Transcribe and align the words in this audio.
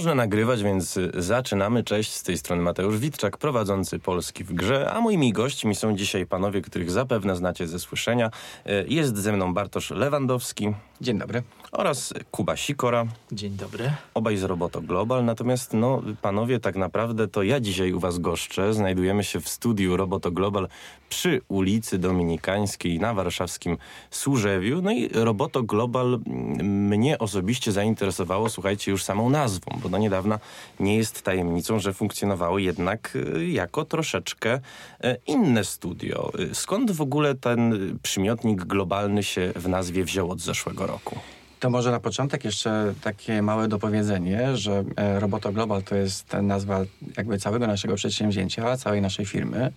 Można 0.00 0.14
nagrywać, 0.14 0.62
więc 0.62 0.98
zaczynamy. 1.14 1.84
Cześć, 1.84 2.12
z 2.12 2.22
tej 2.22 2.38
strony 2.38 2.62
Mateusz 2.62 2.98
Witczak, 2.98 3.36
prowadzący 3.36 3.98
Polski 3.98 4.44
w 4.44 4.52
grze, 4.52 4.90
a 4.92 5.00
moimi 5.00 5.32
gośćmi 5.32 5.74
są 5.74 5.96
dzisiaj 5.96 6.26
panowie, 6.26 6.62
których 6.62 6.90
zapewne 6.90 7.36
znacie 7.36 7.66
ze 7.66 7.78
słyszenia. 7.78 8.30
Y, 8.66 8.84
Jest 8.88 9.16
ze 9.16 9.32
mną 9.32 9.54
Bartosz 9.54 9.90
Lewandowski 9.90 10.72
Dzień 11.00 11.18
dobry. 11.18 11.42
Oraz 11.72 12.14
Kuba 12.30 12.56
Sikora, 12.56 13.06
Dzień 13.32 13.56
dobry. 13.56 13.92
obaj 14.14 14.36
z 14.36 14.42
Roboto 14.44 14.80
Global. 14.80 15.24
Natomiast, 15.24 15.72
no, 15.74 16.02
panowie, 16.22 16.60
tak 16.60 16.76
naprawdę 16.76 17.28
to 17.28 17.42
ja 17.42 17.60
dzisiaj 17.60 17.92
u 17.92 18.00
was 18.00 18.18
goszczę. 18.18 18.74
Znajdujemy 18.74 19.24
się 19.24 19.40
w 19.40 19.48
studiu 19.48 19.96
Roboto 19.96 20.30
Global 20.30 20.68
przy 21.08 21.40
ulicy 21.48 21.98
Dominikańskiej 21.98 23.00
na 23.00 23.14
warszawskim 23.14 23.78
Służewiu. 24.10 24.82
No 24.82 24.92
i 24.92 25.08
Roboto 25.08 25.62
Global 25.62 26.20
mm, 26.26 26.86
mnie 26.88 27.18
osobiście 27.18 27.72
zainteresowało, 27.72 28.48
słuchajcie, 28.48 28.90
już 28.90 29.04
samą 29.04 29.30
nazwą, 29.30 29.78
bo 29.82 29.88
do 29.88 29.98
niedawna 29.98 30.38
nie 30.80 30.96
jest 30.96 31.22
tajemnicą, 31.22 31.78
że 31.78 31.92
funkcjonowało 31.92 32.58
jednak 32.58 33.16
y, 33.36 33.48
jako 33.48 33.84
troszeczkę 33.84 34.60
y, 35.04 35.16
inne 35.26 35.64
studio. 35.64 36.32
Y, 36.40 36.54
Skąd 36.54 36.90
w 36.90 37.00
ogóle 37.00 37.34
ten 37.34 37.98
przymiotnik 38.02 38.64
globalny 38.64 39.22
się 39.22 39.52
w 39.56 39.68
nazwie 39.68 40.04
wziął 40.04 40.30
od 40.30 40.40
zeszłego 40.40 40.86
roku? 40.86 41.18
To 41.60 41.70
może 41.70 41.90
na 41.90 42.00
początek 42.00 42.44
jeszcze 42.44 42.94
takie 43.02 43.42
małe 43.42 43.68
dopowiedzenie, 43.68 44.56
że 44.56 44.84
e, 44.96 45.20
Roboto 45.20 45.52
Global 45.52 45.82
to 45.82 45.94
jest 45.94 46.32
nazwa 46.42 46.80
jakby 47.16 47.38
całego 47.38 47.66
naszego 47.66 47.94
przedsięwzięcia, 47.94 48.76
całej 48.76 49.02
naszej 49.02 49.26
firmy. 49.26 49.72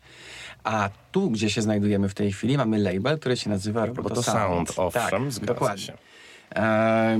A 0.64 0.90
tu, 1.12 1.30
gdzie 1.30 1.50
się 1.50 1.62
znajdujemy 1.62 2.10
w 2.10 2.14
tej 2.14 2.32
chwili, 2.32 2.58
mamy 2.58 2.78
label, 2.78 3.20
który 3.20 3.38
się 3.38 3.50
nazywa 3.50 3.86
Roboto, 3.86 4.10
Roboto 4.10 4.24
Sound, 4.24 4.74
owszem, 4.78 5.02
tak, 5.10 5.32
zgadza 5.32 5.54
dokładnie. 5.54 5.84
się. 5.84 5.94
E, 6.56 7.18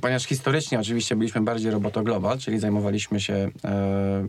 ponieważ 0.00 0.24
historycznie 0.24 0.80
oczywiście 0.80 1.16
byliśmy 1.16 1.40
bardziej 1.40 1.70
Roboto 1.70 2.02
Global, 2.02 2.38
czyli 2.38 2.58
zajmowaliśmy 2.58 3.20
się 3.20 3.34
e, 3.34 3.48
e, 3.68 4.28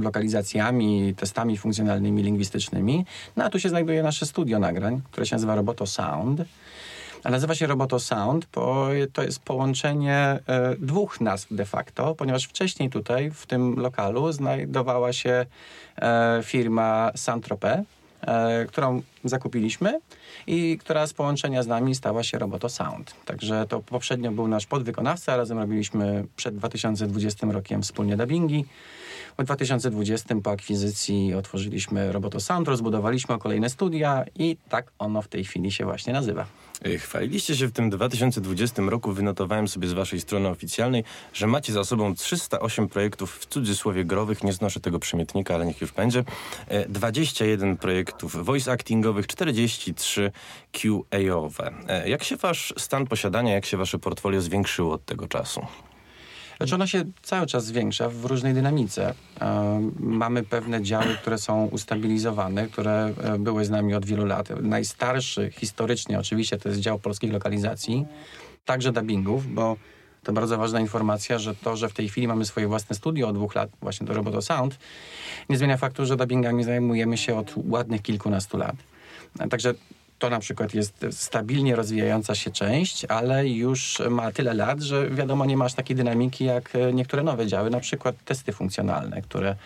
lokalizacjami, 0.00 1.14
testami 1.16 1.58
funkcjonalnymi, 1.58 2.22
lingwistycznymi. 2.22 3.04
No 3.36 3.44
a 3.44 3.50
tu 3.50 3.60
się 3.60 3.68
znajduje 3.68 4.02
nasze 4.02 4.26
studio 4.26 4.58
nagrań, 4.58 5.00
które 5.10 5.26
się 5.26 5.34
nazywa 5.34 5.54
Roboto 5.54 5.86
Sound. 5.86 6.42
Nazywa 7.30 7.54
się 7.54 7.66
Roboto 7.66 8.00
Sound, 8.00 8.46
bo 8.54 8.88
to 9.12 9.22
jest 9.22 9.38
połączenie 9.38 10.16
e, 10.16 10.40
dwóch 10.78 11.20
nazw 11.20 11.54
de 11.54 11.64
facto, 11.64 12.14
ponieważ 12.14 12.44
wcześniej 12.44 12.90
tutaj, 12.90 13.30
w 13.30 13.46
tym 13.46 13.80
lokalu, 13.80 14.32
znajdowała 14.32 15.12
się 15.12 15.46
e, 15.96 16.40
firma 16.44 17.10
Saint-Tropez, 17.16 17.82
e, 18.20 18.66
którą 18.66 19.02
zakupiliśmy 19.24 20.00
i 20.46 20.78
która 20.78 21.06
z 21.06 21.12
połączenia 21.12 21.62
z 21.62 21.66
nami 21.66 21.94
stała 21.94 22.22
się 22.22 22.38
Roboto 22.38 22.68
Sound. 22.68 23.14
Także 23.24 23.66
to 23.68 23.80
poprzednio 23.80 24.32
był 24.32 24.48
nasz 24.48 24.66
podwykonawca, 24.66 25.36
razem 25.36 25.58
robiliśmy 25.58 26.24
przed 26.36 26.56
2020 26.56 27.46
rokiem 27.52 27.82
wspólnie 27.82 28.16
dubbingi. 28.16 28.64
W 29.38 29.44
2020 29.44 30.34
po 30.42 30.50
akwizycji 30.50 31.34
otworzyliśmy 31.34 32.12
Roboto 32.12 32.40
Sound, 32.40 32.68
rozbudowaliśmy 32.68 33.38
kolejne 33.38 33.70
studia 33.70 34.24
i 34.38 34.56
tak 34.68 34.92
ono 34.98 35.22
w 35.22 35.28
tej 35.28 35.44
chwili 35.44 35.72
się 35.72 35.84
właśnie 35.84 36.12
nazywa. 36.12 36.46
Y, 36.86 36.98
Chwaliliście 36.98 37.56
się 37.56 37.66
w 37.66 37.72
tym 37.72 37.90
2020 37.90 38.82
roku, 38.82 39.12
wynotowałem 39.12 39.68
sobie 39.68 39.88
z 39.88 39.92
waszej 39.92 40.20
strony 40.20 40.48
oficjalnej, 40.48 41.04
że 41.32 41.46
macie 41.46 41.72
za 41.72 41.84
sobą 41.84 42.14
308 42.14 42.88
projektów 42.88 43.36
w 43.38 43.46
cudzysłowie 43.46 44.04
growych, 44.04 44.44
nie 44.44 44.52
znoszę 44.52 44.80
tego 44.80 44.98
przymiotnika, 44.98 45.54
ale 45.54 45.66
niech 45.66 45.80
już 45.80 45.92
będzie, 45.92 46.24
E, 46.68 46.88
21 46.88 47.76
projektów 47.76 48.44
voice 48.44 48.72
actingowych, 48.72 49.26
43 49.26 50.32
QA-owe. 50.72 51.72
E, 51.88 52.08
Jak 52.08 52.24
się 52.24 52.36
wasz 52.36 52.74
stan 52.76 53.06
posiadania, 53.06 53.54
jak 53.54 53.66
się 53.66 53.76
wasze 53.76 53.98
portfolio 53.98 54.40
zwiększyło 54.40 54.94
od 54.94 55.04
tego 55.04 55.28
czasu? 55.28 55.66
Znaczy 56.56 56.74
ono 56.74 56.86
się 56.86 57.04
cały 57.22 57.46
czas 57.46 57.64
zwiększa 57.64 58.08
w 58.08 58.24
różnej 58.24 58.54
dynamice. 58.54 59.14
E, 59.40 59.90
mamy 59.98 60.42
pewne 60.42 60.82
działy, 60.82 61.16
które 61.20 61.38
są 61.38 61.66
ustabilizowane, 61.66 62.66
które 62.66 63.14
e, 63.22 63.38
były 63.38 63.64
z 63.64 63.70
nami 63.70 63.94
od 63.94 64.06
wielu 64.06 64.24
lat. 64.26 64.48
Najstarszy 64.62 65.50
historycznie 65.50 66.18
oczywiście 66.18 66.58
to 66.58 66.68
jest 66.68 66.80
dział 66.80 66.98
polskich 66.98 67.32
lokalizacji, 67.32 68.06
także 68.64 68.92
dubbingów, 68.92 69.54
bo 69.54 69.76
to 70.22 70.32
bardzo 70.32 70.58
ważna 70.58 70.80
informacja, 70.80 71.38
że 71.38 71.54
to, 71.54 71.76
że 71.76 71.88
w 71.88 71.92
tej 71.92 72.08
chwili 72.08 72.28
mamy 72.28 72.44
swoje 72.44 72.68
własne 72.68 72.96
studio 72.96 73.28
od 73.28 73.34
dwóch 73.34 73.54
lat, 73.54 73.70
właśnie 73.80 74.06
to 74.06 74.14
Roboto 74.14 74.42
Sound, 74.42 74.78
nie 75.48 75.56
zmienia 75.56 75.76
faktu, 75.76 76.06
że 76.06 76.16
dubbingami 76.16 76.64
zajmujemy 76.64 77.16
się 77.16 77.36
od 77.36 77.54
ładnych 77.56 78.02
kilkunastu 78.02 78.56
lat. 78.56 78.76
E, 79.38 79.48
Także 79.48 79.74
to 80.18 80.30
na 80.30 80.38
przykład 80.38 80.74
jest 80.74 81.06
stabilnie 81.10 81.76
rozwijająca 81.76 82.34
się 82.34 82.50
część, 82.50 83.04
ale 83.04 83.48
już 83.48 84.02
ma 84.10 84.32
tyle 84.32 84.54
lat, 84.54 84.80
że 84.80 85.10
wiadomo, 85.10 85.44
nie 85.44 85.56
masz 85.56 85.74
takiej 85.74 85.96
dynamiki 85.96 86.44
jak 86.44 86.72
niektóre 86.92 87.22
nowe 87.22 87.46
działy, 87.46 87.70
na 87.70 87.80
przykład 87.80 88.14
testy 88.24 88.52
funkcjonalne, 88.52 89.22
które 89.22 89.56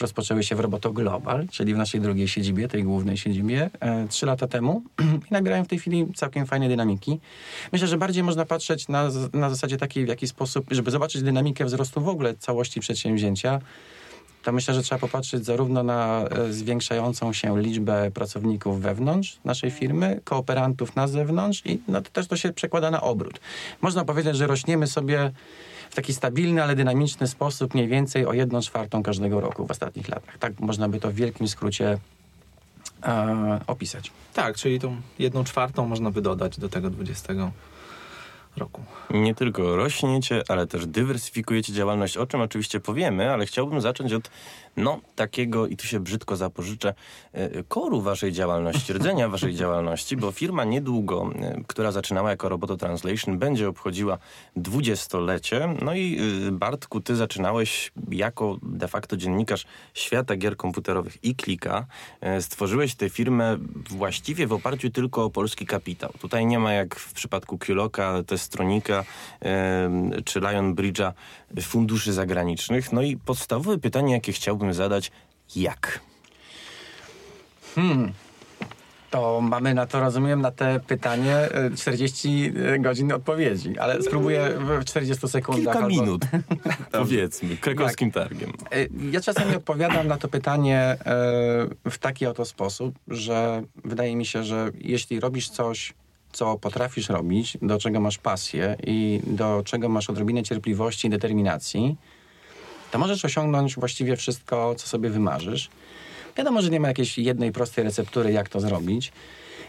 rozpoczęły 0.00 0.42
się 0.42 0.56
w 0.56 0.60
Roboto 0.60 0.92
Global, 0.92 1.46
czyli 1.50 1.74
w 1.74 1.76
naszej 1.76 2.00
drugiej 2.00 2.28
siedzibie, 2.28 2.68
tej 2.68 2.84
głównej 2.84 3.16
siedzibie, 3.16 3.70
e, 3.80 4.08
trzy 4.08 4.26
lata 4.26 4.48
temu 4.48 4.82
i 5.30 5.32
nabierają 5.32 5.64
w 5.64 5.68
tej 5.68 5.78
chwili 5.78 6.06
całkiem 6.14 6.46
fajnej 6.46 6.68
dynamiki. 6.68 7.20
Myślę, 7.72 7.88
że 7.88 7.98
bardziej 7.98 8.22
można 8.22 8.44
patrzeć 8.44 8.88
na, 8.88 9.10
na 9.32 9.50
zasadzie 9.50 9.76
takiej, 9.76 10.04
w 10.04 10.08
jaki 10.08 10.28
sposób, 10.28 10.66
żeby 10.70 10.90
zobaczyć 10.90 11.22
dynamikę 11.22 11.64
wzrostu 11.64 12.00
w 12.00 12.08
ogóle 12.08 12.34
całości 12.34 12.80
przedsięwzięcia, 12.80 13.60
to 14.48 14.52
myślę, 14.52 14.74
że 14.74 14.82
trzeba 14.82 14.98
popatrzeć 14.98 15.44
zarówno 15.44 15.82
na 15.82 16.24
e, 16.24 16.52
zwiększającą 16.52 17.32
się 17.32 17.60
liczbę 17.60 18.10
pracowników 18.10 18.80
wewnątrz 18.80 19.38
naszej 19.44 19.70
firmy, 19.70 20.20
kooperantów 20.24 20.96
na 20.96 21.08
zewnątrz 21.08 21.62
i 21.66 21.80
no, 21.88 22.02
to 22.02 22.10
też 22.10 22.26
to 22.26 22.36
się 22.36 22.52
przekłada 22.52 22.90
na 22.90 23.00
obrót. 23.00 23.40
Można 23.80 24.04
powiedzieć, 24.04 24.36
że 24.36 24.46
rośniemy 24.46 24.86
sobie 24.86 25.32
w 25.90 25.94
taki 25.94 26.14
stabilny, 26.14 26.62
ale 26.62 26.76
dynamiczny 26.76 27.26
sposób 27.26 27.74
mniej 27.74 27.88
więcej 27.88 28.26
o 28.26 28.32
jedną 28.32 28.60
czwartą 28.60 29.02
każdego 29.02 29.40
roku 29.40 29.66
w 29.66 29.70
ostatnich 29.70 30.08
latach. 30.08 30.38
Tak 30.38 30.60
można 30.60 30.88
by 30.88 31.00
to 31.00 31.10
w 31.10 31.14
wielkim 31.14 31.48
skrócie 31.48 31.98
e, 33.02 33.60
opisać. 33.66 34.10
Tak, 34.34 34.56
czyli 34.56 34.80
tą 34.80 34.96
jedną 35.18 35.44
czwartą 35.44 35.86
można 35.86 36.10
by 36.10 36.22
dodać 36.22 36.58
do 36.58 36.68
tego 36.68 36.90
20 36.90 37.32
roku. 38.58 38.82
Nie 39.10 39.34
tylko 39.34 39.76
rośniecie, 39.76 40.42
ale 40.48 40.66
też 40.66 40.86
dywersyfikujecie 40.86 41.72
działalność, 41.72 42.16
o 42.16 42.26
czym 42.26 42.40
oczywiście 42.40 42.80
powiemy, 42.80 43.32
ale 43.32 43.46
chciałbym 43.46 43.80
zacząć 43.80 44.12
od, 44.12 44.30
no, 44.78 45.00
takiego, 45.16 45.66
i 45.66 45.76
tu 45.76 45.86
się 45.86 46.00
brzydko 46.00 46.36
zapożyczę, 46.36 46.94
e, 47.32 47.62
koru 47.62 48.00
waszej 48.00 48.32
działalności, 48.32 48.92
rdzenia 48.92 49.28
waszej 49.28 49.54
działalności, 49.62 50.16
bo 50.16 50.32
firma 50.32 50.64
niedługo, 50.64 51.30
e, 51.34 51.60
która 51.66 51.92
zaczynała 51.92 52.30
jako 52.30 52.48
Roboto 52.48 52.76
Translation, 52.76 53.38
będzie 53.38 53.68
obchodziła 53.68 54.18
dwudziestolecie. 54.56 55.74
No 55.82 55.94
i 55.94 56.18
e, 56.48 56.52
Bartku, 56.52 57.00
ty 57.00 57.16
zaczynałeś 57.16 57.92
jako 58.10 58.58
de 58.62 58.88
facto 58.88 59.16
dziennikarz 59.16 59.66
świata 59.94 60.36
gier 60.36 60.56
komputerowych 60.56 61.24
i 61.24 61.34
Klika. 61.34 61.86
Stworzyłeś 62.40 62.94
tę 62.94 63.10
firmę 63.10 63.56
właściwie 63.90 64.46
w 64.46 64.52
oparciu 64.52 64.90
tylko 64.90 65.24
o 65.24 65.30
polski 65.30 65.66
kapitał. 65.66 66.12
Tutaj 66.20 66.46
nie 66.46 66.58
ma 66.58 66.72
jak 66.72 66.94
w 66.94 67.12
przypadku 67.12 67.58
Q-Locka, 67.58 68.22
Testronika 68.26 69.04
czy 70.24 70.40
Lion 70.40 70.74
Bridge'a 70.74 71.12
funduszy 71.60 72.12
zagranicznych. 72.12 72.92
No 72.92 73.02
i 73.02 73.16
podstawowe 73.16 73.78
pytanie, 73.78 74.12
jakie 74.12 74.32
chciałbym 74.32 74.67
zadać, 74.74 75.10
jak? 75.56 76.00
To 79.10 79.40
mamy 79.40 79.74
na 79.74 79.86
to, 79.86 80.00
rozumiem, 80.00 80.40
na 80.40 80.50
te 80.50 80.80
pytanie 80.80 81.34
e, 81.36 81.70
40 81.76 82.52
godzin 82.78 83.12
odpowiedzi, 83.12 83.78
ale 83.78 84.02
spróbuję 84.02 84.50
w 84.80 84.84
40 84.84 85.28
sekundach. 85.28 85.74
Kilka 85.74 85.78
albo- 85.78 85.88
minut, 86.02 86.22
powiedzmy, 86.92 87.56
krakowskim 87.56 88.10
targiem. 88.10 88.52
E, 88.72 88.86
Ja 89.10 89.20
czasami 89.20 89.56
odpowiadam 89.56 90.08
na 90.08 90.16
to 90.16 90.28
pytanie 90.28 90.96
w 91.90 91.98
taki 92.00 92.26
oto 92.26 92.44
sposób, 92.44 92.94
że 93.08 93.62
wydaje 93.84 94.16
mi 94.16 94.26
się, 94.26 94.44
że 94.44 94.70
jeśli 94.80 95.20
robisz 95.20 95.48
coś, 95.48 95.94
co 96.32 96.58
potrafisz 96.58 97.08
robić, 97.08 97.58
do 97.62 97.78
czego 97.78 98.00
masz 98.00 98.18
pasję 98.18 98.76
i 98.86 99.20
do 99.26 99.62
czego 99.64 99.88
masz 99.88 100.10
odrobinę 100.10 100.42
cierpliwości 100.42 101.06
i 101.06 101.10
determinacji, 101.10 101.96
to 102.90 102.98
możesz 102.98 103.24
osiągnąć 103.24 103.74
właściwie 103.74 104.16
wszystko, 104.16 104.74
co 104.74 104.86
sobie 104.86 105.10
wymarzysz. 105.10 105.70
Wiadomo, 106.36 106.62
że 106.62 106.70
nie 106.70 106.80
ma 106.80 106.88
jakiejś 106.88 107.18
jednej 107.18 107.52
prostej 107.52 107.84
receptury, 107.84 108.32
jak 108.32 108.48
to 108.48 108.60
zrobić. 108.60 109.12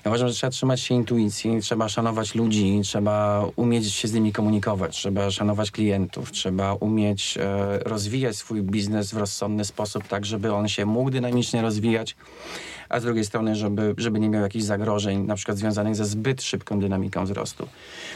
Ja 0.06 0.12
uważam, 0.12 0.28
że 0.28 0.34
trzeba 0.34 0.51
trzymać 0.51 0.81
się 0.81 0.96
intuicji, 0.96 1.62
trzeba 1.62 1.90
szanować 1.90 2.36
ludzi, 2.36 2.81
trzeba 2.84 3.46
umieć 3.56 3.94
się 3.94 4.07
z 4.07 4.13
nimi 4.13 4.31
komunikować, 4.31 4.96
trzeba 4.96 5.31
szanować 5.31 5.72
klientów, 5.72 6.31
trzeba 6.31 6.74
umieć 6.74 7.38
e, 7.38 7.80
rozwijać 7.80 8.36
swój 8.36 8.62
biznes 8.62 9.13
w 9.13 9.18
rozsądny 9.18 9.66
sposób, 9.66 10.07
tak 10.07 10.25
żeby 10.25 10.54
on 10.54 10.68
się 10.68 10.86
mógł 10.86 11.10
dynamicznie 11.10 11.62
rozwijać, 11.62 12.16
a 12.90 13.00
z 13.00 13.04
drugiej 13.04 13.25
strony, 13.25 13.56
żeby, 13.56 13.96
żeby 13.98 14.19
nie 14.19 14.30
miał 14.30 14.42
jakichś 14.42 14.66
zagrożeń, 14.66 15.19
na 15.19 15.36
przykład 15.36 15.57
związanych 15.57 15.96
ze 15.96 16.06
zbyt 16.06 16.42
szybką 16.42 16.80
dynamiką 16.80 17.25
wzrostu. 17.25 17.68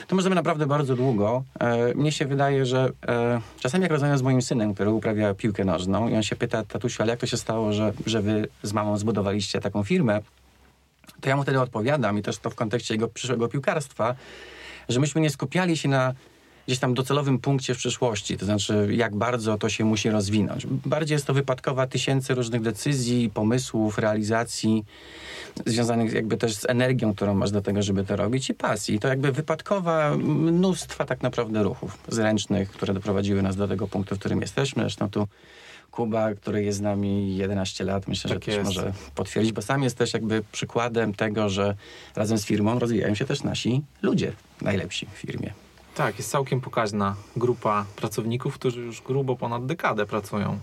To 0.07 0.15
możemy 0.15 0.35
naprawdę 0.35 0.65
bardzo 0.65 0.95
długo. 0.95 1.43
E, 1.59 1.95
mnie 1.95 2.11
się 2.11 2.25
wydaje, 2.25 2.65
że 2.65 2.91
e, 3.07 3.41
czasami 3.59 3.81
jak 3.81 3.91
rozmawiam 3.91 4.17
z 4.17 4.21
moim 4.21 4.41
synem, 4.41 4.73
który 4.73 4.91
uprawia 4.91 5.33
piłkę 5.33 5.65
nożną 5.65 6.09
i 6.09 6.15
on 6.15 6.23
się 6.23 6.35
pyta, 6.35 6.63
tatusiu, 6.63 7.03
ale 7.03 7.11
jak 7.11 7.19
to 7.19 7.27
się 7.27 7.37
stało, 7.37 7.73
że, 7.73 7.93
że 8.05 8.21
wy 8.21 8.47
z 8.63 8.73
mamą 8.73 8.97
zbudowaliście 8.97 9.61
taką 9.61 9.83
firmę, 9.83 10.21
to 11.21 11.29
ja 11.29 11.35
mu 11.35 11.43
wtedy 11.43 11.59
odpowiadam 11.59 12.17
i 12.17 12.21
też 12.21 12.37
to 12.37 12.49
w 12.49 12.55
kontekście 12.55 12.93
jego 12.93 13.07
przyszłego 13.07 13.47
piłkarstwa, 13.47 14.15
że 14.89 14.99
myśmy 14.99 15.21
nie 15.21 15.29
skupiali 15.29 15.77
się 15.77 15.89
na 15.89 16.13
gdzieś 16.67 16.79
tam 16.79 16.93
docelowym 16.93 17.39
punkcie 17.39 17.75
w 17.75 17.77
przyszłości, 17.77 18.37
to 18.37 18.45
znaczy 18.45 18.87
jak 18.91 19.15
bardzo 19.15 19.57
to 19.57 19.69
się 19.69 19.85
musi 19.85 20.09
rozwinąć. 20.09 20.67
Bardziej 20.67 21.15
jest 21.15 21.25
to 21.25 21.33
wypadkowa 21.33 21.87
tysięcy 21.87 22.35
różnych 22.35 22.61
decyzji, 22.61 23.29
pomysłów, 23.29 23.97
realizacji, 23.97 24.85
związanych 25.65 26.13
jakby 26.13 26.37
też 26.37 26.55
z 26.55 26.65
energią, 26.65 27.15
którą 27.15 27.33
masz 27.33 27.51
do 27.51 27.61
tego, 27.61 27.83
żeby 27.83 28.03
to 28.03 28.15
robić 28.15 28.49
i 28.49 28.53
pasji. 28.53 28.99
To 28.99 29.07
jakby 29.07 29.31
wypadkowa 29.31 30.17
mnóstwa 30.17 31.05
tak 31.05 31.21
naprawdę 31.21 31.63
ruchów 31.63 31.97
zręcznych, 32.07 32.71
które 32.71 32.93
doprowadziły 32.93 33.41
nas 33.41 33.55
do 33.55 33.67
tego 33.67 33.87
punktu, 33.87 34.15
w 34.15 34.19
którym 34.19 34.41
jesteśmy. 34.41 34.83
Zresztą 34.83 35.09
tu 35.09 35.27
Kuba, 35.93 36.33
który 36.33 36.63
jest 36.63 36.77
z 36.77 36.81
nami 36.81 37.37
11 37.37 37.83
lat, 37.83 38.07
myślę, 38.07 38.29
Tak 38.29 38.35
że 38.39 38.45
też 38.45 38.55
jest. 38.55 38.65
może 38.65 38.93
potwierdzić, 39.15 39.53
bo 39.53 39.61
sam 39.61 39.83
jest 39.83 39.97
też 39.97 40.13
jakby 40.13 40.43
przykładem 40.51 41.13
tego, 41.13 41.49
że 41.49 41.75
razem 42.15 42.37
z 42.37 42.45
firmą 42.45 42.79
rozwijają 42.79 43.15
się 43.15 43.25
też 43.25 43.43
nasi 43.43 43.81
ludzie, 44.01 44.31
najlepsi 44.61 45.05
w 45.13 45.17
firmie. 45.17 45.53
Tak, 45.95 46.17
jest 46.17 46.31
całkiem 46.31 46.61
pokaźna 46.61 47.15
grupa 47.37 47.85
pracowników, 47.95 48.53
którzy 48.55 48.81
już 48.81 49.01
grubo 49.01 49.35
ponad 49.35 49.65
dekadę 49.65 50.05
pracują. 50.05 50.59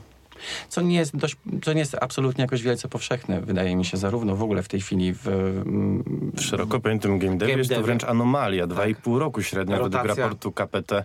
Co 0.68 0.80
nie 0.80 0.96
jest, 0.96 1.16
dość, 1.16 1.36
co 1.62 1.72
nie 1.72 1.78
jest 1.80 1.96
absolutnie 2.00 2.42
jakoś 2.42 2.62
wielce 2.62 2.88
powszechne, 2.88 3.40
wydaje 3.40 3.76
mi 3.76 3.84
się, 3.84 3.96
zarówno 3.96 4.36
w 4.36 4.42
ogóle 4.42 4.62
w 4.62 4.68
tej 4.68 4.80
chwili 4.80 5.12
w... 5.14 5.28
mm, 5.28 6.32
W 6.36 6.40
szeroko 6.42 6.80
pojętym 6.80 7.18
game 7.18 7.36
devie 7.36 7.54
jest 7.56 7.70
to 7.70 7.82
wręcz 7.82 8.04
anomalia. 8.04 8.66
Dwa 8.66 8.86
i 8.86 8.94
pół 8.94 9.18
roku 9.18 9.42
średnio 9.42 9.76
według 9.76 9.92
Rotacja. 9.92 10.24
raportu 10.24 10.52
KPT 10.52 11.04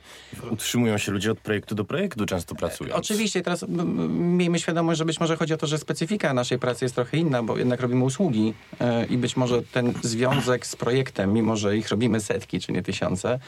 utrzymują 0.52 0.98
się 0.98 1.12
ludzie 1.12 1.32
od 1.32 1.40
projektu 1.40 1.76
do 1.76 1.86
projektu, 1.86 2.26
często 2.26 2.56
pracując. 2.56 2.96
Oczywiście, 2.96 3.42
teraz 3.42 3.66
miejmy 4.10 4.60
świadomość, 4.60 4.98
że 4.98 5.06
być 5.06 5.20
może 5.20 5.36
chodzi 5.38 5.54
o 5.54 5.58
to, 5.58 5.68
że 5.68 5.78
specyfika 5.78 6.34
naszej 6.34 6.60
pracy 6.60 6.86
jest 6.86 6.96
trochę 6.96 7.18
inna, 7.18 7.44
bo 7.44 7.58
jednak 7.58 7.80
robimy 7.80 8.04
usługi 8.04 8.54
e, 8.80 9.06
i 9.06 9.18
być 9.18 9.38
może 9.38 9.62
ten 9.64 9.94
związek 10.04 10.66
z 10.68 10.76
projektem, 10.76 11.34
mimo 11.34 11.56
że 11.58 11.78
ich 11.78 11.90
robimy 11.90 12.20
setki, 12.20 12.60
czy 12.60 12.72
nie 12.72 12.84
tysiące, 12.84 13.40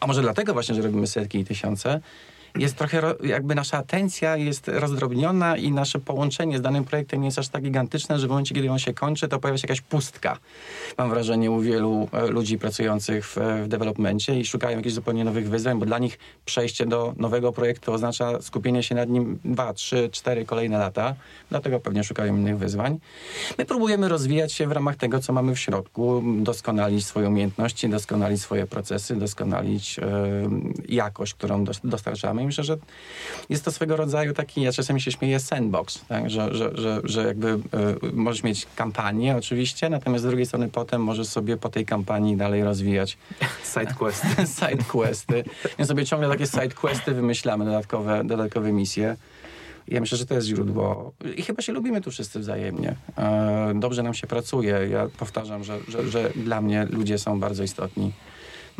a 0.00 0.06
może 0.06 0.22
dlatego 0.22 0.52
właśnie, 0.52 0.74
że 0.74 0.82
robimy 0.82 1.06
setki 1.06 1.38
i 1.38 1.44
tysiące, 1.44 2.00
jest 2.58 2.76
trochę, 2.76 3.00
ro, 3.00 3.14
jakby 3.24 3.54
nasza 3.54 3.78
atencja 3.78 4.36
jest 4.36 4.68
rozdrobniona 4.68 5.56
i 5.56 5.72
nasze 5.72 5.98
połączenie 5.98 6.58
z 6.58 6.62
danym 6.62 6.84
projektem 6.84 7.20
nie 7.20 7.26
jest 7.26 7.38
aż 7.38 7.48
tak 7.48 7.62
gigantyczne, 7.62 8.18
że 8.18 8.26
w 8.26 8.30
momencie, 8.30 8.54
kiedy 8.54 8.70
on 8.70 8.78
się 8.78 8.94
kończy, 8.94 9.28
to 9.28 9.38
pojawia 9.38 9.58
się 9.58 9.66
jakaś 9.68 9.80
pustka. 9.80 10.38
Mam 10.98 11.10
wrażenie 11.10 11.50
u 11.50 11.60
wielu 11.60 12.08
e, 12.12 12.26
ludzi 12.26 12.58
pracujących 12.58 13.26
w, 13.26 13.36
w 13.64 13.68
developmencie 13.68 14.40
i 14.40 14.44
szukają 14.44 14.76
jakichś 14.76 14.94
zupełnie 14.94 15.24
nowych 15.24 15.48
wyzwań, 15.50 15.78
bo 15.78 15.86
dla 15.86 15.98
nich 15.98 16.18
przejście 16.44 16.86
do 16.86 17.14
nowego 17.16 17.52
projektu 17.52 17.92
oznacza 17.92 18.42
skupienie 18.42 18.82
się 18.82 18.94
nad 18.94 19.08
nim 19.08 19.38
dwa, 19.44 19.74
trzy, 19.74 20.08
cztery 20.12 20.44
kolejne 20.44 20.78
lata. 20.78 21.14
Dlatego 21.50 21.80
pewnie 21.80 22.04
szukają 22.04 22.36
innych 22.36 22.58
wyzwań. 22.58 22.98
My 23.58 23.64
próbujemy 23.64 24.08
rozwijać 24.08 24.52
się 24.52 24.66
w 24.66 24.72
ramach 24.72 24.96
tego, 24.96 25.18
co 25.18 25.32
mamy 25.32 25.54
w 25.54 25.58
środku, 25.58 26.22
doskonalić 26.38 27.06
swoje 27.06 27.28
umiejętności, 27.28 27.88
doskonalić 27.88 28.40
swoje 28.42 28.66
procesy, 28.66 29.16
doskonalić 29.16 29.98
e, 29.98 30.02
jakość, 30.88 31.34
którą 31.34 31.64
dos- 31.64 31.80
dostarczamy. 31.84 32.39
I 32.40 32.46
myślę, 32.46 32.64
że 32.64 32.76
jest 33.48 33.64
to 33.64 33.72
swego 33.72 33.96
rodzaju 33.96 34.34
taki, 34.34 34.62
ja 34.62 34.72
czasami 34.72 35.00
się 35.00 35.12
śmieję, 35.12 35.40
sandbox, 35.40 36.04
tak? 36.08 36.30
że, 36.30 36.54
że, 36.54 36.70
że, 36.74 37.00
że 37.04 37.26
jakby 37.26 37.48
e, 37.48 37.58
możesz 38.12 38.42
mieć 38.42 38.66
kampanię 38.76 39.36
oczywiście, 39.36 39.88
natomiast 39.90 40.24
z 40.24 40.26
drugiej 40.26 40.46
strony 40.46 40.68
potem 40.68 41.02
możesz 41.02 41.28
sobie 41.28 41.56
po 41.56 41.68
tej 41.68 41.86
kampanii 41.86 42.36
dalej 42.36 42.64
rozwijać 42.64 43.18
Side 43.64 43.94
quest. 43.98 44.24
side 44.58 44.84
questy. 44.84 45.44
My 45.78 45.86
sobie 45.86 46.04
ciągle 46.06 46.28
takie 46.28 46.46
side 46.46 46.74
questy 46.74 47.14
wymyślamy, 47.14 47.64
dodatkowe, 47.64 48.24
dodatkowe 48.24 48.72
misje. 48.72 49.16
Ja 49.88 50.00
myślę, 50.00 50.18
że 50.18 50.26
to 50.26 50.34
jest 50.34 50.46
źródło. 50.46 51.12
I 51.36 51.42
chyba 51.42 51.62
się 51.62 51.72
lubimy 51.72 52.00
tu 52.00 52.10
wszyscy 52.10 52.38
wzajemnie. 52.40 52.94
E, 53.18 53.72
Dobrze 53.74 54.02
nam 54.02 54.14
się 54.14 54.26
pracuje. 54.26 54.88
Ja 54.90 55.08
powtarzam, 55.18 55.64
że, 55.64 55.78
że, 55.88 56.08
że 56.08 56.30
dla 56.36 56.60
mnie 56.60 56.86
ludzie 56.90 57.18
są 57.18 57.40
bardzo 57.40 57.62
istotni. 57.62 58.12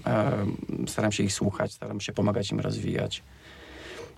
E, 0.06 0.46
Staram 0.86 1.12
się 1.12 1.22
ich 1.22 1.32
słuchać, 1.32 1.72
staram 1.72 2.00
się 2.00 2.12
pomagać 2.12 2.50
im 2.50 2.60
rozwijać. 2.60 3.22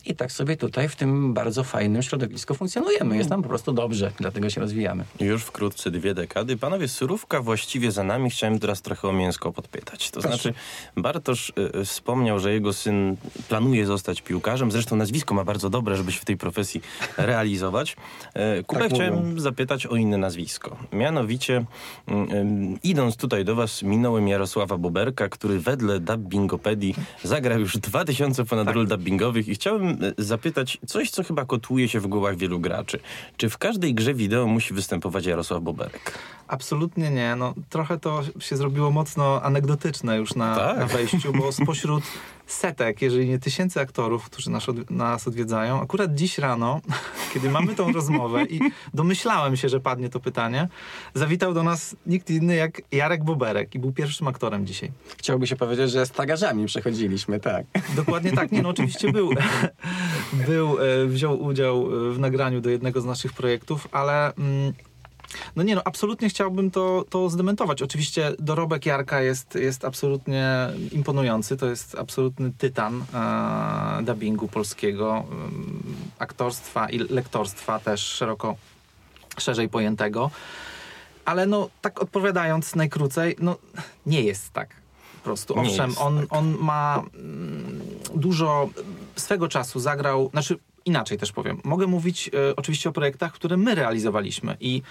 I 0.06 0.14
tak 0.14 0.32
sobie 0.32 0.56
tutaj 0.56 0.88
w 0.88 0.96
tym 0.96 1.34
bardzo 1.34 1.64
fajnym 1.64 2.02
środowisku 2.02 2.54
funkcjonujemy. 2.54 3.16
Jest 3.16 3.30
nam 3.30 3.42
po 3.42 3.48
prostu 3.48 3.72
dobrze, 3.72 4.12
dlatego 4.18 4.50
się 4.50 4.60
rozwijamy. 4.60 5.04
Już 5.20 5.42
wkrótce 5.44 5.90
dwie 5.90 6.14
dekady. 6.14 6.56
Panowie, 6.56 6.88
surówka 6.88 7.40
właściwie 7.42 7.92
za 7.92 8.04
nami. 8.04 8.30
Chciałem 8.30 8.58
teraz 8.58 8.82
trochę 8.82 9.08
o 9.08 9.12
mięsko 9.12 9.52
podpytać. 9.52 10.10
To 10.10 10.20
Proszę. 10.20 10.36
znaczy, 10.36 10.54
Bartosz 10.96 11.52
y, 11.74 11.78
y, 11.80 11.84
wspomniał, 11.84 12.38
że 12.38 12.52
jego 12.52 12.72
syn 12.72 13.16
planuje 13.48 13.86
zostać 13.86 14.22
piłkarzem. 14.22 14.70
Zresztą 14.72 14.96
nazwisko 14.96 15.34
ma 15.34 15.44
bardzo 15.44 15.70
dobre, 15.70 15.96
żeby 15.96 16.12
się 16.12 16.20
w 16.20 16.24
tej 16.24 16.36
profesji 16.36 16.80
realizować. 17.18 17.96
E, 18.34 18.62
Kubę 18.62 18.80
Tak 18.80 18.92
chciałem 18.94 19.14
mówią. 19.14 19.40
zapytać 19.40 19.86
o 19.86 19.96
inne 19.96 20.18
nazwisko. 20.18 20.76
Mianowicie, 20.92 21.64
ym, 22.10 22.78
idąc 22.82 23.16
tutaj 23.16 23.44
do 23.44 23.54
was, 23.54 23.82
minąłem 23.82 24.28
Jarosława 24.28 24.78
Boberka, 24.78 25.28
który 25.28 25.58
wedle 25.60 26.00
dubbingopedii 26.00 26.94
zagrał 27.24 27.60
już 27.60 27.78
2000 27.78 28.44
ponad 28.44 28.68
ról 28.70 28.86
dubbingowych 28.88 29.48
i 29.48 29.54
chciałem 29.54 29.91
y, 30.18 30.24
zapytać 30.24 30.78
coś, 30.86 31.10
co 31.10 31.22
chyba 31.24 31.44
kotłuje 31.44 31.88
się 31.88 32.00
w 32.00 32.06
głowach 32.06 32.36
wielu 32.36 32.60
graczy. 32.60 33.00
Czy 33.36 33.48
w 33.50 33.58
każdej 33.58 33.94
grze 33.94 34.14
wideo 34.14 34.46
musi 34.46 34.74
występować 34.74 35.26
Jarosław 35.26 35.62
Boberek? 35.62 36.18
Absolutnie 36.48 37.10
nie. 37.10 37.36
No, 37.36 37.54
trochę 37.70 37.98
to 37.98 38.22
się 38.40 38.56
zrobiło 38.56 38.90
mocno 38.90 39.42
anegdotyczne 39.42 40.16
już 40.18 40.34
na, 40.34 40.56
Tak. 40.56 40.78
na 40.78 40.86
wejściu, 40.86 41.32
bo 41.32 41.52
spośród 41.52 42.04
setek, 42.46 43.02
jeżeli 43.02 43.28
nie 43.28 43.38
tysięcy 43.38 43.80
aktorów, 43.80 44.24
którzy 44.24 44.50
nas, 44.50 44.68
od, 44.68 44.90
nas 44.90 45.28
odwiedzają, 45.28 45.80
akurat 45.80 46.14
dziś 46.14 46.38
rano, 46.38 46.80
kiedy 47.34 47.50
mamy 47.50 47.74
tą 47.74 47.92
rozmowę 47.92 48.44
i 48.44 48.60
domyślałem 48.94 49.56
się, 49.56 49.68
że 49.68 49.80
padnie 49.80 50.08
to 50.08 50.20
pytanie, 50.20 50.68
zawitał 51.14 51.54
do 51.54 51.62
nas 51.62 51.96
nikt 52.06 52.30
inny 52.30 52.54
jak 52.54 52.82
Jarek 52.92 53.24
Boberek 53.24 53.74
i 53.74 53.78
był 53.78 53.92
pierwszym 53.92 54.28
aktorem 54.28 54.66
dzisiaj. 54.66 54.92
Chciałoby 55.18 55.46
się 55.46 55.56
powiedzieć, 55.56 55.90
że 55.90 56.06
z 56.06 56.10
tagarzami 56.10 56.66
przechodziliśmy, 56.66 57.40
tak. 57.40 57.66
Dokładnie 57.96 58.32
tak. 58.32 58.52
Nie, 58.52 58.62
no 58.62 58.68
oczywiście 58.68 59.12
był, 59.12 59.30
był 60.48 60.78
e, 60.78 61.06
wziął 61.06 61.42
udział 61.42 61.86
w 62.12 62.18
nagraniu 62.18 62.60
do 62.60 62.70
jednego 62.70 63.00
z 63.00 63.04
naszych 63.04 63.32
projektów, 63.32 63.88
ale 63.92 64.34
mm, 64.34 64.72
no 65.56 65.62
nie 65.62 65.74
no, 65.74 65.82
absolutnie 65.84 66.28
chciałbym 66.28 66.70
to, 66.70 67.04
to 67.10 67.28
zdementować. 67.30 67.82
Oczywiście 67.82 68.32
dorobek 68.38 68.86
Jarka 68.86 69.20
jest, 69.20 69.54
jest 69.54 69.84
absolutnie 69.84 70.68
imponujący. 70.92 71.56
To 71.56 71.66
jest 71.66 71.94
absolutny 71.98 72.52
tytan 72.58 73.04
e, 73.14 74.02
dubbingu 74.02 74.48
polskiego, 74.48 75.24
em, 75.30 75.82
aktorstwa 76.18 76.90
i 76.90 76.98
lektorstwa 76.98 77.78
też 77.78 78.00
szeroko, 78.00 78.56
szerzej 79.38 79.68
pojętego. 79.68 80.30
Ale 81.24 81.46
no, 81.46 81.68
tak 81.80 82.02
odpowiadając 82.02 82.74
najkrócej, 82.74 83.36
no 83.40 83.56
nie 84.06 84.22
jest 84.22 84.52
tak. 84.52 84.68
Po 85.14 85.24
prostu. 85.24 85.58
Owszem, 85.58 85.94
on, 85.98 86.20
tak. 86.20 86.26
on 86.30 86.56
ma 86.60 87.02
mm, 87.14 87.80
dużo 88.14 88.68
swego 89.16 89.48
czasu 89.48 89.80
zagrał, 89.80 90.30
znaczy 90.30 90.58
inaczej 90.84 91.18
też 91.18 91.32
powiem. 91.32 91.60
Mogę 91.64 91.86
mówić 91.86 92.30
e, 92.50 92.56
oczywiście 92.56 92.88
o 92.88 92.92
projektach, 92.92 93.32
które 93.32 93.56
my 93.56 93.74
realizowaliśmy 93.74 94.56
i 94.60 94.82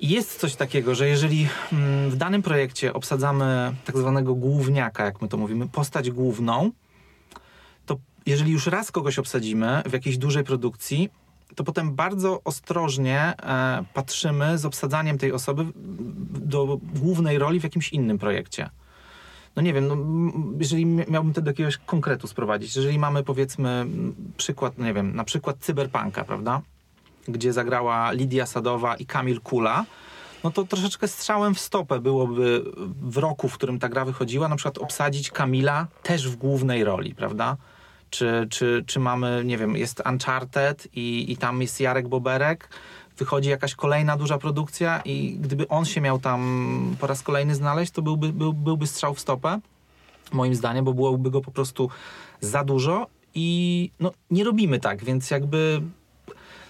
jest 0.00 0.40
coś 0.40 0.54
takiego, 0.54 0.94
że 0.94 1.08
jeżeli 1.08 1.48
mm, 1.72 2.10
w 2.10 2.16
danym 2.16 2.42
projekcie 2.42 2.92
obsadzamy 2.92 3.74
tak 3.84 3.96
zwanego 3.96 4.34
główniaka, 4.34 5.04
jak 5.04 5.22
my 5.22 5.28
to 5.28 5.36
mówimy, 5.36 5.68
postać 5.68 6.10
główną, 6.10 6.70
to 7.86 7.96
jeżeli 8.26 8.52
już 8.52 8.66
raz 8.66 8.92
kogoś 8.92 9.18
obsadzimy 9.18 9.82
w 9.86 9.92
jakiejś 9.92 10.18
dużej 10.18 10.44
produkcji, 10.44 11.10
to 11.54 11.64
potem 11.64 11.94
bardzo 11.94 12.40
ostrożnie 12.44 13.20
e, 13.20 13.84
patrzymy 13.94 14.58
z 14.58 14.64
obsadzaniem 14.64 15.18
tej 15.18 15.32
osoby 15.32 15.66
do 16.30 16.78
głównej 16.94 17.38
roli 17.38 17.60
w 17.60 17.64
jakimś 17.64 17.92
innym 17.92 18.18
projekcie. 18.18 18.70
No 19.56 19.62
nie 19.62 19.72
wiem, 19.72 19.86
no, 19.86 19.96
jeżeli 20.60 20.86
mia- 20.86 21.10
miałbym 21.10 21.32
to 21.32 21.40
do 21.40 21.50
jakiegoś 21.50 21.76
konkretu 21.76 22.26
sprowadzić, 22.26 22.76
jeżeli 22.76 22.98
mamy 22.98 23.22
powiedzmy 23.22 23.86
przykład, 24.36 24.78
no 24.78 24.84
nie 24.84 24.94
wiem, 24.94 25.16
na 25.16 25.24
przykład 25.24 25.56
cyberpunka, 25.58 26.24
prawda? 26.24 26.62
Gdzie 27.28 27.52
zagrała 27.52 28.12
Lidia 28.12 28.46
Sadowa 28.46 28.96
i 28.96 29.06
Kamil 29.06 29.40
Kula, 29.40 29.84
no 30.44 30.50
to 30.50 30.64
troszeczkę 30.64 31.08
strzałem 31.08 31.54
w 31.54 31.60
stopę 31.60 32.00
byłoby 32.00 32.64
w 33.02 33.16
roku, 33.16 33.48
w 33.48 33.54
którym 33.54 33.78
ta 33.78 33.88
gra 33.88 34.04
wychodziła, 34.04 34.48
na 34.48 34.56
przykład 34.56 34.78
obsadzić 34.78 35.30
Kamila 35.30 35.86
też 36.02 36.28
w 36.28 36.36
głównej 36.36 36.84
roli, 36.84 37.14
prawda? 37.14 37.56
Czy, 38.10 38.46
czy, 38.50 38.84
czy 38.86 39.00
mamy, 39.00 39.42
nie 39.44 39.58
wiem, 39.58 39.76
jest 39.76 40.02
Uncharted 40.10 40.88
i, 40.94 41.32
i 41.32 41.36
tam 41.36 41.62
jest 41.62 41.80
Jarek 41.80 42.08
Boberek, 42.08 42.68
wychodzi 43.18 43.48
jakaś 43.48 43.74
kolejna 43.74 44.16
duża 44.16 44.38
produkcja 44.38 45.00
i 45.04 45.36
gdyby 45.40 45.68
on 45.68 45.84
się 45.84 46.00
miał 46.00 46.18
tam 46.18 46.96
po 47.00 47.06
raz 47.06 47.22
kolejny 47.22 47.54
znaleźć, 47.54 47.92
to 47.92 48.02
byłby, 48.02 48.32
był, 48.32 48.52
byłby 48.52 48.86
strzał 48.86 49.14
w 49.14 49.20
stopę, 49.20 49.60
moim 50.32 50.54
zdaniem, 50.54 50.84
bo 50.84 50.94
byłoby 50.94 51.30
go 51.30 51.40
po 51.40 51.50
prostu 51.50 51.90
za 52.40 52.64
dużo 52.64 53.06
i 53.34 53.90
no, 54.00 54.12
nie 54.30 54.44
robimy 54.44 54.80
tak, 54.80 55.04
więc 55.04 55.30
jakby 55.30 55.82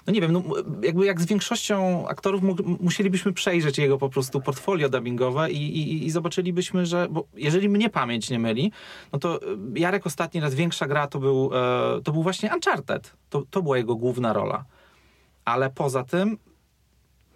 no 0.07 0.13
nie 0.13 0.21
wiem, 0.21 0.33
no, 0.33 0.43
jakby 0.83 1.07
jak 1.07 1.21
z 1.21 1.27
większością 1.27 2.09
aktorów 2.09 2.43
mu, 2.43 2.57
musielibyśmy 2.81 3.33
przejrzeć 3.33 3.79
jego 3.79 3.99
po 3.99 4.09
prostu 4.09 4.41
portfolio 4.41 4.89
dubbingowe 4.89 5.51
i, 5.51 5.79
i, 5.79 6.07
i 6.07 6.11
zobaczylibyśmy, 6.11 6.87
że, 6.87 7.09
bo 7.11 7.25
jeżeli 7.35 7.69
mnie 7.69 7.91
pamięć 7.91 8.31
nie 8.31 8.39
myli, 8.39 8.73
no 9.13 9.19
to 9.19 9.43
y, 9.43 9.57
Jarek 9.75 10.07
ostatni 10.07 10.41
raz 10.41 10.55
większa 10.55 10.87
gra 10.87 11.07
to 11.07 11.19
był, 11.19 11.51
e, 11.55 12.03
to 12.03 12.13
był 12.13 12.23
właśnie 12.23 12.51
Uncharted. 12.55 13.13
To, 13.31 13.43
to 13.51 13.63
była 13.63 13.77
jego 13.77 13.97
główna 13.97 14.33
rola. 14.33 14.65
Ale 15.45 15.71
poza 15.71 16.05
tym 16.05 16.39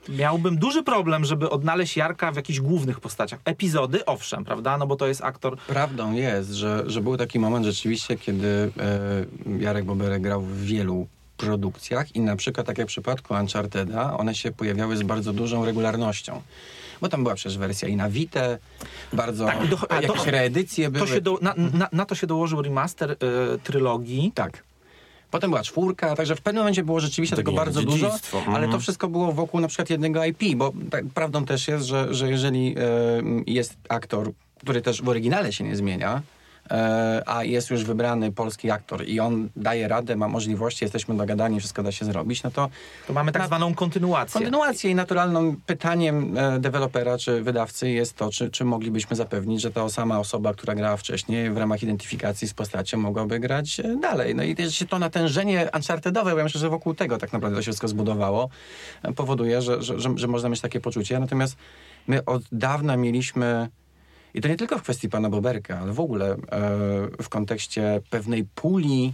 miałbym 0.08 0.58
duży 0.58 0.82
problem, 0.82 1.24
żeby 1.24 1.50
odnaleźć 1.50 1.96
Jarka 1.96 2.32
w 2.32 2.36
jakichś 2.36 2.60
głównych 2.60 3.00
postaciach. 3.00 3.40
Epizody, 3.44 4.04
owszem, 4.04 4.44
prawda? 4.44 4.78
No 4.78 4.86
bo 4.86 4.96
to 4.96 5.06
jest 5.06 5.24
aktor. 5.24 5.56
Prawdą 5.56 6.12
jest, 6.12 6.50
że, 6.50 6.82
że 6.86 7.00
był 7.00 7.16
taki 7.16 7.38
moment 7.38 7.66
rzeczywiście, 7.66 8.16
kiedy 8.16 8.72
e, 8.78 9.60
Jarek 9.60 9.84
Boberek 9.84 10.22
grał 10.22 10.42
w 10.42 10.60
wielu 10.60 11.06
produkcjach 11.40 12.16
i 12.16 12.20
na 12.20 12.36
przykład, 12.36 12.66
tak 12.66 12.78
jak 12.78 12.86
w 12.86 12.88
przypadku 12.88 13.34
Uncharted'a, 13.34 14.20
one 14.20 14.34
się 14.34 14.52
pojawiały 14.52 14.96
z 14.96 15.02
bardzo 15.02 15.32
dużą 15.32 15.64
regularnością. 15.64 16.42
Bo 17.00 17.08
tam 17.08 17.22
była 17.22 17.34
przecież 17.34 17.58
wersja 17.58 17.88
i 17.88 17.96
na 17.96 18.10
Vita, 18.10 18.40
bardzo 19.12 19.46
Tak, 19.46 19.66
do- 19.66 19.92
a 19.92 20.00
to- 20.00 20.02
jakieś 20.02 20.26
reedycje 20.26 20.90
były. 20.90 21.06
To 21.06 21.14
się 21.14 21.20
do, 21.20 21.38
na, 21.42 21.54
na, 21.72 21.88
na 21.92 22.06
to 22.06 22.14
się 22.14 22.26
dołożył 22.26 22.62
remaster 22.62 23.10
y, 23.10 23.16
trylogii. 23.64 24.32
Tak. 24.34 24.62
Potem 25.30 25.50
była 25.50 25.62
czwórka, 25.62 26.16
także 26.16 26.36
w 26.36 26.40
pewnym 26.40 26.60
momencie 26.60 26.84
było 26.84 27.00
rzeczywiście 27.00 27.36
tego 27.36 27.52
bardzo 27.52 27.82
dużo, 27.82 28.06
dziedzictwo, 28.06 28.42
ale 28.46 28.58
to 28.58 28.64
mhm. 28.64 28.80
wszystko 28.80 29.08
było 29.08 29.32
wokół 29.32 29.60
na 29.60 29.68
przykład 29.68 29.90
jednego 29.90 30.24
IP, 30.24 30.56
bo 30.56 30.72
tak, 30.90 31.04
prawdą 31.14 31.44
też 31.44 31.68
jest, 31.68 31.86
że, 31.86 32.14
że 32.14 32.30
jeżeli 32.30 32.74
e, 32.78 32.82
jest 33.46 33.76
aktor, 33.88 34.32
który 34.60 34.82
też 34.82 35.02
w 35.02 35.08
oryginale 35.08 35.52
się 35.52 35.64
nie 35.64 35.76
zmienia, 35.76 36.22
a 37.26 37.44
jest 37.44 37.70
już 37.70 37.84
wybrany 37.84 38.32
polski 38.32 38.70
aktor 38.70 39.04
i 39.08 39.20
on 39.20 39.48
daje 39.56 39.88
radę, 39.88 40.16
ma 40.16 40.28
możliwości, 40.28 40.84
jesteśmy 40.84 41.16
dogadani, 41.16 41.58
wszystko 41.58 41.82
da 41.82 41.92
się 41.92 42.04
zrobić, 42.04 42.42
no 42.42 42.50
to 42.50 42.68
To 43.06 43.12
mamy 43.12 43.32
tak 43.32 43.42
Na- 43.42 43.46
zwaną 43.46 43.74
kontynuację. 43.74 44.32
kontynuację 44.40 44.90
i 44.90 44.94
naturalnym 44.94 45.60
pytaniem 45.66 46.38
e, 46.38 46.58
dewelopera 46.60 47.18
czy 47.18 47.42
wydawcy 47.42 47.90
jest 47.90 48.16
to, 48.16 48.30
czy, 48.30 48.50
czy 48.50 48.64
moglibyśmy 48.64 49.16
zapewnić, 49.16 49.60
że 49.60 49.70
ta 49.70 49.88
sama 49.88 50.18
osoba, 50.18 50.54
która 50.54 50.74
grała 50.74 50.96
wcześniej 50.96 51.50
w 51.50 51.56
ramach 51.56 51.82
identyfikacji 51.82 52.48
z 52.48 52.54
postacią 52.54 52.98
mogłaby 52.98 53.40
grać 53.40 53.80
e, 53.80 53.96
dalej. 53.96 54.34
No 54.34 54.42
i 54.42 54.54
też 54.56 54.74
się 54.74 54.86
to 54.86 54.98
natężenie 54.98 55.68
unchartedowe, 55.74 56.30
bo 56.32 56.38
ja 56.38 56.44
myślę, 56.44 56.60
że 56.60 56.68
wokół 56.68 56.94
tego 56.94 57.18
tak 57.18 57.32
naprawdę 57.32 57.56
to 57.56 57.62
się 57.62 57.64
wszystko 57.70 57.88
zbudowało, 57.88 58.48
e, 59.02 59.12
powoduje, 59.12 59.62
że, 59.62 59.82
że, 59.82 60.00
że, 60.00 60.10
że 60.16 60.26
można 60.28 60.48
mieć 60.48 60.60
takie 60.60 60.80
poczucie. 60.80 61.18
Natomiast 61.20 61.56
my 62.06 62.24
od 62.24 62.42
dawna 62.52 62.96
mieliśmy 62.96 63.68
i 64.34 64.40
to 64.40 64.48
nie 64.48 64.56
tylko 64.56 64.78
w 64.78 64.82
kwestii 64.82 65.08
pana 65.08 65.30
Boberka, 65.30 65.78
ale 65.78 65.92
w 65.92 66.00
ogóle 66.00 66.32
e, 66.32 66.36
w 67.22 67.28
kontekście 67.28 68.00
pewnej 68.10 68.44
puli 68.44 69.12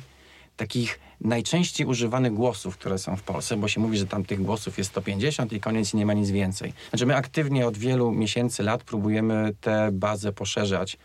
takich 0.57 1.01
najczęściej 1.21 1.87
używanych 1.87 2.35
głosów, 2.35 2.79
które 2.79 2.99
są 2.99 3.17
w 3.17 3.23
Polsce, 3.23 3.57
bo 3.57 3.69
się 3.69 3.81
mówi, 3.81 3.99
że 3.99 4.07
tam 4.07 4.25
tych 4.25 4.43
głosów 4.43 4.79
jest 4.79 4.91
150 4.91 5.53
i 5.53 5.61
koniec 5.61 5.95
nie 5.95 6.07
ma 6.07 6.13
nic 6.13 6.31
więcej. 6.31 6.73
Znaczy 6.91 7.07
my 7.07 7.17
aktywnie 7.17 7.67
od 7.67 7.79
wielu 7.79 8.13
miesięcy, 8.13 8.63
lat 8.63 8.85
próbujemy 8.85 9.55
tę 9.61 9.89
bazę 9.93 10.33
poszerzać, 10.33 10.99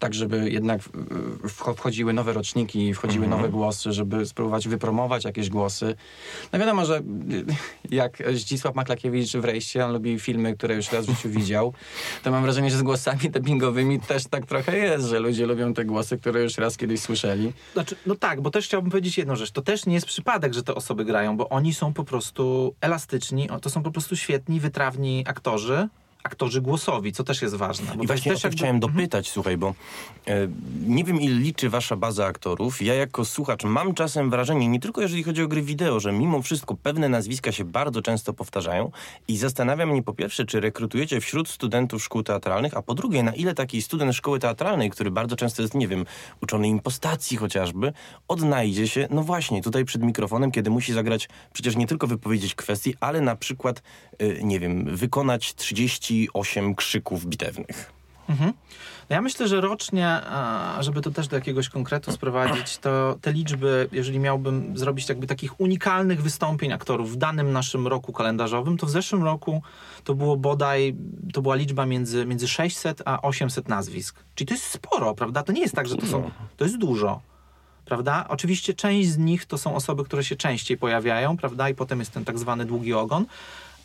tak 0.00 0.14
żeby 0.14 0.50
jednak 0.50 0.80
wchodziły 1.48 2.12
nowe 2.12 2.32
roczniki, 2.32 2.94
wchodziły 2.94 3.28
nowe 3.28 3.48
głosy, 3.48 3.92
żeby 3.92 4.26
spróbować 4.26 4.68
wypromować 4.68 5.24
jakieś 5.24 5.48
głosy. 5.48 5.94
No 6.52 6.58
wiadomo, 6.58 6.84
że 6.84 6.98
y, 6.98 7.04
jak 7.90 8.22
Zdzisław 8.34 8.74
Maklakiewicz 8.74 9.32
w 9.32 9.44
rejście, 9.44 9.86
on 9.86 9.92
lubi 9.92 10.20
filmy, 10.20 10.56
które 10.56 10.74
już 10.74 10.92
raz 10.92 11.06
w 11.06 11.10
życiu 11.10 11.28
widział, 11.28 11.72
to 12.22 12.30
mam 12.30 12.42
wrażenie, 12.42 12.70
że 12.70 12.76
z 12.76 12.82
głosami 12.82 13.30
dubbingowymi 13.30 14.00
też 14.00 14.24
tak 14.24 14.46
trochę 14.46 14.78
jest, 14.78 15.06
że 15.06 15.20
ludzie 15.20 15.46
lubią 15.46 15.74
te 15.74 15.84
głosy, 15.84 16.18
które 16.18 16.42
już 16.42 16.58
raz 16.58 16.76
kiedyś 16.76 17.00
słyszeli. 17.00 17.52
Znaczy, 17.72 17.96
no 18.06 18.14
tak, 18.14 18.40
bo 18.40 18.50
też 18.50 18.64
chciałbym 18.64 18.90
powiedzieć 18.90 19.18
jedną 19.18 19.36
rzecz. 19.36 19.50
To 19.50 19.62
też 19.62 19.86
nie 19.86 19.94
jest 19.94 20.06
przypadek, 20.06 20.54
że 20.54 20.62
te 20.62 20.74
osoby 20.74 21.04
grają, 21.04 21.36
bo 21.36 21.48
oni 21.48 21.74
są 21.74 21.92
po 21.92 22.04
prostu 22.04 22.74
elastyczni, 22.80 23.48
to 23.62 23.70
są 23.70 23.82
po 23.82 23.90
prostu 23.90 24.16
świetni, 24.16 24.60
wytrawni 24.60 25.24
aktorzy, 25.26 25.88
aktorzy 26.22 26.60
głosowi, 26.60 27.12
co 27.12 27.24
też 27.24 27.42
jest 27.42 27.54
ważne. 27.54 27.94
I 28.02 28.06
właśnie 28.06 28.12
jest 28.14 28.26
o 28.26 28.30
też 28.30 28.42
to 28.42 28.48
jakby- 28.48 28.56
chciałem 28.56 28.80
dopytać, 28.80 29.30
słuchaj, 29.30 29.56
bo 29.56 29.74
e, 30.26 30.48
nie 30.86 31.04
wiem, 31.04 31.20
ile 31.20 31.34
liczy 31.40 31.70
wasza 31.70 31.96
baza 31.96 32.26
aktorów. 32.26 32.82
Ja 32.82 32.94
jako 32.94 33.24
słuchacz 33.24 33.64
mam 33.64 33.94
czasem 33.94 34.30
wrażenie, 34.30 34.68
nie 34.68 34.80
tylko 34.80 35.00
jeżeli 35.00 35.22
chodzi 35.22 35.42
o 35.42 35.48
gry 35.48 35.62
wideo, 35.62 36.00
że 36.00 36.12
mimo 36.12 36.42
wszystko 36.42 36.74
pewne 36.82 37.08
nazwiska 37.08 37.52
się 37.52 37.64
bardzo 37.64 38.02
często 38.02 38.32
powtarzają 38.32 38.90
i 39.28 39.36
zastanawia 39.36 39.86
mnie 39.86 40.02
po 40.02 40.14
pierwsze, 40.14 40.44
czy 40.44 40.60
rekrutujecie 40.60 41.20
wśród 41.20 41.48
studentów 41.48 42.02
szkół 42.04 42.22
teatralnych, 42.22 42.76
a 42.76 42.82
po 42.82 42.94
drugie, 42.94 43.22
na 43.22 43.32
ile 43.32 43.54
taki 43.54 43.82
student 43.82 44.14
szkoły 44.14 44.38
teatralnej, 44.38 44.90
który 44.90 45.10
bardzo 45.10 45.36
często 45.36 45.62
jest, 45.62 45.74
nie 45.74 45.88
wiem, 45.88 46.04
uczony 46.42 46.68
impostacji 46.68 47.36
chociażby, 47.36 47.92
odnajdzie 48.28 48.88
się, 48.88 49.08
no 49.10 49.22
właśnie, 49.22 49.62
tutaj 49.62 49.84
przed 49.84 50.02
mikrofonem, 50.02 50.50
kiedy 50.50 50.70
musi 50.70 50.92
zagrać, 50.92 51.28
przecież 51.52 51.76
nie 51.76 51.86
tylko 51.86 52.06
wypowiedzieć 52.06 52.54
kwestii, 52.54 52.94
ale 53.00 53.20
na 53.20 53.36
przykład, 53.36 53.82
e, 54.18 54.42
nie 54.44 54.60
wiem, 54.60 54.96
wykonać 54.96 55.54
38 56.10 56.74
krzyków 56.74 57.26
bitewnych. 57.26 57.92
Mhm. 58.28 58.52
No 59.10 59.14
ja 59.14 59.22
myślę, 59.22 59.48
że 59.48 59.60
rocznie, 59.60 60.20
żeby 60.80 61.00
to 61.00 61.10
też 61.10 61.28
do 61.28 61.36
jakiegoś 61.36 61.68
konkretu 61.68 62.12
sprowadzić, 62.12 62.78
to 62.78 63.18
te 63.20 63.32
liczby, 63.32 63.88
jeżeli 63.92 64.18
miałbym 64.18 64.78
zrobić 64.78 65.08
jakby 65.08 65.26
takich 65.26 65.60
unikalnych 65.60 66.22
wystąpień 66.22 66.72
aktorów 66.72 67.12
w 67.12 67.16
danym 67.16 67.52
naszym 67.52 67.86
roku 67.86 68.12
kalendarzowym, 68.12 68.78
to 68.78 68.86
w 68.86 68.90
zeszłym 68.90 69.22
roku 69.22 69.62
to 70.04 70.14
było 70.14 70.36
bodaj, 70.36 70.94
to 71.32 71.42
była 71.42 71.54
liczba 71.54 71.86
między, 71.86 72.26
między 72.26 72.48
600 72.48 73.02
a 73.04 73.22
800 73.22 73.68
nazwisk. 73.68 74.16
Czyli 74.34 74.48
to 74.48 74.54
jest 74.54 74.66
sporo, 74.66 75.14
prawda? 75.14 75.42
To 75.42 75.52
nie 75.52 75.60
jest 75.60 75.74
tak, 75.74 75.88
że 75.88 75.96
to 75.96 76.06
są, 76.06 76.30
to 76.56 76.64
jest 76.64 76.78
dużo. 76.78 77.20
Prawda? 77.84 78.24
Oczywiście 78.28 78.74
część 78.74 79.08
z 79.08 79.18
nich 79.18 79.46
to 79.46 79.58
są 79.58 79.74
osoby, 79.74 80.04
które 80.04 80.24
się 80.24 80.36
częściej 80.36 80.76
pojawiają, 80.78 81.36
prawda? 81.36 81.68
I 81.68 81.74
potem 81.74 81.98
jest 81.98 82.12
ten 82.12 82.24
tak 82.24 82.38
zwany 82.38 82.64
długi 82.64 82.94
ogon. 82.94 83.26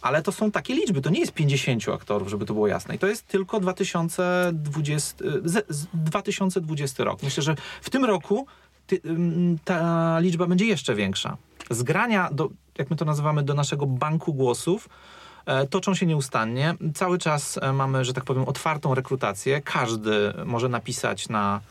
Ale 0.06 0.22
to 0.22 0.32
są 0.32 0.52
takie 0.52 0.76
liczby, 0.76 1.02
to 1.02 1.10
nie 1.10 1.20
jest 1.20 1.32
50 1.32 1.90
aktorów, 1.90 2.30
żeby 2.30 2.46
to 2.46 2.54
było 2.54 2.68
jasne. 2.68 2.96
I 2.96 3.00
to 3.00 3.08
jest 3.08 3.28
tylko 3.28 3.60
2020, 3.60 5.26
z, 5.44 5.66
z 5.70 5.88
2020 5.94 7.04
rok. 7.04 7.24
Myślę, 7.24 7.44
że 7.44 7.56
w 7.82 7.90
tym 7.90 8.06
roku 8.06 8.48
ty, 8.88 9.02
ta 9.64 10.20
liczba 10.20 10.48
będzie 10.48 10.66
jeszcze 10.66 10.96
większa. 10.96 11.38
Zgrania, 11.70 12.30
do, 12.32 12.50
jak 12.78 12.90
my 12.90 12.96
to 12.96 13.06
nazywamy, 13.06 13.44
do 13.44 13.54
naszego 13.54 13.86
banku 13.86 14.34
głosów 14.34 14.90
e, 15.46 15.68
toczą 15.68 15.96
się 15.96 16.06
nieustannie. 16.06 16.76
Cały 16.94 17.18
czas 17.18 17.60
e, 17.62 17.74
mamy, 17.74 18.06
że 18.06 18.14
tak 18.14 18.24
powiem, 18.24 18.44
otwartą 18.44 18.96
rekrutację. 18.96 19.62
Każdy 19.62 20.34
może 20.46 20.70
napisać 20.70 21.30
na 21.30 21.62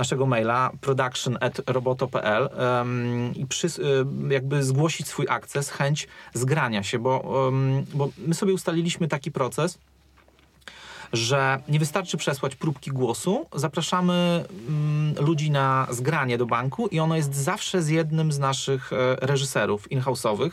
naszego 0.00 0.26
maila 0.26 0.70
production 0.80 1.38
at 1.40 1.60
roboto.pl 1.66 2.48
em, 2.56 3.34
i 3.34 3.46
przys- 3.46 3.80
y, 4.28 4.32
jakby 4.34 4.62
zgłosić 4.64 5.08
swój 5.08 5.26
akces, 5.28 5.70
chęć 5.70 6.08
zgrania 6.34 6.82
się, 6.82 6.98
bo, 6.98 7.48
em, 7.48 7.84
bo 7.94 8.08
my 8.18 8.34
sobie 8.34 8.54
ustaliliśmy 8.54 9.08
taki 9.08 9.30
proces, 9.32 9.78
że 11.12 11.62
nie 11.68 11.78
wystarczy 11.78 12.16
przesłać 12.16 12.56
próbki 12.56 12.90
głosu, 12.90 13.46
zapraszamy 13.54 14.44
mm, 14.68 15.14
ludzi 15.26 15.50
na 15.50 15.86
zgranie 15.90 16.38
do 16.38 16.46
banku 16.46 16.86
i 16.86 17.00
ono 17.00 17.16
jest 17.16 17.34
zawsze 17.34 17.82
z 17.82 17.88
jednym 17.88 18.32
z 18.32 18.38
naszych 18.38 18.92
e, 18.92 19.16
reżyserów 19.20 19.92
in-house'owych, 19.92 20.50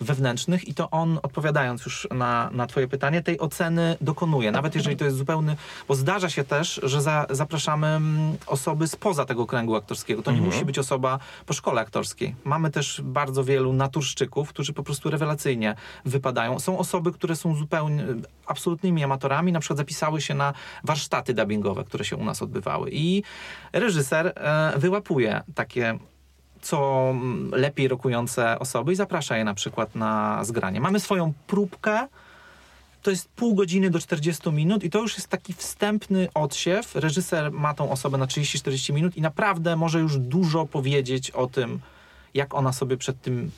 wewnętrznych 0.00 0.68
i 0.68 0.74
to 0.74 0.90
on, 0.90 1.18
odpowiadając 1.22 1.84
już 1.84 2.08
na, 2.10 2.50
na 2.52 2.66
twoje 2.66 2.88
pytanie, 2.88 3.22
tej 3.22 3.38
oceny 3.38 3.96
dokonuje, 4.00 4.52
nawet 4.52 4.74
jeżeli 4.74 4.96
to 4.96 5.04
jest 5.04 5.16
zupełny, 5.16 5.56
bo 5.88 5.94
zdarza 5.94 6.30
się 6.30 6.44
też, 6.44 6.80
że 6.82 7.02
za, 7.02 7.26
zapraszamy 7.30 7.86
mm, 7.86 8.36
osoby 8.46 8.88
spoza 8.88 9.24
tego 9.24 9.46
kręgu 9.46 9.76
aktorskiego. 9.76 10.22
To 10.22 10.32
nie 10.32 10.40
musi 10.40 10.64
być 10.64 10.78
osoba 10.78 11.18
po 11.46 11.52
szkole 11.52 11.80
aktorskiej. 11.80 12.34
Mamy 12.44 12.70
też 12.70 13.00
bardzo 13.04 13.44
wielu 13.44 13.72
naturszczyków, 13.72 14.48
którzy 14.48 14.72
po 14.72 14.82
prostu 14.82 15.10
rewelacyjnie 15.10 15.74
wypadają. 16.04 16.60
Są 16.60 16.78
osoby, 16.78 17.12
które 17.12 17.36
są 17.36 17.54
zupełnie 17.54 18.04
absolutnymi 18.46 19.04
amatorami, 19.04 19.52
na 19.52 19.60
przykład 19.60 19.78
zapisały 19.78 20.20
się 20.20 20.34
na 20.34 20.52
warsztaty 20.84 21.34
dubbingowe, 21.34 21.84
które 21.84 22.04
się 22.04 22.16
u 22.16 22.24
nas 22.24 22.42
odbywały 22.42 22.90
i 22.92 23.22
reżyser 23.72 24.26
e, 24.26 24.72
wyłapuje 24.78 25.42
takie 25.54 25.98
co 26.62 27.08
mm, 27.10 27.50
lepiej 27.54 27.88
rokujące 27.88 28.58
osoby 28.58 28.92
i 28.92 28.96
zaprasza 28.96 29.36
je 29.36 29.44
na 29.44 29.54
przykład 29.54 29.94
na 29.94 30.44
zgranie. 30.44 30.80
Mamy 30.80 31.00
swoją 31.00 31.32
próbkę, 31.46 32.06
to 33.02 33.10
jest 33.10 33.28
pół 33.28 33.54
godziny 33.54 33.90
do 33.90 33.98
40 33.98 34.52
minut 34.52 34.84
i 34.84 34.90
to 34.90 34.98
już 34.98 35.14
jest 35.14 35.28
taki 35.28 35.52
wstępny 35.52 36.28
odsiew. 36.34 36.94
Reżyser 36.94 37.52
ma 37.52 37.74
tą 37.74 37.90
osobę 37.90 38.18
na 38.18 38.26
30-40 38.26 38.92
minut 38.92 39.16
i 39.16 39.20
naprawdę 39.20 39.76
może 39.76 40.00
już 40.00 40.18
dużo 40.18 40.66
powiedzieć 40.66 41.30
o 41.30 41.46
tym, 41.46 41.80
jak 42.34 42.54
ona 42.54 42.72
sobie 42.72 42.96
przed 42.96 43.22
tym 43.22 43.50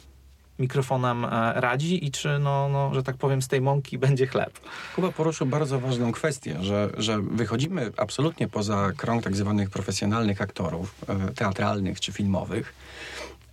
mikrofonem 0.58 1.24
e, 1.24 1.28
radzi 1.60 2.06
i 2.06 2.10
czy, 2.10 2.38
no, 2.38 2.68
no, 2.68 2.94
że 2.94 3.02
tak 3.02 3.16
powiem, 3.16 3.42
z 3.42 3.48
tej 3.48 3.60
mąki 3.60 3.98
będzie 4.04 4.26
chleb. 4.26 4.60
Kuba 4.94 5.12
poruszył 5.12 5.46
bardzo 5.46 5.80
ważną 5.80 6.12
kwestię, 6.12 6.56
że, 6.60 6.90
że 6.98 7.20
wychodzimy 7.22 7.92
absolutnie 7.96 8.48
poza 8.48 8.92
krąg 8.96 9.24
tak 9.24 9.36
zwanych 9.36 9.70
profesjonalnych 9.70 10.42
aktorów, 10.42 10.94
e, 11.08 11.32
teatralnych 11.34 12.00
czy 12.00 12.12
filmowych. 12.12 12.74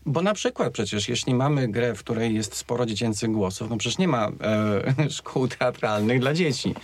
Bo 0.09 0.21
na 0.21 0.33
przykład 0.33 0.73
przecież, 0.73 1.09
jeśli 1.09 1.33
mamy 1.33 1.67
grę, 1.67 1.95
w 1.95 1.99
której 1.99 2.35
jest 2.35 2.55
sporo 2.55 2.85
dziecięcych 2.85 3.31
głosów, 3.31 3.69
no 3.69 3.77
przecież 3.77 3.97
nie 3.97 4.07
ma 4.07 4.27
e, 4.27 5.09
szkół 5.17 5.47
teatralnych 5.47 6.19
dla 6.19 6.33
dzieci. 6.33 6.75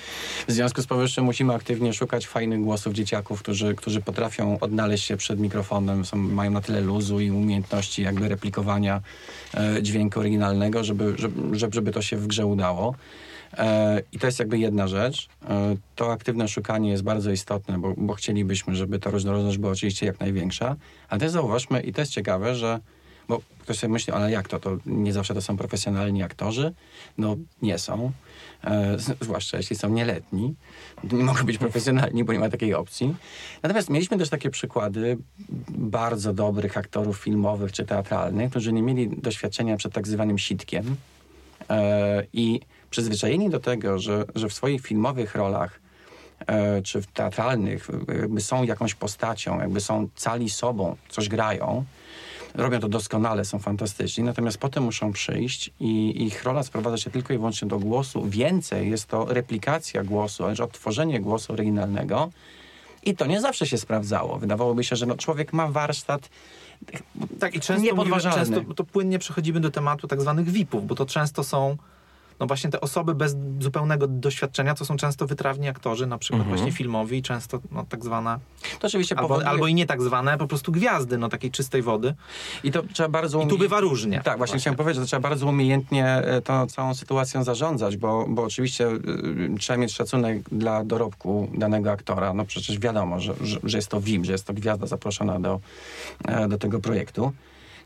W 0.48 0.52
związku 0.52 0.82
z 0.82 0.88
powyższym 0.88 1.26
musimy 1.26 1.54
aktywnie 1.54 1.94
szukać 1.94 2.28
fajnych 2.28 2.62
głosów 2.62 2.94
dzieciaków, 2.94 3.40
którzy, 3.40 3.76
którzy 3.76 4.02
potrafią 4.02 4.60
odnaleźć 4.60 5.06
się 5.06 5.18
przed 5.18 5.40
mikrofonem, 5.40 6.06
są, 6.06 6.18
mają 6.18 6.52
na 6.52 6.62
tyle 6.62 6.82
luzu 6.82 7.20
i 7.20 7.32
umiejętności 7.32 8.02
jakby 8.02 8.30
replikowania 8.30 9.02
e, 9.54 9.84
dźwięku 9.84 10.20
oryginalnego, 10.20 10.84
żeby, 10.84 11.14
żeby, 11.18 11.74
żeby, 11.74 11.92
to 11.92 12.02
się 12.02 12.18
w 12.18 12.28
grze 12.28 12.46
udało. 12.46 12.96
E, 13.58 14.02
I 14.12 14.20
to 14.20 14.26
jest 14.26 14.40
jakby 14.40 14.58
jedna 14.58 14.88
rzecz. 14.88 15.28
E, 15.50 15.76
To 15.96 16.12
aktywne 16.12 16.48
szukanie 16.48 16.90
jest 16.90 17.04
bardzo 17.04 17.32
istotne, 17.32 17.78
bo, 17.80 17.94
bo 17.98 18.14
chcielibyśmy, 18.14 18.76
żeby 18.76 19.00
ta 19.00 19.10
różnorodność 19.10 19.58
była 19.58 19.72
oczywiście 19.72 20.06
jak 20.06 20.20
największa. 20.20 20.76
Ale 21.10 21.20
też 21.20 21.32
zauważmy, 21.32 21.82
i 21.82 21.94
to 21.94 22.02
jest 22.02 22.12
ciekawe, 22.12 22.56
że 22.56 22.80
Bo 23.28 23.42
ktoś 23.60 23.78
sobie 23.78 23.94
myśli, 23.94 24.14
ale 24.14 24.32
jak 24.32 24.48
to? 24.48 24.60
To 24.60 24.78
nie 24.86 25.14
zawsze 25.14 25.34
to 25.34 25.42
są 25.42 25.58
profesjonalni 25.58 26.24
aktorzy? 26.24 26.74
No 27.18 27.36
nie 27.62 27.80
są. 27.80 28.12
E, 28.64 28.98
zwłaszcza 29.22 29.58
jeśli 29.58 29.76
są 29.76 29.90
nieletni. 29.90 30.56
Nie 31.04 31.24
mogą 31.24 31.44
być 31.44 31.58
profesjonalni, 31.58 32.24
bo 32.24 32.34
nie 32.34 32.40
ma 32.40 32.50
takiej 32.50 32.74
opcji. 32.74 33.16
Natomiast 33.64 33.90
mieliśmy 33.90 34.18
też 34.18 34.30
takie 34.30 34.50
przykłady 34.50 35.18
bardzo 35.70 36.34
dobrych 36.34 36.78
aktorów 36.78 37.18
filmowych 37.18 37.72
czy 37.72 37.86
teatralnych, 37.86 38.50
którzy 38.50 38.74
nie 38.74 38.82
mieli 38.82 39.10
doświadczenia 39.10 39.78
przed 39.78 39.94
tak 39.94 40.08
zwanym 40.08 40.38
sitkiem 40.38 40.96
e, 41.70 42.24
i 42.34 42.60
przyzwyczajeni 42.90 43.50
do 43.50 43.60
tego, 43.60 44.00
że, 44.00 44.26
że 44.36 44.50
w 44.50 44.54
swoich 44.54 44.82
filmowych 44.82 45.36
rolach 45.36 45.80
e, 46.48 46.82
czy 46.82 47.02
w 47.02 47.08
teatralnych 47.08 47.88
jakby 48.22 48.42
są 48.42 48.64
jakąś 48.64 48.96
postacią, 48.96 49.60
jakby 49.60 49.82
są 49.82 50.10
cali 50.16 50.50
sobą, 50.50 50.96
coś 51.10 51.30
grają, 51.30 51.86
robią 52.56 52.80
to 52.80 52.90
doskonale, 52.90 53.46
są 53.46 53.60
fantastyczni, 53.60 54.24
natomiast 54.24 54.58
potem 54.58 54.84
muszą 54.84 55.14
przyjść 55.14 55.72
i 55.80 56.24
ich 56.24 56.44
rola 56.44 56.64
sprowadza 56.64 56.98
się 56.98 57.10
tylko 57.10 57.34
i 57.34 57.38
wyłącznie 57.38 57.68
do 57.68 57.80
głosu. 57.80 58.26
Więcej 58.26 58.90
jest 58.90 59.08
to 59.08 59.26
replikacja 59.26 60.04
głosu, 60.04 60.46
ale 60.46 60.56
odtworzenie 60.64 61.20
głosu 61.20 61.54
oryginalnego 61.54 62.30
i 63.04 63.16
to 63.16 63.26
nie 63.26 63.42
zawsze 63.42 63.68
się 63.68 63.78
sprawdzało. 63.78 64.38
Wydawałoby 64.38 64.84
się, 64.84 64.96
że 64.96 65.06
no, 65.06 65.18
człowiek 65.18 65.54
ma 65.54 65.68
warsztat 65.68 66.30
Tak, 67.40 67.56
i 67.56 67.60
często, 67.60 67.96
mówimy, 67.96 68.22
często 68.22 68.62
to 68.76 68.84
płynnie 68.84 69.20
przechodzimy 69.20 69.60
do 69.60 69.72
tematu 69.72 70.08
tak 70.08 70.22
zwanych 70.22 70.50
VIP-ów, 70.50 70.88
bo 70.88 70.96
to 70.96 71.06
często 71.06 71.44
są 71.44 71.78
no 72.40 72.46
właśnie 72.46 72.70
te 72.70 72.82
osoby 72.82 73.16
bez 73.16 73.36
zupełnego 73.60 74.08
doświadczenia, 74.08 74.76
to 74.76 74.86
są 74.86 74.98
często 74.98 75.28
wytrawni 75.28 75.68
aktorzy, 75.68 76.08
na 76.08 76.18
przykład 76.18 76.42
Mhm. 76.42 76.58
właśnie 76.58 76.72
filmowi, 76.72 77.22
często 77.22 77.60
no, 77.72 77.86
tak 77.90 78.04
zwane, 78.04 78.40
to 78.80 78.88
oczywiście 78.88 79.16
albo, 79.16 79.28
powoduje... 79.28 79.50
albo 79.50 79.68
i 79.68 79.74
nie 79.74 79.86
tak 79.86 80.02
zwane, 80.02 80.38
po 80.38 80.48
prostu 80.48 80.72
gwiazdy, 80.72 81.18
no 81.18 81.30
takiej 81.30 81.52
czystej 81.52 81.82
wody. 81.82 82.16
I 82.64 82.72
to 82.72 82.84
trzeba 82.94 83.10
bardzo 83.10 83.42
I 83.42 83.48
tu 83.48 83.58
bywa 83.58 83.80
różnie. 83.80 84.22
Tak, 84.24 84.38
właśnie, 84.38 84.60
chciałem 84.60 84.78
powiedzieć, 84.78 85.02
że 85.02 85.08
trzeba 85.08 85.22
bardzo 85.30 85.48
umiejętnie 85.48 86.06
e, 86.06 86.42
tą 86.42 86.68
całą 86.68 86.94
sytuacją 86.94 87.44
zarządzać, 87.44 87.98
bo, 87.98 88.26
bo 88.30 88.44
oczywiście 88.44 88.88
y, 88.88 89.00
trzeba 89.60 89.78
mieć 89.78 89.94
szacunek 89.94 90.50
dla 90.50 90.84
dorobku 90.84 91.50
danego 91.54 91.92
aktora. 91.92 92.34
No 92.34 92.46
przecież 92.46 92.80
wiadomo, 92.80 93.20
że, 93.20 93.34
że, 93.42 93.60
że 93.64 93.78
jest 93.78 93.88
to 93.88 94.02
VIP, 94.02 94.26
że 94.26 94.32
jest 94.32 94.46
to 94.46 94.54
gwiazda 94.54 94.88
zaproszona 94.88 95.40
do, 95.40 95.60
e, 96.28 96.48
do 96.48 96.58
tego 96.58 96.80
projektu. 96.80 97.32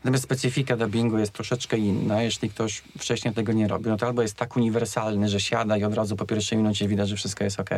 Natomiast 0.04 0.24
specyfika 0.24 0.76
dubbingu 0.76 1.18
jest 1.18 1.32
troszeczkę 1.32 1.78
inna. 1.78 2.22
Jeśli 2.22 2.50
ktoś 2.50 2.82
wcześniej 2.98 3.34
tego 3.34 3.52
nie 3.52 3.68
robi, 3.68 3.88
no 3.88 3.96
to 3.96 4.06
albo 4.06 4.22
jest 4.22 4.34
tak 4.34 4.56
uniwersalny, 4.56 5.28
że 5.28 5.40
siada 5.40 5.76
i 5.76 5.84
od 5.84 5.94
razu 5.94 6.16
po 6.16 6.26
pierwszej 6.26 6.58
minucie 6.58 6.88
widać, 6.88 7.08
że 7.08 7.16
wszystko 7.16 7.44
jest 7.44 7.60
ok, 7.60 7.70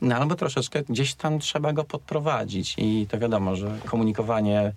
no 0.00 0.16
albo 0.16 0.34
troszeczkę 0.34 0.82
gdzieś 0.88 1.14
tam 1.14 1.38
trzeba 1.38 1.72
go 1.72 1.84
podprowadzić. 1.84 2.74
I 2.78 3.06
to 3.10 3.18
wiadomo, 3.18 3.56
że 3.56 3.78
komunikowanie 3.84 4.72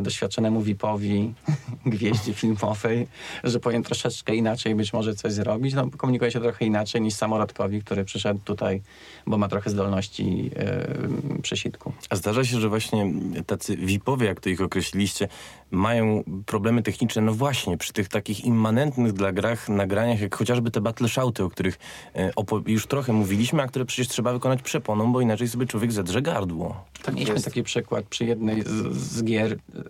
doświadczonemu 0.00 0.62
VIP-owi, 0.62 1.34
gwieździe 1.86 2.34
filmowej, 2.34 3.06
że 3.44 3.60
powinien 3.60 3.82
troszeczkę 3.82 4.36
inaczej 4.36 4.74
być 4.74 4.92
może 4.92 5.14
coś 5.14 5.32
zrobić. 5.32 5.74
No, 5.74 5.90
komunikuje 5.96 6.30
się 6.30 6.40
trochę 6.40 6.64
inaczej 6.64 7.00
niż 7.00 7.14
samorodkowi, 7.14 7.80
który 7.80 8.04
przyszedł 8.04 8.40
tutaj, 8.44 8.82
bo 9.26 9.38
ma 9.38 9.48
trochę 9.48 9.70
zdolności 9.70 10.50
e, 10.56 11.42
przesitku. 11.42 11.92
A 12.10 12.16
zdarza 12.16 12.44
się, 12.44 12.60
że 12.60 12.68
właśnie 12.68 13.12
tacy 13.46 13.76
VIP-owie, 13.76 14.26
jak 14.26 14.40
to 14.40 14.48
ich 14.48 14.60
określiliście, 14.60 15.28
mają 15.70 16.24
problemy 16.46 16.82
techniczne, 16.82 17.22
no 17.22 17.34
właśnie, 17.34 17.78
przy 17.78 17.92
tych 17.92 18.08
takich 18.08 18.44
immanentnych 18.44 19.12
dla 19.12 19.32
grach 19.32 19.68
nagraniach, 19.68 20.20
jak 20.20 20.36
chociażby 20.36 20.70
te 20.70 20.80
battle 20.80 21.08
shouty, 21.08 21.44
o 21.44 21.48
których 21.48 21.78
e, 22.14 22.32
już 22.66 22.86
trochę 22.86 23.12
mówiliśmy, 23.12 23.62
a 23.62 23.66
które 23.66 23.84
przecież 23.84 24.08
trzeba 24.08 24.32
wykonać 24.32 24.62
przeponą, 24.62 25.12
bo 25.12 25.20
inaczej 25.20 25.48
sobie 25.48 25.66
człowiek 25.66 25.92
zedrze 25.92 26.22
gardło. 26.22 26.84
Tak, 27.02 27.14
mieliśmy 27.14 27.34
jest. 27.34 27.44
taki 27.44 27.62
przykład 27.62 28.04
przy 28.04 28.24
jednej 28.24 28.62
z, 28.62 28.96
z 28.96 29.24
gier 29.24 29.52
e, 29.52 29.81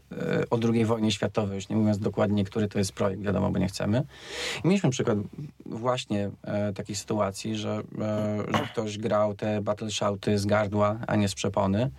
o 0.50 0.58
II 0.72 0.84
wojnie 0.84 1.12
światowej, 1.12 1.54
już 1.54 1.68
nie 1.68 1.76
mówiąc 1.76 1.98
dokładnie, 1.98 2.44
który 2.44 2.68
to 2.68 2.78
jest 2.78 2.92
projekt, 2.92 3.22
wiadomo, 3.22 3.50
bo 3.50 3.58
nie 3.58 3.68
chcemy. 3.68 4.02
I 4.64 4.68
mieliśmy 4.68 4.90
przykład 4.90 5.18
właśnie 5.66 6.30
e, 6.42 6.72
takiej 6.72 6.96
sytuacji, 6.96 7.56
że, 7.56 7.82
e, 8.00 8.42
że 8.58 8.68
ktoś 8.72 8.98
grał 8.98 9.34
te 9.34 9.60
battle 9.60 9.90
shouty 9.90 10.38
z 10.38 10.46
gardła, 10.46 10.98
a 11.06 11.16
nie 11.16 11.28
z 11.28 11.34
przepony. 11.34 11.90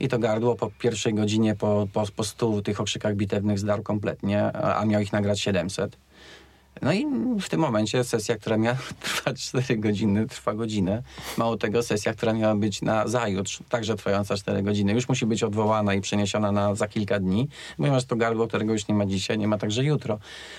I 0.00 0.08
to 0.08 0.18
gardło 0.18 0.56
po 0.56 0.70
pierwszej 0.78 1.14
godzinie, 1.14 1.54
po, 1.54 1.88
po, 1.92 2.04
po 2.36 2.62
tych 2.62 2.80
okrzykach 2.80 3.16
bitewnych 3.16 3.58
zdarł 3.58 3.82
kompletnie, 3.82 4.52
a 4.52 4.84
miał 4.84 5.00
ich 5.00 5.12
nagrać 5.12 5.40
700. 5.40 5.96
No 6.82 6.92
i 6.92 7.06
w 7.40 7.48
tym 7.48 7.60
momencie 7.60 8.04
sesja, 8.04 8.36
która 8.36 8.56
miała 8.56 8.76
trwać 9.00 9.40
4 9.40 9.76
godziny, 9.76 10.26
trwa 10.26 10.54
godzinę. 10.54 11.02
Mało 11.36 11.56
tego, 11.56 11.82
sesja, 11.82 12.14
która 12.14 12.32
miała 12.32 12.54
być 12.54 12.82
na 12.82 13.08
zajutrz, 13.08 13.58
także 13.68 13.94
trwająca 13.94 14.36
4 14.36 14.62
godziny, 14.62 14.92
już 14.92 15.08
musi 15.08 15.26
być 15.26 15.42
odwołana 15.42 15.94
i 15.94 16.00
przeniesiona 16.00 16.52
na 16.52 16.74
za 16.74 16.88
kilka 16.88 17.20
dni, 17.20 17.48
ponieważ 17.76 18.04
to 18.04 18.16
gardło, 18.16 18.46
którego 18.46 18.72
już 18.72 18.88
nie 18.88 18.94
ma 18.94 19.06
dzisiaj, 19.06 19.38
nie 19.38 19.48
ma 19.48 19.58
także 19.58 19.84
jutro. 19.84 20.18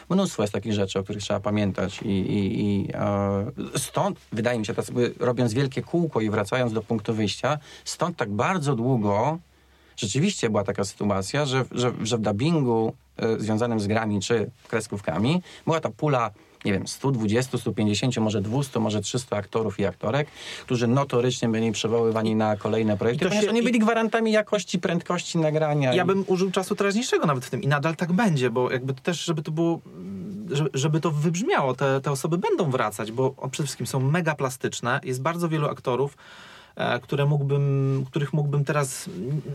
Mnóstwo 0.09 0.43
jest 0.43 0.53
takich 0.53 0.73
rzeczy, 0.73 0.99
o 0.99 1.03
których 1.03 1.23
trzeba 1.23 1.39
pamiętać 1.39 2.01
i, 2.01 2.07
i, 2.07 2.61
i 2.61 2.91
e, 2.93 3.51
stąd, 3.77 4.19
wydaje 4.31 4.59
mi 4.59 4.65
się, 4.65 4.73
tak 4.73 4.85
robiąc 5.19 5.53
wielkie 5.53 5.81
kółko 5.81 6.21
i 6.21 6.29
wracając 6.29 6.73
do 6.73 6.81
punktu 6.81 7.13
wyjścia, 7.13 7.57
stąd 7.85 8.17
tak 8.17 8.29
bardzo 8.29 8.75
długo 8.75 9.39
rzeczywiście 9.99 10.49
była 10.49 10.63
taka 10.63 10.83
sytuacja, 10.83 11.45
że, 11.45 11.65
że, 11.71 11.91
że 12.03 12.17
w 12.17 12.21
dubbingu 12.21 12.93
e, 13.17 13.39
związanym 13.39 13.79
z 13.79 13.87
grami 13.87 14.21
czy 14.21 14.51
kreskówkami 14.67 15.41
była 15.65 15.79
ta 15.79 15.89
pula 15.89 16.31
nie 16.65 16.73
wiem, 16.73 16.87
120, 16.87 17.57
150, 17.57 18.17
może 18.17 18.41
200, 18.41 18.79
może 18.79 19.01
300 19.01 19.37
aktorów 19.37 19.79
i 19.79 19.85
aktorek, 19.85 20.27
którzy 20.65 20.87
notorycznie 20.87 21.49
byli 21.49 21.71
przywoływani 21.71 22.35
na 22.35 22.57
kolejne 22.57 22.97
projekty, 22.97 23.25
to 23.25 23.29
ponieważ 23.29 23.45
się- 23.45 23.51
oni 23.51 23.63
byli 23.63 23.79
gwarantami 23.79 24.31
jakości, 24.31 24.79
prędkości 24.79 25.37
nagrania. 25.37 25.93
Ja 25.93 26.03
i- 26.03 26.05
bym 26.05 26.23
użył 26.27 26.51
czasu 26.51 26.75
teraźniejszego 26.75 27.25
nawet 27.25 27.45
w 27.45 27.49
tym 27.49 27.61
i 27.61 27.67
nadal 27.67 27.95
tak 27.95 28.13
będzie, 28.13 28.49
bo 28.49 28.71
jakby 28.71 28.93
to 28.93 29.01
też, 29.01 29.25
żeby 29.25 29.41
to 29.41 29.51
było, 29.51 29.79
żeby, 30.51 30.69
żeby 30.73 30.99
to 31.01 31.11
wybrzmiało, 31.11 31.73
te, 31.73 32.01
te 32.01 32.11
osoby 32.11 32.37
będą 32.37 32.71
wracać, 32.71 33.11
bo 33.11 33.31
przede 33.51 33.65
wszystkim 33.67 33.87
są 33.87 33.99
mega 33.99 34.35
plastyczne, 34.35 34.99
jest 35.03 35.21
bardzo 35.21 35.49
wielu 35.49 35.67
aktorów, 35.69 36.17
które 37.01 37.25
mógłbym, 37.25 38.05
których 38.07 38.33
mógłbym 38.33 38.65
teraz, 38.65 39.09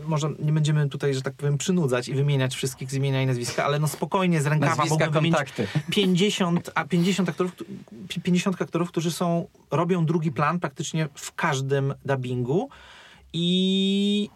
może 0.07 0.29
nie 0.39 0.51
będziemy 0.53 0.89
tutaj, 0.89 1.13
że 1.13 1.21
tak 1.21 1.33
powiem, 1.33 1.57
przynudzać 1.57 2.07
i 2.09 2.13
wymieniać 2.13 2.55
wszystkich 2.55 2.91
z 2.91 2.93
imienia 2.93 3.21
i 3.21 3.25
nazwiska, 3.25 3.65
ale 3.65 3.79
no 3.79 3.87
spokojnie 3.87 4.41
z 4.41 4.45
rękawa 4.45 4.75
Nazwiska, 4.75 5.05
mógłbym 5.05 5.23
kontakty. 5.31 5.67
50, 5.91 6.71
a 6.75 6.83
50 6.85 7.29
aktorów, 7.29 7.51
któ- 7.53 7.65
50 8.23 8.61
aktorów, 8.61 8.89
którzy 8.89 9.11
są, 9.11 9.47
robią 9.71 10.05
drugi 10.05 10.31
plan 10.31 10.59
praktycznie 10.59 11.07
w 11.15 11.35
każdym 11.35 11.93
dubbingu 12.05 12.69
i 13.33 14.29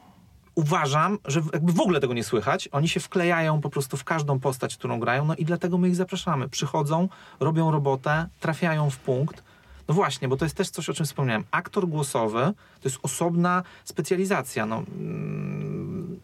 uważam, 0.55 1.17
że 1.25 1.41
jakby 1.53 1.73
w 1.73 1.79
ogóle 1.79 1.99
tego 1.99 2.13
nie 2.13 2.23
słychać. 2.23 2.69
Oni 2.71 2.87
się 2.89 2.99
wklejają 2.99 3.61
po 3.61 3.69
prostu 3.69 3.97
w 3.97 4.03
każdą 4.03 4.39
postać, 4.39 4.75
którą 4.77 4.99
grają, 4.99 5.25
no 5.25 5.35
i 5.35 5.45
dlatego 5.45 5.77
my 5.77 5.87
ich 5.89 5.95
zapraszamy. 5.95 6.49
Przychodzą, 6.49 7.09
robią 7.39 7.71
robotę, 7.71 8.27
trafiają 8.39 8.89
w 8.89 8.97
punkt. 8.97 9.43
No 9.89 9.95
właśnie, 9.95 10.27
bo 10.27 10.37
to 10.37 10.45
jest 10.45 10.55
też 10.55 10.69
coś, 10.69 10.89
o 10.89 10.93
czym 10.93 11.05
wspomniałem. 11.05 11.43
Aktor 11.51 11.87
głosowy 11.87 12.39
to 12.81 12.89
jest 12.89 12.99
osobna 13.03 13.63
specjalizacja. 13.85 14.65
No, 14.65 14.83
mm, 14.95 16.19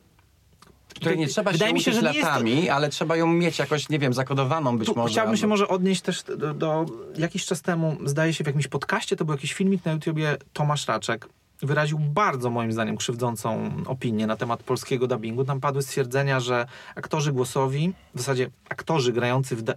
której 0.95 1.17
nie 1.17 1.27
trzeba 1.27 1.51
Wydaje 1.51 1.69
się 1.69 1.73
mi 1.73 1.81
się, 1.81 1.91
że 1.91 2.01
nie 2.01 2.07
jest 2.07 2.19
latami, 2.19 2.69
ale 2.69 2.89
trzeba 2.89 3.15
ją 3.15 3.27
mieć 3.27 3.59
jakoś, 3.59 3.89
nie 3.89 3.99
wiem, 3.99 4.13
zakodowaną 4.13 4.77
być 4.77 4.87
Tu 4.87 4.95
może. 4.95 5.11
Chciałbym 5.11 5.37
się 5.37 5.43
albo- 5.43 5.49
może 5.49 5.67
odnieść 5.67 6.01
też 6.01 6.23
do, 6.23 6.53
do 6.53 6.85
jakiś 7.17 7.45
czas 7.45 7.61
temu, 7.61 7.97
zdaje 8.05 8.33
się 8.33 8.43
w 8.43 8.47
jakimś 8.47 8.67
podcaście, 8.67 9.15
to 9.15 9.25
był 9.25 9.35
jakiś 9.35 9.53
filmik 9.53 9.85
na 9.85 9.91
YouTubie, 9.91 10.37
Tomasz 10.53 10.87
Raczek 10.87 11.29
wyraził 11.61 11.99
bardzo 11.99 12.49
moim 12.49 12.71
zdaniem 12.71 12.97
krzywdzącą 12.97 13.71
opinię 13.85 14.27
na 14.27 14.35
temat 14.35 14.63
polskiego 14.63 15.07
dubbingu. 15.07 15.45
Tam 15.45 15.59
padły 15.59 15.81
stwierdzenia, 15.81 16.39
że 16.39 16.65
aktorzy 16.95 17.31
głosowi, 17.31 17.93
w 18.15 18.19
zasadzie 18.19 18.49
aktorzy 18.69 19.13
grający 19.13 19.55
w 19.55 19.69
e, 19.69 19.75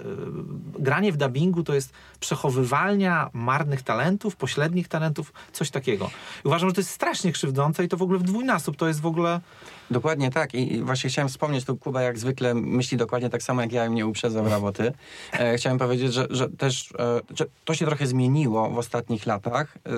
granie 0.78 1.12
w 1.12 1.16
dubbingu 1.16 1.62
to 1.62 1.74
jest 1.74 1.92
przechowywalnia 2.20 3.30
marnych 3.32 3.82
talentów, 3.82 4.36
pośrednich 4.36 4.88
talentów, 4.88 5.32
coś 5.52 5.70
takiego. 5.70 6.10
I 6.44 6.48
uważam, 6.48 6.68
że 6.68 6.74
to 6.74 6.80
jest 6.80 6.90
strasznie 6.90 7.32
krzywdzące 7.32 7.84
i 7.84 7.88
to 7.88 7.96
w 7.96 8.02
ogóle 8.02 8.18
w 8.18 8.22
dwójnasób, 8.22 8.76
to 8.76 8.88
jest 8.88 9.00
w 9.00 9.06
ogóle 9.06 9.40
Dokładnie 9.90 10.30
tak. 10.30 10.54
I 10.54 10.82
właśnie 10.82 11.10
chciałem 11.10 11.28
wspomnieć, 11.28 11.64
tu 11.64 11.76
Kuba 11.76 12.02
jak 12.02 12.18
zwykle 12.18 12.54
myśli 12.54 12.96
dokładnie 12.96 13.30
tak 13.30 13.42
samo 13.42 13.60
jak 13.62 13.72
ja 13.72 13.86
i 13.86 13.90
mnie 13.90 14.06
uprzedzał 14.06 14.48
roboty. 14.48 14.92
E, 15.32 15.56
chciałem 15.56 15.78
powiedzieć, 15.78 16.12
że, 16.12 16.26
że 16.30 16.48
też 16.48 16.92
e, 16.98 17.44
to 17.64 17.74
się 17.74 17.86
trochę 17.86 18.06
zmieniło 18.06 18.70
w 18.70 18.78
ostatnich 18.78 19.26
latach, 19.26 19.78
e, 19.86 19.90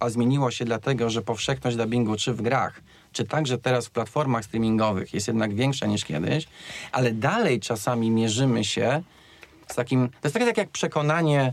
a 0.00 0.10
zmieniło 0.10 0.50
się 0.50 0.64
dlatego, 0.64 1.10
że 1.10 1.22
powszechność 1.22 1.76
dubbingu 1.76 2.16
czy 2.16 2.34
w 2.34 2.42
grach, 2.42 2.80
czy 3.12 3.24
także 3.24 3.58
teraz 3.58 3.86
w 3.86 3.90
platformach 3.90 4.44
streamingowych 4.44 5.14
jest 5.14 5.28
jednak 5.28 5.54
większa 5.54 5.86
niż 5.86 6.04
kiedyś, 6.04 6.48
ale 6.92 7.12
dalej 7.12 7.60
czasami 7.60 8.10
mierzymy 8.10 8.64
się 8.64 9.02
z 9.68 9.74
takim... 9.74 10.08
To 10.08 10.16
jest 10.24 10.34
trochę 10.34 10.46
tak 10.46 10.56
jak 10.56 10.68
przekonanie 10.68 11.52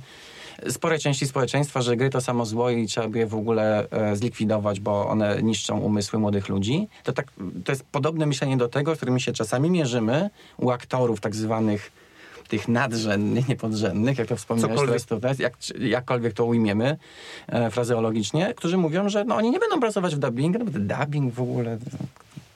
sporej 0.69 0.99
części 0.99 1.27
społeczeństwa, 1.27 1.81
że 1.81 1.97
gry 1.97 2.09
to 2.09 2.21
samo 2.21 2.45
zło 2.45 2.69
i 2.69 2.87
trzeba 2.87 3.07
by 3.07 3.19
je 3.19 3.27
w 3.27 3.35
ogóle 3.35 3.89
e, 3.89 4.15
zlikwidować, 4.15 4.79
bo 4.79 5.07
one 5.07 5.43
niszczą 5.43 5.79
umysły 5.79 6.19
młodych 6.19 6.49
ludzi. 6.49 6.87
To, 7.03 7.13
tak, 7.13 7.27
to 7.65 7.71
jest 7.71 7.83
podobne 7.83 8.25
myślenie 8.25 8.57
do 8.57 8.67
tego, 8.67 8.95
z 8.95 8.97
którym 8.97 9.19
się 9.19 9.31
czasami 9.31 9.69
mierzymy 9.69 10.29
u 10.57 10.69
aktorów 10.69 11.21
tak 11.21 11.35
zwanych 11.35 11.91
tych 12.47 12.67
nadrzędnych, 12.67 13.47
niepodrzędnych, 13.47 14.17
jak 14.17 14.27
to 14.27 14.35
wspomniałeś 14.35 14.79
teraz 14.79 15.05
tutaj, 15.05 15.35
jak, 15.39 15.53
jakkolwiek 15.79 16.33
to 16.33 16.45
ujmiemy 16.45 16.97
e, 17.47 17.71
frazeologicznie, 17.71 18.53
którzy 18.53 18.77
mówią, 18.77 19.09
że 19.09 19.23
no, 19.23 19.35
oni 19.35 19.51
nie 19.51 19.59
będą 19.59 19.79
pracować 19.79 20.15
w 20.15 20.19
dubbingu, 20.19 20.59
no 20.59 20.65
to 20.65 20.79
dubbing 20.79 21.33
w 21.33 21.41
ogóle, 21.41 21.77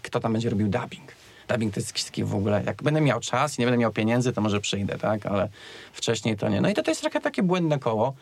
kto 0.01 0.19
tam 0.19 0.33
będzie 0.33 0.49
robił 0.49 0.67
dubbing? 0.67 1.18
Dubbing 1.49 1.73
to 1.73 1.79
jest 1.79 1.93
kiski 1.93 2.23
w 2.23 2.35
ogóle. 2.35 2.63
Jak 2.65 2.83
będę 2.83 3.01
miał 3.01 3.19
czas 3.19 3.57
i 3.57 3.61
nie 3.61 3.65
będę 3.65 3.77
miał 3.77 3.91
pieniędzy, 3.91 4.33
to 4.33 4.41
może 4.41 4.59
przyjdę, 4.61 4.97
tak? 4.97 5.25
Ale 5.25 5.49
wcześniej 5.93 6.37
to 6.37 6.49
nie. 6.49 6.61
No 6.61 6.69
i 6.69 6.73
to, 6.73 6.83
to 6.83 6.91
jest 6.91 7.01
trochę 7.01 7.21
takie 7.21 7.43
błędne 7.43 7.79
koło, 7.79 8.13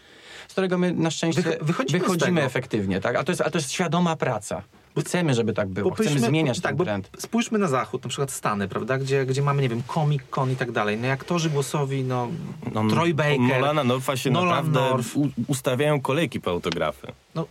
z 0.47 0.51
którego 0.51 0.77
my 0.77 0.93
na 0.93 1.11
szczęście 1.11 1.41
Wych- 1.41 1.63
wychodzimy 1.63 1.99
wychodzimy 1.99 2.43
efektywnie, 2.43 3.01
tak? 3.01 3.15
Ale 3.15 3.25
to, 3.25 3.31
jest, 3.31 3.41
ale 3.41 3.51
to 3.51 3.57
jest 3.57 3.71
świadoma 3.71 4.15
praca. 4.15 4.61
Chcemy, 4.99 5.33
żeby 5.33 5.53
tak 5.53 5.67
było. 5.67 5.91
Chcemy 5.93 6.09
byśmy- 6.09 6.27
zmieniać 6.27 6.59
tak, 6.61 6.75
ten 6.75 6.85
trend. 6.85 7.09
Spójrzmy 7.19 7.59
na 7.59 7.67
zachód, 7.67 8.03
na 8.03 8.09
przykład 8.09 8.31
Stany, 8.31 8.67
prawda, 8.67 8.97
gdzie, 8.97 9.25
gdzie 9.25 9.41
mamy, 9.41 9.61
nie 9.61 9.69
wiem, 9.69 9.81
Comic 9.93 10.21
Con 10.29 10.51
i 10.51 10.55
tak 10.55 10.71
dalej. 10.71 10.97
No 10.97 11.07
i 11.07 11.09
aktorzy 11.09 11.49
głosowi, 11.49 12.03
no, 12.03 12.27
No, 12.73 12.87
Troy 12.89 13.13
Baker, 13.13 13.39
Nolana 13.39 13.83
Norfa 13.83 14.17
się 14.17 14.29
Nolan 14.29 14.49
naprawdę 14.49 14.79
North. 14.79 15.07
ustawiają 15.47 16.01
kolejki 16.01 16.41
po 16.41 16.51
autografy. 16.51 17.07
no 17.35 17.45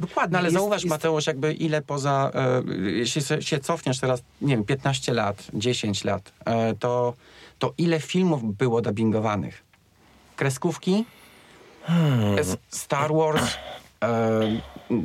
dokładnie. 0.00 0.38
Ale 0.38 0.46
jest- 0.46 0.56
zauważ, 0.56 0.82
jest- 0.82 0.90
Mateusz, 0.90 1.26
jakby 1.26 1.52
ile 1.52 1.82
poza, 1.82 2.30
e, 2.34 2.62
jeśli 2.90 3.22
się 3.42 3.58
cofniesz 3.58 3.98
teraz, 4.00 4.22
nie 4.40 4.56
wiem, 4.56 4.64
15 4.64 5.14
lat, 5.14 5.46
10 5.54 6.04
lat, 6.04 6.32
e, 6.44 6.74
to, 6.74 7.14
to 7.58 7.74
ile 7.78 8.00
filmów 8.00 8.56
było 8.56 8.80
dubbingowanych? 8.80 9.62
Kreskówki, 10.36 11.04
S- 12.38 12.56
Star 12.68 13.12
Wars, 13.14 13.42
e, 14.04 14.40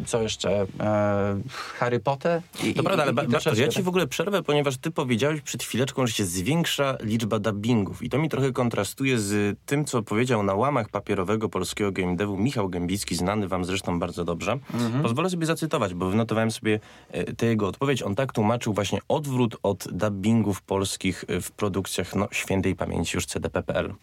co 0.06 0.22
jeszcze, 0.22 0.66
e, 0.80 1.38
Harry 1.78 2.00
Potter? 2.00 2.42
I, 2.64 2.74
To 2.74 2.84
prawda, 2.84 3.04
ale 3.04 3.12
i- 3.12 3.14
i 3.14 3.16
Bartosz, 3.16 3.58
ja 3.58 3.68
ci 3.68 3.76
tak. 3.76 3.84
w 3.86 3.88
ogóle 3.88 4.08
przerwę, 4.08 4.44
ponieważ 4.44 4.78
ty 4.78 4.92
powiedziałeś 4.92 5.42
przed 5.42 5.64
chwileczką, 5.64 6.08
że 6.08 6.14
się 6.14 6.26
zwiększa 6.26 6.98
liczba 7.02 7.40
dubbingów 7.40 8.04
i 8.04 8.10
to 8.10 8.18
mi 8.20 8.30
trochę 8.30 8.52
kontrastuje 8.52 9.20
z 9.20 9.58
tym, 9.66 9.86
co 9.86 10.04
powiedział 10.04 10.44
na 10.44 10.54
łamach 10.54 10.90
papierowego 10.90 11.50
polskiego 11.50 11.92
game 11.92 12.16
devu 12.16 12.38
Michał 12.38 12.70
Gębicki, 12.70 13.16
znany 13.16 13.48
wam 13.48 13.66
zresztą 13.66 14.00
bardzo 14.00 14.26
dobrze. 14.26 14.60
Pozwolę 15.02 15.30
sobie 15.30 15.46
zacytować, 15.46 15.94
bo 15.94 16.10
wynotowałem 16.10 16.52
sobie 16.52 16.80
e, 17.12 17.34
tę 17.34 17.46
jego 17.46 17.68
odpowiedź. 17.68 18.04
On 18.04 18.16
tak 18.16 18.34
tłumaczył 18.34 18.74
właśnie 18.74 19.00
odwrót 19.08 19.58
od 19.64 19.88
dubbingów 19.92 20.62
polskich 20.62 21.26
e, 21.28 21.42
w 21.42 21.52
produkcjach 21.52 22.16
no, 22.16 22.28
świętej 22.32 22.76
pamięci 22.76 23.18
już 23.18 23.26
CDP.pl. 23.26 23.94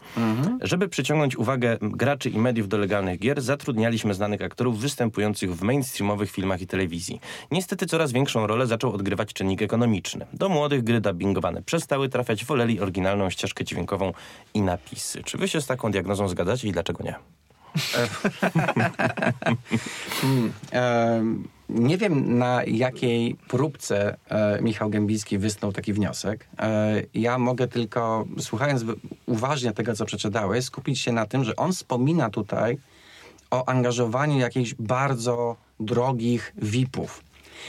Żeby 0.60 0.88
przyciągnąć 0.88 1.36
uwagę 1.36 1.76
graczy 1.80 2.30
i 2.30 2.38
mediów 2.38 2.68
do 2.68 2.78
legalnych 2.78 3.18
gier, 3.18 3.42
zatrudnialiśmy 3.42 4.14
znanych 4.14 4.42
aktorów 4.42 4.78
występujących 4.80 5.56
w 5.56 5.62
mainstreamowych 5.72 6.30
filmach 6.30 6.60
i 6.60 6.66
telewizji. 6.66 7.20
Niestety 7.50 7.86
coraz 7.86 8.12
większą 8.12 8.46
rolę 8.46 8.66
zaczął 8.66 8.92
odgrywać 8.92 9.32
czynnik 9.32 9.62
ekonomiczny. 9.62 10.26
Do 10.32 10.48
młodych 10.48 10.84
gry 10.84 11.00
dubbingowane 11.00 11.62
przestały 11.62 12.08
trafiać, 12.08 12.44
woleli 12.44 12.80
oryginalną 12.80 13.30
ścieżkę 13.30 13.64
dźwiękową 13.64 14.12
i 14.54 14.62
napisy. 14.62 15.22
Czy 15.22 15.38
wy 15.38 15.48
się 15.48 15.60
z 15.60 15.66
taką 15.66 15.90
diagnozą 15.90 16.28
zgadzacie 16.28 16.68
i 16.68 16.72
dlaczego 16.72 17.04
nie? 17.04 17.14
E, 20.72 21.24
nie 21.68 21.98
wiem, 21.98 22.38
na 22.38 22.64
jakiej 22.64 23.36
próbce 23.48 24.16
e, 24.28 24.62
Michał 24.62 24.90
Gębicki 24.90 25.38
wysnuł 25.38 25.72
taki 25.72 25.92
wniosek. 25.92 26.48
E, 26.58 27.02
ja 27.14 27.38
mogę 27.38 27.68
tylko, 27.68 28.26
słuchając 28.38 28.84
uważnie 29.26 29.72
tego, 29.72 29.94
co 29.94 30.04
przeczytałeś, 30.04 30.64
skupić 30.64 31.00
się 31.00 31.12
na 31.12 31.26
tym, 31.26 31.44
że 31.44 31.56
on 31.56 31.72
wspomina 31.72 32.30
tutaj 32.30 32.78
o 33.50 33.68
angażowaniu 33.68 34.38
jakichś 34.38 34.74
bardzo 34.74 35.56
drogich 35.84 36.52
VIP-ów. 36.56 37.22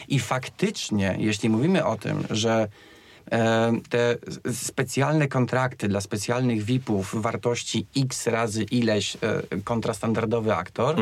I 0.07 0.19
faktycznie, 0.19 1.15
jeśli 1.19 1.49
mówimy 1.49 1.85
o 1.85 1.95
tym, 1.95 2.23
że 2.29 2.67
e, 3.31 3.71
te 3.89 4.17
specjalne 4.53 5.27
kontrakty 5.27 5.87
dla 5.87 6.01
specjalnych 6.01 6.63
VIP-ów 6.63 7.15
wartości 7.21 7.85
x 7.97 8.27
razy 8.27 8.63
ileś 8.63 9.15
e, 9.15 9.41
kontra 9.63 9.93
standardowy 9.93 10.55
aktor, 10.55 10.95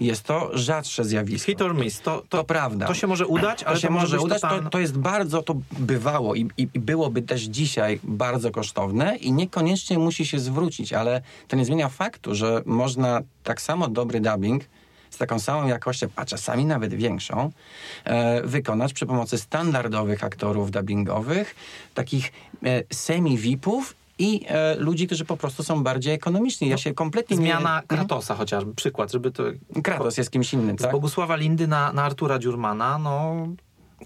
jest 0.00 0.22
to 0.22 0.50
rzadsze 0.52 1.04
zjawisko. 1.04 1.46
Hit 1.46 1.62
or 1.62 1.74
miss. 1.74 2.00
To, 2.00 2.18
to, 2.28 2.38
To 2.38 2.44
prawda. 2.44 2.86
To 2.86 2.94
się 2.94 3.06
może 3.06 3.26
udać, 3.26 3.62
ale 3.62 3.76
to 3.76 3.80
się 3.80 3.90
może 3.90 4.16
może 4.16 4.20
udać. 4.20 4.40
To, 4.40 4.70
to 4.70 4.78
jest 4.78 4.98
bardzo, 4.98 5.42
to 5.42 5.54
bywało 5.78 6.34
i, 6.34 6.48
i, 6.56 6.66
byłoby 6.66 7.22
też 7.22 7.42
dzisiaj 7.42 8.00
bardzo 8.02 8.50
kosztowne 8.50 9.16
i 9.16 9.32
niekoniecznie 9.32 9.98
musi 9.98 10.26
się 10.26 10.38
zwrócić, 10.38 10.92
ale 10.92 11.22
to 11.48 11.56
nie 11.56 11.64
zmienia 11.64 11.88
faktu, 11.88 12.34
że 12.34 12.62
można 12.66 13.20
tak 13.44 13.60
samo 13.60 13.88
dobry 13.88 14.20
dubbing 14.20 14.64
taką 15.22 15.38
samą 15.38 15.68
jakością, 15.68 16.06
a 16.16 16.24
czasami 16.24 16.64
nawet 16.64 16.94
większą, 16.94 17.50
e, 18.04 18.42
wykonać 18.42 18.92
przy 18.92 19.06
pomocy 19.06 19.38
standardowych 19.38 20.24
aktorów 20.24 20.70
dubbingowych, 20.70 21.54
takich 21.94 22.32
e, 22.64 22.82
semi-VIP-ów 22.90 23.94
i 24.18 24.44
e, 24.48 24.76
ludzi, 24.76 25.06
którzy 25.06 25.24
po 25.24 25.36
prostu 25.36 25.62
są 25.62 25.82
bardziej 25.82 26.14
ekonomiczni. 26.14 26.68
Ja 26.68 26.76
się 26.76 26.94
kompletnie 26.94 27.36
Zmiana 27.36 27.80
nie... 27.80 27.86
Kratosa 27.86 28.34
chociażby, 28.34 28.74
przykład, 28.74 29.12
żeby 29.12 29.30
to... 29.30 29.42
Kratos 29.82 30.18
jest 30.18 30.30
kimś 30.30 30.54
innym, 30.54 30.78
Z 30.78 30.82
tak? 30.82 30.92
Bogusława 30.92 31.36
Lindy 31.36 31.66
na, 31.66 31.92
na 31.92 32.02
Artura 32.02 32.38
Dziurmana, 32.38 32.98
no... 32.98 33.46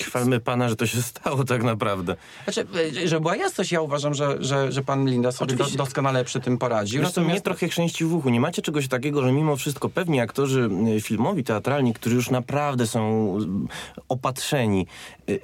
Chwalmy 0.04 0.40
pana, 0.40 0.68
że 0.68 0.76
to 0.76 0.86
się 0.86 1.02
stało 1.02 1.44
tak 1.44 1.62
naprawdę. 1.62 2.16
Znaczy, 2.44 2.66
e, 3.04 3.08
żeby 3.08 3.20
była 3.20 3.36
jasność, 3.36 3.72
ja 3.72 3.80
uważam, 3.80 4.14
że, 4.14 4.36
że, 4.40 4.72
że 4.72 4.82
pan 4.82 5.08
Linda 5.08 5.32
sobie 5.32 5.54
do, 5.54 5.64
doskonale 5.64 6.24
przy 6.24 6.40
tym 6.40 6.58
poradził. 6.58 7.02
Wiesz 7.02 7.12
co, 7.12 7.20
mnie 7.20 7.40
trochę 7.40 7.68
chrzęści 7.68 8.04
w 8.04 8.14
uchu. 8.14 8.30
Nie 8.30 8.40
macie 8.40 8.62
czegoś 8.62 8.88
takiego, 8.88 9.22
że 9.22 9.32
mimo 9.32 9.56
wszystko 9.56 9.88
pewni 9.88 10.20
aktorzy 10.20 10.70
y, 10.96 11.00
filmowi, 11.00 11.44
teatralni, 11.44 11.94
którzy 11.94 12.16
już 12.16 12.30
naprawdę 12.30 12.86
są 12.86 13.32
y, 13.38 14.02
opatrzeni, 14.08 14.86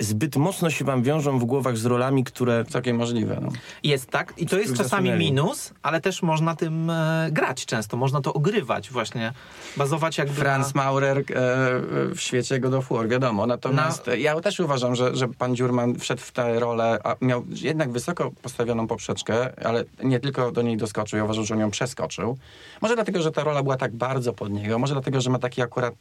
zbyt 0.01 0.37
mocno 0.37 0.71
się 0.71 0.85
wam 0.85 1.03
wiążą 1.03 1.38
w 1.38 1.45
głowach 1.45 1.77
z 1.77 1.85
rolami, 1.87 2.25
które... 2.25 2.64
Całkiem 2.64 2.97
możliwe. 2.97 3.38
No. 3.42 3.49
Jest 3.83 4.11
tak 4.11 4.35
i 4.37 4.47
to 4.47 4.59
jest 4.59 4.77
czasami 4.77 5.09
zasunęli. 5.09 5.25
minus, 5.31 5.73
ale 5.83 6.01
też 6.01 6.23
można 6.23 6.57
tym 6.57 6.90
e, 6.90 7.29
grać 7.33 7.66
często, 7.66 7.97
można 7.97 8.21
to 8.21 8.35
ogrywać 8.35 8.90
właśnie, 8.90 9.33
bazować 9.77 10.18
jakby 10.18 10.35
Franz 10.35 10.75
na... 10.75 10.83
Maurer 10.85 11.18
e, 11.18 11.23
w 12.14 12.16
świecie 12.21 12.61
God 12.61 12.75
of 12.75 12.88
War, 12.90 13.09
wiadomo. 13.09 13.47
Natomiast 13.47 14.11
ja 14.18 14.40
też 14.40 14.61
uważam, 14.61 14.95
że, 14.95 15.16
że 15.16 15.29
pan 15.29 15.57
Dziurman 15.57 15.95
wszedł 15.99 16.21
w 16.23 16.33
tę 16.33 16.61
rolę, 16.61 16.99
a 17.05 17.16
miał 17.21 17.45
jednak 17.49 17.90
wysoko 17.90 18.31
postawioną 18.42 18.87
poprzeczkę, 18.87 19.64
ale 19.66 19.85
nie 20.05 20.21
tylko 20.21 20.53
do 20.53 20.62
niej 20.62 20.77
doskoczył, 20.77 21.16
ja 21.18 21.25
uważam, 21.25 21.45
że 21.45 21.55
on 21.55 21.61
ją 21.61 21.71
przeskoczył. 21.71 22.38
Może 22.81 22.95
dlatego, 22.95 23.23
że 23.23 23.33
ta 23.33 23.45
rola 23.45 23.62
była 23.62 23.77
tak 23.77 23.92
bardzo 23.92 24.33
pod 24.33 24.53
niego, 24.53 24.79
może 24.79 24.95
dlatego, 24.95 25.21
że 25.21 25.31
ma 25.31 25.38
taki 25.38 25.62
akurat 25.62 25.95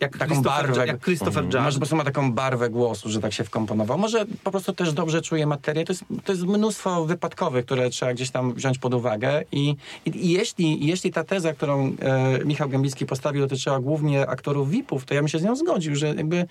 Jak 0.00 0.18
taką 0.18 0.42
barwę. 0.42 0.86
jak 0.86 1.00
Christopher 1.00 1.44
Mhm. 1.46 1.64
Może 1.64 1.66
Judge. 1.66 1.74
po 1.74 1.80
prostu 1.80 1.96
ma 1.96 2.04
taką 2.04 2.32
barwę 2.32 2.70
głosu, 2.70 3.08
że 3.16 3.22
tak 3.22 3.32
się 3.32 3.44
wkomponował. 3.44 3.98
Może 3.98 4.26
po 4.44 4.50
prostu 4.50 4.72
też 4.72 4.92
dobrze 4.92 5.22
czuje 5.22 5.46
materię. 5.46 5.84
To 5.84 5.92
jest, 5.92 6.04
to 6.24 6.32
jest 6.32 6.44
mnóstwo 6.44 7.04
wypadkowych, 7.04 7.64
które 7.64 7.90
trzeba 7.90 8.14
gdzieś 8.14 8.30
tam 8.30 8.54
wziąć 8.54 8.78
pod 8.78 8.94
uwagę. 8.94 9.42
I, 9.52 9.76
i, 10.06 10.26
i 10.26 10.30
jeśli, 10.30 10.86
jeśli 10.86 11.12
ta 11.12 11.24
teza, 11.24 11.52
którą 11.52 11.96
e, 12.00 12.44
Michał 12.44 12.68
Gębicki 12.68 13.06
postawił, 13.06 13.42
dotyczyła 13.42 13.80
głównie 13.80 14.26
aktorów 14.26 14.70
VIP-ów, 14.70 15.04
to 15.04 15.14
ja 15.14 15.20
bym 15.20 15.28
się 15.28 15.38
z 15.38 15.42
nią 15.42 15.56
zgodził, 15.56 15.96
że 15.96 16.06
jakby 16.06 16.46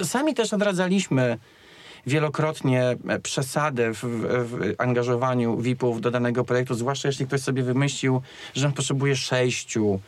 e, 0.00 0.04
sami 0.04 0.34
też 0.34 0.52
odradzaliśmy 0.52 1.38
wielokrotnie 2.06 2.96
e, 3.08 3.18
przesadę 3.18 3.94
w, 3.94 4.02
w, 4.02 4.74
angażowaniu 4.78 5.56
VIP-ów 5.56 6.00
do 6.00 6.10
danego 6.10 6.44
projektu, 6.44 6.74
zwłaszcza 6.74 7.08
jeśli 7.08 7.26
ktoś 7.26 7.40
sobie 7.40 7.62
wymyślił, 7.62 8.22
że 8.54 8.66
on 8.66 8.72
potrzebuje 8.72 9.16
sześciu, 9.16 10.00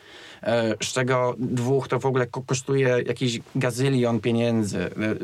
z 0.83 0.87
czego 0.93 1.35
dwóch 1.39 1.89
to 1.89 1.99
w 2.01 2.07
ogóle 2.07 2.27
ko- 2.27 2.43
kosztuje 2.43 2.89
jakiś 3.07 3.41
gazylion 3.55 4.21
pieniędzy, 4.21 4.79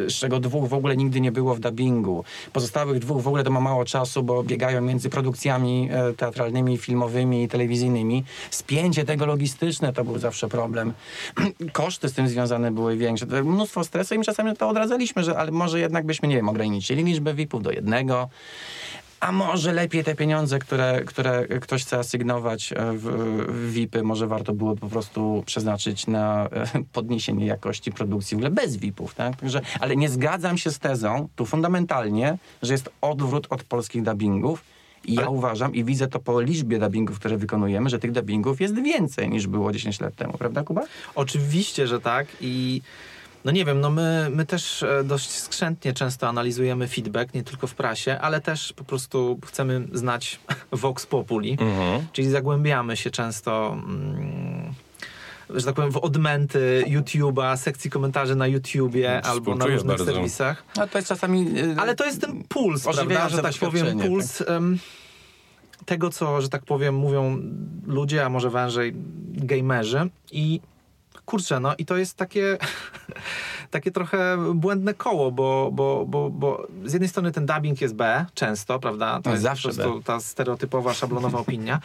e, 0.06 0.10
z 0.10 0.14
czego 0.14 0.40
dwóch 0.40 0.68
w 0.68 0.74
ogóle 0.74 0.96
nigdy 0.96 1.20
nie 1.20 1.32
było 1.32 1.54
w 1.54 1.60
dubbingu. 1.60 2.24
Pozostałych 2.52 2.98
dwóch 2.98 3.22
w 3.22 3.28
ogóle 3.28 3.44
to 3.44 3.50
ma 3.50 3.60
mało 3.60 3.84
czasu, 3.84 4.22
bo 4.22 4.42
biegają 4.42 4.80
między 4.80 5.10
produkcjami 5.10 5.88
e, 5.92 6.12
teatralnymi, 6.12 6.78
filmowymi 6.78 7.42
i 7.42 7.48
telewizyjnymi. 7.48 8.24
Spięcie 8.50 9.04
tego 9.04 9.26
logistyczne 9.26 9.92
to 9.92 10.04
był 10.04 10.18
zawsze 10.18 10.48
problem. 10.48 10.92
Koszty 11.72 12.08
z 12.08 12.12
tym 12.12 12.28
związane 12.28 12.70
były 12.70 12.96
większe. 12.96 13.26
To 13.26 13.44
mnóstwo 13.44 13.84
stresu 13.84 14.14
i 14.14 14.18
my 14.18 14.24
czasami 14.24 14.56
to 14.56 14.68
odradzaliśmy, 14.68 15.24
że 15.24 15.38
ale 15.38 15.50
może 15.50 15.80
jednak 15.80 16.06
byśmy, 16.06 16.28
nie 16.28 16.36
wiem, 16.36 16.48
ograniczyli 16.48 17.04
liczbę 17.04 17.34
VIP-ów 17.34 17.62
do 17.62 17.70
jednego. 17.70 18.28
A 19.24 19.32
może 19.32 19.72
lepiej 19.72 20.04
te 20.04 20.14
pieniądze, 20.14 20.58
które, 20.58 21.02
które 21.06 21.46
ktoś 21.60 21.82
chce 21.84 21.98
asygnować 21.98 22.72
e, 22.72 22.92
w, 22.92 23.02
w 23.48 23.72
VIP-y, 23.72 24.02
może 24.02 24.26
warto 24.26 24.52
było 24.52 24.76
po 24.76 24.88
prostu 24.88 25.42
przeznaczyć 25.46 26.06
na 26.06 26.48
e, 26.52 26.66
podniesienie 26.92 27.46
jakości 27.46 27.92
produkcji 27.92 28.34
w 28.34 28.38
ogóle 28.38 28.50
bez 28.50 28.76
VIP-ów, 28.76 29.14
tak? 29.14 29.36
Także, 29.36 29.60
ale 29.80 29.96
nie 29.96 30.08
zgadzam 30.08 30.58
się 30.58 30.70
z 30.70 30.78
tezą, 30.78 31.28
tu 31.36 31.46
fundamentalnie, 31.46 32.38
że 32.62 32.72
jest 32.72 32.90
odwrót 33.00 33.46
od 33.50 33.62
polskich 33.64 34.02
dubbingów. 34.02 34.64
I 35.04 35.14
ja 35.14 35.20
Ale- 35.20 35.30
uważam 35.30 35.74
i 35.74 35.84
widzę 35.84 36.06
to 36.08 36.18
po 36.20 36.40
liczbie 36.40 36.78
dubbingów, 36.78 37.18
które 37.18 37.36
wykonujemy, 37.36 37.90
że 37.90 37.98
tych 37.98 38.12
dubbingów 38.12 38.60
jest 38.60 38.74
więcej 38.74 39.28
niż 39.28 39.46
było 39.46 39.72
10 39.72 40.00
lat 40.00 40.14
temu, 40.14 40.32
prawda 40.38 40.62
Kuba? 40.62 40.82
Oczywiście, 41.14 41.86
że 41.86 42.00
tak 42.00 42.26
i 42.40 42.82
no 43.44 43.52
nie 43.52 43.64
wiem, 43.64 43.80
no 43.80 43.90
my, 43.90 44.28
my 44.30 44.46
też 44.46 44.82
e, 44.82 45.04
dość 45.04 45.30
skrzętnie 45.30 45.92
często 45.92 46.28
analizujemy 46.28 46.88
feedback, 46.88 47.34
nie 47.34 47.42
tylko 47.42 47.66
w 47.66 47.74
prasie, 47.74 48.18
ale 48.20 48.40
też 48.40 48.72
po 48.72 48.84
prostu 48.84 49.38
chcemy 49.46 49.86
znać 49.92 50.40
vox 50.72 51.06
populi, 51.06 51.56
Mhm. 51.60 52.06
czyli 52.12 52.30
zagłębiamy 52.30 52.96
się 52.96 53.10
często... 53.10 53.72
Mm, 53.72 54.74
że 55.50 55.66
tak 55.66 55.74
powiem, 55.74 55.90
w 55.92 55.96
odmęty 55.96 56.84
YouTube'a, 56.86 57.56
sekcji 57.56 57.90
komentarzy 57.90 58.36
na 58.36 58.46
YouTubie 58.46 59.14
albo 59.22 59.30
na 59.30 59.40
Współczuję 59.40 59.74
różnych 59.74 59.96
bardzo. 59.96 60.04
serwisach. 60.12 60.64
No 60.76 60.86
to 60.88 60.98
jest 60.98 61.08
czasami... 61.08 61.46
e, 61.60 61.80
Ale 61.80 61.94
to 61.94 62.04
jest 62.06 62.20
ten 62.20 62.44
puls, 62.44 62.82
prawda, 62.84 63.28
że 63.28 63.42
tak 63.42 63.54
powiem, 63.54 63.72
doświadczenie, 63.86 64.08
puls 64.08 64.40
em, 64.40 64.78
tego, 65.86 66.10
co, 66.10 66.40
że 66.40 66.48
tak 66.48 66.62
powiem, 66.64 66.94
mówią 66.94 67.38
ludzie, 67.86 68.24
a 68.24 68.28
może 68.28 68.50
wężej 68.50 68.94
gamerzy 69.32 70.08
i 70.32 70.60
kurczę, 71.26 71.60
no 71.60 71.74
i 71.78 71.86
to 71.86 71.96
jest 71.96 72.16
takie 72.16 72.58
takie 73.70 73.90
trochę 73.90 74.36
błędne 74.54 74.94
koło, 74.94 75.32
bo, 75.32 75.70
bo, 75.72 76.04
bo, 76.06 76.30
bo 76.30 76.66
z 76.84 76.92
jednej 76.92 77.08
strony 77.08 77.32
ten 77.32 77.46
dubbing 77.46 77.80
jest 77.80 77.94
B, 77.94 78.26
często, 78.34 78.78
prawda? 78.78 79.14
To 79.14 79.20
No, 79.24 79.30
jest 79.30 79.42
zawsze 79.42 79.68
po 79.68 79.74
prostu 79.74 79.94
B. 79.98 80.02
ta 80.04 80.20
stereotypowa, 80.20 80.94
szablonowa 80.94 81.38
opinia. 81.38 81.80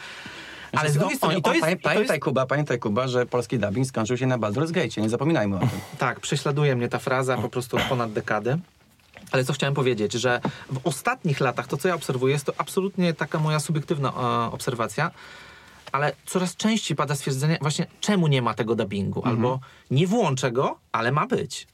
Ale 0.76 0.90
z 0.90 0.94
drugiej 0.94 1.16
strony, 1.16 1.42
to 1.42 1.52
jest, 1.54 1.64
pamię- 1.66 1.72
i 1.72 1.76
to 1.76 1.82
pamiętaj, 1.88 2.14
jest, 2.16 2.24
Kuba, 2.24 2.46
pamiętaj, 2.46 2.78
Kuba, 2.78 3.08
że 3.08 3.26
polski 3.26 3.58
dubbing 3.58 3.86
skończył 3.86 4.16
się 4.16 4.26
na 4.26 4.38
Baldur's 4.38 4.70
Gate, 4.70 5.00
nie 5.00 5.08
zapominajmy 5.08 5.56
o 5.56 5.58
tym. 5.58 5.68
tak, 5.98 6.20
prześladuje 6.20 6.76
mnie 6.76 6.88
ta 6.88 6.98
fraza 6.98 7.36
po 7.36 7.48
prostu 7.48 7.76
od 7.76 7.82
ponad 7.82 8.12
dekady. 8.12 8.58
Ale 9.32 9.44
co 9.44 9.52
chciałem 9.52 9.74
powiedzieć, 9.74 10.12
że 10.12 10.40
w 10.70 10.80
ostatnich 10.84 11.40
latach 11.40 11.66
to, 11.66 11.76
co 11.76 11.88
ja 11.88 11.94
obserwuję, 11.94 12.32
jest 12.32 12.44
to 12.46 12.52
absolutnie 12.58 13.14
taka 13.14 13.38
moja 13.38 13.60
subiektywna 13.60 14.08
e, 14.08 14.52
obserwacja, 14.52 15.10
ale 15.92 16.12
coraz 16.26 16.56
częściej 16.56 16.96
pada 16.96 17.14
stwierdzenie 17.14 17.58
właśnie, 17.60 17.86
czemu 18.00 18.26
nie 18.26 18.42
ma 18.42 18.54
tego 18.54 18.74
dubbingu, 18.74 19.22
albo 19.24 19.60
nie 19.90 20.06
włączę 20.06 20.52
go, 20.52 20.78
ale 20.92 21.12
ma 21.12 21.26
być. 21.26 21.66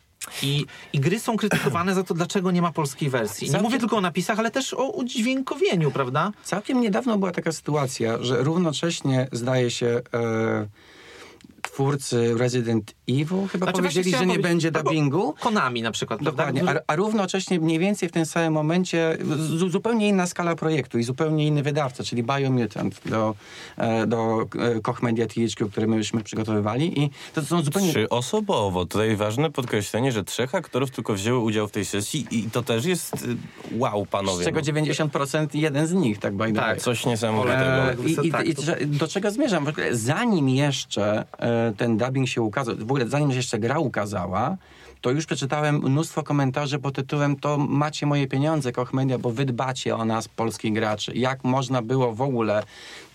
I, 0.42 0.66
I 0.92 1.00
gry 1.00 1.20
są 1.20 1.36
krytykowane 1.36 1.94
za 1.94 2.04
to, 2.04 2.14
dlaczego 2.14 2.50
nie 2.50 2.62
ma 2.62 2.72
polskiej 2.72 3.10
wersji. 3.10 3.44
I 3.44 3.48
Nie 3.48 3.52
Całkiem- 3.52 3.64
mówię 3.70 3.78
tylko 3.78 3.96
o 3.96 4.00
napisach, 4.00 4.38
ale 4.38 4.50
też 4.50 4.74
o 4.74 4.88
udźwiękowieniu, 4.90 5.90
prawda? 5.90 6.32
Całkiem 6.44 6.80
niedawno 6.80 7.18
była 7.18 7.32
taka 7.32 7.52
sytuacja, 7.52 8.22
że 8.22 8.42
równocześnie 8.42 9.28
zdaje 9.32 9.70
się 9.70 9.86
e, 10.14 10.66
twórcy 11.70 12.34
Resident 12.38 12.94
Evil 13.08 13.48
chyba 13.52 13.66
Znaczy, 13.66 13.76
powiedzieli, 13.78 14.10
że 14.10 14.16
nie 14.18 14.24
powiedzieć- 14.26 14.42
będzie 14.42 14.70
dubbingu. 14.70 15.34
Konami 15.40 15.82
na 15.82 15.90
przykład, 15.90 16.20
prawda? 16.20 16.30
Dokładnie, 16.42 16.60
Którzy- 16.60 16.78
a, 16.78 16.92
a 16.92 16.96
równocześnie 16.96 17.60
mniej 17.60 17.78
więcej 17.78 18.08
w 18.08 18.12
tym 18.12 18.26
samym 18.26 18.52
momencie 18.52 19.18
z, 19.38 19.70
zupełnie 19.72 20.08
inna 20.08 20.26
skala 20.26 20.56
projektu 20.56 20.98
i 20.98 21.02
zupełnie 21.02 21.46
inny 21.46 21.62
wydawca, 21.62 22.04
czyli 22.04 22.22
Biomutant 22.22 23.00
do, 23.06 23.34
e, 23.76 24.06
do 24.06 24.46
e, 24.76 24.80
Koch 24.80 25.02
Media 25.02 25.26
THQ, 25.26 25.68
który 25.70 25.86
myśmy 25.86 26.22
przygotowywali 26.24 27.02
i 27.02 27.10
to 27.34 27.42
są 27.42 27.62
zupełnie... 27.62 27.90
Trzyosobowo. 27.90 28.86
Tutaj 28.86 29.16
ważne 29.16 29.50
podkreślenie, 29.50 30.12
że 30.12 30.24
trzech 30.24 30.54
aktorów 30.54 30.90
tylko 30.90 31.14
wzięło 31.14 31.40
udział 31.40 31.68
w 31.68 31.70
tej 31.70 31.84
sesji 31.84 32.26
i 32.30 32.50
to 32.50 32.62
też 32.62 32.84
jest 32.84 33.14
y, 33.14 33.36
wow, 33.78 34.06
panowie. 34.06 34.42
Z 34.42 34.46
czego 34.46 34.60
no. 34.60 34.66
90% 34.66 35.46
jeden 35.54 35.86
z 35.86 35.92
nich, 35.92 36.18
tak 36.18 36.34
by 36.34 36.46
the 36.46 36.52
Tak. 36.52 36.80
Coś 36.80 37.06
niesamowitego. 37.06 37.64
E, 37.64 37.96
I, 38.06 38.26
i, 38.28 38.30
Tak, 38.32 38.46
i, 38.46 38.54
do 38.86 39.08
czego 39.08 39.30
zmierzam? 39.30 39.66
Zanim 39.92 40.48
jeszcze 40.48 41.24
e, 41.38 41.55
ten 41.76 41.96
dubbing 41.96 42.28
się 42.28 42.42
ukazał, 42.42 42.76
w 42.76 42.82
ogóle 42.82 43.08
zanim 43.08 43.30
się 43.30 43.36
jeszcze 43.36 43.58
gra 43.58 43.78
ukazała, 43.78 44.56
to 45.00 45.10
już 45.10 45.26
przeczytałem 45.26 45.76
mnóstwo 45.76 46.22
komentarzy 46.22 46.78
pod 46.78 46.94
tytułem 46.94 47.36
to 47.36 47.58
macie 47.58 48.06
moje 48.06 48.26
pieniądze, 48.26 48.72
Koch 48.72 48.92
Media, 48.92 49.18
bo 49.18 49.30
wy 49.30 49.44
dbacie 49.44 49.96
o 49.96 50.04
nas, 50.04 50.28
polskich 50.28 50.72
graczy. 50.72 51.12
Jak 51.14 51.44
można 51.44 51.82
było 51.82 52.14
w 52.14 52.22
ogóle 52.22 52.62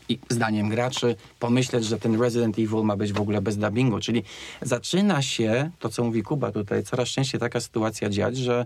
i 0.10 0.20
zdaniem 0.30 0.70
graczy 0.70 1.16
pomyśleć, 1.40 1.86
że 1.86 2.00
ten 2.00 2.22
Resident 2.22 2.60
Evil 2.60 2.84
ma 2.84 2.96
być 2.96 3.14
w 3.14 3.22
ogóle 3.22 3.42
bez 3.42 3.58
dubbingu. 3.58 4.00
Czyli 4.00 4.24
zaczyna 4.62 5.22
się, 5.22 5.72
to 5.80 5.90
co 5.90 6.04
mówi 6.04 6.24
Kuba 6.24 6.52
tutaj, 6.52 6.84
coraz 6.84 7.10
częściej 7.10 7.40
taka 7.40 7.60
sytuacja 7.60 8.10
dziać, 8.10 8.38
że 8.38 8.66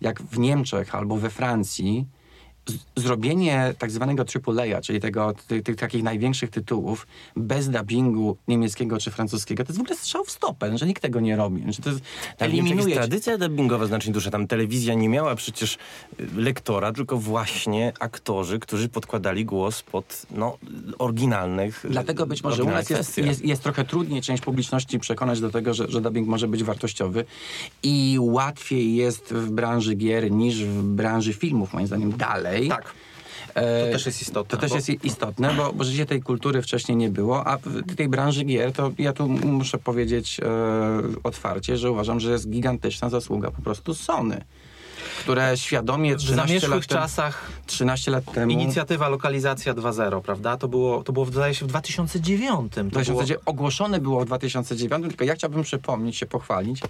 jak 0.00 0.22
w 0.22 0.38
Niemczech 0.38 0.94
albo 0.94 1.16
we 1.16 1.30
Francji 1.30 2.06
zrobienie 2.96 3.74
tak 3.78 3.90
zwanego 3.90 4.24
AAA, 4.46 4.80
czyli 4.80 5.00
tego, 5.00 5.34
tych, 5.46 5.62
tych 5.62 5.76
takich 5.76 6.02
największych 6.02 6.50
tytułów 6.50 7.06
bez 7.36 7.70
dubbingu 7.70 8.36
niemieckiego 8.48 8.98
czy 8.98 9.10
francuskiego, 9.10 9.64
to 9.64 9.68
jest 9.68 9.78
w 9.78 9.80
ogóle 9.80 9.96
strzał 9.96 10.24
w 10.24 10.30
stopę, 10.30 10.78
że 10.78 10.86
nikt 10.86 11.02
tego 11.02 11.20
nie 11.20 11.36
robi. 11.36 11.72
Że 11.72 11.82
to 11.82 11.90
jest, 11.90 12.02
eliminuje... 12.38 12.94
tradycja 12.94 13.38
dubbingowa 13.38 13.86
znacznie 13.86 14.12
dłuższa. 14.12 14.30
Tam 14.30 14.46
telewizja 14.46 14.94
nie 14.94 15.08
miała 15.08 15.34
przecież 15.34 15.78
y, 16.20 16.26
lektora, 16.36 16.92
tylko 16.92 17.18
właśnie 17.18 17.92
aktorzy, 18.00 18.58
którzy 18.58 18.88
podkładali 18.88 19.44
głos 19.44 19.82
pod 19.82 20.26
no, 20.30 20.58
oryginalnych 20.98 21.86
Dlatego 21.90 22.26
być 22.26 22.44
może 22.44 22.64
u 22.64 22.70
nas 22.70 22.90
jest, 22.90 23.18
jest, 23.18 23.44
jest 23.44 23.62
trochę 23.62 23.84
trudniej 23.84 24.22
część 24.22 24.42
publiczności 24.42 24.98
przekonać 24.98 25.40
do 25.40 25.50
tego, 25.50 25.74
że, 25.74 25.88
że 25.88 26.00
dubbing 26.00 26.28
może 26.28 26.48
być 26.48 26.64
wartościowy 26.64 27.24
i 27.82 28.16
łatwiej 28.20 28.94
jest 28.96 29.34
w 29.34 29.50
branży 29.50 29.94
gier 29.94 30.30
niż 30.30 30.64
w 30.64 30.82
branży 30.82 31.32
filmów, 31.32 31.72
moim 31.72 31.86
zdaniem, 31.86 32.16
dalej. 32.16 32.53
Tak. 32.68 32.92
E, 33.54 33.86
To 33.86 33.92
też 33.92 34.06
jest 34.06 34.22
istotne, 34.22 34.50
To 34.50 34.56
też 34.56 34.70
bo- 34.70 34.76
jest 34.76 35.04
istotne, 35.04 35.54
bo, 35.56 35.72
bo 35.72 35.84
życie 35.84 36.06
tej 36.06 36.22
kultury 36.22 36.62
wcześniej 36.62 36.96
nie 36.96 37.08
było, 37.08 37.46
a 37.46 37.58
tej 37.96 38.08
branży 38.08 38.44
gier 38.44 38.72
to 38.72 38.90
ja 38.98 39.12
tu 39.12 39.28
muszę 39.28 39.78
powiedzieć 39.78 40.40
e, 40.40 40.44
otwarcie, 41.24 41.76
że 41.78 41.90
uważam, 41.90 42.20
że 42.20 42.30
jest 42.32 42.50
gigantyczna 42.50 43.08
zasługa 43.08 43.50
po 43.50 43.62
prostu 43.62 43.94
Sony, 43.94 44.44
które 45.24 45.56
świadomie 45.56 46.14
W 46.14 46.18
13 46.18 46.46
zamierzchłych 46.46 46.90
lat, 46.90 47.00
czasach 47.00 47.50
13 47.66 48.10
lat 48.10 48.32
temu... 48.32 48.52
inicjatywa 48.52 49.08
Lokalizacja 49.08 49.74
2.0, 49.74 50.22
prawda? 50.22 50.56
To 50.56 50.68
było, 50.68 51.02
to 51.02 51.12
było 51.12 51.26
wydaje 51.26 51.54
się 51.54 51.64
w 51.64 51.68
2009. 51.68 52.72
To 52.74 52.84
było, 52.84 52.90
2009, 52.90 53.42
ogłoszone 53.46 54.00
było 54.00 54.20
w 54.20 54.24
2009, 54.24 55.06
tylko 55.08 55.24
ja 55.24 55.34
chciałbym 55.34 55.62
przypomnieć, 55.62 56.16
się 56.16 56.26
pochwalić, 56.26 56.80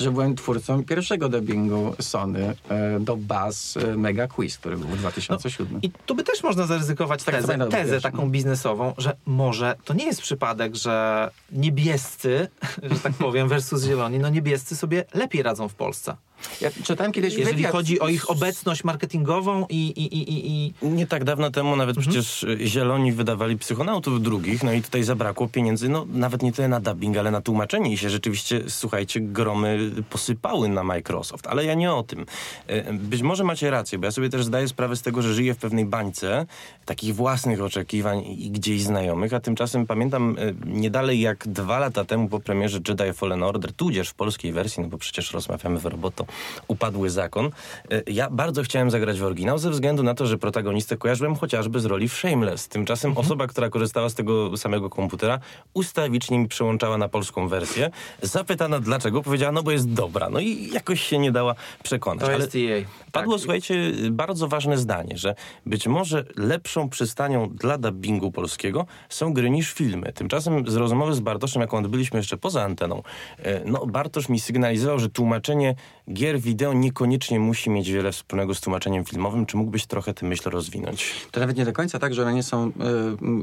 że 0.00 0.10
byłem 0.10 0.36
twórcą 0.36 0.84
pierwszego 0.84 1.28
dubbingu 1.28 1.94
Sony 2.00 2.54
e, 2.68 3.00
do 3.00 3.16
Bass 3.16 3.76
e, 3.76 3.96
Mega 3.96 4.28
Quiz, 4.28 4.58
który 4.58 4.76
był 4.76 4.88
w 4.88 4.98
2007. 4.98 5.78
I 5.82 5.90
tu 5.90 6.14
by 6.14 6.24
też 6.24 6.42
można 6.42 6.66
zaryzykować 6.66 7.24
Tak, 7.24 7.34
tezę, 7.34 7.68
tezę 7.70 8.00
taką 8.00 8.30
biznesową, 8.30 8.94
że 8.98 9.16
może 9.26 9.76
to 9.84 9.94
nie 9.94 10.04
jest 10.04 10.22
przypadek, 10.22 10.74
że 10.74 11.30
niebiescy, 11.52 12.48
że 12.92 13.00
tak 13.00 13.12
powiem, 13.12 13.48
versus 13.48 13.84
zieloni, 13.84 14.18
no 14.18 14.28
niebiescy 14.28 14.76
sobie 14.76 15.04
lepiej 15.14 15.42
radzą 15.42 15.68
w 15.68 15.74
Polsce. 15.74 16.16
Ja 16.60 16.70
czytałem 16.84 17.12
kiedyś 17.12 17.34
Jeżeli 17.34 17.56
wywiad 17.56 17.72
chodzi 17.72 18.00
o 18.00 18.08
ich 18.08 18.30
obecność 18.30 18.84
marketingową 18.84 19.66
i, 19.68 19.76
i, 19.76 20.18
i, 20.18 20.32
i, 20.32 20.74
i 20.82 20.88
Nie 20.88 21.06
tak 21.06 21.24
dawno 21.24 21.50
temu 21.50 21.76
nawet 21.76 21.96
Mhm. 21.96 22.12
przecież 22.12 22.42
y, 22.42 22.58
Zieloni 22.66 23.12
wydawali 23.12 23.58
psychonautów 23.58 24.22
drugich, 24.22 24.62
no 24.62 24.72
i 24.72 24.82
tutaj 24.82 25.02
zabrakło 25.02 25.48
pieniędzy, 25.48 25.88
no 25.88 26.06
nawet 26.12 26.42
nie 26.42 26.52
tyle 26.52 26.68
na 26.68 26.80
dubbing, 26.80 27.16
ale 27.16 27.30
na 27.30 27.40
tłumaczenie 27.40 27.92
i 27.92 27.98
się 27.98 28.10
rzeczywiście, 28.10 28.62
słuchajcie, 28.68 29.20
gromy 29.20 29.90
posypały 30.10 30.68
na 30.68 30.84
Microsoft. 30.84 31.46
Ale 31.46 31.64
ja 31.64 31.74
nie 31.74 31.92
o 31.92 32.02
tym. 32.02 32.26
Y, 32.70 32.92
Być 32.92 33.22
może 33.22 33.44
macie 33.44 33.70
rację, 33.70 33.98
bo 33.98 34.04
ja 34.04 34.10
sobie 34.10 34.28
też 34.28 34.44
zdaję 34.44 34.68
sprawę 34.68 34.96
z 34.96 35.02
tego, 35.02 35.22
że 35.22 35.34
żyję 35.34 35.54
w 35.54 35.58
pewnej 35.58 35.84
bańce 35.84 36.46
takich 36.84 37.14
własnych 37.14 37.62
oczekiwań 37.62 38.24
i 38.38 38.50
gdzieś 38.50 38.82
znajomych, 38.82 39.34
a 39.34 39.40
tymczasem 39.40 39.86
pamiętam 39.86 40.38
y, 40.38 40.54
nie 40.66 40.90
dalej 40.90 41.20
jak 41.20 41.48
dwa 41.48 41.78
lata 41.78 42.04
temu 42.04 42.28
po 42.28 42.40
premierze 42.40 42.78
Jedi 42.88 43.12
Fallen 43.12 43.42
Order, 43.42 43.72
tudzież 43.72 44.08
w 44.08 44.14
polskiej 44.14 44.52
wersji, 44.52 44.82
no 44.82 44.88
bo 44.88 44.98
przecież 44.98 45.32
rozmawiamy 45.32 45.78
w 45.78 45.86
roboto, 45.86 46.26
upadły 46.68 47.10
zakon. 47.10 47.50
Y, 47.92 48.02
Ja 48.06 48.30
bardzo 48.30 48.62
chciałem 48.62 48.90
zagrać 48.90 49.20
w 49.20 49.24
oryginał 49.24 49.58
ze 49.58 49.70
względu 49.70 50.02
na 50.02 50.14
to, 50.14 50.26
że 50.26 50.38
protagonistę 50.38 50.96
kojarzyłem 50.96 51.36
chociażby 51.36 51.80
z 51.80 51.84
roli 51.84 52.08
w 52.08 52.12
Shameless. 52.14 52.68
Tymczasem 52.68 53.08
Mhm. 53.10 53.26
osoba, 53.26 53.46
która 53.46 53.70
korzystała 53.70 54.08
z 54.08 54.14
tego 54.14 54.56
samego 54.56 54.90
komputera, 54.90 55.38
ustawicznie 55.74 56.38
mi 56.38 56.48
przełączała 56.48 56.98
na 56.98 57.08
polską 57.08 57.48
wersję. 57.48 57.90
Zapytana 58.22 58.80
dlaczego, 58.80 59.22
powiedziała, 59.22 59.52
no 59.52 59.62
bo 59.62 59.70
jest 59.70 59.92
dobra. 59.92 60.30
No 60.30 60.40
i 60.40 60.68
jakoś 60.72 61.00
się 61.02 61.18
nie 61.18 61.32
dała 61.32 61.54
przekonać. 61.82 62.26
to 62.26 62.32
jest 62.32 62.54
EA. 62.56 62.84
Padło, 63.12 63.32
Tak. 63.34 63.40
słuchajcie, 63.42 63.74
bardzo 64.10 64.48
ważne 64.48 64.78
zdanie, 64.78 65.18
że 65.18 65.34
być 65.66 65.86
może 65.86 66.24
lepszą 66.36 66.88
przystanią 66.88 67.48
dla 67.48 67.78
dubbingu 67.78 68.32
polskiego 68.32 68.86
są 69.08 69.32
gry 69.32 69.50
niż 69.50 69.72
filmy. 69.72 70.12
Tymczasem 70.12 70.70
z 70.70 70.76
rozmowy 70.76 71.14
z 71.14 71.20
Bartoszem, 71.20 71.62
jaką 71.62 71.78
odbyliśmy 71.78 72.18
jeszcze 72.18 72.36
poza 72.36 72.62
anteną, 72.62 73.02
e, 73.38 73.62
no 73.64 73.86
Bartosz 73.86 74.28
mi 74.28 74.40
sygnalizował, 74.40 74.98
że 74.98 75.08
tłumaczenie 75.10 75.74
gier 76.12 76.40
wideo 76.40 76.72
niekoniecznie 76.72 77.40
musi 77.40 77.70
mieć 77.70 77.90
wiele 77.90 78.12
wspólnego 78.12 78.54
z 78.54 78.60
tłumaczeniem 78.60 79.04
filmowym. 79.04 79.46
Czy 79.46 79.56
mógłbyś 79.56 79.86
trochę 79.86 80.14
tę 80.14 80.26
myśl 80.26 80.50
rozwinąć? 80.50 81.12
To 81.30 81.40
nawet 81.40 81.56
nie 81.56 81.64
do 81.64 81.72
końca 81.72 81.98
tak, 81.98 82.14
że 82.14 82.22
one 82.22 82.34
nie 82.34 82.42
są 82.42 82.68
y, 82.68 82.72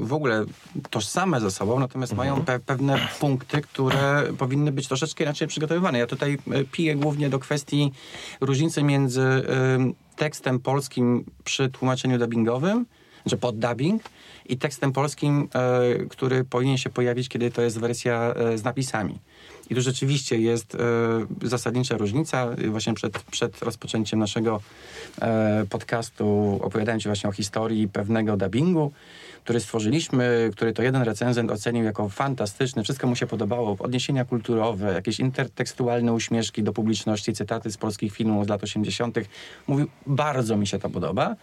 w 0.06 0.14
ogóle 0.14 0.46
tożsame 0.90 1.42
ze 1.42 1.52
sobą, 1.52 1.80
natomiast 1.80 2.14
Mhm. 2.14 2.30
mają 2.30 2.46
pe 2.46 2.60
pewne 2.60 3.08
punkty, 3.20 3.62
które 3.62 4.24
powinny 4.38 4.72
być 4.72 4.88
troszeczkę 4.88 5.24
inaczej 5.24 5.48
przygotowywane. 5.48 6.00
Ja 6.00 6.08
tutaj 6.08 6.38
y, 6.54 6.66
piję 6.72 6.96
głównie 6.96 7.30
do 7.30 7.40
kwestii 7.40 7.92
różnicy 8.42 8.84
między 8.84 9.22
y, 9.22 9.46
tekstem 10.16 10.60
polskim 10.60 11.26
przy 11.44 11.70
tłumaczeniu 11.70 12.18
dubbingowym, 12.20 12.86
że 13.26 13.38
pod 13.38 13.60
dubbing, 13.60 14.04
i 14.50 14.58
tekstem 14.58 14.92
polskim, 14.92 15.50
y, 16.02 16.08
który 16.08 16.44
powinien 16.44 16.78
się 16.78 16.90
pojawić, 16.90 17.30
kiedy 17.30 17.52
to 17.52 17.62
jest 17.62 17.80
wersja 17.80 18.34
y, 18.54 18.58
z 18.58 18.64
napisami. 18.64 19.20
I 19.70 19.76
tu 19.76 19.82
rzeczywiście 19.82 20.40
jest 20.40 20.76
e, 20.76 20.80
zasadnicza 21.48 21.98
różnica. 21.98 22.48
Właśnie 22.70 22.94
przed, 22.94 23.20
przed 23.20 23.62
rozpoczęciem 23.62 24.20
naszego 24.20 24.62
e, 25.22 25.66
podcastu 25.70 26.60
opowiadałem 26.62 27.00
Ci 27.00 27.10
właśnie 27.10 27.30
o 27.30 27.34
historii 27.34 27.88
pewnego 27.88 28.38
dubbingu, 28.38 28.92
który 29.44 29.60
stworzyliśmy, 29.60 30.50
który 30.54 30.74
to 30.74 30.84
jeden 30.84 31.02
recenzent 31.02 31.52
ocenił 31.52 31.84
jako 31.84 32.10
fantastyczny. 32.10 32.84
Wszystko 32.84 33.08
mu 33.08 33.16
się 33.16 33.28
podobało. 33.28 33.78
Odniesienia 33.80 34.26
kulturowe, 34.26 34.94
jakieś 34.94 35.20
intertekstualne 35.20 36.14
uśmieszki 36.14 36.64
do 36.64 36.74
publiczności, 36.74 37.34
cytaty 37.34 37.72
z 37.72 37.78
polskich 37.78 38.14
filmów 38.14 38.46
z 38.46 38.50
lat 38.50 38.64
80. 38.64 39.18
Mówił, 39.68 39.88
bardzo 40.08 40.58
mi 40.58 40.68
się 40.68 40.80
to 40.80 40.90
podoba. 40.90 41.36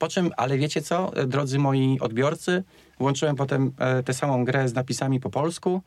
Po 0.00 0.08
czym, 0.08 0.30
ale 0.36 0.58
wiecie 0.58 0.82
co, 0.82 1.16
e, 1.16 1.26
drodzy 1.26 1.58
moi 1.58 1.98
odbiorcy, 2.00 2.64
włączyłem 2.98 3.36
potem 3.36 3.72
e, 3.78 4.02
tę 4.02 4.14
samą 4.14 4.44
grę 4.44 4.68
z 4.68 4.74
napisami 4.74 5.20
po 5.20 5.30
polsku. 5.30 5.82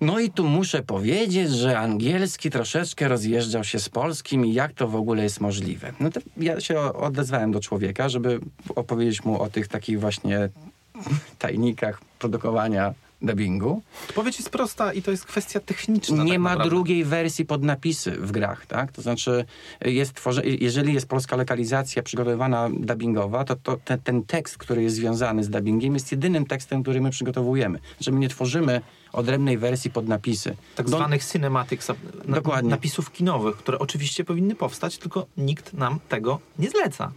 No 0.00 0.18
i 0.20 0.30
tu 0.30 0.44
muszę 0.48 0.82
powiedzieć, 0.82 1.50
że 1.50 1.78
angielski 1.78 2.50
troszeczkę 2.50 3.08
rozjeżdżał 3.08 3.64
się 3.64 3.78
z 3.78 3.88
polskim 3.88 4.46
i 4.46 4.52
jak 4.52 4.72
to 4.72 4.88
w 4.88 4.96
ogóle 4.96 5.22
jest 5.22 5.40
możliwe. 5.40 5.92
No 6.00 6.10
to 6.10 6.20
ja 6.36 6.60
się 6.60 6.80
odezwałem 6.80 7.52
do 7.52 7.60
człowieka, 7.60 8.08
żeby 8.08 8.40
opowiedzieć 8.76 9.24
mu 9.24 9.42
o 9.42 9.50
tych 9.50 9.68
takich 9.68 10.00
właśnie 10.00 10.48
tajnikach 11.38 12.00
produkowania 12.18 12.94
dubbingu. 13.22 13.82
Odpowiedź 14.08 14.36
jest 14.38 14.50
prosta 14.50 14.92
i 14.92 15.02
to 15.02 15.10
jest 15.10 15.24
kwestia 15.26 15.60
techniczna. 15.60 16.24
Nie 16.24 16.32
tak 16.32 16.40
ma 16.40 16.56
drugiej 16.56 17.04
wersji 17.04 17.44
pod 17.44 17.62
napisy 17.62 18.10
w 18.10 18.32
grach, 18.32 18.66
tak? 18.66 18.92
To 18.92 19.02
znaczy, 19.02 19.44
jest 19.84 20.12
tworze, 20.12 20.42
jeżeli 20.46 20.94
jest 20.94 21.06
polska 21.06 21.36
lokalizacja 21.36 22.02
przygotowywana 22.02 22.68
dubbingowa, 22.72 23.44
to, 23.44 23.56
to 23.56 23.76
te, 23.84 23.98
ten 23.98 24.22
tekst, 24.22 24.58
który 24.58 24.82
jest 24.82 24.96
związany 24.96 25.44
z 25.44 25.50
dubbingiem, 25.50 25.94
jest 25.94 26.12
jedynym 26.12 26.46
tekstem, 26.46 26.82
który 26.82 27.00
my 27.00 27.10
przygotowujemy. 27.10 27.78
Że 28.00 28.10
my 28.12 28.18
nie 28.20 28.28
tworzymy 28.28 28.80
odrębnej 29.12 29.58
wersji 29.58 29.90
pod 29.90 30.08
napisy. 30.08 30.56
Tak 30.76 30.90
Do- 30.90 30.96
zwanych 30.96 31.24
cinematics, 31.24 31.88
na, 32.24 32.34
Dokładnie. 32.36 32.70
napisów 32.70 33.12
kinowych, 33.12 33.56
które 33.56 33.78
oczywiście 33.78 34.24
powinny 34.24 34.54
powstać, 34.54 34.98
tylko 34.98 35.26
nikt 35.36 35.72
nam 35.72 35.98
tego 36.08 36.38
nie 36.58 36.70
zleca. 36.70 37.12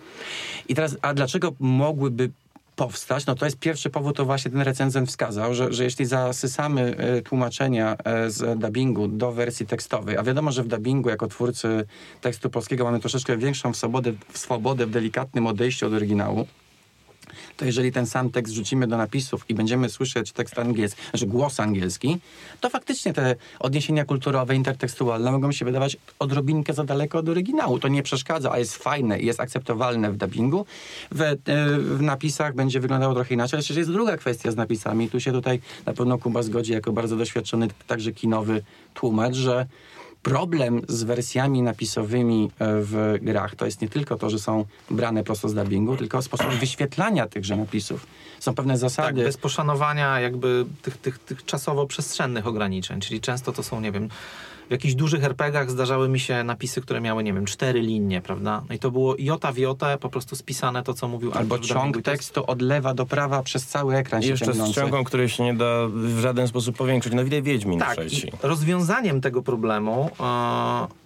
I 0.68 0.76
teraz, 0.76 0.98
a 1.02 1.14
dlaczego 1.14 1.54
mogłyby 1.60 2.32
powstać? 2.76 3.26
No 3.26 3.36
to 3.36 3.46
jest 3.46 3.60
pierwszy 3.60 3.90
powód, 3.90 4.16
to 4.16 4.26
właśnie 4.26 4.52
ten 4.52 4.62
recenzent 4.62 5.10
wskazał, 5.10 5.54
że, 5.54 5.74
że 5.74 5.84
jeśli 5.84 6.06
zasysamy 6.06 6.96
e, 6.98 7.22
tłumaczenia 7.22 7.98
e, 8.04 8.30
z 8.30 8.60
dubbingu 8.60 9.08
do 9.08 9.32
wersji 9.32 9.66
tekstowej, 9.66 10.18
a 10.18 10.24
wiadomo, 10.24 10.52
że 10.52 10.64
w 10.64 10.68
dubbingu 10.68 11.10
jako 11.10 11.28
twórcy 11.28 11.86
tekstu 12.22 12.50
polskiego 12.50 12.84
mamy 12.84 13.00
troszeczkę 13.00 13.38
większą 13.38 13.74
swobodę, 13.74 14.14
swobodę 14.34 14.86
w 14.86 14.90
delikatnym 14.90 15.48
odejściu 15.48 15.88
od 15.88 15.94
oryginału, 15.94 16.48
to 17.58 17.66
jeżeli 17.66 17.92
ten 17.92 18.06
sam 18.08 18.30
tekst 18.30 18.54
rzucimy 18.54 18.88
do 18.88 18.98
napisów 18.98 19.46
i 19.50 19.54
będziemy 19.54 19.90
słyszeć 19.90 20.32
tekst 20.32 20.60
angielski, 20.60 21.02
znaczy 21.10 21.28
głos 21.28 21.60
angielski, 21.60 22.18
to 22.62 22.70
faktycznie 22.70 23.14
te 23.14 23.36
odniesienia 23.60 24.06
kulturowe, 24.06 24.56
intertekstualne 24.56 25.32
mogą 25.32 25.52
się 25.52 25.66
wydawać 25.66 25.98
odrobinkę 26.20 26.74
za 26.74 26.84
daleko 26.84 27.18
od 27.18 27.30
oryginału. 27.30 27.80
To 27.80 27.88
nie 27.88 28.04
przeszkadza, 28.04 28.52
a 28.52 28.60
jest 28.60 28.76
fajne 28.76 29.20
i 29.20 29.26
jest 29.26 29.40
akceptowalne 29.40 30.12
w 30.12 30.18
dubbingu. 30.18 30.66
W, 31.12 31.22
e, 31.22 31.36
w 31.80 32.02
napisach 32.02 32.56
będzie 32.56 32.80
wyglądało 32.80 33.14
trochę 33.14 33.34
inaczej. 33.34 33.58
Jeszcze 33.58 33.74
jest 33.74 33.92
druga 33.92 34.18
kwestia 34.18 34.52
z 34.52 34.56
napisami. 34.56 35.10
Tu 35.10 35.20
się 35.20 35.32
tutaj 35.32 35.60
na 35.86 35.94
pewno 35.94 36.18
Kuba 36.18 36.44
zgodzi 36.44 36.74
jako 36.74 36.92
bardzo 36.92 37.18
doświadczony 37.18 37.68
także 37.88 38.12
kinowy 38.12 38.64
tłumacz, 38.94 39.36
że 39.36 39.66
problem 40.24 40.82
z 40.88 41.04
wersjami 41.04 41.62
napisowymi 41.62 42.52
e, 42.60 42.66
w 42.82 43.18
grach 43.22 43.56
to 43.56 43.66
jest 43.66 43.82
nie 43.82 43.90
tylko 43.90 44.18
to, 44.18 44.30
że 44.30 44.40
są 44.40 44.66
brane 44.92 45.24
prosto 45.24 45.50
z 45.50 45.54
dubbingu, 45.54 45.98
tylko 45.98 46.22
sposób 46.22 46.48
wyświetlania 46.66 47.28
tychże 47.28 47.56
napisów. 47.56 48.08
Są 48.40 48.56
pewne 48.56 48.74
Tak, 48.74 48.80
zasady. 48.80 49.24
bez 49.24 49.38
poszanowania 49.38 50.20
jakby 50.20 50.66
tych, 50.82 50.98
tych, 50.98 51.20
tych 51.20 51.46
czasowo-przestrzennych 51.46 52.48
ograniczeń, 52.48 53.02
czyli 53.02 53.22
często 53.22 53.54
to 53.54 53.64
są, 53.64 53.82
nie 53.82 53.92
wiem, 53.92 54.10
w 54.68 54.72
jakichś 54.72 54.94
dużych 54.94 55.24
RPGach 55.24 55.72
zdarzały 55.72 56.10
mi 56.10 56.20
się 56.20 56.44
napisy, 56.44 56.82
które 56.82 57.02
miały, 57.02 57.24
nie 57.24 57.34
wiem, 57.34 57.46
cztery 57.46 57.82
linie, 57.82 58.22
prawda? 58.22 58.64
No 58.70 58.76
i 58.76 58.80
to 58.80 58.92
było 58.92 59.16
jota 59.20 59.52
w 59.52 59.58
jotę, 59.58 59.98
po 60.02 60.10
prostu 60.10 60.36
spisane 60.36 60.84
to, 60.84 60.94
co 60.94 61.08
mówił 61.08 61.32
Albo 61.34 61.60
ciąg 61.60 62.02
tekstu 62.02 62.44
od 62.48 62.62
lewa 62.62 62.94
do 62.94 63.06
prawa 63.06 63.44
przez 63.44 63.66
cały 63.68 63.96
ekran 63.96 64.22
I 64.22 64.24
się 64.24 64.30
jeszcze 64.30 64.46
z 64.46 64.48
ciągnący. 64.48 64.74
ściągą, 64.74 65.04
której 65.04 65.30
się 65.30 65.44
nie 65.44 65.54
da 65.54 65.88
w 65.88 66.20
żaden 66.20 66.48
sposób 66.48 66.78
powiększyć. 66.78 67.14
No 67.14 67.24
widać 67.24 67.44
Wiedźmin 67.44 67.80
Tak, 67.80 67.98
trzeci. 67.98 68.32
rozwiązaniem 68.44 69.22
tego 69.22 69.42
problemu, 69.44 70.10
e, 70.20 70.24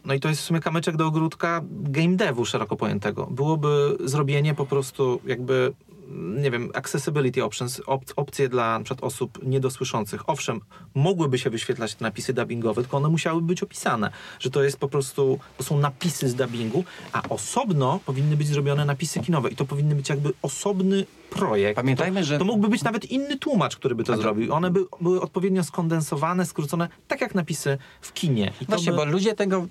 no 0.06 0.14
i 0.14 0.20
to 0.20 0.30
jest 0.30 0.42
w 0.42 0.46
sumie 0.46 0.60
kamyczek 0.60 0.98
do 0.98 1.06
ogródka 1.08 1.62
game 1.72 2.16
devu 2.16 2.46
szeroko 2.46 2.76
pojętego, 2.76 3.28
byłoby 3.32 3.98
zrobienie 4.06 4.54
po 4.56 4.66
prostu 4.66 5.20
jakby, 5.26 5.74
nie 6.16 6.52
wiem, 6.52 6.72
accessibility 6.74 7.44
options, 7.44 7.82
op 7.86 8.04
opcje 8.16 8.50
dla 8.50 8.80
przykład 8.80 9.04
osób 9.04 9.40
niedosłyszących. 9.44 10.30
Owszem, 10.30 10.62
mogłyby 10.96 11.38
się 11.38 11.50
wyświetlać 11.50 11.96
te 11.96 12.06
napisy 12.06 12.34
dubbingowe, 12.34 12.82
tylko 12.82 12.98
one 12.98 13.10
musiały 13.10 13.42
być 13.42 13.64
opisane, 13.64 14.12
że 14.40 14.50
to 14.50 14.64
jest 14.64 14.78
po 14.78 14.88
prostu, 14.88 15.40
to 15.58 15.64
są 15.64 15.80
napisy 15.80 16.30
z 16.30 16.36
dubbingu, 16.36 16.84
a 17.12 17.22
osobno 17.30 18.00
powinny 18.06 18.38
być 18.38 18.48
zrobione 18.48 18.86
napisy 18.86 19.20
kinowe 19.20 19.50
i 19.50 19.56
to 19.56 19.66
powinny 19.66 19.96
być 19.96 20.10
jakby 20.10 20.34
osobny 20.42 21.06
projekt. 21.30 21.76
Pamiętajmy, 21.76 22.20
to, 22.20 22.26
że- 22.26 22.38
To 22.38 22.46
mógłby 22.46 22.68
być 22.70 22.84
nawet 22.84 23.06
inny 23.12 23.38
tłumacz, 23.38 23.76
który 23.76 23.96
by 23.96 24.04
to 24.04 24.16
to- 24.16 24.22
zrobił. 24.22 24.54
One 24.54 24.72
by 24.72 24.80
były 25.02 25.22
odpowiednio 25.22 25.64
skondensowane, 25.64 26.46
skrócone, 26.46 26.88
tak 27.08 27.22
jak 27.22 27.36
napisy 27.36 27.78
w 28.02 28.14
kinie. 28.14 28.52
I 28.62 28.66
Właśnie, 28.66 28.92
by... 28.92 28.98
bo 28.98 29.06
ludzie 29.06 29.34
tego 29.34 29.68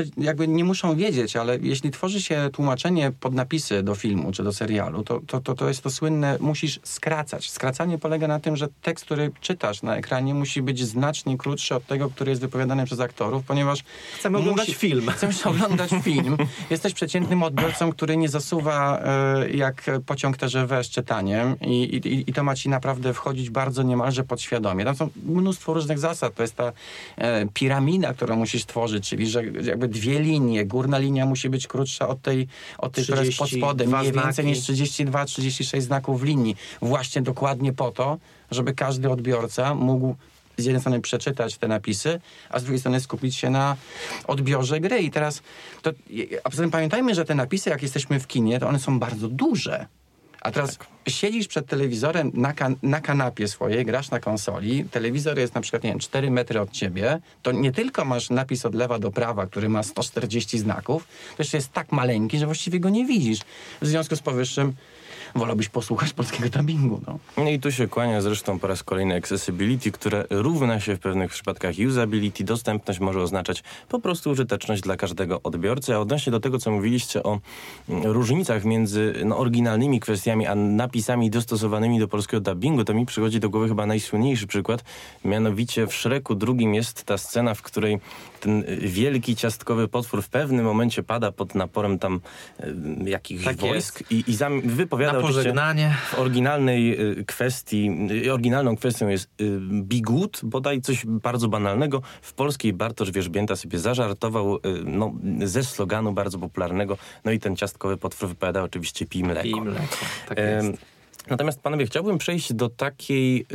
y, 0.00 0.10
jakby 0.16 0.48
nie 0.48 0.64
muszą 0.64 0.96
wiedzieć, 0.96 1.36
ale 1.36 1.58
jeśli 1.62 1.90
tworzy 1.90 2.22
się 2.22 2.50
tłumaczenie 2.52 3.12
pod 3.20 3.34
napisy 3.34 3.82
do 3.82 3.94
filmu 3.94 4.32
czy 4.32 4.42
do 4.44 4.52
serialu, 4.52 5.02
to, 5.02 5.20
to, 5.26 5.40
to, 5.40 5.54
to 5.54 5.68
jest 5.68 5.82
to 5.82 5.90
słynne, 5.90 6.36
musisz 6.40 6.80
skracać. 6.84 7.50
Skracanie 7.50 7.98
polega 7.98 8.28
na 8.28 8.40
tym, 8.40 8.56
że 8.56 8.68
tekst, 8.82 9.04
który 9.04 9.30
czytasz 9.40 9.82
na 9.82 9.96
ekranie 9.96 10.34
musi 10.34 10.62
być 10.62 10.84
znacznie 10.84 11.38
krótszy 11.38 11.74
od 11.74 11.86
tego, 11.86 12.10
który 12.10 12.30
jest 12.30 12.40
wypowiadany 12.42 12.84
przez 12.84 13.00
aktorów, 13.00 13.44
ponieważ 13.44 13.84
Chcemy 14.18 14.38
oglądać 14.38 14.68
film. 14.74 15.08
Chcesz 15.16 15.46
oglądać 15.46 15.90
film. 16.02 16.36
Jesteś 16.70 16.94
przeciętnym 16.94 17.42
odbiorcą, 17.42 17.92
który 17.92 18.16
nie 18.16 18.28
zasuwa 18.28 18.98
e, 19.04 19.50
jak 19.50 19.84
pociąg 20.06 20.36
TGV 20.36 20.84
z 20.84 20.88
czytaniem 20.98 21.56
i, 21.60 21.82
i, 21.82 22.30
i 22.30 22.32
to 22.32 22.44
ma 22.44 22.54
ci 22.54 22.68
naprawdę 22.68 23.14
wchodzić 23.14 23.50
bardzo 23.50 23.82
niemalże 23.82 24.24
podświadomie. 24.24 24.84
Tam 24.84 24.96
są 24.96 25.08
mnóstwo 25.26 25.74
różnych 25.74 25.98
zasad. 25.98 26.34
To 26.34 26.42
jest 26.42 26.56
ta 26.56 26.72
e, 27.16 27.46
piramida, 27.54 28.14
którą 28.14 28.36
musisz 28.36 28.66
tworzyć, 28.66 29.08
czyli 29.08 29.26
że 29.26 29.44
jakby 29.44 29.88
dwie 29.88 30.20
linie. 30.20 30.66
Górna 30.66 30.98
linia 30.98 31.26
musi 31.26 31.48
być 31.48 31.66
krótsza 31.66 32.08
od 32.08 32.22
tej, 32.22 32.48
od 32.78 32.92
tej 32.92 33.04
która 33.04 33.22
jest 33.22 33.38
pod 33.38 33.46
32 33.46 33.68
spodem. 33.68 34.16
Nie 34.16 34.22
więcej 34.22 34.44
niż 34.44 34.58
32-36 34.58 35.80
znaków 35.80 36.20
w 36.20 36.24
linii. 36.24 36.56
Właśnie 36.82 37.22
dokładnie 37.22 37.72
po 37.72 37.90
to, 37.90 38.18
żeby 38.50 38.74
każdy 38.74 39.10
odbiorca 39.10 39.74
mógł 39.74 40.14
z 40.56 40.64
jednej 40.64 40.80
strony 40.80 41.00
przeczytać 41.00 41.58
te 41.58 41.68
napisy, 41.68 42.20
a 42.50 42.58
z 42.58 42.62
drugiej 42.62 42.80
strony 42.80 43.00
skupić 43.00 43.36
się 43.36 43.50
na 43.50 43.76
odbiorze 44.26 44.80
gry. 44.80 44.98
I 44.98 45.10
teraz, 45.10 45.42
to, 45.82 45.90
a 46.44 46.50
poza 46.50 46.62
tym 46.62 46.70
pamiętajmy, 46.70 47.14
że 47.14 47.24
te 47.24 47.34
napisy, 47.34 47.70
jak 47.70 47.82
jesteśmy 47.82 48.20
w 48.20 48.26
kinie, 48.26 48.60
to 48.60 48.68
one 48.68 48.78
są 48.78 48.98
bardzo 48.98 49.28
duże. 49.28 49.86
A 50.42 50.50
teraz 50.50 50.78
siedzisz 51.08 51.48
przed 51.48 51.66
telewizorem 51.66 52.30
na, 52.34 52.52
kan- 52.52 52.76
na 52.82 53.00
kanapie 53.00 53.48
swojej, 53.48 53.84
grasz 53.84 54.10
na 54.10 54.20
konsoli, 54.20 54.84
telewizor 54.84 55.38
jest 55.38 55.54
na 55.54 55.60
przykład, 55.60 55.82
nie 55.82 55.90
wiem, 55.90 55.98
4 55.98 56.30
metry 56.30 56.60
od 56.60 56.70
ciebie, 56.70 57.20
to 57.42 57.52
nie 57.52 57.72
tylko 57.72 58.04
masz 58.04 58.30
napis 58.30 58.66
od 58.66 58.74
lewa 58.74 58.98
do 58.98 59.10
prawa, 59.10 59.46
który 59.46 59.68
ma 59.68 59.82
140 59.82 60.58
znaków, 60.58 61.06
to 61.36 61.42
jeszcze 61.42 61.56
jest 61.56 61.72
tak 61.72 61.92
maleńki, 61.92 62.38
że 62.38 62.46
właściwie 62.46 62.80
go 62.80 62.88
nie 62.88 63.06
widzisz. 63.06 63.38
W 63.82 63.86
związku 63.86 64.16
z 64.16 64.20
powyższym 64.20 64.74
wolałbyś 65.34 65.68
posłuchać 65.68 66.12
polskiego 66.12 66.48
dubbingu. 66.48 67.00
No. 67.06 67.18
No 67.36 67.50
i 67.50 67.58
tu 67.58 67.72
się 67.72 67.88
kłania 67.88 68.20
zresztą 68.20 68.58
po 68.58 68.66
raz 68.66 68.82
kolejny 68.82 69.14
accessibility, 69.14 69.92
które 69.92 70.24
równa 70.30 70.80
się 70.80 70.96
w 70.96 71.00
pewnych 71.00 71.30
przypadkach 71.30 71.74
usability. 71.88 72.44
Dostępność 72.44 73.00
może 73.00 73.22
oznaczać 73.22 73.62
po 73.88 74.00
prostu 74.00 74.30
użyteczność 74.30 74.82
dla 74.82 74.96
każdego 74.96 75.42
odbiorcy. 75.42 75.94
A 75.94 75.98
odnośnie 75.98 76.32
do 76.32 76.40
tego, 76.40 76.58
co 76.58 76.70
mówiliście 76.70 77.22
o 77.22 77.40
mm, 77.88 78.06
różnicach 78.06 78.64
między 78.64 79.14
no, 79.24 79.38
oryginalnymi 79.38 80.00
kwestiami, 80.00 80.46
a 80.46 80.54
napisami 80.54 81.30
dostosowanymi 81.30 81.98
do 81.98 82.08
polskiego 82.08 82.40
dubbingu, 82.40 82.84
to 82.84 82.94
mi 82.94 83.06
przychodzi 83.06 83.40
do 83.40 83.50
głowy 83.50 83.68
chyba 83.68 83.86
najsłynniejszy 83.86 84.46
przykład. 84.46 84.84
Mianowicie 85.24 85.86
w 85.86 85.94
Szreku 85.94 86.34
drugim 86.34 86.74
jest 86.74 87.04
ta 87.04 87.18
scena, 87.18 87.54
w 87.54 87.62
której 87.62 88.00
ten 88.40 88.64
y, 88.68 88.76
wielki 88.76 89.36
ciastkowy 89.36 89.88
potwór 89.88 90.22
w 90.22 90.28
pewnym 90.28 90.64
momencie 90.64 91.02
pada 91.02 91.32
pod 91.32 91.54
naporem 91.54 91.98
tam 91.98 92.20
y, 92.60 93.10
jakichś 93.10 93.44
Tak 93.44 93.56
wojsk 93.56 94.02
i, 94.10 94.24
i 94.26 94.34
zam, 94.34 94.60
wypowiada 94.60 95.17
pożegnanie. 95.22 95.94
w 96.10 96.18
oryginalnej 96.18 97.00
y, 97.20 97.24
kwestii, 97.24 97.90
y, 98.26 98.32
oryginalną 98.32 98.76
kwestią 98.76 99.08
jest 99.08 99.30
y, 99.40 100.02
good, 100.02 100.40
bodaj 100.42 100.80
coś 100.80 101.06
bardzo 101.06 101.48
banalnego. 101.48 102.02
W 102.22 102.32
polskiej 102.32 102.72
Bartosz 102.72 103.10
Wierzbięta 103.10 103.56
sobie 103.56 103.78
zażartował 103.78 104.58
no, 104.84 105.14
ze 105.44 105.64
sloganu 105.64 106.12
bardzo 106.12 106.38
popularnego, 106.38 106.98
no 107.24 107.32
i 107.32 107.38
ten 107.38 107.56
ciastkowy 107.56 107.96
potwór 107.96 108.28
wypowiada 108.28 108.62
oczywiście 108.62 109.06
pij 109.06 109.24
mleko. 109.24 109.48
I 109.48 109.60
mleko. 109.60 109.96
Tak 110.28 110.38
jest. 110.38 110.97
Natomiast 111.30 111.60
panowie, 111.60 111.86
chciałbym 111.86 112.18
przejść 112.18 112.52
do 112.52 112.68
takiej 112.68 113.46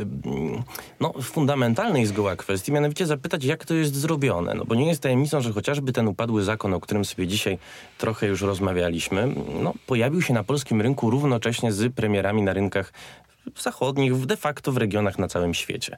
no, 1.00 1.12
fundamentalnej 1.22 2.06
zgoła 2.06 2.36
kwestii, 2.36 2.72
mianowicie 2.72 3.06
zapytać, 3.06 3.44
jak 3.44 3.64
to 3.64 3.74
jest 3.74 3.94
zrobione. 3.94 4.54
No 4.54 4.64
bo 4.64 4.74
nie 4.74 4.86
jest 4.86 5.02
tajemnicą, 5.02 5.40
że 5.40 5.52
chociażby 5.52 5.92
ten 5.92 6.08
upadły 6.08 6.42
zakon, 6.42 6.74
o 6.74 6.80
którym 6.80 7.04
sobie 7.04 7.26
dzisiaj 7.26 7.58
trochę 7.98 8.26
już 8.26 8.42
rozmawialiśmy, 8.42 9.34
no, 9.62 9.74
pojawił 9.86 10.22
się 10.22 10.34
na 10.34 10.44
polskim 10.44 10.80
rynku 10.80 11.10
równocześnie 11.10 11.72
z 11.72 11.94
premierami 11.94 12.42
na 12.42 12.52
rynkach 12.52 12.92
zachodnich, 13.60 14.26
de 14.26 14.36
facto 14.36 14.72
w 14.72 14.76
regionach 14.76 15.18
na 15.18 15.28
całym 15.28 15.54
świecie. 15.54 15.96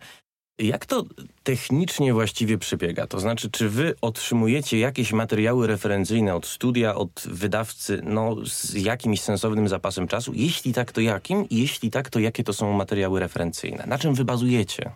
Jak 0.59 0.87
to 0.87 1.05
technicznie 1.45 2.13
właściwie 2.13 2.59
przebiega? 2.59 3.07
To 3.07 3.21
znaczy, 3.21 3.51
czy 3.51 3.69
wy 3.69 3.95
otrzymujecie 4.01 4.79
jakieś 4.79 5.13
materiały 5.13 5.67
referencyjne 5.67 6.35
od 6.35 6.47
studia, 6.47 6.95
od 6.95 7.23
wydawcy, 7.27 8.01
no 8.05 8.37
z 8.45 8.75
jakimś 8.75 9.21
sensownym 9.21 9.69
zapasem 9.69 10.09
czasu? 10.09 10.33
Jeśli 10.35 10.73
tak, 10.73 10.93
to 10.93 11.01
jakim? 11.01 11.49
I 11.49 11.57
jeśli 11.57 11.91
tak, 11.91 12.11
to 12.11 12.19
jakie 12.19 12.45
to 12.45 12.53
są 12.53 12.73
materiały 12.73 13.21
referencyjne? 13.21 13.85
Na 13.87 13.99
czym 13.99 14.15
wy 14.15 14.25
bazujecie? 14.25 14.91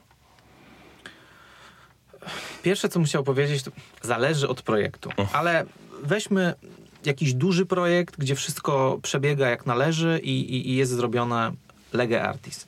Pierwsze, 2.62 2.88
co 2.88 3.00
musiał 3.00 3.24
powiedzieć, 3.24 3.62
to 3.62 3.70
zależy 4.02 4.48
od 4.48 4.62
projektu. 4.62 5.10
Ale 5.32 5.64
weźmy 6.02 6.54
jakiś 7.04 7.34
duży 7.34 7.66
projekt, 7.66 8.16
gdzie 8.18 8.34
wszystko 8.34 8.98
przebiega 9.02 9.48
jak 9.48 9.66
należy 9.66 10.20
i, 10.22 10.40
i, 10.40 10.70
i 10.70 10.76
jest 10.76 10.92
zrobione 10.92 11.52
lege 11.92 12.22
artis. 12.22 12.66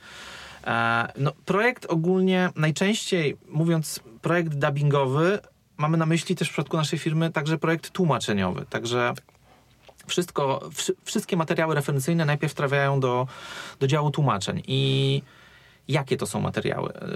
E, 0.66 1.12
no, 1.18 1.32
projekt 1.44 1.86
ogólnie, 1.86 2.50
najczęściej 2.56 3.36
mówiąc 3.48 4.00
projekt 4.22 4.54
dubbingowy, 4.54 5.38
mamy 5.76 5.96
na 5.96 6.06
myśli 6.06 6.36
też 6.36 6.48
w 6.48 6.52
przypadku 6.52 6.76
naszej 6.76 6.98
firmy 6.98 7.30
także 7.30 7.58
projekt 7.58 7.90
tłumaczeniowy. 7.90 8.66
Także 8.70 9.12
wszystko, 10.06 10.68
wszy- 10.72 10.94
wszystkie 11.04 11.36
materiały 11.36 11.74
referencyjne 11.74 12.24
najpierw 12.24 12.54
trafiają 12.54 13.00
do, 13.00 13.26
do 13.80 13.86
działu 13.86 14.10
tłumaczeń 14.10 14.62
i 14.66 15.22
Jakie 15.88 16.16
to 16.16 16.26
są 16.26 16.40
materiały? 16.40 16.94
E, 16.94 17.08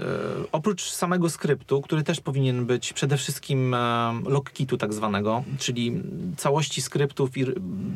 oprócz 0.51 0.91
samego 0.91 1.29
skryptu, 1.29 1.81
który 1.81 2.03
też 2.03 2.19
powinien 2.19 2.65
być 2.65 2.93
przede 2.93 3.17
wszystkim 3.17 3.73
e, 3.73 4.13
logkitu 4.25 4.77
tak 4.77 4.93
zwanego, 4.93 5.43
czyli 5.59 6.03
całości 6.37 6.81
skryptów 6.81 7.37
i 7.37 7.45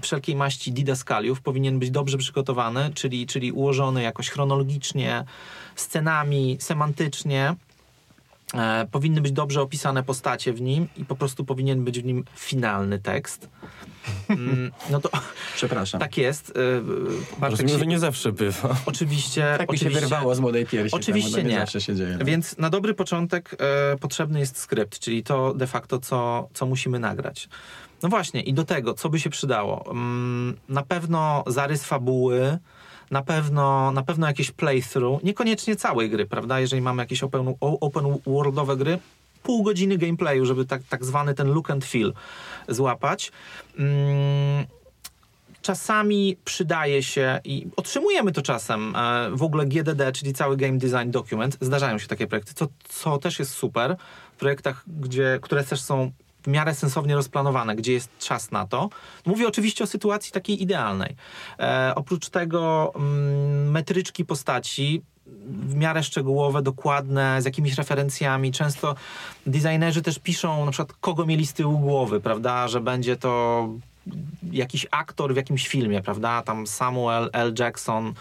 wszelkiej 0.02 0.36
maści 0.36 0.72
didaskaliów 0.72 1.42
powinien 1.42 1.80
być 1.80 1.92
dobrze 1.92 2.18
przygotowany, 2.18 2.92
czyli, 2.94 3.28
czyli 3.28 3.52
ułożony 3.52 4.04
jakoś 4.04 4.30
chronologicznie, 4.30 5.24
scenami, 5.76 6.58
semantycznie. 6.60 7.56
E, 8.54 8.88
powinny 8.92 9.22
być 9.22 9.32
dobrze 9.32 9.62
opisane 9.62 10.04
postacie 10.04 10.54
w 10.54 10.62
nim 10.62 10.88
i 10.98 11.06
po 11.06 11.16
prostu 11.16 11.46
powinien 11.46 11.84
być 11.84 12.00
w 12.00 12.06
nim 12.06 12.24
finalny 12.36 13.00
tekst. 13.00 13.50
Mm, 14.30 14.72
no 14.90 15.00
to 15.02 15.10
Przepraszam. 15.56 16.00
tak 16.00 16.18
jest. 16.18 16.50
E, 16.50 16.82
Bartek 17.40 17.50
Rozumiem, 17.52 17.70
się- 17.74 17.80
że 17.80 17.86
nie 17.86 18.00
zawsze 18.00 18.32
bywa. 18.32 18.76
Oczywiście. 18.86 19.56
Tak 19.58 19.72
mi 19.72 19.78
się 19.78 19.86
oczywiście, 19.86 20.00
wyrwało 20.10 20.36
z 20.36 20.40
młodej 20.40 20.66
piersi. 20.66 20.96
Oczywiście 20.96 21.36
tak, 21.36 21.46
nie. 21.46 21.60
zawsze 21.60 21.82
się 21.82 21.96
dzieje. 21.96 22.18
Więc 22.26 22.58
na 22.58 22.70
dobry 22.70 22.94
początek 22.94 23.56
e, 23.94 23.98
potrzebny 23.98 24.40
jest 24.40 24.58
skrypt, 24.58 25.00
czyli 25.00 25.24
to 25.24 25.54
de 25.54 25.68
facto, 25.68 26.00
co, 26.00 26.50
co 26.54 26.66
musimy 26.66 27.00
nagrać. 27.00 27.50
No 28.04 28.10
właśnie, 28.10 28.42
i 28.42 28.54
do 28.54 28.64
tego, 28.64 28.94
co 28.94 29.10
by 29.10 29.20
się 29.20 29.30
przydało? 29.30 29.92
Mm, 29.92 30.58
na 30.70 30.84
pewno 30.84 31.44
zarys 31.48 31.84
fabuły, 31.84 32.58
na 33.12 33.22
pewno, 33.22 33.92
na 33.92 34.04
pewno 34.04 34.28
jakieś 34.28 34.52
playthrough, 34.52 35.24
niekoniecznie 35.24 35.76
całej 35.76 36.10
gry, 36.10 36.26
prawda? 36.26 36.60
Jeżeli 36.60 36.82
mamy 36.82 37.04
jakieś 37.04 37.24
open, 37.24 37.54
open 37.60 38.18
worldowe 38.26 38.78
gry, 38.78 39.00
pół 39.44 39.64
godziny 39.64 39.98
gameplayu, 39.98 40.46
żeby 40.46 40.66
tak, 40.66 40.82
tak 40.90 41.06
zwany 41.06 41.34
ten 41.34 41.48
look 41.48 41.72
and 41.72 41.86
feel 41.86 42.14
złapać. 42.68 43.32
Mm, 43.80 44.66
czasami 45.62 46.38
przydaje 46.46 47.04
się 47.04 47.40
i 47.44 47.68
otrzymujemy 47.76 48.32
to 48.32 48.42
czasem 48.42 48.96
e, 48.96 49.30
w 49.32 49.44
ogóle 49.44 49.66
GDD, 49.66 50.12
czyli 50.12 50.34
cały 50.34 50.58
Game 50.58 50.78
Design 50.78 51.12
Document. 51.12 51.58
Zdarzają 51.62 51.98
się 51.98 52.08
takie 52.08 52.28
projekty, 52.28 52.54
co, 52.54 52.68
co 52.90 53.18
też 53.18 53.40
jest 53.40 53.52
super 53.52 53.96
w 54.36 54.40
projektach, 54.40 54.84
gdzie, 54.88 55.40
które 55.42 55.64
też 55.64 55.82
są 55.82 56.12
w 56.44 56.48
miarę 56.48 56.76
sensownie 56.76 57.16
rozplanowane, 57.16 57.76
gdzie 57.76 57.94
jest 57.94 58.18
czas 58.20 58.52
na 58.52 58.68
to. 58.68 58.90
Mówię 59.26 59.48
oczywiście 59.48 59.84
o 59.84 59.88
sytuacji 59.88 60.32
takiej 60.32 60.64
idealnej. 60.64 61.16
E, 61.60 61.94
oprócz 61.96 62.30
tego 62.30 62.94
mm, 62.96 63.72
metryczki 63.72 64.26
postaci 64.26 65.02
w 65.50 65.76
miarę 65.76 66.04
szczegółowe, 66.04 66.62
dokładne, 66.62 67.42
z 67.42 67.46
jakimiś 67.46 67.76
referencjami. 67.76 68.52
Często 68.52 68.96
designerzy 69.46 70.02
też 70.02 70.20
piszą 70.20 70.66
na 70.66 70.72
przykład, 70.72 70.98
kogo 71.02 71.26
mieli 71.26 71.46
z 71.46 71.54
tyłu 71.54 71.80
głowy, 71.80 72.20
prawda, 72.20 72.68
że 72.68 72.82
będzie 72.82 73.16
to 73.16 73.68
jakiś 74.52 74.88
aktor 74.92 75.34
w 75.34 75.38
jakimś 75.38 75.68
filmie, 75.68 76.02
prawda, 76.02 76.42
tam 76.42 76.68
Samuel 76.68 77.30
L. 77.34 77.54
Jackson 77.60 78.14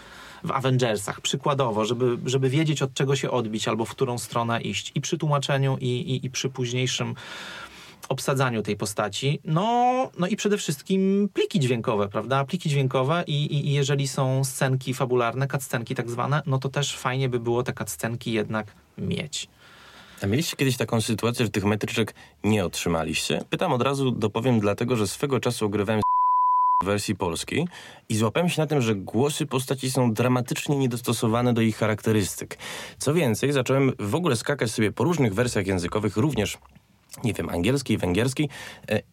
w 0.43 0.51
Avengersach, 0.51 1.21
przykładowo, 1.21 1.85
żeby, 1.85 2.17
żeby 2.25 2.49
wiedzieć 2.49 2.81
od 2.81 2.93
czego 2.93 3.15
się 3.15 3.31
odbić 3.31 3.67
albo 3.67 3.85
w 3.85 3.91
którą 3.91 4.17
stronę 4.17 4.61
iść 4.61 4.91
i 4.95 5.01
przy 5.01 5.17
tłumaczeniu 5.17 5.77
i, 5.81 5.85
i, 5.85 6.25
i 6.25 6.29
przy 6.29 6.49
późniejszym 6.49 7.15
obsadzaniu 8.09 8.61
tej 8.61 8.75
postaci. 8.75 9.39
No, 9.45 10.09
no 10.19 10.27
i 10.27 10.35
przede 10.35 10.57
wszystkim 10.57 11.29
pliki 11.33 11.59
dźwiękowe, 11.59 12.09
prawda? 12.09 12.45
Pliki 12.45 12.69
dźwiękowe 12.69 13.23
i, 13.27 13.55
i, 13.55 13.73
jeżeli 13.73 14.07
są 14.07 14.43
scenki 14.43 14.93
fabularne, 14.93 15.47
cutscenki 15.47 15.95
tak 15.95 16.09
zwane, 16.09 16.41
no 16.45 16.57
to 16.57 16.69
też 16.69 16.97
fajnie 16.97 17.29
by 17.29 17.39
było 17.39 17.63
te 17.63 17.73
cutscenki 17.73 18.31
jednak 18.31 18.75
mieć. 18.97 19.47
A 20.23 20.27
mieliście 20.27 20.55
kiedyś 20.55 20.77
taką 20.77 21.01
sytuację, 21.01 21.45
że 21.45 21.51
tych 21.51 21.65
metryczek 21.65 22.13
nie 22.43 22.65
otrzymaliście? 22.65 23.43
Pytam 23.49 23.73
od 23.73 23.81
razu, 23.81 24.11
dopowiem 24.11 24.59
dlatego, 24.59 24.95
że 24.95 25.07
swego 25.07 25.39
czasu 25.39 25.65
ogrywałem 25.65 26.01
w 26.81 26.85
wersji 26.85 27.15
polskiej 27.15 27.67
i 28.09 28.15
złapałem 28.15 28.49
się 28.49 28.61
na 28.61 28.67
tym, 28.67 28.81
że 28.81 28.95
głosy 28.95 29.45
postaci 29.45 29.91
są 29.91 30.13
dramatycznie 30.13 30.77
niedostosowane 30.77 31.53
do 31.53 31.61
ich 31.61 31.77
charakterystyk. 31.77 32.57
Co 32.97 33.13
więcej, 33.13 33.51
zacząłem 33.51 33.91
w 33.99 34.15
ogóle 34.15 34.35
skakać 34.35 34.71
sobie 34.71 34.91
po 34.91 35.03
różnych 35.03 35.33
wersjach 35.33 35.67
językowych, 35.67 36.17
również 36.17 36.57
nie 37.23 37.33
wiem, 37.33 37.49
angielskiej, 37.49 37.97
węgierskiej 37.97 38.49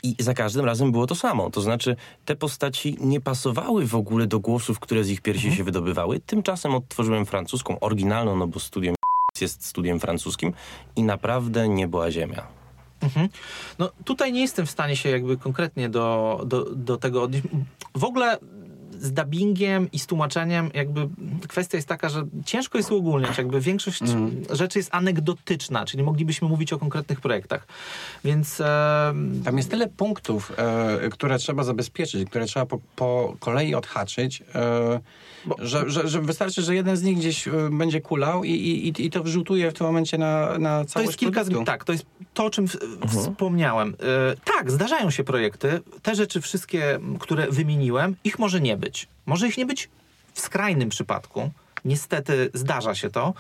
i 0.03 0.15
za 0.19 0.35
każdym 0.35 0.65
razem 0.65 0.93
było 0.93 1.07
to 1.07 1.15
samo. 1.15 1.51
To 1.51 1.61
znaczy, 1.61 1.97
te 2.25 2.37
postaci 2.37 2.97
nie 3.01 3.21
pasowały 3.21 3.87
w 3.87 3.95
ogóle 3.95 4.27
do 4.27 4.41
głosów, 4.41 4.81
które 4.81 5.05
z 5.05 5.11
ich 5.11 5.21
piersi 5.21 5.57
się 5.57 5.65
wydobywały. 5.65 6.21
Tymczasem 6.21 6.75
odtworzyłem 6.75 7.27
francuską, 7.27 7.81
oryginalną, 7.81 8.37
no 8.37 8.47
bo 8.47 8.61
studiem 8.61 8.95
jest 9.41 9.65
studiem 9.65 10.01
francuskim 10.01 10.53
i 10.97 11.03
naprawdę 11.03 11.69
nie 11.69 11.89
była 11.89 12.11
ziemia. 12.11 12.59
Mhm. 13.01 13.29
No 13.79 13.91
tutaj 14.05 14.33
nie 14.33 14.41
jestem 14.41 14.67
w 14.67 14.71
stanie 14.71 14.97
się 14.97 15.09
jakby 15.09 15.37
konkretnie 15.37 15.89
do, 15.89 16.41
do, 16.47 16.65
do 16.65 16.97
tego 16.97 17.23
odnieść. 17.23 17.47
W 17.95 18.05
ogóle 18.05 18.39
z 18.99 19.13
dubbingiem 19.13 19.89
i 19.93 19.99
z 19.99 20.07
tłumaczeniem 20.07 20.71
jakby 20.75 21.09
kwestia 21.49 21.79
jest 21.79 21.89
taka, 21.89 22.09
że 22.09 22.27
ciężko 22.47 22.79
jest 22.79 22.93
uogólniać, 22.93 23.39
jakby 23.39 23.61
większość 23.61 24.03
rzeczy 24.51 24.79
jest 24.79 24.95
anegdotyczna, 24.95 25.85
czyli 25.87 26.03
moglibyśmy 26.03 26.49
mówić 26.49 26.73
o 26.73 26.79
konkretnych 26.79 27.21
projektach. 27.21 27.67
Więc 28.25 28.61
e, 28.61 29.15
Tam 29.45 29.57
jest 29.57 29.71
tyle 29.71 29.89
punktów, 29.89 30.53
e, 30.57 31.09
które 31.11 31.39
trzeba 31.39 31.65
zabezpieczyć, 31.65 32.31
które 32.31 32.47
trzeba 32.47 32.67
po, 32.67 32.79
po 32.97 33.37
kolei 33.41 33.75
odhaczyć, 33.75 34.43
e, 34.55 35.01
że, 35.59 35.91
że, 35.91 36.09
że 36.09 36.21
wystarczy, 36.21 36.63
że 36.63 36.75
jeden 36.75 36.97
z 36.97 37.03
nich 37.03 37.19
gdzieś 37.19 37.49
e, 37.49 37.53
będzie 37.73 38.01
kulał 38.01 38.45
i, 38.45 38.51
i, 38.51 39.07
i- 39.07 39.11
to 39.11 39.23
wrzutuje 39.23 39.71
w 39.71 39.75
tym 39.75 39.87
momencie 39.87 40.19
na, 40.19 40.59
na 40.59 40.85
To 40.85 40.91
całość 40.91 41.07
jest 41.09 41.19
kilka 41.19 41.41
produktu. 41.41 41.65
Tak, 41.65 41.85
to 41.85 41.93
jest 41.93 42.07
to, 42.35 42.45
o 42.45 42.51
czym 42.51 42.69
w, 42.69 42.77
wspomniałem. 43.09 43.89
E, 44.33 44.35
tak, 44.45 44.71
zdarzają 44.71 45.11
się 45.11 45.25
projekty. 45.25 45.81
Te 46.03 46.15
rzeczy 46.15 46.41
wszystkie, 46.41 46.99
które 47.21 47.47
wymieniłem, 47.51 48.17
ich 48.25 48.39
może 48.39 48.61
nie 48.61 48.77
być. 48.77 49.09
Może 49.27 49.49
ich 49.49 49.59
nie 49.59 49.67
być 49.67 49.89
w 50.33 50.41
skrajnym 50.41 50.89
przypadku. 50.89 51.51
Niestety 51.85 52.51
zdarza 52.55 52.95
się 52.95 53.11
to. 53.11 53.35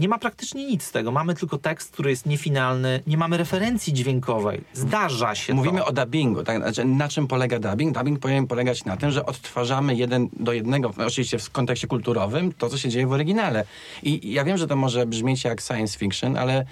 Nie 0.00 0.08
ma 0.08 0.18
praktycznie 0.18 0.66
nic 0.66 0.82
z 0.84 0.90
tego. 0.92 1.12
Mamy 1.12 1.34
tylko 1.34 1.58
tekst, 1.58 1.92
który 1.92 2.10
jest 2.10 2.26
niefinalny. 2.26 3.02
Nie 3.06 3.16
mamy 3.16 3.36
referencji 3.36 3.92
dźwiękowej. 3.92 4.60
Zdarza 4.72 5.34
się 5.34 5.54
Mówimy 5.54 5.78
to. 5.78 5.86
o 5.86 5.92
dubbingu. 5.92 6.42
Tak? 6.44 6.56
Znaczy, 6.56 6.84
na 6.84 7.08
czym 7.08 7.26
polega 7.26 7.58
dubbing? 7.58 7.94
Dubbing 7.98 8.18
powinien 8.18 8.46
polegać 8.46 8.84
na 8.84 8.96
tym, 8.96 9.10
że 9.10 9.26
odtwarzamy 9.26 9.94
jeden 9.94 10.28
do 10.32 10.52
jednego, 10.52 10.90
oczywiście 11.06 11.38
w 11.38 11.50
kontekście 11.50 11.86
kulturowym, 11.86 12.52
to, 12.52 12.68
co 12.68 12.78
się 12.78 12.88
dzieje 12.88 13.06
w 13.06 13.12
oryginale. 13.12 13.64
I 14.02 14.32
ja 14.32 14.44
wiem, 14.44 14.56
że 14.58 14.66
to 14.66 14.76
może 14.76 15.06
brzmieć 15.06 15.44
jak 15.44 15.60
science 15.60 15.98
fiction, 15.98 16.36
ale 16.36 16.64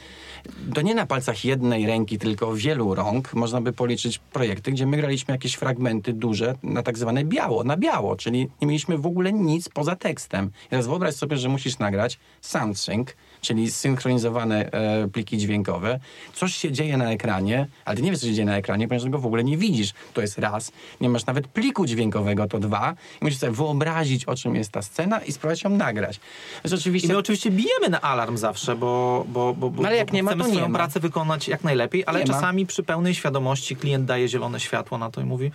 to 0.74 0.82
nie 0.82 0.94
na 0.94 1.06
palcach 1.06 1.44
jednej 1.44 1.86
ręki, 1.86 2.18
tylko 2.18 2.54
wielu 2.54 2.94
rąk 2.94 3.34
można 3.34 3.60
by 3.60 3.72
policzyć 3.72 4.18
projekty, 4.18 4.72
gdzie 4.72 4.86
my 4.86 4.96
graliśmy 4.96 5.32
jakieś 5.32 5.54
fragmenty 5.54 6.12
duże 6.12 6.54
na 6.62 6.82
tak 6.82 6.98
zwane 6.98 7.24
biało, 7.24 7.64
na 7.64 7.76
biało, 7.76 8.16
czyli 8.16 8.48
nie 8.60 8.66
mieliśmy 8.66 8.98
w 8.98 9.06
ogóle 9.06 9.32
nic 9.32 9.68
poza 9.68 9.96
tekstem. 9.96 10.50
I 10.66 10.68
teraz 10.68 10.86
wyobraź 10.86 11.14
sobie, 11.14 11.36
że 11.36 11.48
musisz 11.48 11.78
nagrać 11.78 12.18
soundsync, 12.40 13.08
czyli 13.40 13.70
synchronizowane 13.70 14.70
e, 14.72 15.08
pliki 15.08 15.38
dźwiękowe. 15.38 16.00
Coś 16.34 16.54
się 16.54 16.72
dzieje 16.72 16.96
na 16.96 17.10
ekranie, 17.12 17.66
ale 17.84 17.96
ty 17.96 18.02
nie 18.02 18.10
wiesz, 18.10 18.20
co 18.20 18.26
się 18.26 18.34
dzieje 18.34 18.46
na 18.46 18.56
ekranie, 18.56 18.88
ponieważ 18.88 19.10
go 19.10 19.18
w 19.18 19.26
ogóle 19.26 19.44
nie 19.44 19.56
widzisz. 19.56 19.92
To 20.14 20.20
jest 20.20 20.38
raz. 20.38 20.72
Nie 21.00 21.08
masz 21.08 21.26
nawet 21.26 21.46
pliku 21.48 21.86
dźwiękowego, 21.86 22.46
to 22.48 22.58
dwa. 22.58 22.94
I 23.20 23.24
musisz 23.24 23.38
sobie 23.38 23.52
wyobrazić, 23.52 24.24
o 24.24 24.34
czym 24.36 24.54
jest 24.54 24.72
ta 24.72 24.82
scena 24.82 25.18
i 25.18 25.32
spróbować 25.32 25.62
ją 25.64 25.70
nagrać. 25.70 26.20
Więc 26.64 26.72
I 26.72 26.74
oczywiście... 26.76 27.08
my 27.08 27.16
oczywiście 27.18 27.50
bijemy 27.50 27.88
na 27.88 28.00
alarm 28.00 28.36
zawsze, 28.36 28.76
bo, 28.76 29.24
bo, 29.28 29.54
bo, 29.54 29.70
bo 29.70 29.82
No 29.82 29.88
ale 29.88 29.96
jak 29.96 30.08
bo 30.08 30.14
nie 30.14 30.22
ma, 30.22 30.30
chcemy 30.30 30.42
to 30.44 30.48
nie 30.48 30.54
swoją 30.54 30.68
ma. 30.68 30.78
pracę 30.78 31.00
wykonać 31.00 31.48
jak 31.48 31.64
najlepiej, 31.64 32.04
ale 32.06 32.18
Nie 32.20 32.26
ma. 32.26 32.34
czasami 32.34 32.66
przy 32.66 32.82
pełnej 32.82 33.14
świadomości 33.14 33.76
klient 33.76 34.04
daje 34.04 34.28
zielone 34.28 34.60
światło 34.60 34.98
na 34.98 35.10
to 35.10 35.20
i 35.20 35.24
mówi 35.24 35.50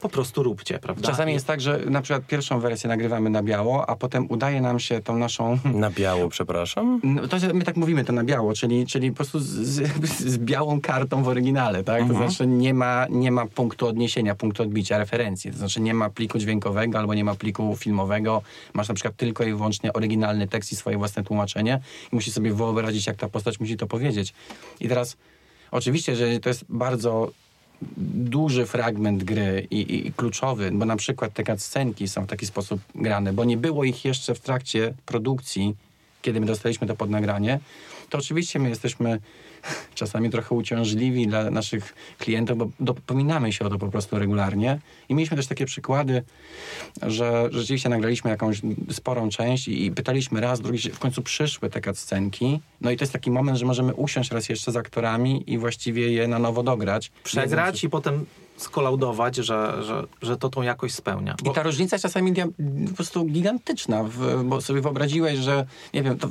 po 0.00 0.08
prostu 0.08 0.42
róbcie, 0.42 0.78
prawda? 0.78 1.08
Czasami 1.08 1.32
jest 1.32 1.46
tak, 1.46 1.60
że 1.60 1.80
na 1.86 2.02
przykład 2.02 2.26
pierwszą 2.26 2.60
wersję 2.60 2.88
nagrywamy 2.88 3.30
na 3.30 3.42
biało, 3.42 3.90
a 3.90 3.96
potem 3.96 4.26
udaje 4.30 4.60
nam 4.60 4.78
się 4.78 5.00
tą 5.00 5.18
naszą 5.18 5.58
Na 5.64 5.90
biało, 5.90 6.28
przepraszam. 6.28 7.00
No, 7.04 7.28
to 7.28 7.36
my 7.54 7.64
tak 7.64 7.76
mówimy 7.76 8.04
to 8.04 8.12
na 8.12 8.24
biało, 8.24 8.54
czyli, 8.54 8.86
czyli 8.86 9.10
po 9.10 9.16
prostu 9.16 9.40
z, 9.40 9.46
z, 9.46 10.20
z 10.20 10.38
białą 10.38 10.80
kartą 10.80 11.22
w 11.22 11.28
oryginale, 11.28 11.84
tak? 11.84 12.08
To 12.08 12.14
znaczy 12.14 12.46
nie 12.46 12.74
ma, 12.74 13.06
nie 13.10 13.32
ma 13.32 13.46
punktu 13.46 13.86
odniesienia, 13.86 14.34
punktu 14.34 14.62
odbicia, 14.62 14.98
referencji. 14.98 15.50
To 15.50 15.58
znaczy 15.58 15.80
nie 15.80 15.94
ma 15.94 16.10
pliku 16.10 16.38
dźwiękowego 16.38 16.98
albo 16.98 17.14
nie 17.14 17.24
ma 17.24 17.34
pliku 17.34 17.76
filmowego. 17.76 18.42
Masz 18.74 18.88
na 18.88 18.94
przykład 18.94 19.16
tylko 19.16 19.44
i 19.44 19.54
wyłącznie 19.54 19.92
oryginalny 19.92 20.48
tekst 20.48 20.72
i 20.72 20.76
swoje 20.76 20.98
własne 20.98 21.22
tłumaczenie 21.22 21.80
i 22.12 22.14
musisz 22.14 22.34
sobie 22.34 22.54
wyobrazić, 22.54 23.06
jak 23.06 23.16
ta 23.16 23.28
postać 23.28 23.60
musi 23.60 23.76
to 23.76 23.86
powiedzieć. 23.86 24.34
I 24.80 24.88
teraz 24.88 25.16
oczywiście, 25.70 26.16
że 26.16 26.40
to 26.40 26.48
jest 26.48 26.64
bardzo 26.68 27.30
duży 27.96 28.66
fragment 28.66 29.24
gry 29.24 29.66
i, 29.70 30.06
i, 30.06 30.12
kluczowy, 30.12 30.70
bo 30.72 30.84
na 30.84 30.96
przykład 30.96 31.32
te 31.32 31.44
cutscenki 31.44 32.08
są 32.08 32.24
w 32.24 32.26
taki 32.26 32.46
sposób 32.46 32.80
grane, 32.94 33.32
bo 33.32 33.44
nie 33.44 33.56
było 33.56 33.84
ich 33.84 34.04
jeszcze 34.04 34.34
w 34.34 34.40
trakcie 34.40 34.94
produkcji, 35.06 35.74
kiedy 36.22 36.40
my 36.40 36.46
dostaliśmy 36.46 36.86
to 36.86 36.96
pod 36.96 37.10
nagranie, 37.10 37.60
to 38.10 38.18
oczywiście 38.18 38.58
my 38.58 38.68
jesteśmy 38.68 39.20
czasami 39.94 40.30
trochę 40.30 40.54
uciążliwi 40.54 41.26
dla 41.26 41.50
naszych 41.50 41.94
klientów, 42.18 42.58
bo 42.58 42.70
dopominamy 42.80 43.52
się 43.52 43.64
o 43.64 43.70
to 43.70 43.78
po 43.78 43.88
prostu 43.88 44.18
regularnie. 44.18 44.78
I 45.08 45.14
mieliśmy 45.14 45.36
też 45.36 45.46
takie 45.46 45.66
przykłady, 45.66 46.22
że 47.02 47.48
rzeczywiście 47.52 47.88
nagraliśmy 47.88 48.30
jakąś 48.30 48.60
sporą 48.90 49.28
część 49.28 49.68
i, 49.68 49.86
i 49.86 49.92
pytaliśmy 49.92 50.40
raz, 50.40 50.60
drugi, 50.60 50.78
w 50.78 50.98
końcu 50.98 51.22
przyszły 51.22 51.70
te 51.70 51.80
cutscenki. 51.80 52.60
No 52.80 52.90
i 52.90 52.96
to 52.96 53.02
jest 53.02 53.12
taki 53.12 53.30
moment, 53.30 53.58
że 53.58 53.66
możemy 53.66 53.94
usiąść 53.94 54.30
raz 54.30 54.48
jeszcze 54.48 54.72
z 54.72 54.76
aktorami 54.76 55.44
i 55.46 55.58
właściwie 55.58 56.12
je 56.12 56.28
na 56.28 56.38
nowo 56.38 56.62
dograć. 56.62 57.10
przegrać 57.24 57.84
i 57.84 57.90
potem 57.90 58.26
skolaudować, 58.62 59.36
że, 59.36 59.82
że, 59.82 60.06
że 60.22 60.36
to 60.36 60.48
tą 60.48 60.62
jakość 60.62 60.94
spełnia. 60.94 61.34
I 61.44 61.54
ta 61.54 61.62
różnica 61.62 61.98
czasami 61.98 62.34
po 62.90 62.94
prostu 62.96 63.24
gigantyczna, 63.24 64.04
w, 64.04 64.44
bo 64.44 64.60
sobie 64.60 64.80
wyobraziłeś, 64.80 65.38
że 65.38 65.66
nie 65.94 66.02
wiem, 66.02 66.18
to 66.18 66.28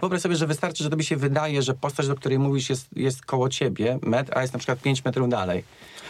wyobraź 0.00 0.20
sobie, 0.22 0.36
że 0.36 0.46
wystarczy, 0.46 0.84
że 0.84 0.90
tobie 0.90 1.04
się 1.04 1.16
wydaje, 1.16 1.62
że 1.62 1.74
postać, 1.74 2.08
do 2.08 2.14
której 2.14 2.38
mówisz 2.38 2.70
jest, 2.70 2.86
jest 2.96 3.24
koło 3.24 3.48
ciebie, 3.48 3.98
metr, 4.02 4.38
a 4.38 4.42
jest 4.42 4.52
na 4.52 4.58
przykład 4.58 4.78
5 4.78 5.04
metrów 5.04 5.28
dalej. 5.28 5.64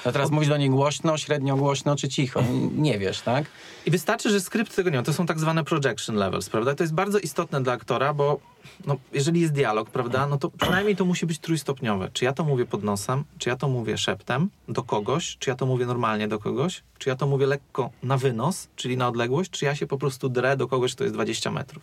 No 0.06 0.12
teraz 0.12 0.30
mówisz 0.30 0.48
do 0.48 0.56
niej 0.56 0.70
głośno, 0.70 1.18
średnio 1.18 1.56
głośno 1.56 1.96
czy 1.96 2.08
cicho. 2.08 2.42
Nie 2.76 2.98
wiesz, 2.98 3.20
tak? 3.20 3.44
I 3.86 3.90
wystarczy, 3.90 4.30
że 4.30 4.40
skrypt 4.40 4.76
tego 4.76 4.90
nie 4.90 4.96
ma. 4.96 5.02
To 5.02 5.12
są 5.12 5.26
tak 5.26 5.38
zwane 5.38 5.64
projection 5.64 6.16
levels, 6.16 6.50
prawda? 6.50 6.74
To 6.74 6.84
jest 6.84 6.94
bardzo 6.94 7.18
istotne 7.18 7.62
dla 7.62 7.72
aktora, 7.72 8.14
bo 8.14 8.40
no, 8.86 8.96
jeżeli 9.12 9.40
jest 9.40 9.52
dialog, 9.52 9.90
prawda, 9.90 10.26
no 10.26 10.38
to 10.38 10.50
przynajmniej 10.50 10.96
to 10.96 11.04
musi 11.04 11.26
być 11.26 11.38
trójstopniowe. 11.38 12.10
Czy 12.12 12.24
ja 12.24 12.32
to 12.32 12.44
mówię 12.44 12.66
pod 12.66 12.82
nosem, 12.82 13.24
czy 13.38 13.48
ja 13.48 13.56
to 13.56 13.68
mówię 13.68 13.98
szeptem 13.98 14.48
do 14.68 14.82
kogoś, 14.82 15.36
czy 15.38 15.50
ja 15.50 15.56
to 15.56 15.66
mówię 15.66 15.86
normalnie 15.86 16.28
do 16.28 16.38
kogoś, 16.38 16.82
czy 16.98 17.08
ja 17.08 17.16
to 17.16 17.26
mówię 17.26 17.46
lekko 17.46 17.90
na 18.02 18.16
wynos, 18.18 18.68
czyli 18.76 18.96
na 18.96 19.08
odległość, 19.08 19.50
czy 19.50 19.64
ja 19.64 19.74
się 19.74 19.86
po 19.86 19.98
prostu 19.98 20.28
drę 20.28 20.56
do 20.56 20.68
kogoś, 20.68 20.94
kto 20.94 21.04
jest 21.04 21.14
20 21.14 21.50
metrów. 21.50 21.82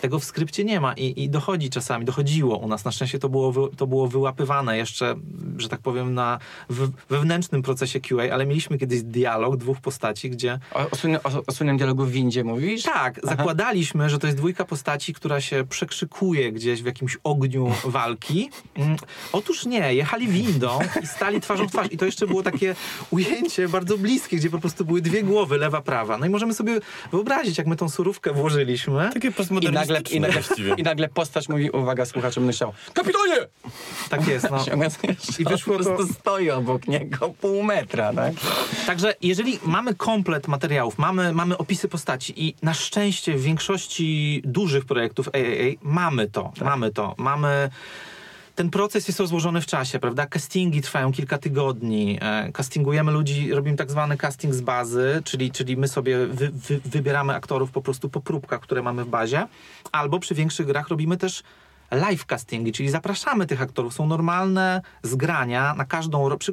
Tego 0.00 0.18
w 0.18 0.24
skrypcie 0.24 0.64
nie 0.64 0.80
ma 0.80 0.92
i, 0.92 1.22
i 1.22 1.30
dochodzi 1.30 1.70
czasami, 1.70 2.04
dochodziło 2.04 2.56
u 2.56 2.68
nas. 2.68 2.84
Na 2.84 2.92
szczęście 2.92 3.18
to 3.18 3.28
było, 3.28 3.52
wy, 3.52 3.60
to 3.76 3.86
było 3.86 4.08
wyłapywane 4.08 4.76
jeszcze, 4.76 5.14
że 5.58 5.68
tak 5.68 5.80
powiem, 5.80 6.14
na 6.14 6.38
w, 6.70 6.90
wewnętrznym 7.08 7.62
procesie 7.62 8.00
QA, 8.00 8.22
ale 8.32 8.46
mieliśmy 8.46 8.78
kiedyś 8.78 9.02
dialog 9.02 9.56
dwóch 9.56 9.80
postaci, 9.80 10.30
gdzie 10.30 10.58
O, 10.74 10.90
o, 10.90 10.96
słynnym, 10.96 11.20
o, 11.24 11.42
o 11.46 11.52
słynnym 11.52 11.76
dialogu 11.76 12.04
w 12.04 12.10
windzie 12.10 12.44
mówisz? 12.44 12.82
tak, 12.82 13.20
zakładaliśmy, 13.22 14.10
że 14.10 14.18
to 14.18 14.26
jest 14.26 14.38
dwójka 14.38 14.64
postaci, 14.64 15.14
która 15.14 15.40
się 15.40 15.64
przekrzykuje 15.84 16.52
gdzieś 16.52 16.82
w 16.82 16.86
jakimś 16.86 17.18
ogniu 17.24 17.72
walki. 17.84 18.50
Mm, 18.76 18.96
Otóż 19.32 19.66
nie, 19.66 19.94
jechali 19.94 20.28
windą 20.28 20.78
i 21.02 21.06
stali 21.06 21.40
twarzą 21.40 21.68
w 21.68 21.70
twarz. 21.72 21.86
I 21.90 21.98
to 21.98 22.04
jeszcze 22.04 22.26
było 22.26 22.42
takie 22.42 22.74
ujęcie 23.10 23.68
bardzo 23.68 23.98
bliskie, 23.98 24.36
gdzie 24.36 24.50
po 24.50 24.58
prostu 24.58 24.84
były 24.84 25.00
dwie 25.00 25.22
głowy, 25.22 25.58
lewa, 25.58 25.80
prawa. 25.82 26.18
No 26.18 26.26
i 26.26 26.28
możemy 26.30 26.54
sobie 26.54 26.80
wyobrazić, 27.12 27.58
jak 27.58 27.66
my 27.66 27.76
tą 27.76 27.88
surówkę 27.88 28.32
włożyliśmy. 28.32 29.10
Takie 29.14 29.28
I 29.28 29.30
nagle, 29.30 29.30
i, 29.30 29.32
postmodernistyczne 29.32 30.20
nagle. 30.20 30.74
I 30.76 30.82
nagle 30.82 31.08
postać 31.08 31.48
mówi, 31.48 31.70
uwaga, 31.70 32.06
słuchacze 32.06 32.40
myślał, 32.40 32.72
kapitanie! 32.94 33.36
Tak 34.10 34.28
jest, 34.28 34.46
no. 34.50 34.64
I 35.38 35.44
wyszło 35.44 35.78
po 35.78 35.84
to- 35.84 35.94
prostu 35.96 36.14
stoi 36.14 36.50
obok 36.50 36.88
niego 36.88 37.28
pół 37.40 37.62
metra, 37.62 38.12
tak? 38.12 38.34
Także 38.86 39.14
jeżeli 39.22 39.58
mamy 39.64 39.94
komplet 39.94 40.48
materiałów, 40.48 40.98
mamy, 40.98 41.32
mamy 41.32 41.58
opisy 41.58 41.88
postaci 41.88 42.32
i 42.48 42.54
na 42.62 42.74
szczęście 42.74 43.34
w 43.36 43.42
większości 43.42 44.42
dużych 44.44 44.84
projektów 44.84 45.28
AAA 45.28 45.69
mamy 45.82 46.28
to, 46.28 46.52
mamy 46.60 46.90
to, 46.90 47.14
mamy... 47.18 47.70
Ten 48.54 48.70
proces 48.70 49.08
jest 49.08 49.20
rozłożony 49.20 49.60
w 49.60 49.66
czasie, 49.66 49.98
prawda? 49.98 50.26
Castingi 50.26 50.82
trwają 50.82 51.12
kilka 51.12 51.38
tygodni. 51.38 52.18
E, 52.20 52.52
castingujemy 52.52 53.12
ludzi, 53.12 53.52
robimy 53.54 53.76
tak 53.76 53.90
zwany 53.90 54.16
casting 54.16 54.54
z 54.54 54.60
bazy, 54.60 55.22
czyli, 55.24 55.50
czyli 55.50 55.76
my 55.76 55.88
sobie 55.88 56.26
wy, 56.26 56.50
wy, 56.50 56.80
wybieramy 56.84 57.34
aktorów 57.34 57.70
po 57.70 57.82
prostu 57.82 58.08
po 58.08 58.20
próbkach, 58.20 58.60
które 58.60 58.82
mamy 58.82 59.04
w 59.04 59.08
bazie. 59.08 59.46
Albo 59.92 60.18
przy 60.18 60.34
większych 60.34 60.66
grach 60.66 60.88
robimy 60.88 61.16
też 61.16 61.42
live 61.90 62.26
castingi, 62.26 62.72
czyli 62.72 62.88
zapraszamy 62.90 63.46
tych 63.46 63.62
aktorów. 63.62 63.94
Są 63.94 64.06
normalne 64.06 64.82
zgrania 65.02 65.74
na 65.74 65.84
każdą 65.84 66.28
ro- 66.28 66.38
przy, 66.38 66.52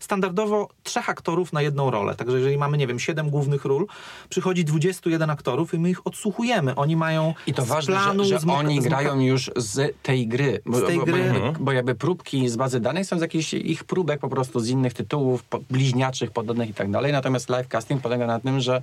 standardowo 0.00 0.68
trzech 0.82 1.08
aktorów 1.10 1.52
na 1.52 1.62
jedną 1.62 1.90
rolę. 1.90 2.14
Także 2.14 2.36
jeżeli 2.38 2.58
mamy, 2.58 2.78
nie 2.78 2.86
wiem, 2.86 2.98
siedem 2.98 3.30
głównych 3.30 3.64
ról, 3.64 3.86
przychodzi 4.28 4.64
21 4.64 5.30
aktorów 5.30 5.74
i 5.74 5.78
my 5.78 5.90
ich 5.90 6.06
odsłuchujemy. 6.06 6.74
Oni 6.74 6.96
mają 6.96 7.34
I 7.46 7.54
to 7.54 7.62
z 7.62 7.68
ważne, 7.68 7.94
planu, 7.94 8.24
że, 8.24 8.38
że 8.40 8.46
oni 8.52 8.80
grają 8.80 9.20
już 9.20 9.50
z 9.56 9.96
tej 10.02 10.28
gry. 10.28 10.60
Bo, 10.66 10.78
Z 10.78 10.86
tej 10.86 10.98
bo, 10.98 11.04
gry. 11.04 11.12
Bo 11.12 11.18
jakby, 11.18 11.36
Mhm. 11.46 11.64
bo 11.64 11.72
jakby 11.72 11.94
próbki 11.94 12.48
z 12.48 12.56
bazy 12.56 12.80
danych 12.80 13.06
są 13.06 13.18
z 13.18 13.22
jakichś 13.22 13.54
ich 13.54 13.84
próbek 13.84 14.20
po 14.20 14.28
prostu 14.28 14.60
z 14.60 14.68
innych 14.68 14.94
tytułów, 14.94 15.42
po, 15.44 15.58
bliźniaczych, 15.70 16.30
podobnych 16.30 16.70
i 16.70 16.74
tak 16.74 16.90
dalej. 16.90 17.12
Natomiast 17.12 17.48
live 17.48 17.68
casting 17.68 18.02
polega 18.02 18.26
na 18.26 18.40
tym, 18.40 18.60
że 18.60 18.82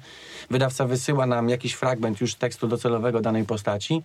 wydawca 0.49 0.85
wysyła 0.85 1.25
nam 1.25 1.49
jakiś 1.49 1.73
fragment 1.73 2.21
już 2.21 2.35
tekstu 2.35 2.67
docelowego 2.67 3.21
danej 3.21 3.43
postaci 3.45 4.01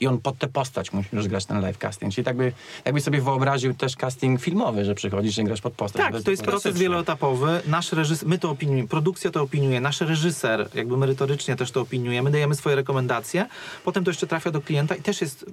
i 0.00 0.06
on 0.06 0.18
pod 0.18 0.38
tę 0.38 0.48
postać 0.48 0.92
musi 0.92 1.08
już 1.12 1.28
grać 1.28 1.46
ten 1.46 1.60
live 1.60 1.78
casting. 1.78 2.14
Czyli 2.14 2.24
tak 2.24 2.36
by, 2.36 2.52
jakby 2.84 3.00
sobie 3.00 3.20
wyobraził 3.20 3.74
też 3.74 3.96
casting 3.96 4.40
filmowy, 4.40 4.84
że 4.84 4.94
przychodzisz 4.94 5.38
i 5.38 5.44
grasz 5.44 5.60
pod 5.60 5.72
postać. 5.72 6.02
Tak, 6.02 6.22
to 6.22 6.30
jest 6.30 6.42
proces 6.42 6.78
wieloetapowy. 6.78 7.60
Nasz 7.66 7.92
reżyser, 7.92 8.28
my 8.28 8.38
to 8.38 8.50
opiniujemy, 8.50 8.88
produkcja 8.88 9.30
to 9.30 9.42
opiniuje, 9.42 9.80
nasz 9.80 10.00
reżyser 10.00 10.68
jakby 10.74 10.96
merytorycznie 10.96 11.56
też 11.56 11.70
to 11.70 11.80
opiniuje, 11.80 12.22
my 12.22 12.30
dajemy 12.30 12.54
swoje 12.54 12.76
rekomendacje, 12.76 13.46
potem 13.84 14.04
to 14.04 14.10
jeszcze 14.10 14.26
trafia 14.26 14.50
do 14.50 14.60
klienta 14.60 14.94
i 14.94 15.02
też 15.02 15.20
jest 15.20 15.46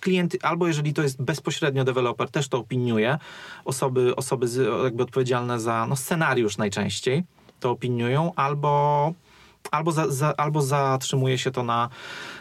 klient, 0.00 0.36
albo 0.42 0.66
jeżeli 0.66 0.94
to 0.94 1.02
jest 1.02 1.22
bezpośrednio 1.22 1.84
deweloper, 1.84 2.30
też 2.30 2.48
to 2.48 2.58
opiniuje, 2.58 3.18
osoby, 3.64 4.16
osoby 4.16 4.48
z, 4.48 4.84
jakby 4.84 5.02
odpowiedzialne 5.02 5.60
za 5.60 5.86
no, 5.86 5.96
scenariusz 5.96 6.58
najczęściej 6.58 7.24
to 7.60 7.70
opiniują, 7.70 8.32
albo 8.36 9.12
albo, 9.70 9.92
za, 9.92 10.10
za, 10.10 10.34
albo 10.36 10.62
zatrzymuje 10.62 11.38
się 11.38 11.50
to 11.50 11.62
na, 11.62 11.88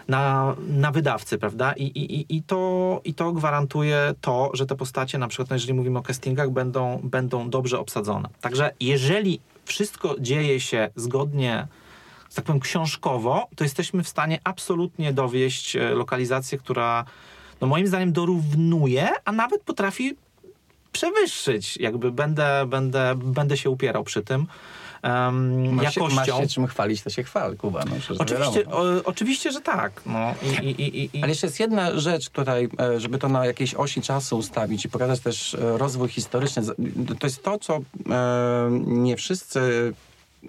na, 0.07 0.55
na 0.67 0.91
wydawcy, 0.91 1.37
prawda? 1.37 1.73
I, 1.73 1.83
i, 1.83 2.35
i- 2.37 2.43
to, 2.43 3.01
I 3.03 3.13
to 3.13 3.31
gwarantuje 3.31 4.13
to, 4.21 4.49
że 4.53 4.65
te 4.65 4.75
postacie, 4.75 5.17
na 5.17 5.27
przykład 5.27 5.49
no, 5.49 5.55
jeżeli 5.55 5.73
mówimy 5.73 5.99
o 5.99 6.01
castingach, 6.01 6.49
będą, 6.49 6.99
będą 7.03 7.49
dobrze 7.49 7.79
obsadzone. 7.79 8.29
Także 8.41 8.71
jeżeli 8.79 9.39
wszystko 9.65 10.15
dzieje 10.19 10.59
się 10.59 10.89
zgodnie, 10.95 11.67
tak 12.35 12.45
powiem, 12.45 12.59
książkowo, 12.61 13.47
to 13.55 13.63
jesteśmy 13.63 14.03
w 14.03 14.07
stanie 14.09 14.39
absolutnie 14.43 15.13
dowieść 15.13 15.75
e, 15.75 15.89
lokalizację, 15.89 16.57
która 16.57 17.05
no 17.61 17.67
moim 17.67 17.87
zdaniem 17.87 18.13
dorównuje, 18.13 19.09
a 19.25 19.31
nawet 19.31 19.61
potrafi 19.61 20.15
przewyższyć. 20.91 21.77
Jakby 21.77 22.11
będę, 22.11 22.65
będę, 22.67 23.15
będę 23.15 23.57
się 23.57 23.69
upierał 23.69 24.03
przy 24.03 24.21
tym. 24.21 24.47
Um, 25.05 25.73
Masz 25.73 25.95
jakością. 25.95 26.15
masz 26.15 26.27
się 26.27 26.47
czym 26.47 26.67
chwalić, 26.67 27.01
to 27.01 27.09
się 27.09 27.23
chwal, 27.23 27.57
Kuba. 27.57 27.83
No, 27.85 27.95
Oczywiście, 28.19 28.65
o, 28.67 28.83
oczywiście, 29.03 29.51
że 29.51 29.61
tak. 29.61 30.01
No. 30.05 30.33
I, 30.61 30.65
i, 30.67 31.17
i, 31.17 31.21
Ale 31.21 31.29
jeszcze 31.29 31.47
jest 31.47 31.59
jedna 31.59 31.99
rzecz 31.99 32.29
tutaj, 32.29 32.69
e, 32.79 32.99
żeby 32.99 33.17
to 33.17 33.29
na 33.29 33.45
jakiejś 33.45 33.75
osi 33.75 34.01
czasu 34.01 34.37
ustawić 34.37 34.85
i 34.85 34.89
pokazać 34.89 35.19
też 35.19 35.53
e, 35.53 35.77
rozwój 35.77 36.09
historyczny. 36.09 36.63
To 37.19 37.27
jest 37.27 37.43
to, 37.43 37.59
co 37.59 37.75
e, 37.75 37.81
nie 38.85 39.15
wszyscy 39.15 39.93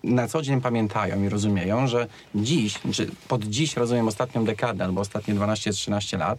na 0.04 0.28
co 0.28 0.42
dzień 0.42 0.60
pamiętają 0.60 1.24
i 1.24 1.28
rozumieją, 1.28 1.86
że 1.86 2.06
dziś, 2.34 2.74
czy 2.92 3.10
pod 3.28 3.44
dziś 3.44 3.76
rozumiem 3.76 4.08
ostatnią 4.08 4.44
dekadę 4.44 4.84
albo 4.84 5.00
ostatnie 5.00 5.34
12-13 5.34 6.18
lat, 6.18 6.38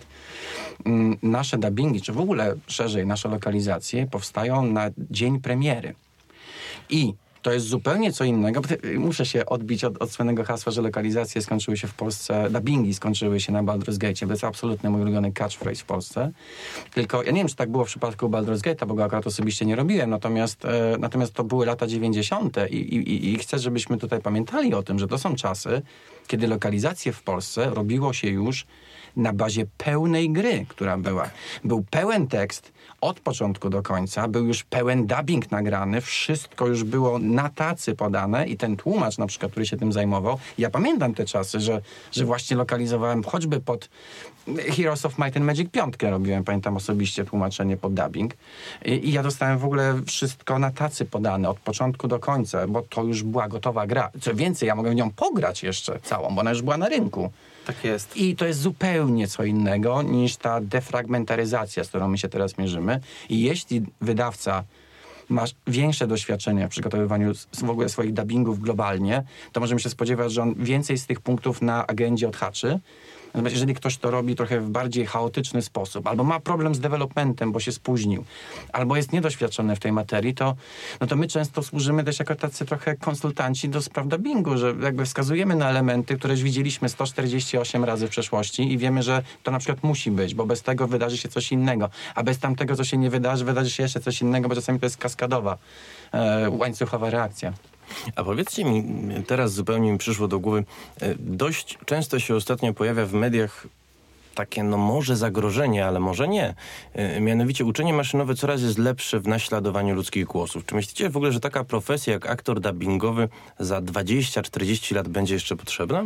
mm, 0.86 1.18
nasze 1.24 1.58
dubbingi, 1.58 2.02
czy 2.02 2.14
w 2.14 2.20
ogóle 2.20 2.56
szerzej 2.68 3.08
nasze 3.08 3.30
lokalizacje 3.30 4.08
powstają 4.08 4.66
na 4.66 4.90
dzień 5.12 5.40
premiery. 5.40 5.96
I 6.90 7.14
to 7.42 7.54
jest 7.54 7.66
zupełnie 7.66 8.14
co 8.14 8.24
innego. 8.24 8.62
te- 8.62 9.00
Muszę 9.00 9.26
się 9.26 9.46
odbić 9.46 9.84
od, 9.84 10.02
od 10.02 10.12
słynnego 10.12 10.44
hasła, 10.44 10.72
że 10.72 10.82
lokalizacje 10.82 11.42
skończyły 11.42 11.78
się 11.78 11.88
w 11.88 11.94
Polsce, 11.94 12.50
dubbingi 12.50 12.94
skończyły 12.94 13.40
się 13.40 13.52
na 13.52 13.64
Baldur's 13.64 13.98
Gate. 13.98 14.26
To 14.28 14.34
jest 14.34 14.44
absolutnie 14.44 14.90
mój 14.90 15.02
ulubiony 15.02 15.32
catchphrase 15.32 15.82
w 15.82 15.86
Polsce. 15.86 16.32
Tylko 16.94 17.24
ja 17.24 17.32
nie 17.32 17.40
wiem, 17.40 17.48
czy 17.48 17.56
tak 17.56 17.72
było 17.72 17.86
w 17.86 17.88
przypadku 17.88 18.30
Baldur's 18.30 18.62
Gate'a, 18.62 18.86
bo 18.88 18.94
go 18.94 19.04
akurat 19.04 19.28
osobiście 19.28 19.66
nie 19.66 19.76
robiłem, 19.76 20.10
natomiast, 20.10 20.66
e, 20.66 20.96
natomiast 21.00 21.34
to 21.34 21.44
były 21.44 21.66
lata 21.66 21.88
90. 21.88 22.58
I, 22.70 22.76
i, 22.76 23.34
i 23.34 23.38
chcę, 23.38 23.60
żebyśmy 23.60 23.98
tutaj 23.98 24.22
pamiętali 24.22 24.74
o 24.74 24.84
tym, 24.84 25.00
że 25.00 25.08
to 25.08 25.18
są 25.18 25.36
czasy, 25.36 25.82
kiedy 26.28 26.48
lokalizacje 26.48 27.14
w 27.14 27.24
Polsce 27.24 27.70
robiło 27.70 28.14
się 28.14 28.28
już 28.28 28.66
na 29.16 29.34
bazie 29.34 29.66
pełnej 29.78 30.30
gry, 30.30 30.66
która 30.70 30.98
była. 30.98 31.30
Był 31.64 31.86
pełen 31.90 32.28
tekst 32.28 32.72
od 33.02 33.20
początku 33.20 33.70
do 33.70 33.84
końca, 33.84 34.28
był 34.28 34.46
już 34.46 34.64
pełen 34.64 35.08
dubbing 35.08 35.52
nagrany, 35.52 36.02
wszystko 36.02 36.68
już 36.68 36.84
było 36.84 37.20
na 37.20 37.50
tacy 37.50 37.96
podane 37.96 38.48
i 38.48 38.58
ten 38.58 38.78
tłumacz 38.78 39.18
na 39.18 39.28
przykład, 39.28 39.52
który 39.52 39.66
się 39.66 39.78
tym 39.78 39.92
zajmował, 39.94 40.40
ja 40.58 40.70
pamiętam 40.70 41.14
te 41.14 41.26
czasy, 41.26 41.60
że, 41.60 41.82
że 42.12 42.26
właśnie 42.26 42.58
lokalizowałem 42.58 43.24
choćby 43.24 43.60
pod 43.60 43.90
Heroes 44.56 45.06
of 45.06 45.18
Might 45.18 45.38
and 45.38 45.46
Magic 45.46 45.72
5 45.72 45.94
robiłem, 46.02 46.44
pamiętam 46.44 46.78
osobiście 46.78 47.26
tłumaczenie 47.26 47.78
pod 47.78 47.94
dubbing 47.94 48.34
I, 48.86 48.92
i 48.92 49.12
ja 49.12 49.24
dostałem 49.24 49.58
w 49.58 49.66
ogóle 49.66 50.02
wszystko 50.06 50.60
na 50.60 50.72
tacy 50.72 51.06
podane 51.06 51.50
od 51.50 51.60
początku 51.60 52.08
do 52.08 52.20
końca, 52.20 52.68
bo 52.68 52.82
to 52.82 53.04
już 53.04 53.24
była 53.24 53.48
gotowa 53.48 53.88
gra. 53.88 54.12
Co 54.22 54.36
więcej, 54.36 54.68
ja 54.68 54.76
mogę 54.76 54.92
w 54.92 54.96
nią 54.96 55.12
pograć 55.12 55.64
jeszcze 55.64 56.00
bo 56.22 56.42
ona 56.42 56.50
już 56.50 56.62
była 56.62 56.78
na 56.78 56.90
rynku. 56.90 57.32
Tak 57.66 57.84
jest. 57.84 58.18
I 58.18 58.36
to 58.36 58.46
jest 58.46 58.60
zupełnie 58.60 59.28
co 59.28 59.44
innego 59.44 60.02
niż 60.02 60.38
ta 60.38 60.62
defragmentaryzacja, 60.62 61.84
z 61.84 61.88
którą 61.88 62.08
my 62.08 62.18
się 62.18 62.30
teraz 62.30 62.58
mierzymy. 62.58 63.00
I 63.30 63.42
jeśli 63.42 63.86
wydawca 64.02 64.64
ma 65.30 65.46
większe 65.68 66.08
doświadczenie 66.08 66.68
w 66.68 66.70
przygotowywaniu 66.70 67.34
w 67.64 67.70
ogóle 67.70 67.90
swoich 67.90 68.14
dubbingów 68.14 68.60
globalnie, 68.60 69.24
to 69.52 69.60
możemy 69.60 69.80
się 69.80 69.90
spodziewać, 69.90 70.34
że 70.34 70.42
on 70.42 70.54
więcej 70.58 70.98
z 70.98 71.06
tych 71.06 71.22
punktów 71.22 71.62
na 71.62 71.88
agendzie 71.88 72.28
odhaczy. 72.28 72.80
Natomiast 73.28 73.56
jeżeli 73.56 73.74
ktoś 73.74 73.98
to 73.98 74.12
robi 74.12 74.36
trochę 74.36 74.60
w 74.60 74.70
bardziej 74.70 75.06
chaotyczny 75.06 75.62
sposób, 75.62 76.08
albo 76.08 76.24
ma 76.24 76.40
problem 76.40 76.76
z 76.76 76.80
developmentem, 76.80 77.52
bo 77.52 77.60
się 77.60 77.72
spóźnił, 77.72 78.24
albo 78.74 78.96
jest 78.96 79.14
niedoświadczony 79.14 79.76
w 79.76 79.80
tej 79.80 79.92
materii, 79.92 80.34
to, 80.34 80.56
no 81.02 81.08
to 81.08 81.16
my 81.16 81.28
często 81.28 81.64
służymy 81.64 82.04
też 82.04 82.20
jako 82.20 82.36
tacy 82.36 82.66
trochę 82.66 82.96
konsultanci 82.96 83.70
do 83.70 83.82
spraw 83.82 84.08
dubbingu, 84.08 84.58
że 84.58 84.76
jakby 84.82 85.06
wskazujemy 85.06 85.56
na 85.56 85.70
elementy, 85.70 86.18
które 86.18 86.34
już 86.34 86.44
widzieliśmy 86.44 86.90
148 86.90 87.84
razy 87.84 88.08
w 88.08 88.10
przeszłości 88.10 88.72
i 88.72 88.78
wiemy, 88.78 89.04
że 89.04 89.24
to 89.44 89.52
na 89.52 89.60
przykład 89.60 89.84
musi 89.84 90.12
być, 90.12 90.36
bo 90.36 90.46
bez 90.46 90.62
tego 90.62 90.88
wydarzy 90.88 91.18
się 91.18 91.30
coś 91.30 91.52
innego, 91.52 91.90
a 92.16 92.24
bez 92.24 92.40
tamtego, 92.40 92.76
co 92.76 92.84
się 92.84 92.98
nie 92.98 93.10
wydarzy, 93.10 93.46
wydarzy 93.46 93.70
się 93.70 93.84
jeszcze 93.84 94.00
coś 94.00 94.22
innego, 94.22 94.50
bo 94.50 94.56
czasami 94.56 94.80
to 94.80 94.86
jest 94.86 94.98
kaskadowa, 94.98 95.58
e, 96.12 96.50
łańcuchowa 96.50 97.10
reakcja. 97.10 97.54
A 98.16 98.24
powiedzcie 98.24 98.66
mi, 98.66 98.84
teraz 99.24 99.54
zupełnie 99.54 99.92
mi 99.92 99.98
przyszło 99.98 100.28
do 100.28 100.40
głowy, 100.40 100.64
e, 101.02 101.16
dość 101.20 101.78
często 101.86 102.20
się 102.20 102.36
ostatnio 102.36 102.74
pojawia 102.74 103.06
w 103.06 103.14
mediach 103.14 103.68
takie, 104.36 104.64
no 104.64 104.78
może 104.78 105.16
zagrożenie, 105.16 105.86
ale 105.86 106.00
może 106.00 106.28
nie. 106.28 106.56
E, 106.94 107.22
Mianowicie 107.22 107.66
uczenie 107.66 107.94
maszynowe 107.94 108.36
coraz 108.36 108.62
jest 108.62 108.78
lepsze 108.78 109.20
w 109.20 109.28
naśladowaniu 109.28 109.96
ludzkich 109.96 110.26
głosów. 110.26 110.66
Czy 110.66 110.76
myślicie 110.76 111.10
w 111.10 111.18
ogóle, 111.18 111.32
że 111.32 111.40
taka 111.40 111.64
profesja 111.64 112.14
jak 112.14 112.26
aktor 112.26 112.60
dubbingowy 112.60 113.30
za 113.60 113.82
20-40 113.82 114.96
lat 114.96 115.08
będzie 115.08 115.34
jeszcze 115.34 115.56
potrzebna? 115.56 116.04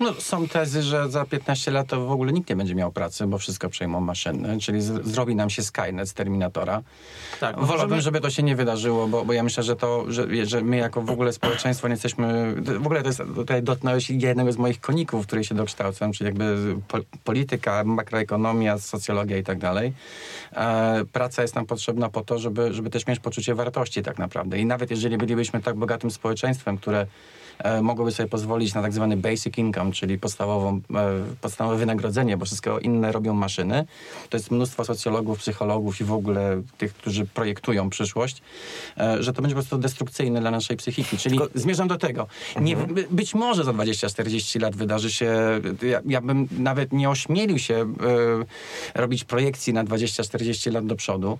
No, 0.00 0.14
są 0.18 0.48
tezy, 0.48 0.82
że 0.82 1.10
za 1.10 1.24
15 1.24 1.70
lat 1.70 1.86
to 1.86 2.06
w 2.06 2.10
ogóle 2.10 2.32
nikt 2.32 2.50
nie 2.50 2.56
będzie 2.56 2.74
miał 2.74 2.92
pracy, 2.92 3.26
bo 3.26 3.38
wszystko 3.38 3.68
przejmą 3.68 4.00
maszyny, 4.00 4.60
czyli 4.60 4.82
z, 4.82 5.06
zrobi 5.06 5.34
nam 5.34 5.50
się 5.50 5.62
Skynet 5.62 6.08
z 6.08 6.14
Terminatora. 6.14 6.82
Tak, 7.40 7.54
Wolałbym, 7.56 7.76
możemy- 7.78 8.02
żeby 8.02 8.20
to 8.20 8.30
się 8.30 8.42
nie 8.42 8.56
wydarzyło, 8.56 9.08
bo, 9.08 9.24
bo 9.24 9.32
ja 9.32 9.42
myślę, 9.42 9.62
że 9.62 9.76
to, 9.76 10.12
że, 10.12 10.46
że 10.46 10.60
my 10.60 10.76
jako 10.76 11.02
w 11.02 11.10
ogóle 11.10 11.32
społeczeństwo 11.32 11.88
nie 11.88 11.94
jesteśmy... 11.94 12.54
W 12.62 12.86
ogóle 12.86 13.02
to 13.02 13.08
jest, 13.08 13.22
tutaj 13.34 13.62
dotknąłeś 13.62 14.10
jednego 14.10 14.52
z 14.52 14.56
moich 14.56 14.80
koników, 14.80 15.24
w 15.24 15.26
której 15.26 15.44
się 15.44 15.54
dokształcam, 15.54 16.12
czyli 16.12 16.26
jakby 16.26 16.76
po, 16.88 16.98
polityka, 17.24 17.84
makroekonomia, 17.84 18.78
socjologia 18.78 19.36
i 19.36 19.42
tak 19.42 19.58
dalej. 19.58 19.92
E, 20.52 21.04
praca 21.12 21.42
jest 21.42 21.54
nam 21.54 21.66
potrzebna 21.66 22.08
po 22.08 22.24
to, 22.24 22.38
żeby, 22.38 22.74
żeby 22.74 22.90
też 22.90 23.06
mieć 23.06 23.20
poczucie 23.20 23.54
wartości 23.54 24.02
tak 24.02 24.18
naprawdę. 24.18 24.58
I 24.58 24.66
nawet 24.66 24.90
jeżeli 24.90 25.16
bylibyśmy 25.18 25.62
tak 25.62 25.76
bogatym 25.76 26.10
społeczeństwem, 26.10 26.78
które 26.78 27.06
e, 27.58 27.82
mogłoby 27.82 28.12
sobie 28.12 28.28
pozwolić 28.28 28.74
na 28.74 28.82
tak 28.82 28.92
zwany 28.92 29.16
basic 29.16 29.58
income, 29.58 29.92
czyli 29.92 30.18
podstawową, 30.18 30.76
e, 30.76 30.80
podstawowe 31.40 31.76
wynagrodzenie, 31.76 32.36
bo 32.36 32.44
wszystko 32.44 32.78
inne 32.78 33.12
robią 33.12 33.34
maszyny. 33.34 33.84
To 34.30 34.36
jest 34.36 34.50
mnóstwo 34.50 34.84
socjologów, 34.84 35.38
psychologów 35.38 36.00
i 36.00 36.04
w 36.04 36.12
ogóle 36.12 36.62
tych, 36.78 36.94
którzy 36.94 37.26
projektują 37.26 37.90
przyszłość, 37.90 38.42
e, 38.98 39.22
że 39.22 39.32
to 39.32 39.42
będzie 39.42 39.54
po 39.54 39.60
prostu 39.60 39.78
destrukcyjne 39.78 40.40
dla 40.40 40.50
naszej 40.50 40.76
psychiki. 40.76 41.18
Czyli 41.18 41.38
zmierzam 41.54 41.88
do 41.88 41.96
tego. 41.98 42.26
Nie, 42.60 42.76
by- 42.76 43.06
być 43.10 43.34
może 43.34 43.64
za 43.64 43.72
20-40 43.72 44.60
lat 44.60 44.76
wydarzy 44.76 45.10
się, 45.10 45.34
ja, 45.82 46.00
ja 46.06 46.20
bym 46.20 46.48
nawet 46.58 46.92
nie 46.92 47.10
ośmielił 47.10 47.58
się 47.58 47.74
e, 47.74 49.00
robić 49.00 49.24
projekcji 49.24 49.72
na 49.72 49.84
20-40 49.84 50.72
lat 50.72 50.86
do 50.86 50.96
przodu. 50.96 51.38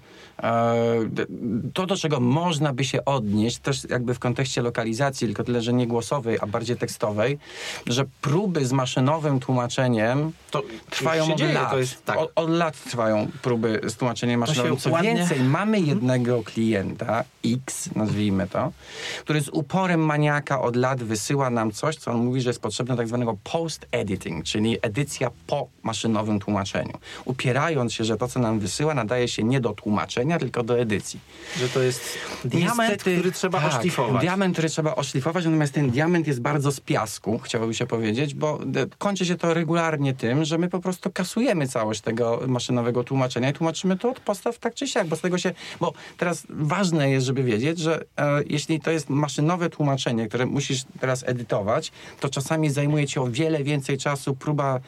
D- 1.09 1.27
to, 1.75 1.87
do 1.87 1.97
czego 1.97 2.21
można 2.21 2.73
by 2.73 2.85
się 2.85 3.05
odnieść, 3.05 3.59
też 3.59 3.85
jakby 3.91 4.15
w 4.15 4.19
kontekście 4.19 4.63
lokalizacji, 4.63 5.27
tylko 5.27 5.45
tyle, 5.45 5.63
że 5.63 5.73
nie 5.73 5.87
głosowej, 6.07 6.39
a 6.41 6.47
bardziej 6.47 6.77
tekstowej, 6.77 7.39
że 7.87 8.05
próby 8.21 8.67
z 8.67 8.73
maszynowym 8.73 9.41
tłumaczeniem 9.41 10.33
To 10.51 10.63
trwają 10.91 11.33
od 11.33 11.39
dzieje, 11.39 11.53
lat. 11.53 11.77
Jest, 11.77 12.05
tak. 12.05 12.19
od, 12.19 12.33
od 12.35 12.51
lat 12.51 12.85
trwają 12.85 13.29
próby 13.43 13.81
z 13.85 13.95
tłumaczeniem 13.97 14.41
maszynowym. 14.41 14.77
Co 14.77 14.91
ładnie- 14.91 15.15
więcej, 15.15 15.41
mamy 15.41 15.81
jednego 15.81 16.43
klienta, 16.43 17.25
X 17.55 17.89
nazwijmy 17.95 18.49
to, 18.49 18.73
który 19.21 19.41
z 19.41 19.49
uporem 19.49 20.01
maniaka 20.01 20.61
od 20.61 20.77
lat 20.77 21.03
wysyła 21.03 21.51
nam 21.51 21.73
coś, 21.73 21.97
co 21.97 22.11
on 22.11 22.25
mówi, 22.25 22.41
że 22.41 22.51
jest 22.51 22.61
potrzebne 22.61 22.97
tak 22.97 23.09
zwanego 23.09 23.37
post-editing, 23.45 24.45
czyli 24.45 24.79
edycja 24.83 25.31
po 25.47 25.69
maszynowym 25.83 26.39
tłumaczeniu. 26.41 26.99
Upierając 27.25 27.93
się, 27.93 28.05
że 28.05 28.17
to, 28.17 28.29
co 28.29 28.41
nam 28.41 28.59
wysyła, 28.59 28.95
nadaje 28.95 29.29
się 29.29 29.45
nie 29.45 29.61
do 29.61 29.73
tłumaczenia, 29.73 30.39
tylko 30.39 30.63
do 30.63 30.79
edycji. 30.79 31.21
że 31.59 31.69
to 31.69 31.83
jest 31.83 32.01
diament, 32.45 32.79
Niestety, 32.79 33.15
który 33.17 33.33
trzeba 33.33 33.61
tak, 33.61 33.75
oszlifować. 33.75 34.21
Diament, 34.23 34.55
który 34.55 34.69
trzeba 34.69 34.95
oszlifować, 34.95 35.45
natomiast 35.45 35.73
ten 35.73 35.91
diament 35.91 36.27
jest 36.27 36.41
bardzo 36.41 36.73
z 36.73 36.81
piasku, 36.81 37.39
chciałoby 37.39 37.75
się 37.75 37.87
powiedzieć, 37.87 38.35
bo 38.35 38.59
de, 38.67 38.87
kończy 38.99 39.27
się 39.27 39.37
to 39.37 39.55
regularnie 39.55 40.15
tym, 40.15 40.45
że 40.45 40.59
my 40.59 40.69
po 40.69 40.81
prostu 40.81 41.11
kasujemy 41.11 41.69
całość 41.69 42.01
tego 42.01 42.41
maszynowego 42.47 43.05
tłumaczenia 43.05 43.51
i 43.51 43.53
tłumaczymy 43.53 43.97
to 43.99 44.11
od 44.11 44.21
podstaw 44.21 44.59
tak 44.59 44.75
czy 44.75 44.89
siak, 44.89 45.07
bo 45.07 45.17
z 45.17 45.21
tego 45.21 45.39
się, 45.39 45.55
bo 45.81 45.93
teraz 46.17 46.47
ważne 46.49 47.11
jest, 47.11 47.27
żeby 47.27 47.36
wiedzieć, 47.45 47.79
że 47.79 48.05
e, 48.17 48.43
jeśli 48.47 48.81
to 48.81 48.91
jest 48.91 49.11
maszynowe 49.11 49.71
tłumaczenie, 49.71 50.29
które 50.29 50.47
musisz 50.47 50.85
teraz 51.01 51.25
edytować, 51.27 51.93
to 52.21 52.29
czasami 52.29 52.71
zajmuje 52.71 53.07
ci 53.07 53.19
o 53.19 53.27
wiele 53.27 53.65
więcej 53.65 53.99
czasu 53.99 54.35
próba 54.35 54.81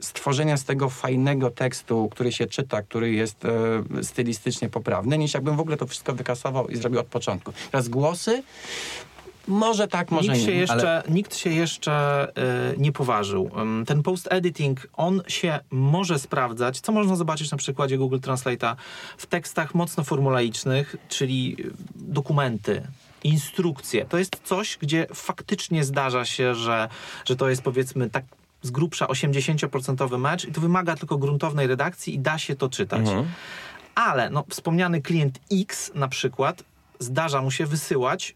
stworzenia 0.00 0.56
z 0.56 0.64
tego 0.64 0.90
fajnego 0.90 1.50
tekstu, 1.50 2.08
który 2.08 2.32
się 2.32 2.46
czyta, 2.46 2.82
który 2.82 3.12
jest 3.12 3.44
e, 3.44 4.04
stylistycznie 4.04 4.68
poprawny, 4.68 5.18
niż 5.18 5.34
jakbym 5.34 5.56
w 5.56 5.60
ogóle 5.60 5.76
to 5.76 5.86
wszystko 5.86 6.12
wykasował 6.14 6.68
i 6.68 6.76
zrobił 6.76 7.00
od 7.00 7.06
początku. 7.06 7.52
Teraz 7.70 7.88
głosy, 7.88 8.42
może 9.48 9.88
tak, 9.88 10.10
może 10.10 10.32
nikt 10.32 10.40
nie. 10.40 10.46
się 10.46 10.52
jeszcze, 10.52 10.74
ale 10.74 11.02
nikt 11.08 11.36
się 11.36 11.50
jeszcze 11.50 12.28
y, 12.74 12.78
nie 12.78 12.92
poważył. 12.92 13.50
Ten 13.86 14.02
post-editing, 14.02 14.86
on 14.92 15.22
się 15.28 15.58
może 15.70 16.18
sprawdzać, 16.18 16.80
co 16.80 16.92
można 16.92 17.16
zobaczyć 17.16 17.50
na 17.50 17.56
przykładzie 17.56 17.98
Google 17.98 18.18
Translate'a 18.18 18.76
w 19.16 19.26
tekstach 19.26 19.74
mocno 19.74 20.04
formulaicznych, 20.04 20.96
czyli 21.08 21.56
y, 21.60 21.72
dokumenty, 21.94 22.82
instrukcje. 23.24 24.04
To 24.04 24.18
jest 24.18 24.40
coś, 24.44 24.78
gdzie 24.80 25.06
faktycznie 25.14 25.84
zdarza 25.84 26.24
się, 26.24 26.54
że, 26.54 26.88
że 27.24 27.36
to 27.36 27.48
jest 27.48 27.62
powiedzmy 27.62 28.10
tak 28.10 28.24
z 28.62 28.70
grubsza 28.70 29.06
80% 29.06 30.18
mecz 30.18 30.44
i 30.44 30.52
to 30.52 30.60
wymaga 30.60 30.96
tylko 30.96 31.18
gruntownej 31.18 31.66
redakcji 31.66 32.14
i 32.14 32.18
da 32.18 32.38
się 32.38 32.56
to 32.56 32.68
czytać. 32.68 33.06
Ale 33.94 34.30
no, 34.30 34.44
wspomniany 34.48 35.02
klient 35.02 35.38
X 35.52 35.90
na 35.94 36.08
przykład 36.08 36.62
zdarza 36.98 37.42
mu 37.42 37.50
się 37.50 37.66
wysyłać 37.66 38.34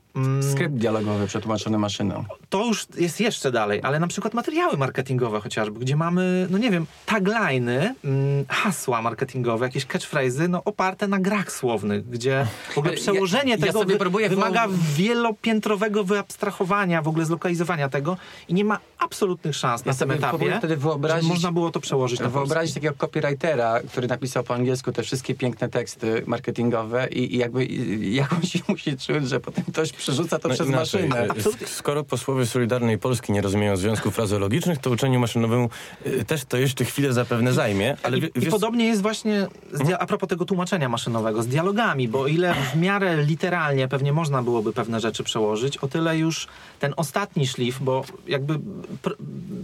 skrypt 0.53 0.75
dialogowy 0.75 1.27
przetłumaczony 1.27 1.79
maszyną. 1.79 2.25
to 2.49 2.65
już 2.67 2.87
jest 2.99 3.21
jeszcze 3.21 3.53
dalej, 3.53 3.81
ale 3.83 4.01
na 4.01 4.07
przykład 4.07 4.35
materiały 4.35 4.77
marketingowe 4.77 5.41
chociażby, 5.41 5.81
gdzie 5.81 5.97
mamy, 5.97 6.47
no 6.51 6.59
nie 6.59 6.71
wiem, 6.71 6.87
tagliny, 7.07 7.95
mm, 8.05 8.45
hasła 8.49 9.03
marketingowe, 9.03 9.67
jakieś 9.67 9.87
catchphrase'y, 9.87 10.49
no 10.49 10.65
oparte 10.65 11.09
na 11.09 11.19
grach 11.19 11.53
słownych, 11.53 12.09
gdzie 12.11 12.47
w 12.75 12.79
ogóle 12.79 12.95
przełożenie 12.95 13.51
ja- 13.53 13.67
ja 13.67 13.73
tego 13.73 13.85
wy, 13.85 14.29
wymaga 14.29 14.67
wyob- 14.69 14.71
wielopiętrowego 14.97 16.05
wyabstrahowania, 16.05 17.03
w 17.03 17.09
ogóle 17.09 17.25
zlokalizowania 17.25 17.89
tego 17.89 18.17
i 18.49 18.55
nie 18.55 18.65
ma 18.65 18.79
absolutnych 18.99 19.57
szans 19.57 19.85
na 19.85 19.91
Ja 19.93 19.99
tym 19.99 20.09
sobie 20.09 20.21
próbuję 20.29 20.51
etapie, 20.55 20.67
wtedy 20.69 20.77
wyobrazić- 20.83 21.29
można 21.29 21.53
było 21.53 21.71
to 21.71 21.81
przełożyć 21.81 22.21
na 22.21 22.29
Wyobrazić 22.29 22.75
takiego 22.75 22.95
copywritera, 22.95 23.81
który 23.89 24.09
napisał 24.09 24.45
po 24.45 24.55
angielsku 24.55 24.93
te 24.93 25.03
wszystkie 25.03 25.35
piękne 25.35 25.69
teksty 25.69 26.23
marketingowe 26.27 27.09
i, 27.09 27.35
i 27.35 27.39
jakby 27.39 27.65
i, 27.65 28.15
jak 28.15 28.33
on 28.33 28.43
się 28.43 28.59
musi 28.69 28.97
czuć, 28.99 29.29
że 29.29 29.41
potem 29.41 29.65
ktoś 29.65 29.93
przerzuca 30.01 30.39
to 30.39 30.49
No 30.49 30.55
przez 30.55 30.69
inaczej, 30.69 31.09
maszynę. 31.09 31.35
e, 31.35 31.39
sk- 31.43 31.67
Skoro 31.69 32.05
posłowie 32.05 32.47
Solidarnej 32.47 32.99
Polski 32.99 33.33
nie 33.33 33.41
rozumieją 33.43 33.77
związków 33.77 34.15
frazeologicznych, 34.15 34.79
to 34.79 34.91
uczeniu 34.91 35.21
maszynowemu 35.21 35.71
e, 36.05 36.25
też 36.25 36.45
to 36.45 36.57
jeszcze 36.57 36.85
chwilę 36.85 37.13
zapewne 37.13 37.53
zajmie. 37.53 37.97
Ale 38.03 38.19
I, 38.19 38.21
wie- 38.21 38.29
I 38.35 38.41
wiesz- 38.41 38.51
podobnie 38.51 38.85
jest 38.87 39.03
właśnie 39.03 39.47
z 39.73 39.79
dia- 39.81 39.97
a 40.01 40.07
propos 40.07 40.29
tego 40.29 40.45
tłumaczenia 40.45 40.89
maszynowego, 40.89 41.43
z 41.43 41.47
dialogami, 41.47 42.09
bo 42.09 42.21
o 42.21 42.27
ile 42.27 42.55
w 42.55 42.77
miarę 42.77 43.23
literalnie 43.25 43.89
pewnie 43.89 44.13
można 44.13 44.43
byłoby 44.43 44.73
pewne 44.73 45.01
rzeczy 45.01 45.25
przełożyć, 45.25 45.77
o 45.79 45.89
tyle 45.89 46.19
już 46.19 46.47
ten 46.81 46.95
ostatni 46.97 47.47
szlif, 47.47 47.79
bo 47.83 48.05
jakby 48.27 48.55
pr- 49.03 49.15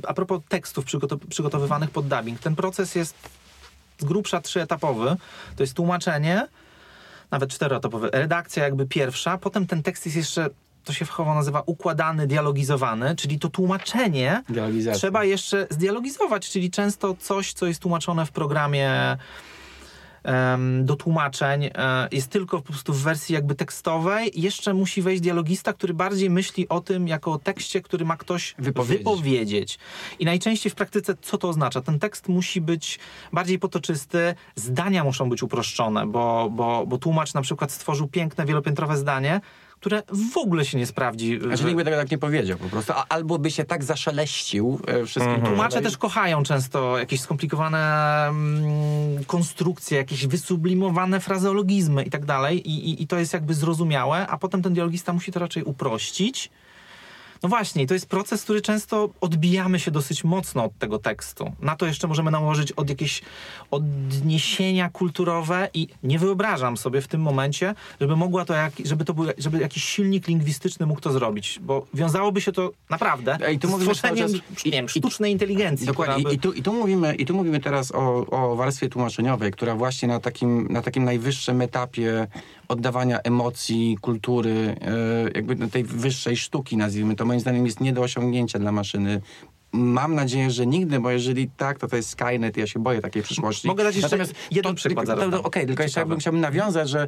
a 0.07 0.15
propos 0.15 0.41
tekstów 0.49 0.85
przygotow- 0.85 1.27
przygotowywanych 1.29 1.91
pod 1.91 2.09
dubbing, 2.09 2.41
ten 2.41 2.57
proces 2.57 2.95
jest 2.95 3.15
z 3.99 4.05
grubsza 4.05 4.41
trzyetapowy. 4.41 5.17
To 5.57 5.63
jest 5.63 5.75
tłumaczenie, 5.75 6.49
nawet 7.31 7.51
czteroetapowy, 7.51 8.11
redakcja 8.13 8.65
jakby 8.65 8.87
pierwsza, 8.87 9.39
potem 9.39 9.67
ten 9.67 9.83
tekst 9.83 10.07
jest 10.07 10.17
jeszcze 10.17 10.51
to 10.85 10.93
się 10.93 11.05
fachowo 11.05 11.35
nazywa 11.35 11.63
układany, 11.67 12.27
dialogizowany, 12.27 13.17
czyli 13.17 13.39
to 13.39 13.49
tłumaczenie 13.49 14.43
trzeba 14.95 15.25
jeszcze 15.25 15.67
zdialogizować, 15.71 16.51
czyli 16.51 16.71
często 16.71 17.15
coś, 17.15 17.53
co 17.53 17.67
jest 17.67 17.81
tłumaczone 17.81 18.27
w 18.27 18.31
programie 18.33 19.17
do 20.83 20.97
tłumaczeń, 20.97 21.65
e, 21.65 21.71
jest 22.13 22.31
tylko 22.31 22.57
po 22.57 22.73
prostu 22.73 22.93
w 22.93 23.03
wersji 23.03 23.35
jakby 23.35 23.55
tekstowej. 23.55 24.31
Jeszcze 24.35 24.75
musi 24.75 25.03
wejść 25.03 25.23
dialogista, 25.23 25.73
który 25.73 25.95
bardziej 25.95 26.31
myśli 26.31 26.69
o 26.69 26.81
tym 26.81 27.09
jako 27.09 27.33
o 27.33 27.39
tekście, 27.39 27.81
który 27.81 28.05
ma 28.05 28.17
ktoś 28.17 28.55
Wypowiedzieć. 28.59 28.99
wypowiedzieć. 28.99 29.79
I 30.19 30.25
najczęściej 30.25 30.73
w 30.73 30.75
praktyce 30.75 31.15
co 31.23 31.39
to 31.39 31.49
oznacza? 31.49 31.81
Ten 31.81 31.99
tekst 31.99 32.29
musi 32.29 32.61
być 32.61 32.99
bardziej 33.33 33.59
potoczysty, 33.59 34.35
zdania 34.55 35.05
muszą 35.05 35.31
być 35.31 35.43
uproszczone, 35.43 36.07
bo, 36.07 36.51
bo, 36.51 36.87
bo 36.87 36.99
tłumacz 36.99 37.35
na 37.35 37.43
przykład 37.43 37.73
stworzył 37.73 38.09
piękne, 38.09 38.47
wielopiętrowe 38.47 38.97
zdanie, 38.97 39.41
które 39.81 40.03
w 40.33 40.37
ogóle 40.39 40.65
się 40.65 40.79
nie 40.79 40.87
sprawdzi. 40.87 41.41
Znaczy 41.41 41.65
nikt 41.65 41.77
by 41.77 41.85
tego 41.85 41.97
tak 41.97 42.11
nie 42.11 42.19
powiedział 42.19 42.59
po 42.59 42.69
prostu. 42.69 42.93
Albo 43.09 43.39
by 43.39 43.51
się 43.51 43.65
tak 43.65 43.85
zaszeleścił 43.85 44.81
e, 44.87 45.07
wszystkim. 45.07 45.43
Tłumacze 45.43 45.69
tutaj. 45.69 45.83
też 45.83 45.99
kochają 45.99 46.43
często 46.43 46.99
jakieś 46.99 47.21
skomplikowane 47.21 47.79
mm, 48.29 49.25
konstrukcje, 49.25 49.99
jakieś 49.99 50.27
wysublimowane 50.27 51.21
frazeologizmy 51.21 52.03
i 52.03 52.11
tak 52.11 52.25
dalej. 52.25 52.71
I, 52.71 52.91
i, 52.91 53.03
I 53.03 53.07
to 53.07 53.19
jest 53.19 53.33
jakby 53.33 53.55
zrozumiałe, 53.55 54.27
a 54.27 54.39
potem 54.39 54.63
ten 54.63 54.75
dialogista 54.75 55.13
musi 55.13 55.33
to 55.33 55.41
raczej 55.41 55.63
uprościć. 55.63 56.51
No 57.43 57.49
właśnie, 57.49 57.83
i 57.83 57.87
to 57.87 57.95
jest 57.95 58.07
proces, 58.07 58.43
który 58.43 58.61
często 58.63 59.09
odbijamy 59.21 59.81
się 59.81 59.91
dosyć 59.91 60.25
mocno 60.25 60.65
od 60.65 60.79
tego 60.79 60.99
tekstu. 60.99 61.53
Na 61.61 61.77
to 61.77 61.87
jeszcze 61.87 62.09
możemy 62.09 62.31
nałożyć 62.31 62.73
od 62.73 62.89
jakieś 62.91 63.23
odniesienia 63.71 64.89
kulturowe 64.91 65.69
i 65.75 65.89
nie 66.03 66.19
wyobrażam 66.19 66.77
sobie 66.77 67.01
w 67.01 67.09
tym 67.09 67.21
momencie, 67.21 67.75
żeby 68.01 68.17
mogła 68.17 68.45
to, 68.45 68.55
jak, 68.55 68.73
żeby 68.85 69.05
to 69.05 69.15
był, 69.15 69.25
żeby 69.39 69.59
jakiś 69.59 69.85
silnik 69.85 70.29
lingwistyczny 70.29 70.87
mógł 70.87 71.01
to 71.01 71.13
zrobić, 71.13 71.59
bo 71.63 71.87
wiązałoby 71.95 72.41
się 72.41 72.53
to 72.53 72.71
naprawdę 72.91 73.39
Ej, 73.47 73.59
tu 73.59 73.79
z 73.79 73.83
tworzeniem, 73.83 74.29
wiem, 74.65 74.89
sztucznej 74.89 75.33
inteligencji. 75.33 75.87
Dokładnie. 75.87 76.23
I, 76.23 76.25
by- 76.25 76.35
i, 76.35 76.39
tu, 76.39 76.53
i, 76.53 76.63
tu 76.63 76.73
mówimy, 76.73 77.15
I 77.15 77.27
tu 77.27 77.35
mówimy 77.35 77.61
teraz 77.61 77.93
o, 77.93 78.27
o 78.27 78.57
warstwie 78.57 78.89
tłumaczeniowej, 78.89 79.53
która 79.53 79.75
właśnie 79.75 80.09
na 80.09 80.21
takim, 80.21 80.69
na 80.71 80.83
takim 80.83 81.05
najwyższym 81.05 81.61
etapie 81.61 82.27
oddawania 82.69 83.21
emocji, 83.21 83.99
kultury, 84.01 84.77
e, 84.81 85.31
jakby 85.35 85.69
tej 85.69 85.85
wyższej 85.85 86.37
sztuki, 86.37 86.77
nazwijmy 86.77 87.17
to, 87.17 87.25
moim 87.25 87.41
zdaniem 87.41 87.67
jest 87.67 87.81
nie 87.81 87.93
do 87.93 88.03
osiągnięcia 88.03 88.59
dla 88.59 88.73
maszyny. 88.73 89.21
Mam 89.73 90.15
nadzieję, 90.15 90.51
że 90.51 90.67
nigdy, 90.67 91.01
bo 91.01 91.11
jeżeli 91.11 91.51
tak, 91.57 91.79
to 91.79 91.89
to 91.89 91.97
jest 91.97 92.09
Skynet 92.09 92.57
i 92.57 92.61
ja 92.61 92.67
się 92.67 92.81
boję 92.81 93.01
takiej 93.01 93.23
przyszłości. 93.23 93.69
Mogę 93.69 93.85
dać 93.85 93.97
jeszcze 93.97 94.19
jeden 94.51 94.75
przykład 94.75 95.07
to. 95.07 95.43
Okej, 95.43 95.67
tylko 95.67 95.83
jeszcze 95.83 96.01
jakbym 96.01 96.19
chciałbym 96.19 96.41
nawiązać, 96.41 96.89
że 96.89 97.07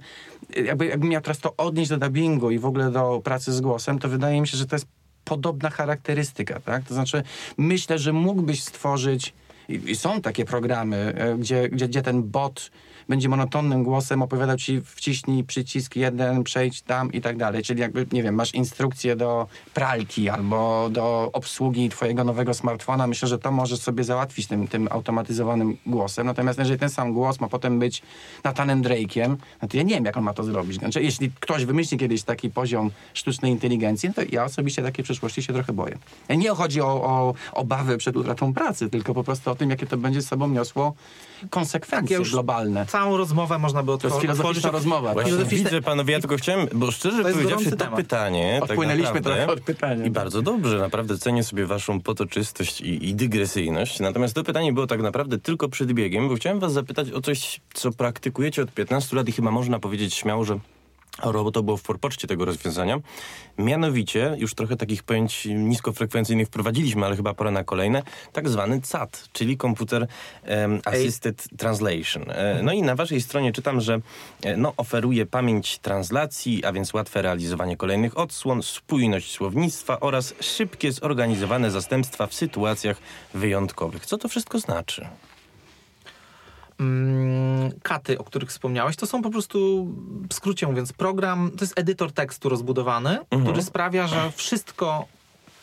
jakby, 0.67 0.87
jakbym 0.87 1.09
miał 1.11 1.23
teraz 1.23 1.39
to 1.39 1.57
odnieść 1.57 1.91
do 1.91 1.97
dubbingu 1.97 2.51
i 2.51 2.59
w 2.59 2.67
ogóle 2.67 2.91
do 2.91 3.21
pracy 3.25 3.53
z 3.53 3.61
głosem, 3.61 3.99
to 3.99 4.09
wydaje 4.09 4.41
mi 4.41 4.49
się, 4.49 4.57
że 4.57 4.67
to 4.67 4.77
jest 4.77 4.87
podobna 5.25 5.71
charakterystyka, 5.71 6.61
tak? 6.61 6.85
To 6.85 6.95
znaczy, 6.95 7.23
myślę, 7.59 7.99
że 7.99 8.13
mógłbyś 8.13 8.63
stworzyć, 8.63 9.35
i, 9.69 9.91
i 9.91 9.97
są 9.97 10.21
takie 10.21 10.45
programy, 10.45 10.97
e, 11.17 11.39
gdzie, 11.39 11.69
gdzie, 11.69 11.89
gdzie 11.89 12.03
ten 12.03 12.23
bot 12.23 12.71
będzie 13.09 13.29
monotonnym 13.29 13.83
głosem 13.83 14.23
opowiadał 14.23 14.57
ci 14.57 14.81
wciśnij 14.85 15.45
przycisk 15.45 15.97
jeden, 15.97 16.45
przejdź 16.45 16.83
tam 16.83 17.13
i 17.13 17.21
tak 17.21 17.37
dalej. 17.37 17.63
Czyli 17.63 17.81
jakby, 17.81 18.07
nie 18.13 18.23
wiem, 18.23 18.35
masz 18.35 18.55
instrukcję 18.55 19.17
do 19.17 19.47
pralki 19.75 20.29
albo 20.29 20.89
do 20.93 21.31
obsługi 21.33 21.89
twojego 21.89 22.25
nowego 22.25 22.55
smartfona. 22.55 23.07
Myślę, 23.07 23.29
że 23.29 23.39
to 23.39 23.53
możesz 23.53 23.81
sobie 23.81 24.05
załatwić 24.05 24.47
tym, 24.47 24.69
tym 24.69 24.89
automatyzowanym 24.91 25.77
głosem. 25.87 26.27
Natomiast 26.27 26.59
jeżeli 26.59 26.79
ten 26.79 26.91
sam 26.91 27.13
głos 27.13 27.41
ma 27.41 27.49
potem 27.49 27.79
być 27.79 28.03
Nathanem 28.45 28.83
Drake'iem, 28.83 29.37
no 29.63 29.69
to 29.69 29.77
ja 29.77 29.83
nie 29.83 29.95
wiem, 29.95 30.05
jak 30.05 30.17
on 30.17 30.25
ma 30.25 30.35
to 30.35 30.45
zrobić. 30.45 30.79
Znaczy, 30.79 31.03
jeśli 31.03 31.31
ktoś 31.41 31.65
wymyśli 31.65 31.99
kiedyś 31.99 32.23
taki 32.23 32.51
poziom 32.51 32.91
sztucznej 33.15 33.53
inteligencji, 33.53 34.09
no 34.09 34.15
to 34.15 34.23
ja 34.33 34.45
osobiście 34.45 34.83
takiej 34.83 35.05
przyszłości 35.05 35.43
się 35.43 35.53
trochę 35.53 35.73
boję. 35.73 35.99
Nie 36.37 36.51
chodzi 36.51 36.81
o, 36.81 36.87
o 36.87 37.35
obawy 37.53 37.99
przed 37.99 38.17
utratą 38.17 38.55
pracy, 38.55 38.91
tylko 38.91 39.15
po 39.15 39.25
prostu 39.25 39.51
o 39.51 39.55
tym, 39.55 39.71
jakie 39.71 39.87
to 39.87 39.97
będzie 39.97 40.23
z 40.23 40.29
sobą 40.29 40.49
niosło 40.49 40.95
konsekwencje 41.51 42.15
Ja 42.15 42.19
już 42.19 42.29
już 42.29 42.37
Całą 42.87 43.17
rozmowę 43.17 43.59
można 43.59 43.83
by 43.83 43.87
To 43.87 43.93
otwo- 43.95 44.07
jest 44.07 44.17
otworzyć. 44.17 44.37
filozoficzna 44.37 44.71
rozmowa. 44.71 45.13
Właśnie 45.13 45.33
Filozoficzne- 45.33 45.65
widzę, 45.65 45.83
panowie, 45.83 46.13
ja 46.13 46.21
tylko 46.21 46.37
chciałem, 46.37 46.67
bo 46.73 46.91
szczerze 46.91 47.25
To 47.25 47.31
powiedziawszy, 47.33 47.71
to 47.71 47.77
temat. 47.77 47.97
pytanie, 47.97 48.61
Odpłynęliśmy 48.63 49.05
tak 49.15 49.15
naprawdę, 49.15 49.45
trochę 49.47 49.53
od 49.53 49.61
pytania. 49.61 50.05
I 50.07 50.11
bardzo 50.11 50.43
dobrze, 50.43 50.79
naprawdę 50.79 51.19
cenię 51.19 51.45
sobie 51.45 51.67
waszą 51.67 52.01
potoczystość 52.01 52.81
i, 52.81 53.09
i 53.09 53.15
dygresyjność. 53.15 54.01
Natomiast 54.01 54.35
to 54.35 54.45
pytanie 54.45 54.73
było 54.73 54.87
tak 54.87 55.03
naprawdę 55.03 55.39
tylko 55.39 55.69
przed 55.69 55.93
biegiem, 55.93 56.29
bo 56.29 56.35
chciałem 56.35 56.61
was 56.61 56.73
zapytać 56.73 57.11
o 57.13 57.21
coś, 57.21 57.61
co 57.75 57.93
praktykujecie 57.93 58.63
od 58.63 58.71
15 58.73 59.17
lat 59.17 59.29
i 59.29 59.33
chyba 59.33 59.51
można 59.51 59.79
powiedzieć 59.79 60.15
śmiało, 60.15 60.45
że 60.45 60.59
to 61.53 61.63
było 61.63 61.77
w 61.77 61.83
forpoczcie 61.83 62.29
tego 62.29 62.45
rozwiązania. 62.45 63.01
Mianowicie, 63.59 64.35
już 64.39 64.55
trochę 64.55 64.77
takich 64.77 65.03
pojęć 65.03 65.45
niskofrekwencyjnych 65.45 66.49
wprowadziliśmy, 66.49 67.07
ale 67.07 67.17
chyba 67.17 67.35
pora 67.35 67.51
na 67.51 67.65
kolejne, 67.65 68.03
tak 68.33 68.49
zwany 68.49 68.81
CAT, 68.81 69.29
czyli 69.33 69.57
Computer 69.57 70.07
em, 70.43 70.81
Assisted 70.85 71.49
Translation. 71.59 72.31
E, 72.31 72.61
no 72.63 72.73
i 72.73 72.83
na 72.83 72.95
waszej 72.95 73.21
stronie 73.21 73.53
czytam, 73.53 73.81
że 73.81 74.01
e, 74.43 74.57
no, 74.57 74.73
oferuje 74.77 75.27
pamięć 75.27 75.79
translacji, 75.79 76.65
a 76.65 76.73
więc 76.73 76.95
łatwe 76.95 77.23
realizowanie 77.23 77.77
kolejnych 77.77 78.19
odsłon, 78.19 78.63
spójność 78.63 79.33
słownictwa 79.33 80.01
oraz 80.01 80.35
szybkie 80.41 80.93
zorganizowane 80.93 81.71
zastępstwa 81.71 82.27
w 82.27 82.35
sytuacjach 82.35 82.97
wyjątkowych. 83.35 84.07
Co 84.07 84.19
to 84.19 84.29
wszystko 84.29 84.59
znaczy? 84.59 85.09
Mm, 86.81 87.71
katy, 87.83 88.19
o 88.19 88.25
których 88.25 88.49
wspomniałeś, 88.49 88.97
to 88.97 89.07
są 89.07 89.23
po 89.23 89.31
prostu, 89.31 89.89
w 90.31 90.35
skrócie 90.35 90.67
mówiąc, 90.67 90.93
program, 90.93 91.51
to 91.51 91.65
jest 91.65 91.79
edytor 91.79 92.13
tekstu 92.13 92.49
rozbudowany, 92.49 93.19
który 93.43 93.63
sprawia, 93.63 94.07
że 94.07 94.31
wszystko, 94.31 95.07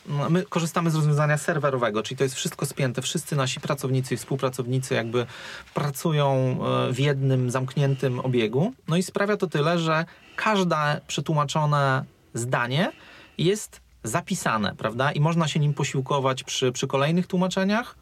no, 0.06 0.30
my 0.30 0.44
korzystamy 0.44 0.92
z 0.92 0.96
rozwiązania 0.96 1.38
serwerowego, 1.38 2.04
czyli 2.04 2.18
to 2.18 2.24
jest 2.24 2.36
wszystko 2.36 2.66
spięte, 2.66 3.02
wszyscy 3.02 3.36
nasi 3.36 3.60
pracownicy 3.60 4.14
i 4.14 4.18
współpracownicy 4.18 4.94
jakby 4.94 5.26
pracują 5.74 6.58
e, 6.90 6.94
w 6.94 7.00
jednym 7.00 7.52
zamkniętym 7.52 8.20
obiegu, 8.20 8.74
no 8.88 8.98
i 8.98 9.04
sprawia 9.04 9.38
to 9.38 9.48
tyle, 9.48 9.80
że 9.80 10.06
każde 10.36 11.02
przetłumaczone 11.08 12.06
zdanie 12.34 12.92
jest 13.38 13.82
zapisane, 14.04 14.76
prawda, 14.78 15.12
i 15.12 15.20
można 15.20 15.48
się 15.48 15.60
nim 15.60 15.74
posiłkować 15.74 16.44
przy, 16.44 16.72
przy 16.72 16.88
kolejnych 16.88 17.28
tłumaczeniach, 17.28 17.96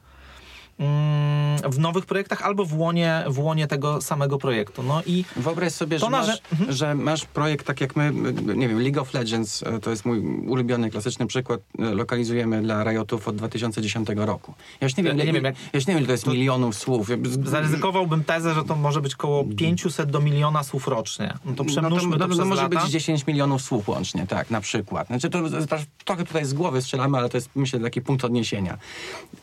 w 1.70 1.80
nowych 1.80 2.06
projektach 2.06 2.42
albo 2.42 2.66
w 2.66 2.78
łonie, 2.78 3.24
w 3.28 3.40
łonie 3.40 3.68
tego 3.68 4.02
samego 4.02 4.38
projektu. 4.38 4.84
No 4.84 5.02
i 5.06 5.26
Wyobraź 5.36 5.74
sobie, 5.74 6.00
To 6.00 6.06
że, 6.06 6.12
masz, 6.12 6.42
że 6.70 6.96
mamasz 6.96 7.26
projekt 7.26 7.68
tak 7.68 7.82
jak 7.82 7.96
my, 7.96 8.12
nie 8.56 8.68
wiem, 8.70 8.82
League 8.82 9.02
of 9.02 9.14
Legends, 9.14 9.64
e, 9.64 9.80
to 9.80 9.90
jest 9.90 10.06
mój 10.06 10.20
ulubiony, 10.48 10.90
klasyczny 10.90 11.28
przykład, 11.28 11.60
e, 11.80 11.84
lokalizujemy 11.84 12.62
dla 12.62 12.84
Riotów 12.84 13.28
od 13.28 13.36
2010 13.36 14.10
roku. 14.16 14.54
Ja 14.82 14.86
już 14.86 14.98
nie 14.98 15.04
wiem, 15.04 15.18
Ja 15.18 15.24
nie 15.24 15.30
ile- 15.30 15.34
wiem, 15.34 15.44
jak- 15.44 15.56
ja 15.56 15.70
już 15.74 15.88
nie 15.88 15.94
wiem, 15.94 16.00
ile 16.00 16.08
to 16.08 16.12
jest 16.12 16.28
milionów 16.28 16.76
słów. 16.76 17.08
Zaryzykowałbym 17.46 18.24
tezę, 18.24 18.54
że 18.54 18.64
to 18.64 18.76
może 18.76 19.02
być 19.02 19.14
około 19.16 19.44
500 19.58 20.12
do 20.12 20.20
miliona 20.20 20.64
słów 20.64 20.88
rocznie. 20.88 21.34
No 21.46 21.54
to 21.56 21.64
no 21.64 21.70
przemnóżmy 21.70 22.12
to, 22.12 22.18
to, 22.20 22.28
no, 22.28 22.28
to 22.28 22.36
przez 22.36 22.48
może 22.48 22.64
lata. 22.64 22.82
być 22.82 22.90
10 22.92 23.28
milionów 23.28 23.62
słów 23.62 23.88
łącznie, 23.90 24.28
tak, 24.28 24.50
na 24.50 24.62
przykład. 24.62 25.08
Znaczy 25.08 25.30
to, 25.30 25.40
to 25.50 25.76
trochę 26.06 26.24
tutaj 26.26 26.46
z 26.46 26.54
głowy 26.54 26.82
strzelamy, 26.82 27.18
ale 27.18 27.30
to 27.30 27.38
jest, 27.38 27.50
myślę, 27.56 27.80
taki 27.80 28.02
punkt 28.02 28.26
odniesienia. 28.26 28.78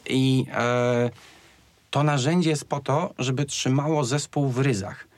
I 0.08 0.44
e, 0.52 1.10
to 1.90 2.02
narzędzie 2.02 2.50
jest 2.50 2.64
po 2.64 2.80
to, 2.80 3.14
żeby 3.18 3.44
trzymało 3.44 4.04
zespół 4.04 4.48
w 4.48 4.58
ryzach. 4.58 5.08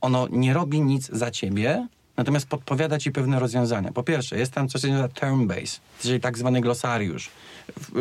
Ono 0.00 0.28
nie 0.30 0.54
robi 0.54 0.80
nic 0.80 1.08
za 1.12 1.30
ciebie, 1.30 1.88
natomiast 2.16 2.46
podpowiada 2.46 2.98
ci 2.98 3.12
pewne 3.12 3.40
rozwiązania. 3.40 3.92
Po 3.92 4.02
pierwsze, 4.02 4.38
jest 4.38 4.52
tam 4.52 4.68
coś, 4.68 4.80
co 4.80 4.86
się 4.86 4.92
nazywa 4.92 5.14
term 5.14 5.46
base, 5.46 5.80
czyli 6.00 6.20
tak 6.20 6.38
zwany 6.38 6.60
glosariusz. 6.60 7.30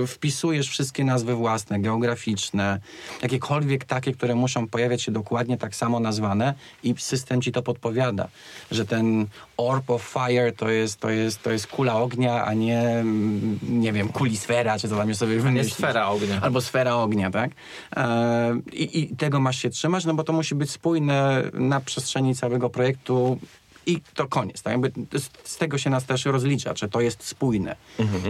Wpisujesz 0.08 0.70
wszystkie 0.70 1.04
nazwy 1.04 1.36
własne, 1.36 1.80
geograficzne, 1.80 2.80
jakiekolwiek 3.22 3.86
takie, 3.86 4.12
które 4.14 4.36
muszą 4.36 4.68
pojawiać 4.68 5.02
się 5.02 5.12
dokładnie 5.12 5.58
tak 5.58 5.76
samo 5.76 6.00
nazwane 6.00 6.54
i 6.84 6.96
system 6.98 7.42
ci 7.42 7.52
to 7.52 7.62
podpowiada, 7.62 8.28
że 8.72 8.86
ten 8.86 9.28
orb 9.58 9.90
of 9.90 10.04
fire 10.04 10.52
to 10.52 10.70
jest, 10.70 11.00
to 11.00 11.10
jest, 11.10 11.44
to 11.44 11.52
jest 11.52 11.68
kula 11.68 11.96
ognia, 11.96 12.46
a 12.46 12.54
nie, 12.54 12.82
mm, 12.82 13.60
nie 13.70 13.94
wiem, 13.94 14.10
kulisfera, 14.10 14.80
czy 14.80 14.90
co 14.90 14.98
tam 14.98 15.16
sobie 15.16 15.36
Nie 15.36 15.42
wymyślić. 15.42 15.74
sfera 15.74 16.08
ognia. 16.08 16.42
Albo 16.42 16.62
sfera 16.62 16.96
ognia, 16.96 17.32
tak? 17.32 17.52
E, 17.96 18.60
I, 18.74 19.00
I 19.00 19.16
tego 19.16 19.40
masz 19.40 19.58
się 19.58 19.70
trzymać, 19.70 20.06
no 20.06 20.14
bo 20.14 20.24
to 20.24 20.34
musi 20.34 20.56
być 20.56 20.72
spójne 20.72 21.44
na 21.54 21.80
przestrzeni 21.82 22.36
całego 22.36 22.70
projektu 22.70 23.40
i 23.86 24.02
to 24.14 24.28
koniec. 24.28 24.62
Tak? 24.62 24.72
Jakby 24.72 25.20
z, 25.44 25.58
tego 25.58 25.78
się 25.78 25.90
nas 25.90 26.06
też 26.06 26.26
rozlicza, 26.26 26.74
czy 26.74 26.90
to 26.90 27.02
jest 27.02 27.24
spójne. 27.24 27.76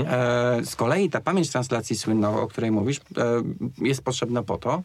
E, 0.08 0.66
z 0.66 0.76
kolei 0.76 1.10
ta 1.10 1.22
pamięć 1.22 1.50
translacji 1.50 1.96
słynna, 1.96 2.30
o 2.30 2.48
której 2.48 2.72
mówisz, 2.72 2.98
e, 2.98 3.02
jest 3.78 4.02
potrzebna 4.02 4.44
po 4.44 4.58
to, 4.58 4.84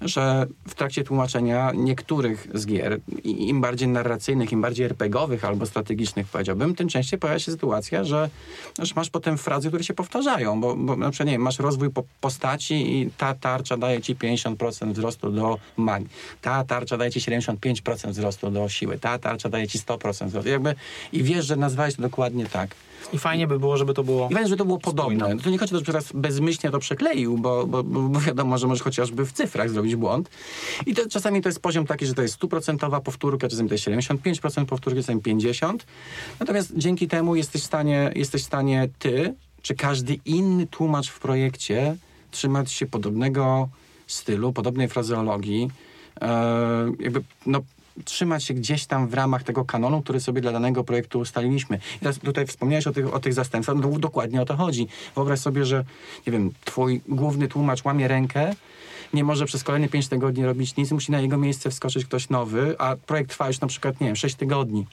że 0.00 0.46
w 0.68 0.74
trakcie 0.74 1.04
tłumaczenia 1.04 1.72
niektórych 1.74 2.48
z 2.54 2.66
gier, 2.66 3.00
im 3.24 3.60
bardziej 3.60 3.88
narracyjnych, 3.88 4.52
im 4.52 4.60
bardziej 4.60 4.86
RPGowych 4.86 5.44
albo 5.44 5.66
strategicznych 5.66 6.26
powiedziałbym, 6.26 6.74
tym 6.74 6.88
częściej 6.88 7.18
pojawia 7.18 7.38
się 7.38 7.52
sytuacja, 7.52 8.04
że, 8.04 8.30
że 8.78 8.92
masz 8.96 9.10
potem 9.10 9.38
frazy, 9.38 9.68
które 9.68 9.84
się 9.84 9.94
powtarzają, 9.94 10.60
bo, 10.60 10.76
bo 10.76 10.96
na 10.96 11.10
przykład 11.10 11.26
nie 11.26 11.32
wiem, 11.32 11.42
masz 11.42 11.58
rozwój 11.58 11.90
po, 11.90 12.04
postaci 12.20 12.96
i 12.96 13.10
ta 13.10 13.34
tarcza 13.34 13.76
daje 13.76 14.00
ci 14.00 14.16
50% 14.16 14.92
wzrostu 14.92 15.30
do 15.30 15.58
magii, 15.76 16.08
ta 16.40 16.64
tarcza 16.64 16.96
daje 16.96 17.10
ci 17.10 17.20
75% 17.20 18.10
wzrostu 18.10 18.50
do 18.50 18.68
siły, 18.68 18.98
ta 18.98 19.18
tarcza 19.18 19.48
daje 19.48 19.68
ci 19.68 19.78
100% 19.78 20.26
wzrostu. 20.26 20.50
Jakby, 20.50 20.74
I 21.12 21.22
wiesz, 21.22 21.46
że 21.46 21.56
nazwałeś 21.56 21.96
to 21.96 22.02
dokładnie 22.02 22.46
tak. 22.46 22.74
I 23.12 23.18
fajnie 23.18 23.46
by 23.46 23.58
było, 23.58 23.76
żeby 23.76 23.94
to 23.94 24.04
było... 24.04 24.28
I 24.30 24.34
wiem, 24.34 24.48
że 24.48 24.56
to 24.56 24.64
było 24.64 24.78
podobne. 24.78 25.34
No 25.34 25.42
To 25.42 25.50
nie 25.50 25.58
chodzi 25.58 25.74
o 25.74 25.78
to, 25.78 25.84
że 25.84 25.92
teraz 25.92 26.12
bezmyślnie 26.12 26.70
to 26.70 26.78
przekleił, 26.78 27.38
bo, 27.38 27.66
bo, 27.66 27.82
bo 27.82 28.20
wiadomo, 28.20 28.58
że 28.58 28.66
możesz 28.66 28.82
chociażby 28.82 29.26
w 29.26 29.32
cyfrach 29.32 29.70
zrobić 29.70 29.96
błąd. 29.96 30.30
I 30.86 30.94
to, 30.94 31.08
czasami 31.08 31.42
to 31.42 31.48
jest 31.48 31.60
poziom 31.60 31.86
taki, 31.86 32.06
że 32.06 32.14
to 32.14 32.22
jest 32.22 32.34
stuprocentowa 32.34 33.00
powtórka, 33.00 33.48
czasami 33.48 33.68
to 33.68 33.74
jest 33.74 33.84
75% 33.84 34.64
powtórki, 34.64 35.00
czasami 35.00 35.20
50%. 35.20 35.78
Natomiast 36.40 36.72
dzięki 36.76 37.08
temu 37.08 37.36
jesteś 37.36 37.62
w 37.62 37.64
stanie, 37.64 38.12
jesteś 38.14 38.42
w 38.42 38.46
stanie 38.46 38.88
ty, 38.98 39.34
czy 39.62 39.74
każdy 39.74 40.18
inny 40.24 40.66
tłumacz 40.66 41.10
w 41.10 41.20
projekcie 41.20 41.96
trzymać 42.30 42.72
się 42.72 42.86
podobnego 42.86 43.68
stylu, 44.06 44.52
podobnej 44.52 44.88
frazeologii, 44.88 45.70
e, 46.20 46.92
jakby 47.00 47.22
no, 47.46 47.60
trzymać 48.04 48.44
się 48.44 48.54
gdzieś 48.54 48.86
tam 48.86 49.08
w 49.08 49.14
ramach 49.14 49.42
tego 49.42 49.64
kanonu, 49.64 50.02
który 50.02 50.20
sobie 50.20 50.40
dla 50.40 50.52
danego 50.52 50.84
projektu 50.84 51.18
ustaliliśmy. 51.18 51.78
I 51.96 51.98
teraz 51.98 52.18
tutaj 52.18 52.46
wspomniałeś 52.46 52.86
o 52.86 52.92
tych, 52.92 53.14
o 53.14 53.20
tych 53.20 53.34
zastępstwach, 53.34 53.76
no 53.76 53.98
dokładnie 53.98 54.42
o 54.42 54.44
to 54.44 54.56
chodzi. 54.56 54.88
Wyobraź 55.14 55.40
sobie, 55.40 55.64
że 55.64 55.84
nie 56.26 56.32
wiem, 56.32 56.50
twój 56.64 57.00
główny 57.08 57.48
tłumacz 57.48 57.84
łamie 57.84 58.08
rękę, 58.08 58.54
nie 59.12 59.24
może 59.24 59.46
przez 59.46 59.64
kolejne 59.64 59.88
5 59.88 60.08
tygodni 60.08 60.44
robić 60.44 60.76
nic, 60.76 60.90
musi 60.90 61.12
na 61.12 61.20
jego 61.20 61.38
miejsce 61.38 61.70
wskoczyć 61.70 62.04
ktoś 62.04 62.28
nowy, 62.28 62.74
a 62.78 62.96
projekt 62.96 63.30
trwa 63.30 63.46
już 63.48 63.60
na 63.60 63.66
przykład, 63.68 64.00
nie 64.00 64.06
wiem, 64.06 64.16
6 64.16 64.34
tygodni. 64.34 64.86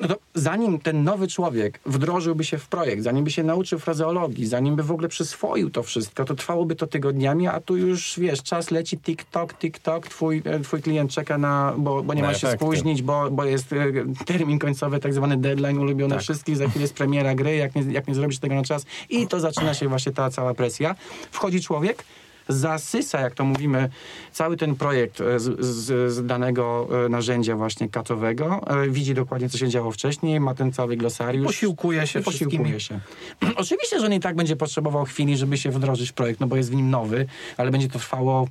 No 0.00 0.08
to 0.08 0.16
zanim 0.34 0.78
ten 0.78 1.04
nowy 1.04 1.28
człowiek 1.28 1.80
wdrożyłby 1.86 2.44
się 2.44 2.58
w 2.58 2.68
projekt, 2.68 3.02
zanim 3.02 3.24
by 3.24 3.30
się 3.30 3.42
nauczył 3.42 3.78
frazeologii, 3.78 4.46
zanim 4.46 4.76
by 4.76 4.82
w 4.82 4.92
ogóle 4.92 5.08
przyswoił 5.08 5.70
to 5.70 5.82
wszystko, 5.82 6.24
to 6.24 6.34
trwałoby 6.34 6.76
to 6.76 6.86
tygodniami, 6.86 7.46
a 7.48 7.60
tu 7.60 7.76
już, 7.76 8.18
wiesz, 8.18 8.42
czas 8.42 8.70
leci 8.70 8.98
tik-tok, 8.98 9.54
tik-tok, 9.54 10.00
twój, 10.08 10.42
e, 10.44 10.60
twój 10.60 10.82
klient 10.82 11.10
czeka 11.10 11.38
na, 11.38 11.74
bo, 11.78 12.02
bo 12.02 12.14
nie 12.14 12.22
Na 12.22 12.28
ma 12.28 12.34
się 12.34 12.46
efekty. 12.48 12.64
spóźnić, 12.66 13.02
bo, 13.02 13.30
bo 13.30 13.44
jest 13.44 13.72
e, 13.72 13.76
termin 14.24 14.58
końcowy, 14.58 14.98
tak 15.00 15.14
zwany 15.14 15.36
deadline 15.36 15.78
ulubiony 15.78 16.14
Tak. 16.14 16.22
wszystkich, 16.22 16.56
za 16.56 16.68
chwilę 16.68 16.82
jest 16.82 16.94
premiera 16.94 17.34
gry, 17.34 17.56
jak 17.56 17.74
nie, 17.74 17.82
jak 17.92 18.08
nie 18.08 18.14
zrobisz 18.14 18.38
tego 18.38 18.54
na 18.54 18.62
czas 18.64 18.84
i 19.10 19.26
to 19.26 19.40
zaczyna 19.40 19.74
się 19.74 19.88
właśnie 19.88 20.12
ta 20.12 20.30
cała 20.30 20.54
presja. 20.54 20.94
Wchodzi 21.30 21.60
człowiek, 21.60 22.04
zasysa, 22.48 23.20
jak 23.20 23.34
to 23.34 23.44
mówimy, 23.44 23.88
cały 24.32 24.56
ten 24.56 24.74
projekt 24.74 25.20
e, 25.20 25.40
z, 25.40 25.60
z, 25.60 26.12
z 26.12 26.26
danego 26.26 26.88
e, 27.06 27.08
narzędzia 27.08 27.56
właśnie 27.56 27.88
katowego, 27.88 28.60
e, 28.66 28.88
widzi 28.88 29.14
dokładnie, 29.14 29.48
co 29.48 29.58
się 29.58 29.68
działo 29.68 29.90
wcześniej, 29.90 30.40
ma 30.40 30.54
ten 30.54 30.72
cały 30.72 30.96
glosariusz. 30.96 31.46
Posiłkuje 31.46 32.06
się 32.06 32.20
posiłkuje 32.20 32.80
się. 32.80 33.00
Oczywiście, 33.56 34.00
że 34.00 34.06
on 34.06 34.12
i 34.12 34.20
tak 34.20 34.36
będzie 34.36 34.56
potrzebował 34.56 35.04
chwili, 35.04 35.36
żeby 35.36 35.58
się 35.58 35.70
wdrożyć 35.70 36.10
w 36.10 36.12
projekt, 36.12 36.40
no 36.40 36.46
bo 36.46 36.56
jest 36.56 36.70
w 36.70 36.74
nim 36.74 36.90
nowy, 36.90 37.26
ale 37.56 37.70
będzie 37.70 37.88
to 37.88 37.98
trwało 37.98 38.48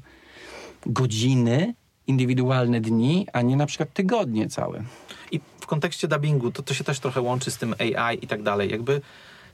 godziny, 0.86 1.74
indywidualne 2.08 2.82
dni, 2.82 3.28
a 3.34 3.42
nie 3.42 3.56
na 3.56 3.66
przykład 3.66 3.94
tygodnie 3.94 4.50
całe. 4.50 4.84
I 5.32 5.40
w 5.60 5.68
kontekście 5.68 6.08
dubbingu 6.08 6.52
to, 6.52 6.64
to 6.64 6.74
się 6.74 6.84
też 6.84 7.00
trochę 7.00 7.22
łączy 7.22 7.52
z 7.52 7.58
tym 7.58 7.76
AI 7.80 8.18
i 8.22 8.28
tak 8.28 8.44
dalej. 8.44 8.72
Jakby 8.72 9.02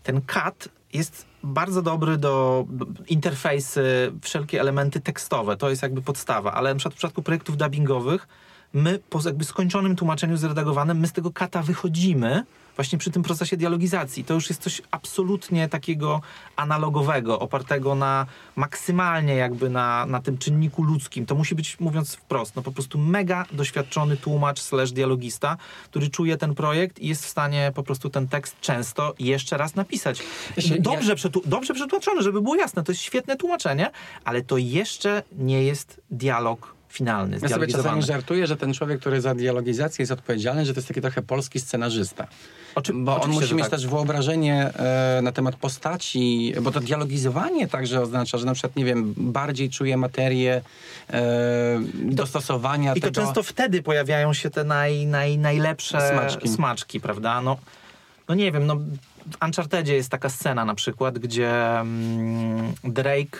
ten 0.08 0.22
CAT 0.22 0.70
jest 0.94 1.26
bardzo 1.44 1.82
dobry 1.82 2.18
do 2.18 2.66
interfejsy, 3.08 4.12
wszelkie 4.22 4.62
elementy 4.62 5.00
tekstowe. 5.00 5.58
To 5.58 5.70
jest 5.70 5.82
jakby 5.82 6.02
podstawa, 6.02 6.54
ale 6.54 6.70
na 6.70 6.76
przykład 6.76 6.94
w 6.94 6.98
przypadku 6.98 7.22
projektów 7.24 7.58
dubbingowych 7.58 8.28
my 8.74 9.00
po 9.10 9.20
jakby 9.26 9.46
skończonym 9.46 9.96
tłumaczeniu 9.96 10.38
zredagowanym, 10.38 11.00
my 11.00 11.08
z 11.08 11.12
tego 11.12 11.32
kata 11.32 11.62
wychodzimy 11.62 12.44
właśnie 12.78 12.98
przy 12.98 13.12
tym 13.12 13.24
procesie 13.24 13.58
dialogizacji. 13.58 14.24
To 14.24 14.34
już 14.34 14.50
jest 14.50 14.62
coś 14.62 14.82
absolutnie 14.92 15.70
takiego 15.70 16.22
analogowego, 16.56 17.40
opartego 17.40 17.96
na 17.96 18.26
maksymalnie 18.56 19.36
jakby 19.36 19.70
na, 19.70 20.06
na 20.06 20.22
tym 20.22 20.38
czynniku 20.38 20.84
ludzkim. 20.84 21.26
To 21.26 21.36
musi 21.36 21.56
być, 21.56 21.80
mówiąc 21.80 22.16
wprost, 22.16 22.56
no 22.56 22.62
po 22.62 22.72
prostu 22.72 22.98
mega 22.98 23.46
doświadczony 23.52 24.18
tłumacz 24.18 24.60
slash 24.60 24.92
dialogista, 24.92 25.58
który 25.84 26.10
czuje 26.10 26.38
ten 26.38 26.56
projekt 26.56 27.00
i 27.00 27.08
jest 27.08 27.26
w 27.26 27.30
stanie 27.30 27.72
po 27.76 27.84
prostu 27.84 28.10
ten 28.10 28.28
tekst 28.28 28.56
często 28.62 29.14
jeszcze 29.20 29.58
raz 29.58 29.76
napisać. 29.76 30.24
Dobrze, 30.80 31.16
przetu- 31.16 31.42
dobrze 31.46 31.74
przetłumaczony, 31.74 32.22
żeby 32.22 32.42
było 32.42 32.56
jasne. 32.56 32.84
To 32.84 32.92
jest 32.92 33.02
świetne 33.02 33.36
tłumaczenie, 33.38 33.92
ale 34.26 34.42
to 34.42 34.58
jeszcze 34.58 35.24
nie 35.32 35.64
jest 35.64 36.02
dialog 36.12 36.77
finalny, 36.98 37.38
Ja 37.42 37.50
sobie 37.50 37.68
czasami 37.68 38.04
żartuję, 38.04 38.48
że 38.48 38.58
ten 38.58 38.74
człowiek, 38.74 39.00
który 39.00 39.22
za 39.22 39.36
dialogizację 39.36 40.04
jest 40.04 40.12
odpowiedzialny, 40.12 40.66
że 40.66 40.74
to 40.74 40.78
jest 40.80 40.88
taki 40.88 41.02
trochę 41.02 41.22
polski 41.22 41.60
scenarzysta. 41.60 42.28
Oczy- 42.76 42.94
bo 42.94 43.22
on 43.22 43.32
musi 43.32 43.56
mieć 43.56 43.64
tak. 43.64 43.72
też 43.72 43.88
wyobrażenie 43.88 44.74
e, 44.76 45.22
na 45.22 45.32
temat 45.32 45.56
postaci, 45.56 46.54
bo 46.62 46.72
to 46.72 46.80
dialogizowanie 46.80 47.68
także 47.68 48.02
oznacza, 48.02 48.38
że 48.38 48.46
na 48.46 48.54
przykład, 48.54 48.76
nie 48.76 48.86
wiem, 48.86 49.14
bardziej 49.18 49.70
czuje 49.70 49.98
materię 49.98 50.62
e, 51.10 51.82
dostosowania 51.94 52.92
I 52.96 53.02
to 53.02 53.08
tego. 53.08 53.22
często 53.22 53.44
wtedy 53.44 53.84
pojawiają 53.84 54.34
się 54.34 54.50
te 54.50 54.64
naj, 54.64 55.06
naj, 55.06 55.38
najlepsze 55.38 56.10
Smaczki. 56.12 56.48
smaczki. 56.48 57.00
prawda? 57.00 57.42
No, 57.42 57.58
no 58.30 58.36
nie 58.36 58.52
wiem, 58.52 58.66
no 58.66 58.76
w 58.76 59.46
Unchartedzie 59.46 59.96
jest 59.96 60.10
taka 60.10 60.30
scena 60.30 60.66
na 60.66 60.76
przykład, 60.76 61.20
gdzie 61.20 61.80
mm, 61.80 62.74
Drake... 62.84 63.40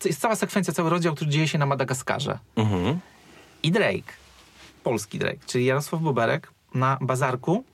to 0.00 0.08
Jest 0.08 0.20
cała 0.20 0.36
sekwencja, 0.36 0.74
cały 0.74 0.90
rozdział, 0.90 1.14
który 1.14 1.30
dzieje 1.30 1.48
się 1.48 1.58
na 1.58 1.66
Madagaskarze. 1.66 2.38
Mhm. 2.56 3.00
I 3.62 3.72
Drake, 3.72 4.12
polski 4.82 5.18
Drake, 5.18 5.38
czyli 5.46 5.64
Jarosław 5.64 6.02
Boberek 6.02 6.52
na 6.74 6.98
bazarku 7.00 7.64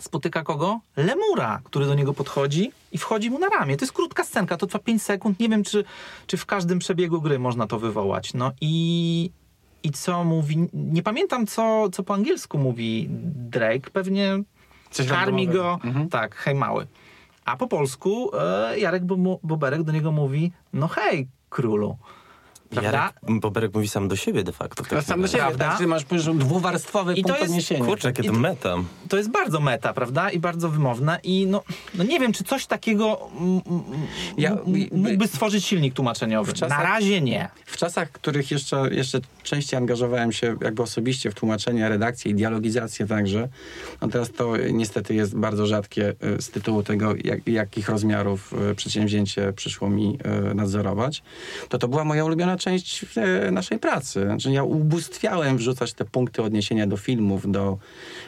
spotyka 0.00 0.42
kogo? 0.42 0.80
Lemura, 0.96 1.60
który 1.64 1.86
do 1.86 1.94
niego 1.94 2.14
podchodzi 2.14 2.72
i 2.92 2.98
wchodzi 2.98 3.30
mu 3.30 3.38
na 3.38 3.48
ramię. 3.48 3.76
To 3.76 3.84
jest 3.84 3.92
krótka 3.92 4.24
scenka, 4.24 4.56
to 4.56 4.66
trwa 4.66 4.78
5 4.78 5.02
sekund. 5.02 5.40
Nie 5.40 5.48
wiem, 5.48 5.64
czy, 5.64 5.84
czy 6.26 6.36
w 6.36 6.46
każdym 6.46 6.78
przebiegu 6.78 7.20
gry 7.20 7.38
można 7.38 7.66
to 7.66 7.78
wywołać. 7.78 8.34
No 8.34 8.52
i, 8.60 9.30
i 9.82 9.90
co 9.90 10.24
mówi... 10.24 10.68
Nie 10.72 11.02
pamiętam, 11.02 11.46
co, 11.46 11.88
co 11.92 12.02
po 12.02 12.14
angielsku 12.14 12.58
mówi 12.58 13.06
Drake. 13.50 13.90
Pewnie 13.90 14.42
Coś 14.90 15.06
karmi 15.06 15.48
go... 15.48 15.78
Mhm. 15.84 16.08
Tak, 16.08 16.36
hej 16.36 16.54
mały. 16.54 16.86
A 17.48 17.56
po 17.56 17.64
polsku 17.64 18.28
e, 18.36 18.76
Jarek 18.78 19.04
Bo- 19.08 19.40
Boberek 19.42 19.82
do 19.82 19.92
niego 19.92 20.12
mówi 20.12 20.52
no 20.72 20.88
hej 20.88 21.28
królu. 21.48 21.96
Prawda? 22.70 22.90
Jarek 22.92 23.40
Boberek 23.40 23.74
mówi 23.74 23.88
sam 23.88 24.08
do 24.08 24.16
siebie 24.16 24.44
de 24.44 24.52
facto. 24.52 24.74
To 24.84 24.90
takim 24.90 25.02
sam 25.04 25.22
do 25.22 25.28
siebie, 25.28 25.42
Prawda? 25.42 25.76
tak? 25.78 25.86
Masz 25.86 26.04
dwuwarstwowy 26.34 27.14
I 27.14 27.22
to 27.22 27.28
punkt 27.28 27.40
jest- 27.40 27.50
odniesienia. 27.52 27.84
Kurczę, 27.84 28.08
jakie 28.08 28.22
I 28.22 28.26
to 28.26 28.32
to- 28.32 28.38
meta. 28.38 28.74
to 29.08 29.16
jest 29.16 29.30
bardzo 29.30 29.60
meta, 29.60 29.92
prawda? 29.94 30.30
I 30.30 30.38
bardzo 30.38 30.68
wymowne. 30.68 31.18
I 31.22 31.46
no, 31.46 31.62
no 31.94 32.04
nie 32.04 32.20
wiem, 32.20 32.32
czy 32.32 32.44
coś 32.44 32.66
takiego 32.66 33.30
Ja- 34.38 34.56
mógłby 34.92 35.26
stworzyć 35.28 35.64
silnik 35.64 35.94
tłumaczeniowy. 35.94 36.52
Czasach- 36.52 36.78
Na 36.78 36.84
razie 36.84 37.20
nie. 37.20 37.48
W 37.66 37.76
czasach, 37.76 38.08
w 38.08 38.12
których 38.12 38.50
jeszcze, 38.50 38.76
jeszcze 38.90 39.20
częściej 39.42 39.78
angażowałem 39.78 40.32
się 40.32 40.56
jakby 40.60 40.82
osobiście 40.82 41.30
w 41.30 41.34
tłumaczenie, 41.34 41.88
redakcję 41.88 42.30
i 42.30 42.34
dialogizację 42.34 43.06
także, 43.06 43.48
no 44.00 44.08
teraz 44.08 44.32
to 44.32 44.56
niestety 44.72 45.14
jest 45.14 45.36
bardzo 45.36 45.66
rzadkie 45.66 46.08
y, 46.38 46.42
z 46.42 46.50
tytułu 46.50 46.82
tego, 46.82 47.14
jak, 47.24 47.46
jakich 47.46 47.88
rozmiarów 47.88 48.54
y, 48.70 48.74
przedsięwzięcie 48.74 49.52
przyszło 49.52 49.90
mi 49.90 50.18
y, 50.50 50.54
nadzorować, 50.54 51.22
to 51.68 51.78
to 51.78 51.88
była 51.88 52.04
moja 52.04 52.24
ulubiona 52.24 52.56
część 52.58 53.04
y, 53.46 53.50
naszej 53.50 53.78
pracy. 53.78 54.22
Znaczy 54.24 54.52
ja 54.52 54.62
ubóstwiałem 54.62 55.56
wrzucać 55.56 55.92
te 55.92 56.04
punkty 56.04 56.42
odniesienia 56.42 56.86
do 56.86 56.96
filmów, 56.96 57.50
do, 57.50 57.78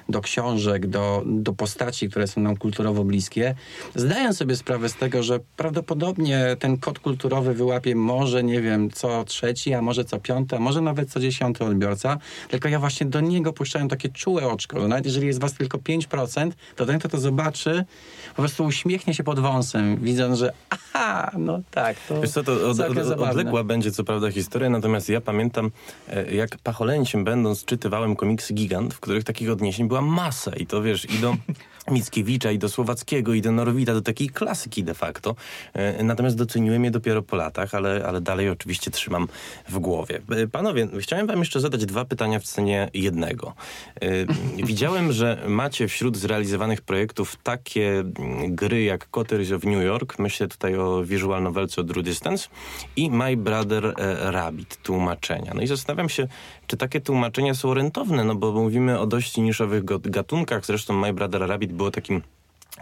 do 0.09 0.21
książek, 0.21 0.87
do, 0.87 1.23
do 1.27 1.53
postaci, 1.53 2.11
które 2.11 2.27
są 2.27 2.41
nam 2.41 2.57
kulturowo 2.57 3.05
bliskie, 3.05 3.55
zdając 3.95 4.37
sobie 4.37 4.57
sprawę 4.57 4.89
z 4.89 4.95
tego, 4.95 5.23
że 5.23 5.41
prawdopodobnie 5.57 6.57
ten 6.59 6.79
kod 6.79 6.99
kulturowy 6.99 7.55
wyłapie 7.55 7.97
może, 7.97 8.43
nie 8.43 8.61
wiem, 8.61 8.91
co 8.91 9.25
trzeci, 9.25 9.75
a 9.75 9.83
może 9.83 10.05
co 10.05 10.19
piąty, 10.19 10.57
a 10.57 10.59
może 10.59 10.81
nawet 10.81 11.11
co 11.11 11.21
dziesiąty 11.21 11.65
odbiorca, 11.65 12.19
tylko 12.49 12.69
ja 12.69 12.79
właśnie 12.79 13.07
do 13.07 13.21
niego 13.21 13.53
puszczałem 13.53 13.89
takie 13.89 14.09
czułe 14.09 14.49
oczko. 14.49 14.89
Nawet 14.89 15.05
jeżeli 15.05 15.27
jest 15.27 15.41
was 15.41 15.55
tylko 15.55 15.79
5%, 15.79 16.51
to 16.77 16.87
ten, 16.87 16.99
kto 16.99 17.09
to 17.09 17.19
zobaczy, 17.19 17.85
po 18.29 18.43
prostu 18.43 18.65
uśmiechnie 18.65 19.15
się 19.15 19.25
pod 19.25 19.41
wąsem, 19.41 19.97
widząc, 19.97 20.39
że 20.39 20.53
aha, 20.71 21.31
no 21.39 21.61
tak, 21.71 21.97
to 22.09 22.21
Wiesz 22.21 22.31
co, 22.31 22.43
to 22.43 22.53
od, 22.53 22.63
od, 22.63 22.77
zabawne. 22.77 23.31
odległa 23.31 23.65
będzie 23.65 23.93
co 23.93 24.05
prawda 24.05 24.20
historia, 24.29 24.71
natomiast 24.71 25.09
ja 25.09 25.21
pamiętam, 25.21 25.71
e, 26.09 26.35
jak 26.35 26.59
pacholęciem 26.59 27.25
będąc, 27.25 27.65
czytywałem 27.65 28.17
komiksy 28.17 28.55
Gigant, 28.55 28.95
w 28.95 29.01
których 29.01 29.25
takich 29.25 29.51
odniesień 29.51 29.89
była 29.89 30.03
masa. 30.03 30.57
I 30.57 30.67
to 30.67 30.83
wiesz, 30.83 31.05
i 31.05 31.19
do 31.19 31.37
Mickiewicza, 31.91 32.51
i 32.51 32.59
do 32.59 32.69
Słowackiego, 32.69 33.35
i 33.35 33.43
do 33.43 33.53
Norwida, 33.53 33.95
do 33.95 34.03
takiej 34.03 34.29
klasyki 34.29 34.85
de 34.85 34.95
facto. 34.95 35.35
E, 35.75 36.03
Natomiast 36.03 36.37
doceniłem 36.37 36.85
je 36.85 36.91
dopiero 36.91 37.23
po 37.23 37.37
latach, 37.37 37.75
ale, 37.75 38.05
ale 38.07 38.21
dalej 38.21 38.49
oczywiście 38.49 38.91
trzymam 38.91 39.29
w 39.69 39.79
głowie. 39.79 40.21
E, 40.31 40.47
Panowie, 40.47 40.89
chciałem 41.01 41.27
wam 41.27 41.39
jeszcze 41.39 41.61
zadać 41.61 41.87
dwa 41.87 42.05
pytania 42.05 42.39
w 42.39 42.45
cenie 42.45 42.91
jednego. 42.95 43.55
E, 44.01 44.09
Widziałem, 44.71 45.13
że 45.13 45.43
macie 45.49 45.89
wśród 45.89 46.17
zrealizowanych 46.17 46.83
projektów 46.83 47.37
takie 47.43 48.05
gry 48.49 48.83
jak 48.83 49.11
Cotteries 49.11 49.53
of 49.53 49.65
New 49.65 49.85
York, 49.85 50.19
myślę 50.19 50.49
tutaj 50.49 50.77
o 50.77 51.05
visual 51.05 51.43
novelce 51.43 51.81
od 51.81 51.87
Drew 51.87 52.05
Distance 52.05 52.49
i 52.97 53.11
My 53.11 53.37
Brother 53.37 53.95
Rabbit, 54.21 54.83
tłumaczenia. 54.83 55.53
No 55.55 55.63
i 55.63 55.67
zastanawiam 55.67 56.09
się, 56.09 56.29
czy 56.67 56.77
takie 56.77 57.01
tłumaczenia 57.01 57.55
są 57.55 57.75
rentowne, 57.75 58.25
no 58.25 58.35
bo 58.35 58.53
mówimy 58.53 58.99
o 58.99 59.07
dość 59.07 59.37
niszowych 59.37 59.85
gatunkach, 59.85 60.67
zresztą 60.67 60.95
My 60.95 61.13
Brother 61.13 61.41
Rabbit 61.49 61.73
było 61.81 61.91
takim 61.91 62.23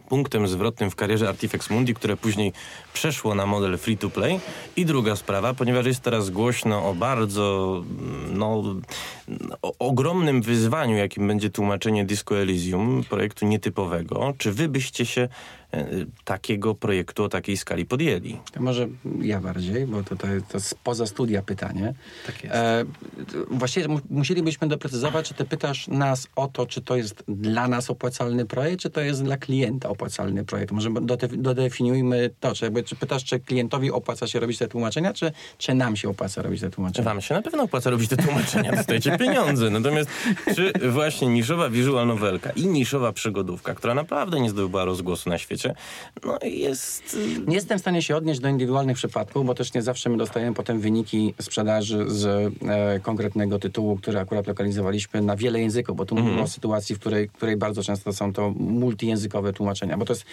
punktem 0.09 0.49
zwrotnym 0.49 0.91
w 0.91 0.97
karierze 0.97 1.29
Artifex 1.29 1.71
Mundi, 1.71 1.95
które 1.95 2.17
później 2.17 2.53
przeszło 2.93 3.35
na 3.35 3.47
model 3.47 3.79
free 3.79 3.97
to 3.97 4.11
play. 4.11 4.41
I 4.77 4.87
druga 4.87 5.17
sprawa, 5.17 5.55
ponieważ 5.55 5.87
jest 5.87 6.01
teraz 6.01 6.31
głośno 6.31 6.89
o 6.91 6.95
bardzo 6.95 7.83
no, 8.33 8.63
ogromnym 9.79 10.43
wyzwaniu, 10.43 10.97
jakim 10.97 11.29
będzie 11.29 11.51
tłumaczenie 11.51 12.05
Disco 12.05 12.39
Elysium, 12.39 13.05
projektu 13.11 13.47
nietypowego. 13.47 14.35
Czy 14.39 14.53
wy 14.53 14.69
byście 14.69 15.07
się 15.07 15.29
e, 15.73 15.87
takiego 16.25 16.75
projektu 16.75 17.25
o 17.25 17.29
takiej 17.29 17.57
skali 17.57 17.87
podjęli? 17.87 18.37
To 18.53 18.63
może 18.63 18.89
ja 19.21 19.41
bardziej, 19.41 19.87
bo 19.87 20.03
to, 20.03 20.17
to, 20.17 20.27
to 20.49 20.57
jest 20.57 20.79
poza 20.85 21.07
studia 21.07 21.43
pytanie. 21.43 21.95
Tak 22.27 22.45
jest. 22.45 22.57
E, 22.57 22.85
właściwie 23.51 23.89
mu- 23.89 24.01
musielibyśmy 24.11 24.69
doprecyzować, 24.69 25.29
czy 25.29 25.35
ty 25.35 25.45
pytasz 25.45 25.89
nas 25.89 26.27
o 26.37 26.49
to, 26.49 26.67
czy 26.67 26.81
to 26.83 26.97
jest 26.97 27.25
dla 27.29 27.69
nas 27.69 27.91
opłacalny 27.91 28.47
projekt, 28.47 28.83
czy 28.83 28.91
to 28.91 29.01
jest 29.01 29.25
dla 29.25 29.37
klienta 29.37 29.89
opłacalny 29.89 30.45
projekt. 30.45 30.73
Może 30.73 30.91
dode, 31.03 31.29
dodefiniujmy 31.29 32.31
to, 32.41 32.55
czy, 32.55 32.65
jakby, 32.65 32.83
czy 32.83 32.97
pytasz, 32.97 33.25
czy 33.25 33.41
klientowi 33.41 33.91
opłaca 33.91 34.27
się 34.27 34.41
robić 34.41 34.59
te 34.59 34.69
tłumaczenia, 34.69 35.13
czy, 35.13 35.33
czy 35.59 35.75
nam 35.75 35.97
się 35.97 36.09
opłaca 36.09 36.43
robić 36.43 36.61
te 36.61 36.71
tłumaczenia. 36.71 37.05
Wam 37.05 37.21
się 37.21 37.35
na 37.35 37.43
pewno 37.43 37.63
opłaca 37.63 37.91
robić 37.91 38.09
te 38.11 38.17
tłumaczenia. 38.17 38.73
Dostajecie 38.73 39.17
pieniądze. 39.19 39.71
Natomiast 39.71 40.11
czy 40.57 40.73
właśnie 40.91 41.29
niszowa 41.29 41.71
visual 41.71 42.07
novelka 42.07 42.51
i 42.51 42.67
niszowa 42.67 43.13
przygodówka, 43.13 43.75
która 43.75 43.95
naprawdę 43.95 44.41
nie 44.41 44.51
zdobyła 44.51 44.85
rozgłosu 44.85 45.31
na 45.31 45.39
świecie, 45.39 45.75
no 46.25 46.39
jest... 46.43 47.17
Nie 47.47 47.55
jestem 47.55 47.79
w 47.79 47.81
stanie 47.81 48.03
się 48.03 48.17
odnieść 48.17 48.41
do 48.41 48.49
indywidualnych 48.49 48.97
przypadków, 48.97 49.47
bo 49.47 49.55
też 49.55 49.75
nie 49.75 49.83
zawsze 49.83 50.11
my 50.11 50.17
dostajemy 50.17 50.55
potem 50.55 50.81
wyniki 50.81 51.35
sprzedaży 51.41 52.05
z 52.09 52.27
e, 52.27 53.01
konkretnego 53.01 53.59
tytułu, 53.59 53.97
który 53.97 54.19
akurat 54.19 54.47
lokalizowaliśmy 54.47 55.23
na 55.23 55.37
wiele 55.37 55.61
języków, 55.61 55.97
bo 55.97 56.07
tu 56.07 56.15
Mhm. 56.15 56.27
mówimy 56.27 56.45
o 56.45 56.49
sytuacji, 56.49 56.95
w 56.95 56.99
której, 56.99 57.29
której 57.29 57.57
bardzo 57.57 57.83
często 57.83 58.13
są 58.13 58.33
to 58.33 58.51
multijęzykowe 58.57 59.53
tłumaczenia. 59.53 59.97
Bo 59.99 60.05
to 60.05 60.13
jest, 60.13 60.25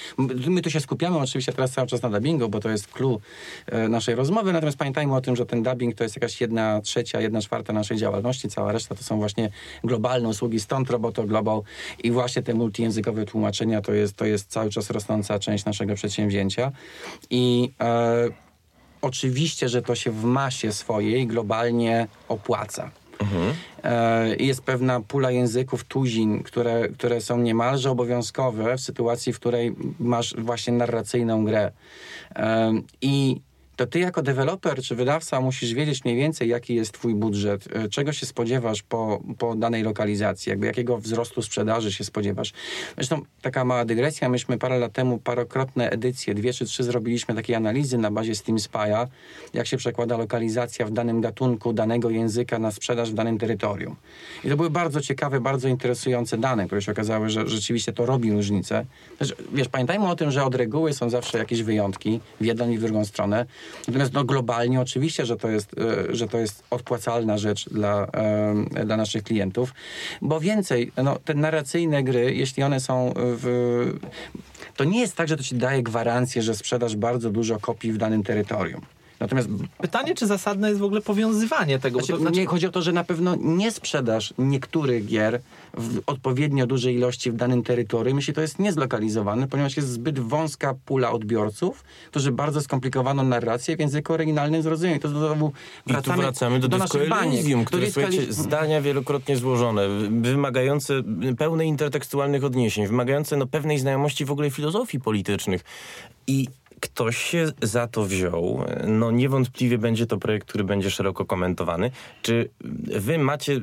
my 0.48 0.62
tu 0.62 0.70
się 0.70 0.80
skupiamy 0.80 1.18
oczywiście 1.18 1.54
teraz 1.54 1.72
cały 1.72 1.88
czas 1.88 2.02
na 2.02 2.10
dubbingu, 2.10 2.50
bo 2.50 2.60
to 2.60 2.70
jest 2.70 2.88
clue 2.88 3.20
e, 3.66 3.88
naszej 3.90 4.16
rozmowy, 4.16 4.54
natomiast 4.54 4.78
pamiętajmy 4.78 5.16
o 5.16 5.22
tym, 5.22 5.36
że 5.36 5.46
ten 5.46 5.64
dubbing 5.64 5.96
to 5.96 6.04
jest 6.04 6.16
jakaś 6.16 6.42
jedna 6.42 6.82
trzecia, 6.82 7.22
jedna 7.22 7.42
czwarta 7.42 7.74
naszej 7.74 7.98
działalności, 7.98 8.50
cała 8.50 8.72
reszta 8.76 8.96
to 8.96 9.04
są 9.04 9.18
właśnie 9.18 9.50
globalne 9.84 10.30
usługi, 10.30 10.60
stąd 10.60 10.90
Roboto 10.90 11.24
Global 11.24 11.62
i 12.04 12.12
właśnie 12.12 12.42
te 12.44 12.54
multijęzykowe 12.54 13.26
tłumaczenia 13.26 13.82
to 13.82 13.94
jest, 13.94 14.16
to 14.16 14.26
jest 14.26 14.52
cały 14.52 14.70
czas 14.70 14.90
rosnąca 14.90 15.40
część 15.40 15.66
naszego 15.66 15.96
przedsięwzięcia 15.96 16.72
i 17.30 17.72
e, 17.80 18.30
oczywiście, 19.02 19.70
że 19.70 19.82
to 19.82 19.96
się 19.96 20.12
w 20.12 20.24
masie 20.24 20.72
swojej 20.72 21.28
globalnie 21.28 22.08
opłaca. 22.28 22.92
E, 23.84 24.36
Jest 24.36 24.62
pewna 24.62 25.02
pula 25.02 25.32
języków, 25.32 25.84
tuzin, 25.84 26.44
które, 26.44 26.90
które 26.90 27.22
są 27.22 27.38
niemalże 27.38 27.92
obowiązkowe 27.92 28.78
w 28.78 28.82
sytuacji, 28.82 29.34
w 29.34 29.40
której 29.40 29.76
masz 30.00 30.36
właśnie 30.38 30.74
narracyjną 30.74 31.46
grę. 31.46 31.72
E, 32.36 32.74
I 33.02 33.42
to 33.76 33.88
ty 33.88 34.00
jako 34.00 34.22
deweloper 34.22 34.82
czy 34.82 34.96
wydawca 34.96 35.42
musisz 35.42 35.74
wiedzieć 35.74 36.06
mniej 36.06 36.18
więcej, 36.18 36.50
jaki 36.50 36.76
jest 36.76 36.92
twój 36.92 37.16
budżet, 37.16 37.68
e, 37.74 37.90
czego 37.90 38.14
się 38.14 38.26
spodziewasz 38.26 38.84
po, 38.84 39.22
po 39.38 39.56
danej 39.56 39.84
lokalizacji, 39.84 40.50
jakby 40.50 40.66
jakiego 40.66 40.98
wzrostu 40.98 41.42
sprzedaży 41.42 41.92
się 41.92 42.04
spodziewasz. 42.04 42.54
Zresztą 42.96 43.22
taka 43.42 43.66
mała 43.66 43.86
dygresja, 43.86 44.30
myśmy 44.30 44.58
parę 44.58 44.80
lat 44.80 44.94
temu 44.94 45.18
parokrotne 45.18 45.90
edycje, 45.90 46.34
dwie 46.34 46.54
czy 46.54 46.66
trzy 46.66 46.84
zrobiliśmy 46.84 47.36
takiej 47.36 47.56
analizy 47.56 47.98
na 47.98 48.12
bazie 48.12 48.36
Steam 48.36 48.58
Spy'a, 48.58 49.08
jak 49.54 49.68
się 49.68 49.78
przekłada 49.78 50.18
lokalizacja 50.18 50.86
w 50.86 50.92
danym 50.92 51.22
gatunku, 51.22 51.74
danego 51.74 52.10
języka 52.10 52.60
na 52.60 52.72
sprzedaż 52.72 53.12
w 53.12 53.14
danym 53.14 53.38
terytorium. 53.38 53.96
I 54.44 54.50
to 54.50 54.58
były 54.58 54.70
bardzo 54.70 55.02
ciekawe, 55.02 55.40
bardzo 55.40 55.68
interesujące 55.68 56.38
dane, 56.38 56.66
które 56.66 56.82
się 56.82 56.92
okazały, 56.92 57.30
że 57.30 57.48
rzeczywiście 57.48 57.94
to 57.94 58.06
robi 58.06 58.32
różnicę. 58.32 58.86
Znaczy, 59.18 59.36
wiesz, 59.54 59.68
pamiętajmy 59.68 60.08
o 60.08 60.16
tym, 60.16 60.32
że 60.32 60.46
od 60.46 60.56
reguły 60.56 60.94
są 60.94 61.10
zawsze 61.10 61.38
jakieś 61.38 61.64
wyjątki 61.64 62.20
w 62.42 62.46
jedną 62.46 62.70
i 62.70 62.78
w 62.78 62.82
drugą 62.82 63.06
stronę. 63.06 63.46
Natomiast 63.88 64.14
no, 64.14 64.24
globalnie 64.24 64.82
oczywiście, 64.82 65.26
że 65.26 65.38
to 65.38 65.50
jest, 65.50 65.76
e, 65.78 66.16
że 66.16 66.28
to 66.28 66.38
jest 66.38 66.64
odpłacalna 66.70 67.38
rzecz 67.38 67.70
dla, 67.70 68.08
e, 68.76 68.86
dla 68.86 68.98
naszych 68.98 69.24
klientów, 69.24 69.74
bo 70.22 70.40
więcej, 70.40 70.92
no, 71.04 71.20
te 71.26 71.34
narracyjne 71.34 72.04
gry, 72.04 72.36
jeśli 72.36 72.64
one 72.64 72.80
są 72.80 73.14
w... 73.16 73.94
To 74.76 74.84
nie 74.84 75.00
jest 75.00 75.16
tak, 75.16 75.28
że 75.28 75.38
to 75.38 75.44
ci 75.44 75.56
daje 75.56 75.84
gwarancję, 75.84 76.42
że 76.42 76.56
sprzedasz 76.56 76.96
bardzo 76.96 77.30
dużo 77.30 77.60
kopii 77.60 77.92
w 77.92 77.98
danym 77.98 78.24
terytorium. 78.24 78.82
Natomiast 79.20 79.50
Pytanie, 79.82 80.16
czy 80.16 80.28
zasadne 80.28 80.70
jest 80.70 80.80
w 80.80 80.84
ogóle 80.84 81.02
powiązywanie 81.02 81.80
tego? 81.80 82.00
bo 82.00 82.06
znaczy, 82.06 82.14
to, 82.14 82.20
znaczy, 82.20 82.40
nie 82.40 82.46
chodzi 82.46 82.68
o 82.68 82.72
to, 82.72 82.82
że 82.82 82.92
na 82.92 83.04
pewno 83.04 83.36
nie 83.40 83.72
sprzedasz 83.72 84.34
niektórych 84.38 85.06
gier 85.06 85.42
w 85.74 86.02
odpowiednio 86.08 86.68
dużej 86.68 86.96
ilości 86.96 87.32
w 87.32 87.36
danym 87.36 87.64
terytorium, 87.64 88.18
jeśli 88.18 88.34
to 88.34 88.42
jest 88.42 88.60
niezlokalizowane, 88.60 89.48
ponieważ 89.48 89.78
jest 89.78 89.90
zbyt 89.90 90.20
wąska 90.20 90.76
pula 90.86 91.12
odbiorców, 91.12 91.84
którzy 92.10 92.32
bardzo 92.32 92.62
skomplikowaną 92.62 93.24
narrację 93.24 93.76
w 93.76 93.80
języku 93.80 94.14
oryginalnym 94.14 94.62
zrozumieją. 94.62 94.98
I 94.98 95.00
to 95.00 95.10
znowu 95.10 95.52
I 95.88 95.94
tu 95.94 96.14
wracamy 96.14 96.60
do, 96.60 96.68
Disco 96.68 96.84
naszych 96.84 97.10
baniek. 97.10 97.68
Które 97.68 97.86
Do 97.86 97.92
słuchajcie, 97.92 98.22
Elysium- 98.22 98.34
zdania 98.34 98.82
wielokrotnie 98.82 99.38
złożone, 99.38 99.88
wymagające 100.22 100.94
pełne 101.38 101.66
intertekstualnych 101.66 102.44
odniesień, 102.44 102.88
wymagające 102.88 103.38
no, 103.38 103.46
pewnej 103.46 103.80
znajomości 103.80 104.26
w 104.26 104.32
ogóle 104.32 104.52
filozofii 104.52 105.00
politycznych. 105.00 105.64
I 106.28 106.48
ktoś 106.86 107.18
się 107.18 107.52
za 107.62 107.88
to 107.88 108.06
wziął. 108.06 108.64
No 108.88 109.12
niewątpliwie 109.12 109.78
będzie 109.78 110.06
to 110.08 110.18
projekt, 110.18 110.48
który 110.50 110.64
będzie 110.64 110.90
szeroko 110.92 111.26
komentowany. 111.26 111.92
Czy 112.22 112.50
wy 113.00 113.18
macie, 113.18 113.62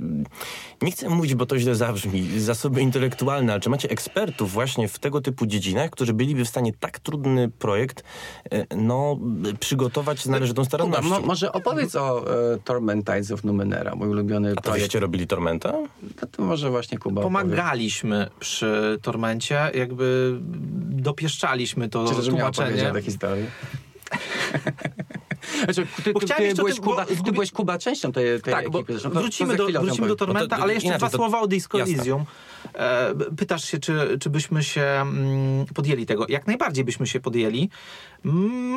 nie 0.82 0.90
chcę 0.92 1.08
mówić, 1.08 1.34
bo 1.34 1.46
to 1.46 1.58
źle 1.58 1.74
zabrzmi, 1.74 2.40
zasoby 2.40 2.80
intelektualne, 2.80 3.52
ale 3.52 3.60
czy 3.60 3.70
macie 3.70 3.90
ekspertów 3.90 4.52
właśnie 4.52 4.88
w 4.88 4.98
tego 4.98 5.20
typu 5.20 5.46
dziedzinach, 5.46 5.90
którzy 5.90 6.12
byliby 6.12 6.44
w 6.44 6.48
stanie 6.48 6.72
tak 6.80 6.98
trudny 6.98 7.48
projekt 7.48 8.02
e, 8.52 8.76
no, 8.76 9.18
przygotować 9.60 10.20
z 10.20 10.26
należytą 10.26 10.62
Kuba, 10.62 10.68
starannością? 10.68 11.08
mo, 11.08 11.20
może 11.20 11.52
opowiedz 11.52 11.96
o 11.96 12.24
e, 12.54 12.58
Torment 12.58 13.06
Tides 13.06 13.30
of 13.30 13.44
Numenera, 13.44 13.94
mój 13.94 14.08
ulubiony 14.08 14.52
A 14.52 14.54
to 14.54 14.62
projekt. 14.62 14.80
żeście 14.84 15.00
robili 15.00 15.26
Tormenta? 15.26 15.72
To, 16.20 16.26
to 16.26 16.42
może 16.42 16.70
właśnie 16.70 16.98
Kuba 16.98 17.20
opowie. 17.20 17.24
pomagaliśmy 17.24 18.28
przy 18.40 18.98
Tormencie, 19.02 19.70
jakby 19.74 20.38
dopieszczaliśmy 20.90 21.88
to 21.88 22.04
Czy 22.22 22.30
tłumaczenie. 22.30 22.82
opowiedzieć 22.88 23.11
tę 23.18 23.28
historię? 23.28 23.46
Znaczy, 25.64 25.86
ty, 26.04 26.12
byłeś 26.54 26.74
tym- 26.74 26.84
Kuba, 26.84 27.06
bo- 27.16 27.24
ty 27.24 27.32
byłeś 27.32 27.52
Kuba 27.52 27.78
częścią 27.78 28.12
tej, 28.12 28.42
tej 28.42 28.54
Tak, 28.54 28.66
ekipy. 28.66 28.92
Zresztą 28.92 29.08
to- 29.08 29.14
to 29.14 29.20
wrócimy, 29.20 29.50
za 29.50 29.56
do, 29.56 29.80
wrócimy 29.80 30.08
do. 30.08 30.16
Tormenta, 30.16 30.56
to- 30.56 30.62
ale 30.62 30.74
jeszcze 30.74 30.86
inaczej, 30.88 30.98
dwa 31.08 31.10
to- 31.10 31.16
słowa 31.16 31.40
o 31.40 31.46
Disco 31.46 31.78
jasne. 31.78 31.94
Elysium. 31.94 32.24
E, 32.74 33.14
pytasz 33.36 33.64
się, 33.64 33.78
czy, 33.78 34.18
czy 34.20 34.30
byśmy 34.30 34.62
się 34.64 34.82
mm, 34.82 35.66
podjęli 35.74 36.06
tego. 36.06 36.26
Jak 36.28 36.46
najbardziej 36.46 36.84
byśmy 36.84 37.06
się 37.06 37.20
podjęli. 37.20 37.68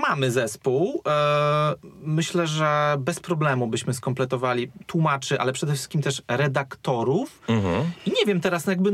Mamy 0.07 0.31
zespół. 0.31 1.01
E, 1.07 1.75
myślę, 2.03 2.47
że 2.47 2.95
bez 2.99 3.19
problemu 3.19 3.67
byśmy 3.67 3.93
skompletowali 3.93 4.71
tłumaczy, 4.87 5.39
ale 5.39 5.53
przede 5.53 5.73
wszystkim 5.73 6.01
też 6.01 6.21
redaktorów. 6.27 7.41
Mhm. 7.47 7.83
I 8.05 8.09
nie 8.09 8.25
wiem 8.27 8.41
teraz, 8.41 8.65
jakby 8.65 8.91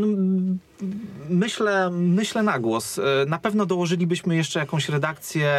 myślę, 1.29 1.89
myślę 1.91 2.43
na 2.43 2.59
głos. 2.59 2.99
E, 2.99 3.01
Na 3.27 3.39
pewno 3.39 3.65
dołożylibyśmy 3.65 4.35
jeszcze 4.35 4.59
jakąś 4.59 4.89
redakcję 4.89 5.51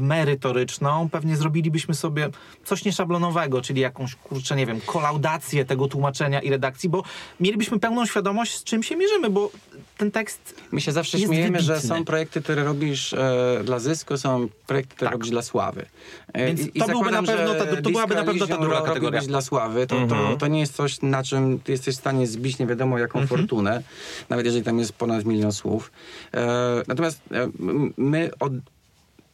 merytoryczną. 0.00 1.08
Pewnie 1.10 1.36
zrobilibyśmy 1.36 1.94
sobie 1.94 2.28
coś 2.64 2.84
nieszablonowego, 2.84 3.62
czyli 3.62 3.80
jakąś, 3.80 4.14
kurczę, 4.14 4.56
nie 4.56 4.66
wiem, 4.66 4.80
kolaudację 4.86 5.64
tego 5.64 5.88
tłumaczenia 5.88 6.40
i 6.40 6.50
redakcji, 6.50 6.88
bo 6.88 7.02
mielibyśmy 7.40 7.78
pełną 7.80 8.06
świadomość, 8.06 8.57
z 8.58 8.64
czym 8.64 8.82
się 8.82 8.96
mierzymy, 8.96 9.30
bo 9.30 9.50
ten 9.96 10.10
tekst 10.10 10.54
My 10.72 10.80
się 10.80 10.92
zawsze 10.92 11.18
jest 11.18 11.28
śmiejemy, 11.30 11.60
że 11.60 11.72
wybitny. 11.74 11.96
są 11.96 12.04
projekty, 12.04 12.40
które 12.42 12.64
robisz 12.64 13.12
e, 13.12 13.60
dla 13.64 13.78
zysku, 13.78 14.16
są 14.16 14.48
projekty, 14.66 14.94
które 14.96 15.06
Tak. 15.08 15.12
robisz 15.12 15.30
dla 15.30 15.42
sławy. 15.42 15.86
E, 16.32 16.46
Więc 16.46 16.60
to 16.60 16.66
byłby 16.72 16.86
zakładam, 16.86 17.24
na 17.24 17.32
pewno 17.32 17.52
że 17.54 17.58
ta- 17.58 17.82
to 17.82 17.90
byłaby 17.90 18.14
na 18.14 18.24
pewno 18.24 18.46
ta 18.46 18.56
druga 18.58 18.80
kategoria. 18.82 19.20
dla 19.20 19.40
sławy. 19.42 19.86
To, 19.86 19.94
to, 19.96 20.02
Mhm. 20.02 20.38
to 20.38 20.46
nie 20.46 20.60
jest 20.60 20.74
coś, 20.74 21.02
na 21.02 21.22
czym 21.22 21.58
ty 21.60 21.72
jesteś 21.72 21.94
w 21.94 21.98
stanie 21.98 22.26
zbić 22.26 22.58
nie 22.58 22.66
wiadomo 22.66 22.98
jaką 22.98 23.18
Mhm. 23.20 23.38
fortunę, 23.40 23.82
nawet 24.28 24.46
jeżeli 24.46 24.64
tam 24.64 24.78
jest 24.78 24.92
ponad 24.92 25.24
milion 25.24 25.52
słów. 25.52 25.90
E, 26.34 26.46
natomiast 26.88 27.20
e, 27.32 27.48
my 27.96 28.30
od 28.40 28.52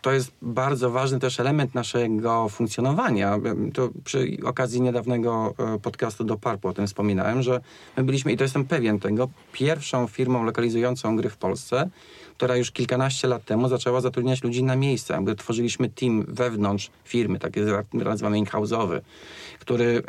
to 0.05 0.13
jest 0.13 0.33
bardzo 0.43 0.91
ważny 0.91 1.21
też 1.21 1.41
element 1.41 1.75
naszego 1.75 2.49
funkcjonowania. 2.49 3.39
To 3.75 3.89
przy 4.05 4.37
okazji 4.45 4.81
niedawnego 4.81 5.55
e, 5.59 5.79
podcastu 5.79 6.25
do 6.25 6.37
Parpu 6.37 6.69
o 6.69 6.73
tym 6.73 6.87
wspominałem, 6.87 7.43
że 7.43 7.61
my 7.97 8.05
byliśmy, 8.05 8.33
i 8.33 8.37
to 8.37 8.45
jestem 8.45 8.65
pewien 8.65 9.01
tego, 9.01 9.29
pierwszą 9.53 10.07
firmą 10.07 10.45
lokalizującą 10.45 11.17
gry 11.17 11.31
w 11.31 11.37
Polsce, 11.37 11.91
która 12.45 12.57
już 12.57 12.71
kilkanaście 12.71 13.29
lat 13.29 13.45
temu 13.45 13.69
zaczęła 13.69 14.01
zatrudniać 14.01 14.43
ludzi 14.43 14.65
na 14.65 14.77
miejsce. 14.77 15.15
Jakby 15.15 15.35
tworzyliśmy 15.35 15.89
team 15.89 16.25
wewnątrz 16.29 16.91
firmy, 17.05 17.39
taki 17.39 17.61
nazywamy 17.93 18.39
in-house'owy, 18.39 19.01
który 19.59 20.03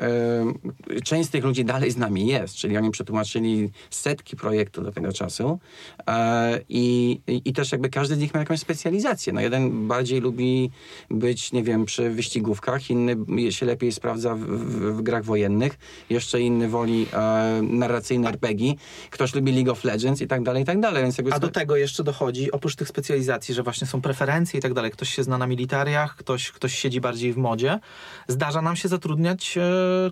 e, 0.90 1.02
część 1.02 1.30
z 1.30 1.32
tych 1.32 1.44
ludzi 1.44 1.66
dalej 1.66 1.92
z 1.92 1.98
nami 1.98 2.28
jest, 2.28 2.56
czyli 2.56 2.78
oni 2.78 2.92
przetłumaczyli 2.92 3.70
setki 3.90 4.36
projektów 4.36 4.84
do 4.84 4.92
tego 4.92 5.14
czasu 5.14 5.60
e, 6.08 6.60
i, 6.70 7.20
i, 7.28 7.42
i 7.46 7.54
też 7.54 7.72
jakby 7.72 7.90
każdy 7.90 8.16
z 8.16 8.20
nich 8.20 8.34
ma 8.34 8.40
jakąś 8.40 8.60
specjalizację. 8.60 9.34
No 9.34 9.42
jeden 9.42 9.88
bardziej 9.88 10.22
lubi 10.22 10.72
być, 11.10 11.52
nie 11.52 11.64
wiem, 11.64 11.86
przy 11.86 12.10
wyścigówkach, 12.10 12.90
inny 12.90 13.52
się 13.52 13.66
lepiej 13.66 13.92
sprawdza 13.92 14.36
w, 14.36 14.40
w, 14.40 14.98
w 14.98 15.02
grach 15.02 15.26
wojennych, 15.26 15.78
jeszcze 16.10 16.42
inny 16.42 16.70
woli 16.70 17.08
e, 17.14 17.62
narracyjne 17.62 18.30
RPG, 18.30 18.74
ktoś 19.10 19.36
lubi 19.36 19.52
League 19.52 19.72
of 19.72 19.84
Legends 19.84 20.22
i 20.22 20.28
tak 20.28 20.44
dalej, 20.44 20.64
i 20.64 20.66
tak 20.66 20.80
dalej. 20.80 21.04
Więc 21.04 21.18
jakby 21.18 21.34
A 21.34 21.40
do 21.40 21.48
tego 21.48 21.76
jeszcze 21.76 22.04
dochodzi, 22.04 22.25
oprócz 22.52 22.76
tych 22.76 22.88
specjalizacji, 22.88 23.54
że 23.56 23.64
właśnie 23.64 23.88
są 23.88 24.02
preferencje 24.02 24.60
i 24.60 24.62
tak 24.62 24.74
dalej, 24.74 24.92
ktoś 24.92 25.10
się 25.10 25.24
zna 25.24 25.38
na 25.38 25.48
militariach, 25.48 26.16
ktoś, 26.16 26.52
ktoś 26.52 26.76
siedzi 26.80 27.02
bardziej 27.02 27.34
w 27.34 27.38
modzie, 27.38 27.80
zdarza 28.28 28.62
nam 28.62 28.76
się 28.76 28.88
zatrudniać 28.88 29.58
e, 29.58 29.62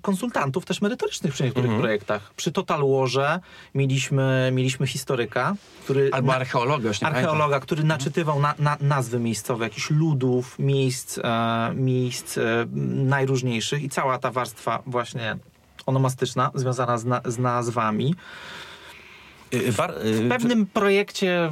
konsultantów 0.01 0.66
też 0.66 0.82
merytorycznych 0.82 1.34
przy 1.34 1.43
niektórych 1.43 1.78
projektach. 1.78 2.34
Przy 2.36 2.51
Total 2.51 2.82
Warze 2.91 3.39
mieliśmy, 3.76 4.49
mieliśmy 4.53 4.88
historyka, 4.88 5.55
który... 5.84 6.09
Albo 6.14 6.28
na- 6.28 6.36
archeologa, 6.36 6.88
już 6.88 7.01
nie 7.01 7.07
pamiętam. 7.07 7.26
archeologa, 7.32 7.59
który 7.59 7.84
naczytywał 7.84 8.39
na, 8.39 8.53
na, 8.59 8.78
nazwy 8.82 9.20
miejscowe, 9.20 9.66
jakichś 9.66 9.89
ludów, 9.89 10.59
miejsc, 10.59 11.18
e, 11.18 11.72
miejsc 11.76 12.38
e, 12.38 12.41
najróżniejszych 13.05 13.84
i 13.84 13.89
cała 13.89 14.18
ta 14.20 14.32
warstwa 14.32 14.84
właśnie 14.86 15.38
onomastyczna, 15.86 16.51
związana 16.55 16.97
z, 16.97 17.05
na, 17.05 17.22
z 17.26 17.38
nazwami. 17.38 18.16
Y, 19.53 19.74
Bar, 19.74 19.91
y, 20.05 20.14
W 20.14 20.30
pewnym 20.30 20.66
projekcie 20.66 21.51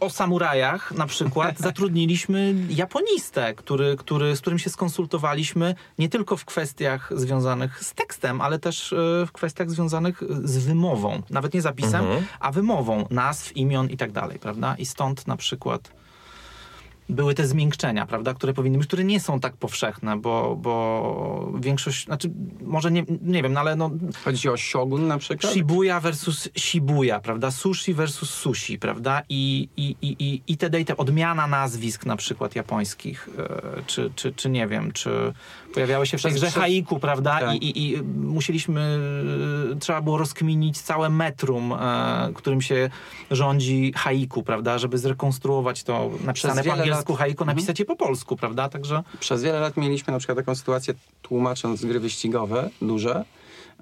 o 0.00 0.10
samurajach 0.10 0.92
na 0.92 1.06
przykład 1.06 1.58
zatrudniliśmy 1.68 2.54
japonistę, 2.68 3.54
który, 3.54 3.96
który, 3.96 4.36
z 4.36 4.40
którym 4.40 4.58
się 4.58 4.70
skonsultowaliśmy 4.70 5.74
nie 5.98 6.08
tylko 6.08 6.36
w 6.36 6.44
kwestiach 6.44 7.12
związanych 7.16 7.84
z 7.84 7.94
tekstem, 7.94 8.40
ale 8.40 8.58
też 8.58 8.92
e, 8.92 9.26
w 9.26 9.32
kwestiach 9.32 9.70
związanych 9.70 10.22
z 10.44 10.58
wymową. 10.58 11.22
Nawet 11.30 11.54
nie 11.54 11.62
zapisem, 11.62 12.04
a 12.40 12.52
wymową 12.52 13.06
nazw, 13.10 13.56
imion 13.56 13.90
i 13.90 13.96
tak 13.96 14.12
dalej, 14.12 14.38
prawda? 14.38 14.74
I 14.78 14.86
stąd 14.86 15.26
na 15.26 15.36
przykład 15.36 15.90
były 17.08 17.34
te 17.34 17.46
zmiękczenia, 17.46 18.06
prawda, 18.06 18.34
które 18.34 18.52
powinny 18.54 18.78
być, 18.78 18.86
które 18.86 19.04
nie 19.04 19.20
są 19.20 19.40
tak 19.40 19.56
powszechne, 19.56 20.16
bo, 20.16 20.56
bo 20.56 21.52
większość, 21.60 22.04
znaczy 22.04 22.30
może 22.60 22.90
nie, 22.90 23.04
nie 23.22 23.42
wiem, 23.42 23.52
no 23.52 23.60
ale 23.60 23.76
no, 23.76 23.90
Chodzi 24.24 24.48
o 24.48 24.56
Shogun 24.56 25.06
na 25.06 25.18
przykład? 25.18 25.52
Shibuya 25.52 26.00
versus 26.00 26.48
Shibuya, 26.58 27.20
prawda? 27.22 27.50
Sushi 27.50 27.94
versus 27.94 28.30
sushi, 28.30 28.78
prawda? 28.78 29.22
I, 29.28 29.68
i, 29.76 29.96
i, 30.02 30.16
i 30.18 30.42
itd. 30.46 30.80
i 30.80 30.84
te 30.84 30.96
odmiana 30.96 31.46
nazwisk 31.46 32.06
na 32.06 32.16
przykład 32.16 32.56
japońskich, 32.56 33.28
e, 33.38 33.82
czy, 33.86 34.10
czy, 34.16 34.32
czy 34.32 34.50
nie 34.50 34.66
wiem, 34.66 34.92
czy 34.92 35.32
pojawiały 35.76 36.06
się 36.06 36.18
w 36.18 36.22
tej 36.22 36.30
Przez- 36.30 36.40
grze 36.42 36.46
przez- 36.50 36.60
haiku, 36.62 36.98
prawda? 37.00 37.38
Tak. 37.40 37.54
I, 37.54 37.64
i, 37.78 37.92
I 37.94 38.02
musieliśmy, 38.16 38.98
e, 39.72 39.76
trzeba 39.76 40.02
było 40.02 40.18
rozkminić 40.18 40.78
całe 40.80 41.08
metrum, 41.10 41.72
e, 41.72 42.30
którym 42.34 42.60
się 42.62 42.90
rządzi 43.30 43.92
haiku, 43.96 44.42
prawda? 44.42 44.78
Żeby 44.78 44.98
zrekonstruować 44.98 45.82
to 45.82 46.10
napisane 46.24 46.64
po 46.64 46.72
angielsku 46.72 47.12
lat- 47.12 47.18
haiku, 47.18 47.42
Mhm. 47.44 47.56
napisać 47.56 47.78
je 47.78 47.84
po 47.84 47.96
polsku, 47.96 48.36
prawda? 48.36 48.68
Także 48.68 49.02
Przez 49.20 49.42
wiele 49.42 49.60
lat 49.60 49.76
mieliśmy 49.76 50.12
na 50.12 50.18
przykład 50.18 50.38
taką 50.38 50.54
sytuację, 50.54 50.94
tłumacząc 51.22 51.84
gry 51.84 52.00
wyścigowe 52.00 52.70
duże, 52.82 53.24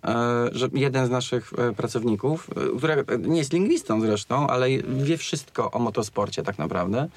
e, 0.05 0.15
że 0.53 0.69
jeden 0.75 1.07
z 1.07 1.11
naszych 1.11 1.53
e, 1.59 1.73
pracowników, 1.73 2.51
który 2.79 3.05
nie 3.19 3.39
jest 3.39 3.53
lingwistą 3.53 4.01
zresztą, 4.01 4.47
ale 4.47 4.67
wie 4.87 5.17
wszystko 5.17 5.71
o 5.71 5.79
motosporcie 5.79 6.43
tak 6.43 6.59
naprawdę, 6.59 7.09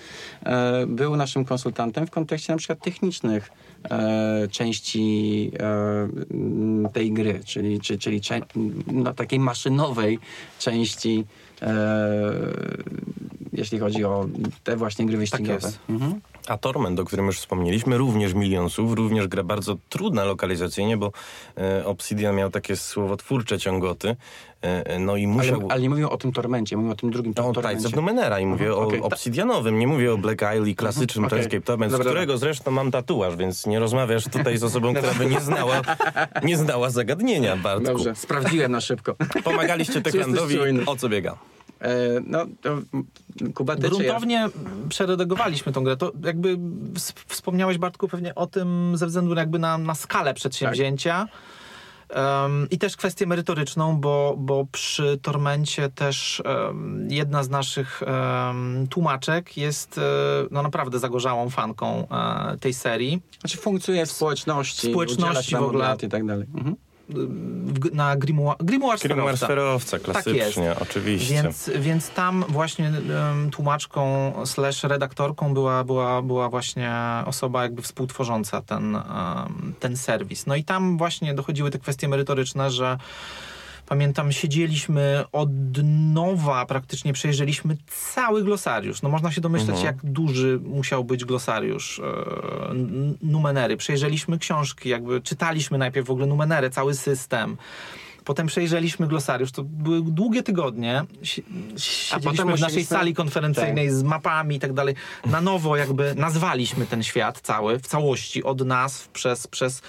był 0.87 1.15
naszym 1.15 1.45
konsultantem 1.45 2.07
w 2.07 2.11
kontekście 2.11 2.53
na 2.53 2.57
przykład 2.57 2.79
technicznych 2.79 3.49
e, 3.91 4.47
części 4.51 5.51
e, 5.59 6.89
tej 6.93 7.11
gry, 7.11 7.39
czyli, 7.45 7.79
czyli, 7.79 7.99
czyli 7.99 8.21
cze- 8.21 8.41
no, 8.87 9.13
takiej 9.13 9.39
maszynowej 9.39 10.19
części 10.59 11.23
e, 11.61 11.67
jeśli 13.53 13.79
chodzi 13.79 14.03
o 14.03 14.27
te 14.63 14.75
właśnie 14.77 15.05
gry 15.05 15.17
wyścigowe. 15.17 15.53
jest. 15.53 15.79
Mhm. 15.89 16.21
A 16.47 16.57
Torment, 16.57 16.99
o 16.99 17.05
którym 17.05 17.25
już 17.25 17.39
wspomnieliśmy, 17.39 17.97
również 17.97 18.33
milion 18.33 18.69
słów, 18.69 18.93
również 18.93 19.27
gra 19.27 19.43
bardzo 19.43 19.77
trudna 19.89 20.23
lokalizacyjnie, 20.25 20.97
bo 20.97 21.11
e, 21.57 21.85
Obsidian 21.85 22.35
miał 22.35 22.49
takie 22.49 22.75
słowotwórcze 22.75 23.59
ciągoty, 23.59 24.15
e, 24.61 24.99
no 24.99 25.15
i 25.15 25.23
Ale, 25.25 25.33
musiał... 25.33 25.67
ale 25.69 25.81
nie 25.81 25.89
mówię 25.89 26.09
o 26.09 26.17
tym 26.17 26.31
tormencie, 26.31 26.77
mówię 26.77 26.91
o 26.91 26.95
tym 26.95 27.11
drugim 27.11 27.33
No, 27.37 27.43
tormencie. 27.53 27.69
Tides 27.77 27.85
of 27.85 27.95
Numenera 27.95 28.39
i 28.39 28.45
mówię 28.45 28.65
Mhm, 28.65 28.83
o 28.83 28.87
okej. 28.87 28.99
Ta- 28.99 29.05
obsydianowym, 29.05 29.79
nie 29.79 29.87
mówię 29.87 30.13
o 30.13 30.17
Black 30.17 30.41
Isle 30.55 30.69
i 30.69 30.75
klasycznym 30.75 31.25
okej. 31.25 31.29
Planescape 31.29 31.61
Torment, 31.65 31.91
z 31.91 31.97
Dobra, 31.97 32.05
którego 32.11 32.37
zresztą 32.37 32.71
mam 32.71 32.91
tatuaż, 32.91 33.35
więc 33.35 33.65
nie 33.65 33.79
rozmawiasz 33.79 34.23
tutaj 34.23 34.57
z 34.57 34.63
osobą, 34.63 34.93
która 34.93 35.13
by 35.13 35.25
nie 35.25 35.39
znała, 35.41 35.81
nie 36.43 36.57
znała 36.57 36.89
zagadnienia, 36.89 37.55
Bartku. 37.57 37.85
Dobrze, 37.85 38.15
sprawdziłem 38.15 38.71
na 38.71 38.81
szybko. 38.81 39.15
Pomagaliście 39.43 40.01
Techlandowi, 40.01 40.57
o 40.85 40.95
co 40.95 41.09
biega? 41.09 41.37
E, 41.81 41.97
no, 42.25 42.45
to 42.61 42.77
Kuba, 43.53 43.75
ty 43.75 43.81
czy 43.81 43.87
ja? 43.87 43.91
Gruntownie 43.91 44.49
przeredagowaliśmy 44.89 45.71
tą 45.73 45.83
grę. 45.83 45.97
To 45.97 46.11
jakby 46.23 46.57
ws- 46.93 47.13
wspomniałeś, 47.27 47.77
Bartku, 47.77 48.07
pewnie 48.07 48.35
o 48.35 48.47
tym 48.47 48.91
ze 48.97 49.07
względu 49.07 49.35
jakby 49.35 49.59
na, 49.59 49.77
na 49.77 49.95
skalę 49.95 50.33
przedsięwzięcia. 50.33 51.27
Um, 52.15 52.67
I 52.71 52.77
też 52.77 52.97
kwestię 52.97 53.27
merytoryczną, 53.27 53.97
bo, 53.97 54.35
bo 54.37 54.65
przy 54.71 55.19
Tormencie 55.21 55.89
też 55.89 56.43
um, 56.45 57.07
jedna 57.11 57.43
z 57.43 57.49
naszych 57.49 58.01
um, 58.07 58.87
tłumaczek 58.89 59.57
jest 59.57 59.97
e, 59.97 60.01
no 60.51 60.63
naprawdę 60.63 60.99
zagorzałą 60.99 61.49
fanką 61.49 62.07
e, 62.09 62.57
tej 62.57 62.73
serii. 62.73 63.21
Znaczy 63.39 63.57
funkcjonuje 63.57 64.05
w 64.05 64.11
społeczności, 64.11 64.89
Społeczności 64.91 65.55
w 65.55 65.61
ogóle. 65.61 65.95
i 66.03 66.07
tak 66.09 66.25
dalej. 66.25 66.47
Mhm. 66.55 66.75
Na 67.93 68.15
Grimoire, 68.15 68.57
Grimoire 68.59 68.99
Grimoire 68.99 69.37
Sferowca. 69.37 69.45
Sferowca, 69.45 69.91
Tak 69.91 70.01
klasycznie, 70.01 70.75
oczywiście. 70.81 71.33
Więc, 71.33 71.71
więc 71.79 72.09
tam 72.09 72.45
właśnie 72.49 72.87
em, 72.87 73.49
tłumaczką 73.51 74.33
slash 74.45 74.83
redaktorką 74.83 75.53
była, 75.53 75.83
była, 75.83 76.21
była 76.21 76.49
właśnie 76.49 76.93
osoba 77.25 77.63
jakby 77.63 77.81
współtworząca 77.81 78.61
ten, 78.61 78.95
em, 78.95 79.73
ten 79.79 79.97
serwis. 79.97 80.45
No 80.45 80.55
i 80.55 80.63
tam 80.63 80.97
właśnie 80.97 81.33
dochodziły 81.33 81.71
te 81.71 81.79
kwestie 81.79 82.07
merytoryczne, 82.07 82.71
że 82.71 82.97
pamiętam, 83.87 84.31
siedzieliśmy 84.31 85.23
od 85.31 85.49
nowa, 86.13 86.65
praktycznie 86.65 87.13
przejrzeliśmy 87.13 87.77
cały 88.13 88.43
glosariusz. 88.43 89.01
No 89.01 89.09
można 89.09 89.31
się 89.31 89.41
domyśleć, 89.41 89.69
Mhm. 89.69 89.85
jak 89.85 90.11
duży 90.11 90.59
musiał 90.63 91.03
być 91.03 91.25
glosariusz 91.25 91.99
e, 91.99 92.03
Numenery. 93.21 93.77
Przejrzeliśmy 93.77 94.39
książki, 94.39 94.89
jakby 94.89 95.21
czytaliśmy 95.21 95.77
najpierw 95.77 96.07
w 96.07 96.11
ogóle 96.11 96.25
Numenery, 96.27 96.69
cały 96.69 96.93
system. 96.95 97.57
Potem 98.25 98.47
przejrzeliśmy 98.47 99.07
glosariusz. 99.07 99.51
To 99.51 99.63
były 99.63 100.01
długie 100.01 100.43
tygodnie. 100.43 101.03
Si- 101.23 101.43
Siedzieliśmy 101.77 102.55
w 102.57 102.59
naszej 102.59 102.85
sali 102.85 103.13
konferencyjnej 103.13 103.89
z 103.89 104.03
mapami 104.03 104.55
i 104.55 104.59
tak 104.59 104.73
dalej. 104.73 104.95
Na 105.25 105.41
nowo 105.41 105.77
jakby 105.77 106.15
nazwaliśmy 106.15 106.85
ten 106.85 107.03
świat 107.03 107.39
cały, 107.41 107.79
w 107.79 107.87
całości, 107.87 108.43
od 108.43 108.61
nazw 108.65 109.07
przez, 109.09 109.47
przez 109.47 109.81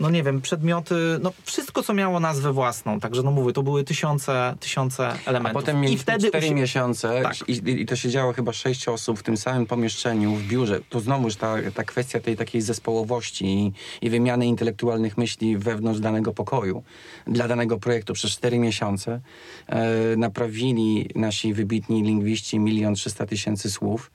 no 0.00 0.10
nie 0.10 0.22
wiem, 0.22 0.40
przedmioty, 0.40 0.94
no 1.22 1.32
wszystko, 1.44 1.82
co 1.82 1.94
miało 1.94 2.20
nazwę 2.20 2.52
własną. 2.52 3.00
Także 3.00 3.22
no 3.22 3.30
mówię, 3.30 3.52
to 3.52 3.62
były 3.62 3.84
tysiące, 3.84 4.54
tysiące 4.60 5.08
A 5.08 5.30
elementów. 5.30 5.62
potem 5.62 5.76
I 5.76 5.80
mieliśmy 5.80 6.02
wtedy 6.02 6.28
cztery 6.28 6.46
usi- 6.46 6.54
miesiące 6.54 7.20
Tak. 7.22 7.48
i, 7.48 7.52
i 7.80 7.86
to 7.86 7.96
siedziało 7.96 8.32
chyba 8.32 8.52
sześć 8.52 8.88
osób 8.88 9.18
w 9.18 9.22
tym 9.22 9.36
samym 9.36 9.66
pomieszczeniu, 9.66 10.34
w 10.34 10.42
biurze. 10.42 10.80
Tu 10.88 11.00
znowuż 11.00 11.36
ta, 11.36 11.54
ta 11.74 11.84
kwestia 11.84 12.20
tej 12.20 12.36
takiej 12.36 12.60
zespołowości 12.62 13.44
i, 13.46 13.72
i 14.06 14.10
wymiany 14.10 14.46
intelektualnych 14.46 15.18
myśli 15.18 15.56
wewnątrz 15.58 16.00
danego 16.00 16.32
pokoju 16.32 16.82
dla 17.26 17.48
danego 17.48 17.78
projektu 17.78 18.12
przez 18.12 18.30
cztery 18.30 18.58
miesiące. 18.58 19.20
E, 19.66 20.16
naprawili 20.16 21.08
nasi 21.14 21.54
wybitni 21.54 22.02
lingwiści 22.02 22.58
milion 22.58 22.94
trzysta 22.94 23.26
tysięcy 23.26 23.70
słów. 23.70 24.10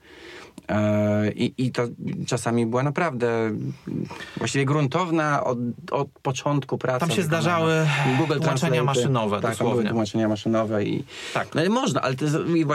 E, 0.68 1.32
I, 1.32 1.54
I 1.58 1.72
to 1.72 1.82
czasami 2.26 2.66
była 2.66 2.82
naprawdę 2.82 3.50
właściwie 4.36 4.64
gruntowna 4.64 5.44
od, 5.44 5.58
od 5.90 6.08
początku 6.22 6.78
praca. 6.78 6.98
Tam 6.98 7.10
się 7.10 7.22
wykonana. 7.22 7.42
zdarzały 7.42 7.86
Google 8.18 8.34
tłumaczenia 8.34 8.84
maszynowe, 8.84 9.40
Tak, 9.40 9.42
były 9.42 9.52
dosłownie. 9.70 9.90
tłumaczenia 9.90 10.28
maszynowe 10.28 10.84
i... 10.84 11.04
Tak. 11.34 11.54
No 11.54 11.64
i 11.64 11.68
można, 11.68 12.00
ale 12.00 12.14
to, 12.14 12.24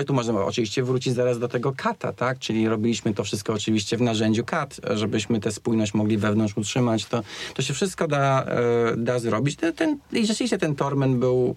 i 0.01 0.05
tu 0.05 0.13
można 0.13 0.45
oczywiście 0.45 0.83
wrócić 0.83 1.13
zaraz 1.13 1.39
do 1.39 1.47
tego 1.47 1.73
kata, 1.77 2.13
tak? 2.13 2.39
Czyli 2.39 2.67
robiliśmy 2.67 3.13
to 3.13 3.23
wszystko 3.23 3.53
oczywiście 3.53 3.97
w 3.97 4.01
narzędziu 4.01 4.45
kat, 4.45 4.79
żebyśmy 4.93 5.39
tę 5.39 5.51
spójność 5.51 5.93
mogli 5.93 6.17
wewnątrz 6.17 6.57
utrzymać. 6.57 7.05
To, 7.05 7.23
to 7.53 7.61
się 7.61 7.73
wszystko 7.73 8.07
da, 8.07 8.43
e, 8.43 8.97
da 8.97 9.19
zrobić. 9.19 9.55
Ten, 9.55 9.73
ten, 9.73 9.97
I 10.11 10.27
rzeczywiście 10.27 10.57
ten 10.57 10.75
Torment 10.75 11.17
był, 11.17 11.55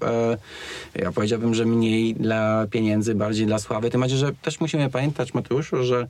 e, 0.94 1.02
ja 1.02 1.12
powiedziałbym, 1.12 1.54
że 1.54 1.64
mniej 1.64 2.14
dla 2.14 2.66
pieniędzy, 2.70 3.14
bardziej 3.14 3.46
dla 3.46 3.58
sławy. 3.58 3.90
Tym 3.90 4.00
bardziej, 4.00 4.18
że 4.18 4.32
też 4.42 4.60
musimy 4.60 4.90
pamiętać, 4.90 5.34
Mateuszu, 5.34 5.84
że 5.84 6.06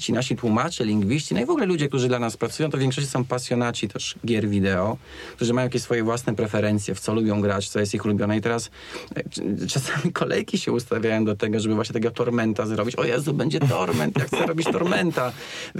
ci 0.00 0.12
nasi 0.12 0.36
tłumacze, 0.36 0.84
lingwiści, 0.84 1.34
no 1.34 1.40
i 1.40 1.44
w 1.44 1.50
ogóle 1.50 1.66
ludzie, 1.66 1.88
którzy 1.88 2.08
dla 2.08 2.18
nas 2.18 2.36
pracują, 2.36 2.70
to 2.70 2.76
w 2.76 2.80
większości 2.80 3.10
są 3.10 3.24
pasjonaci 3.24 3.88
też 3.88 4.14
gier 4.26 4.48
wideo, 4.48 4.96
którzy 5.36 5.52
mają 5.54 5.66
jakieś 5.66 5.82
swoje 5.82 6.02
własne 6.04 6.34
preferencje, 6.34 6.94
w 6.94 7.00
co 7.00 7.14
lubią 7.14 7.40
grać, 7.40 7.68
co 7.68 7.80
jest 7.80 7.94
ich 7.94 8.04
ulubione. 8.04 8.36
I 8.36 8.40
teraz 8.40 8.70
e, 9.16 9.66
czasami 9.66 10.12
kolejki 10.12 10.58
się 10.58 10.72
ustawiają 10.72 11.24
do 11.24 11.36
tego, 11.36 11.60
żeby 11.60 11.74
właśnie 11.74 11.92
takiego 11.92 12.10
tormenta 12.10 12.66
zrobić. 12.66 12.96
O 12.96 13.04
Jezu, 13.04 13.34
będzie 13.34 13.60
torment, 13.60 14.18
ja 14.18 14.24
chcę 14.24 14.46
robić 14.46 14.66
tormenta. 14.66 15.32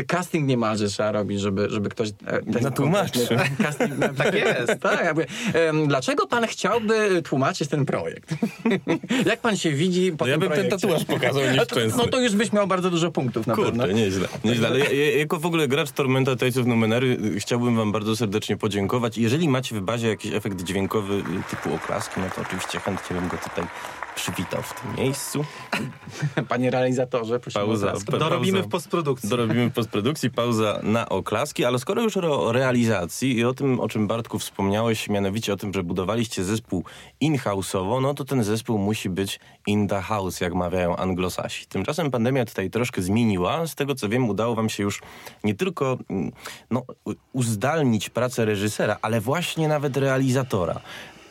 Casting 0.06 0.46
niemalże 0.48 0.88
trzeba 0.88 1.12
robić, 1.12 1.40
żeby, 1.40 1.70
żeby 1.70 1.88
ktoś... 1.88 2.08
e, 2.26 2.42
ten 2.52 2.62
Na 2.62 2.70
tłumaczy. 2.70 3.28
Casting, 3.62 3.94
tak 4.16 4.34
jest. 4.34 4.80
Tak, 4.82 5.04
jakby, 5.04 5.26
em, 5.52 5.88
dlaczego 5.88 6.26
pan 6.26 6.46
chciałby 6.46 7.22
tłumaczyć 7.22 7.68
ten 7.68 7.84
projekt? 7.86 8.34
Jak 9.26 9.40
pan 9.40 9.56
się 9.56 9.72
widzi 9.72 10.12
po 10.12 10.24
No 10.24 10.30
ja 10.30 10.38
bym 10.38 10.48
ten 10.48 10.56
projekcie? 10.58 10.78
tatuaż 10.78 11.04
pokazał 11.04 11.42
No 11.42 11.50
to, 11.50 11.54
nieszczęsny. 11.54 12.02
no 12.04 12.06
to 12.10 12.20
już 12.20 12.34
byś 12.34 12.52
miał 12.52 12.66
bardzo 12.66 12.90
dużo 12.90 13.10
punktów 13.10 13.35
na 13.46 13.56
pewno. 13.56 13.84
Kurde, 13.84 13.94
nieźle. 13.94 14.28
nieźle. 14.44 14.68
Ale 14.68 14.78
ja, 14.78 14.92
ja, 14.92 15.18
jako 15.18 15.38
w 15.38 15.46
ogóle 15.46 15.68
gracz 15.68 15.90
Tormenta 15.90 16.32
of 16.32 16.66
Numenery 16.66 17.18
chciałbym 17.38 17.76
wam 17.76 17.92
bardzo 17.92 18.16
serdecznie 18.16 18.56
podziękować. 18.56 19.18
Jeżeli 19.18 19.48
macie 19.48 19.74
w 19.74 19.80
bazie 19.80 20.08
jakiś 20.08 20.32
efekt 20.32 20.62
dźwiękowy 20.62 21.22
typu 21.50 21.74
oklaski, 21.74 22.20
no 22.20 22.26
to 22.36 22.42
oczywiście 22.42 22.80
chętnie 22.80 23.16
bym 23.16 23.28
go 23.28 23.36
tutaj 23.36 23.64
przywitał 24.16 24.62
w 24.62 24.80
tym 24.80 24.94
miejscu. 25.04 25.44
Panie 26.48 26.70
realizatorze, 26.70 27.40
prosimy 27.40 27.64
o 27.64 27.66
Pauza. 27.66 27.92
Pa- 28.10 28.18
Dorobimy 28.18 28.52
pauza. 28.52 28.68
w 28.68 28.70
postprodukcji. 28.70 29.28
Dorobimy 29.28 29.70
w 29.70 29.72
postprodukcji, 29.72 30.30
pauza 30.30 30.80
na 30.82 31.08
oklaski, 31.08 31.64
ale 31.64 31.78
skoro 31.78 32.02
już 32.02 32.16
o 32.16 32.52
realizacji 32.52 33.36
i 33.36 33.44
o 33.44 33.54
tym, 33.54 33.80
o 33.80 33.88
czym 33.88 34.06
Bartku 34.06 34.38
wspomniałeś, 34.38 35.08
mianowicie 35.08 35.52
o 35.52 35.56
tym, 35.56 35.72
że 35.72 35.82
budowaliście 35.82 36.44
zespół 36.44 36.84
in-house'owo, 37.20 38.02
no 38.02 38.14
to 38.14 38.24
ten 38.24 38.44
zespół 38.44 38.78
musi 38.78 39.10
być 39.10 39.40
in 39.66 39.88
the 39.88 40.00
house, 40.02 40.40
jak 40.40 40.54
mawiają 40.54 40.96
anglosasi. 40.96 41.66
Tymczasem 41.66 42.10
pandemia 42.10 42.44
tutaj 42.44 42.70
troszkę 42.70 43.02
zmieniła. 43.02 43.66
Z 43.66 43.74
tego 43.74 43.94
co 43.94 44.08
wiem, 44.08 44.28
udało 44.30 44.54
wam 44.54 44.68
się 44.68 44.82
już 44.82 45.00
nie 45.44 45.54
tylko 45.54 45.98
mm, 46.10 46.32
no, 46.70 46.82
uzdalnić 47.32 48.10
pracę 48.10 48.44
reżysera, 48.44 48.96
ale 49.02 49.20
właśnie 49.20 49.68
nawet 49.68 49.96
realizatora. 49.96 50.80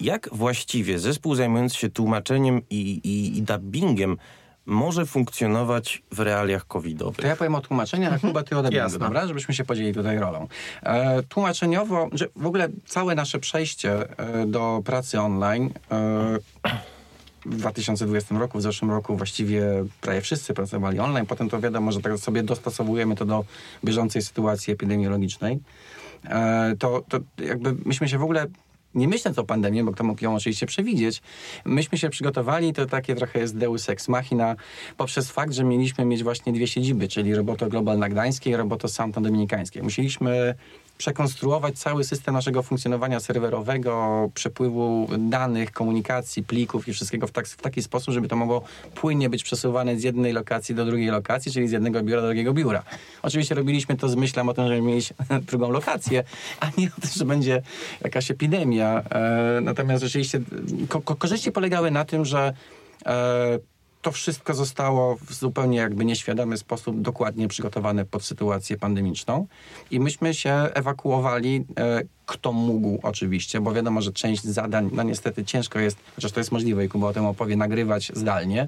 Jak 0.02 0.30
właściwie 0.32 1.00
zespół 1.00 1.36
zajmujący 1.36 1.76
się 1.78 1.90
tłumaczeniem 1.90 2.62
i, 2.70 2.80
i, 3.04 3.38
i 3.38 3.42
dubbingiem 3.42 4.18
może 4.66 5.06
funkcjonować 5.06 6.04
w 6.12 6.20
realiach 6.20 6.68
covidowych? 6.68 7.18
To 7.18 7.28
ja 7.28 7.36
powiem 7.36 7.56
o 7.56 7.62
tłumaczeniach, 7.62 8.14
a 8.14 8.20
Kuba 8.20 8.44
ty 8.44 8.58
o 8.58 8.64
dubbingu, 8.64 8.84
Jasne. 8.84 9.00
dobra? 9.00 9.28
Żebyśmy 9.28 9.54
się 9.54 9.64
podzielili 9.64 9.94
tutaj 9.94 10.20
rolą. 10.20 10.48
E, 10.84 11.24
tłumaczeniowo, 11.24 12.10
że 12.12 12.28
w 12.36 12.46
ogóle 12.46 12.70
całe 12.86 13.16
nasze 13.16 13.40
przejście 13.40 14.20
e, 14.20 14.46
do 14.46 14.82
pracy 14.86 15.22
online 15.22 15.70
e, 15.92 16.40
w 17.46 17.56
2020 17.56 18.36
roku, 18.38 18.58
w 18.58 18.62
zeszłym 18.62 18.92
roku 18.92 19.18
właściwie 19.18 19.64
prawie 20.02 20.22
wszyscy 20.22 20.54
pracowali 20.54 21.00
online. 21.00 21.26
Potem 21.26 21.50
to 21.50 21.60
wiadomo, 21.60 21.92
że 21.92 22.02
tak 22.02 22.18
sobie 22.18 22.44
dostosowujemy 22.44 23.16
to 23.16 23.26
do 23.26 23.46
bieżącej 23.84 24.22
sytuacji 24.22 24.74
epidemiologicznej. 24.74 25.60
E, 26.26 26.76
to, 26.80 27.04
to 27.10 27.20
jakby 27.38 27.76
myśmy 27.86 28.10
się 28.10 28.18
w 28.18 28.24
ogóle 28.24 28.46
nie 28.96 29.08
myśląc 29.08 29.40
o 29.40 29.44
pandemii, 29.44 29.84
bo 29.84 29.92
kto 29.92 30.04
mógł 30.04 30.24
ją 30.24 30.36
oczywiście 30.36 30.66
przewidzieć, 30.66 31.22
myśmy 31.66 31.98
się 31.98 32.10
przygotowali, 32.10 32.74
to 32.74 32.86
takie 32.86 33.16
trochę 33.16 33.40
jest 33.40 33.58
deus 33.58 33.90
ex 33.90 34.08
machina, 34.08 34.56
poprzez 34.98 35.32
fakt, 35.32 35.54
że 35.54 35.64
mieliśmy 35.64 36.06
mieć 36.06 36.24
właśnie 36.24 36.54
dwie 36.54 36.68
siedziby, 36.68 37.08
czyli 37.08 37.36
Roboto 37.36 37.68
Global 37.68 38.00
na 38.00 38.10
Gdańskiej 38.10 38.54
i 38.54 38.56
Roboto 38.56 38.88
na 39.16 39.22
Dominikańskiej. 39.22 39.84
Musieliśmy 39.84 40.56
przekonstruować 40.98 41.80
cały 41.80 42.04
system 42.04 42.34
naszego 42.34 42.64
funkcjonowania 42.64 43.20
serwerowego, 43.20 44.30
przepływu 44.34 45.08
danych, 45.18 45.72
komunikacji, 45.72 46.44
plików 46.44 46.88
i 46.88 46.94
wszystkiego 46.94 47.28
w, 47.28 47.32
tak, 47.32 47.48
w 47.48 47.62
taki 47.62 47.84
sposób, 47.84 48.14
żeby 48.14 48.28
to 48.28 48.36
mogło 48.36 48.64
płynnie 48.96 49.30
być 49.30 49.44
przesuwane 49.44 50.00
z 50.00 50.04
jednej 50.04 50.34
lokacji 50.34 50.76
do 50.76 50.86
drugiej 50.86 51.08
lokacji, 51.08 51.52
czyli 51.52 51.68
z 51.68 51.72
jednego 51.72 52.04
biura 52.04 52.22
do 52.22 52.28
drugiego 52.28 52.54
biura. 52.54 52.84
Oczywiście 53.22 53.56
robiliśmy 53.56 53.98
to 53.98 54.10
z 54.10 54.16
myślą 54.16 54.50
o 54.50 54.54
tym, 54.54 54.68
żeby 54.68 54.82
mieć 54.82 55.14
drugą 55.50 55.72
lokację, 55.72 56.24
a 56.60 56.66
nie 56.78 56.88
o 56.88 57.02
tym, 57.02 57.10
że 57.16 57.26
będzie 57.26 57.62
jakaś 58.04 58.32
epidemia. 58.32 59.04
E, 59.10 59.62
natomiast 59.62 60.04
rzeczywiście 60.04 60.42
ko 60.90 61.02
ko 61.02 61.16
korzyści 61.16 61.52
polegały 61.52 61.92
na 61.92 62.06
tym, 62.06 62.26
że 62.26 62.54
e, 63.06 63.60
to 64.06 64.12
wszystko 64.12 64.54
zostało 64.54 65.16
w 65.16 65.34
zupełnie 65.34 65.78
jakby 65.78 66.06
nieświadomy 66.06 66.58
sposób 66.58 67.02
dokładnie 67.02 67.48
przygotowane 67.48 68.06
pod 68.06 68.24
sytuację 68.24 68.78
pandemiczną 68.78 69.48
i 69.92 70.00
myśmy 70.00 70.34
się 70.34 70.54
ewakuowali, 70.54 71.66
e, 71.80 72.02
kto 72.26 72.52
mógł 72.52 73.00
oczywiście, 73.04 73.62
bo 73.62 73.74
wiadomo, 73.74 74.02
że 74.02 74.12
część 74.12 74.44
zadań, 74.44 74.90
no 74.94 75.04
niestety 75.04 75.46
ciężko 75.46 75.80
jest, 75.80 75.98
chociaż 76.16 76.32
to 76.32 76.40
jest 76.40 76.52
możliwe 76.52 76.86
i 76.86 76.90
Kuba 76.90 77.08
o 77.08 77.14
tym 77.14 77.26
opowie, 77.26 77.56
nagrywać 77.56 78.12
zdalnie. 78.16 78.68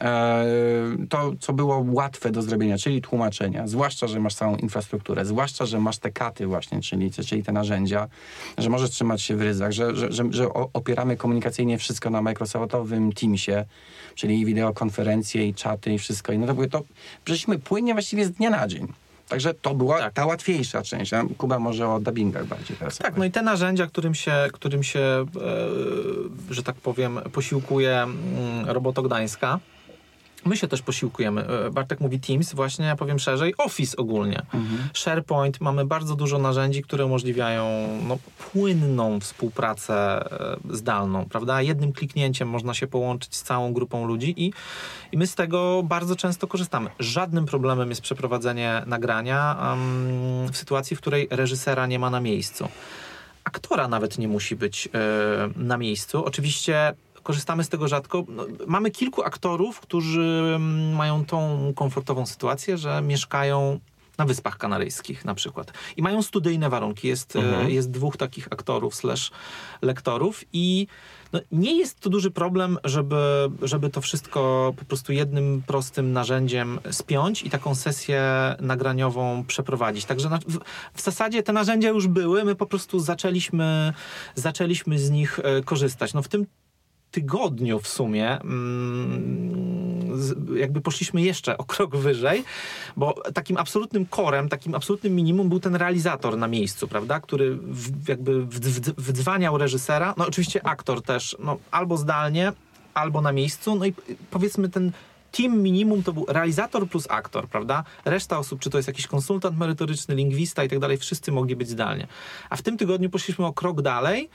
E, 0.00 0.44
to, 1.08 1.32
co 1.40 1.52
było 1.52 1.84
łatwe 1.88 2.30
do 2.30 2.42
zrobienia, 2.42 2.78
czyli 2.78 3.02
tłumaczenia, 3.02 3.68
zwłaszcza, 3.68 4.06
że 4.06 4.20
masz 4.20 4.34
całą 4.34 4.56
infrastrukturę, 4.56 5.24
zwłaszcza, 5.24 5.66
że 5.66 5.80
masz 5.80 5.98
te 5.98 6.10
katy 6.10 6.46
właśnie, 6.46 6.80
czyli, 6.80 7.10
czyli 7.10 7.42
te 7.42 7.52
narzędzia, 7.52 8.08
że 8.58 8.70
możesz 8.70 8.90
trzymać 8.90 9.22
się 9.22 9.36
w 9.36 9.40
ryzach, 9.40 9.72
że, 9.72 9.96
że, 9.96 10.12
że, 10.12 10.24
że 10.30 10.52
opieramy 10.52 11.16
komunikacyjnie 11.16 11.78
wszystko 11.78 12.10
na 12.10 12.22
Microsoftowym 12.22 13.12
Teamsie, 13.12 13.64
czyli 14.14 14.44
wideokonferencje, 14.44 15.46
i 15.48 15.54
czaty, 15.54 15.94
i 15.94 15.98
wszystko. 15.98 16.32
I 16.32 16.38
no 16.38 16.46
to 16.46 16.54
były 16.54 16.68
to, 16.68 16.82
przeszliśmy 17.24 17.58
płynnie 17.58 17.92
właściwie 17.92 18.24
z 18.24 18.30
dnia 18.30 18.50
na 18.50 18.68
dzień. 18.68 19.05
Także 19.28 19.54
to 19.54 19.74
była 19.74 19.98
Tak. 19.98 20.12
ta 20.12 20.26
łatwiejsza 20.26 20.82
część. 20.82 21.12
Kuba 21.38 21.58
może 21.58 21.88
o 21.88 22.00
dubbingach 22.00 22.46
bardziej 22.46 22.76
teraz. 22.76 22.98
Tak, 22.98 23.16
no 23.16 23.24
i 23.24 23.30
te 23.30 23.42
narzędzia, 23.42 23.86
którym 23.86 24.14
się, 24.14 24.32
którym 24.52 24.82
się 24.82 25.00
e, 25.00 25.24
że 26.50 26.62
tak 26.62 26.76
powiem, 26.76 27.20
posiłkuje 27.32 28.02
mm, 28.02 28.16
Roboto 28.66 29.02
Gdańska. 29.02 29.58
My 30.46 30.56
się 30.56 30.68
też 30.68 30.82
posiłkujemy. 30.82 31.46
E, 31.46 31.70
Bartek 31.70 32.00
mówi 32.00 32.20
Teams, 32.20 32.54
właśnie 32.54 32.86
ja 32.86 32.96
powiem 32.96 33.18
szerzej, 33.18 33.54
Office 33.58 33.96
ogólnie. 33.96 34.42
SharePoint, 34.94 35.60
mamy 35.60 35.84
bardzo 35.84 36.16
dużo 36.16 36.38
narzędzi, 36.38 36.82
które 36.82 37.06
umożliwiają 37.06 37.88
no, 38.08 38.18
płynną 38.52 39.20
współpracę 39.20 39.94
e, 39.94 40.56
zdalną, 40.70 41.24
prawda? 41.24 41.62
Jednym 41.62 41.92
kliknięciem 41.92 42.48
można 42.48 42.74
się 42.74 42.86
połączyć 42.86 43.36
z 43.36 43.42
całą 43.42 43.72
grupą 43.72 44.06
ludzi 44.06 44.34
i, 44.36 44.52
i 45.12 45.18
my 45.18 45.26
z 45.26 45.34
tego 45.34 45.82
bardzo 45.82 46.16
często 46.16 46.46
korzystamy. 46.46 46.90
Żadnym 46.98 47.46
problemem 47.46 47.88
jest 47.88 48.00
przeprowadzenie 48.00 48.82
nagrania 48.86 49.72
em, 49.72 50.52
w 50.52 50.56
sytuacji, 50.56 50.96
w 50.96 51.00
której 51.00 51.28
reżysera 51.30 51.86
nie 51.86 51.98
ma 51.98 52.10
na 52.10 52.20
miejscu 52.20 52.68
aktora 53.46 53.88
nawet 53.88 54.18
nie 54.18 54.28
musi 54.28 54.56
być 54.56 54.88
e, 54.88 54.90
na 55.56 55.78
miejscu. 55.78 56.24
Oczywiście 56.24 56.94
korzystamy 57.26 57.64
z 57.64 57.68
tego 57.68 57.88
rzadko. 57.88 58.24
No, 58.28 58.46
mamy 58.66 58.90
kilku 58.90 59.22
aktorów, 59.22 59.80
którzy 59.80 60.52
mm, 60.56 60.94
mają 60.94 61.24
tą 61.24 61.72
komfortową 61.76 62.26
sytuację, 62.26 62.78
że 62.78 63.02
mieszkają 63.02 63.80
na 64.18 64.24
Wyspach 64.24 64.58
Kanaryjskich 64.58 65.24
na 65.24 65.34
przykład. 65.34 65.72
I 65.96 66.02
mają 66.02 66.22
studyjne 66.22 66.70
warunki. 66.70 67.08
Jest, 67.08 67.36
e, 67.36 67.70
jest 67.70 67.90
dwóch 67.90 68.16
takich 68.16 68.46
aktorów 68.50 68.94
slash 68.94 69.30
lektorów 69.82 70.44
i 70.52 70.86
no, 71.32 71.40
nie 71.52 71.78
jest 71.78 72.00
to 72.00 72.10
duży 72.10 72.30
problem, 72.30 72.78
żeby, 72.84 73.50
żeby 73.62 73.90
to 73.90 74.00
wszystko 74.00 74.72
po 74.76 74.84
prostu 74.84 75.12
jednym 75.12 75.62
prostym 75.66 76.12
narzędziem 76.12 76.78
spiąć 76.90 77.42
i 77.42 77.50
taką 77.50 77.74
sesję 77.74 78.22
nagraniową 78.60 79.44
przeprowadzić. 79.44 80.04
Także 80.04 80.28
na, 80.28 80.38
w, 80.38 80.58
w 80.94 81.00
zasadzie 81.02 81.42
te 81.42 81.52
narzędzia 81.52 81.88
już 81.88 82.06
były, 82.06 82.44
my 82.44 82.54
po 82.54 82.66
prostu 82.66 83.00
zaczęliśmy, 83.00 83.92
zaczęliśmy 84.34 84.98
z 84.98 85.10
nich 85.10 85.40
e, 85.42 85.62
korzystać. 85.62 86.14
No 86.14 86.22
w 86.22 86.28
tym 86.28 86.46
tygodniu 87.10 87.80
w 87.80 87.88
sumie 87.88 88.40
mm, 88.40 90.06
jakby 90.56 90.80
poszliśmy 90.80 91.22
jeszcze 91.22 91.58
o 91.58 91.64
krok 91.64 91.96
wyżej, 91.96 92.44
bo 92.96 93.14
takim 93.34 93.56
absolutnym 93.56 94.06
korem, 94.06 94.48
takim 94.48 94.74
absolutnym 94.74 95.14
minimum 95.14 95.48
był 95.48 95.60
ten 95.60 95.76
realizator 95.76 96.38
na 96.38 96.48
miejscu, 96.48 96.88
prawda, 96.88 97.20
który 97.20 97.56
w, 97.56 98.08
jakby 98.08 98.46
wdzwaniał 98.96 99.58
reżysera, 99.58 100.14
no 100.16 100.26
oczywiście 100.26 100.66
aktor 100.66 101.02
też, 101.02 101.36
no 101.38 101.56
albo 101.70 101.96
zdalnie, 101.96 102.52
albo 102.94 103.20
na 103.20 103.32
miejscu, 103.32 103.74
no 103.74 103.86
i 103.86 103.94
powiedzmy 104.30 104.68
ten 104.68 104.92
team 105.32 105.62
minimum 105.62 106.02
to 106.02 106.12
był 106.12 106.26
realizator 106.28 106.88
plus 106.88 107.06
aktor, 107.10 107.48
prawda? 107.48 107.84
Reszta 108.04 108.38
osób, 108.38 108.60
czy 108.60 108.70
to 108.70 108.78
jest 108.78 108.88
jakiś 108.88 109.06
konsultant 109.06 109.58
merytoryczny, 109.58 110.14
lingwista 110.14 110.64
i 110.64 110.68
tak 110.68 110.78
dalej, 110.78 110.98
wszyscy 110.98 111.32
mogli 111.32 111.56
być 111.56 111.68
zdalnie. 111.68 112.06
A 112.50 112.56
w 112.56 112.62
tym 112.62 112.76
tygodniu 112.76 113.10
poszliśmy 113.10 113.46
o 113.46 113.52
krok 113.52 113.82
dalej 113.82 114.30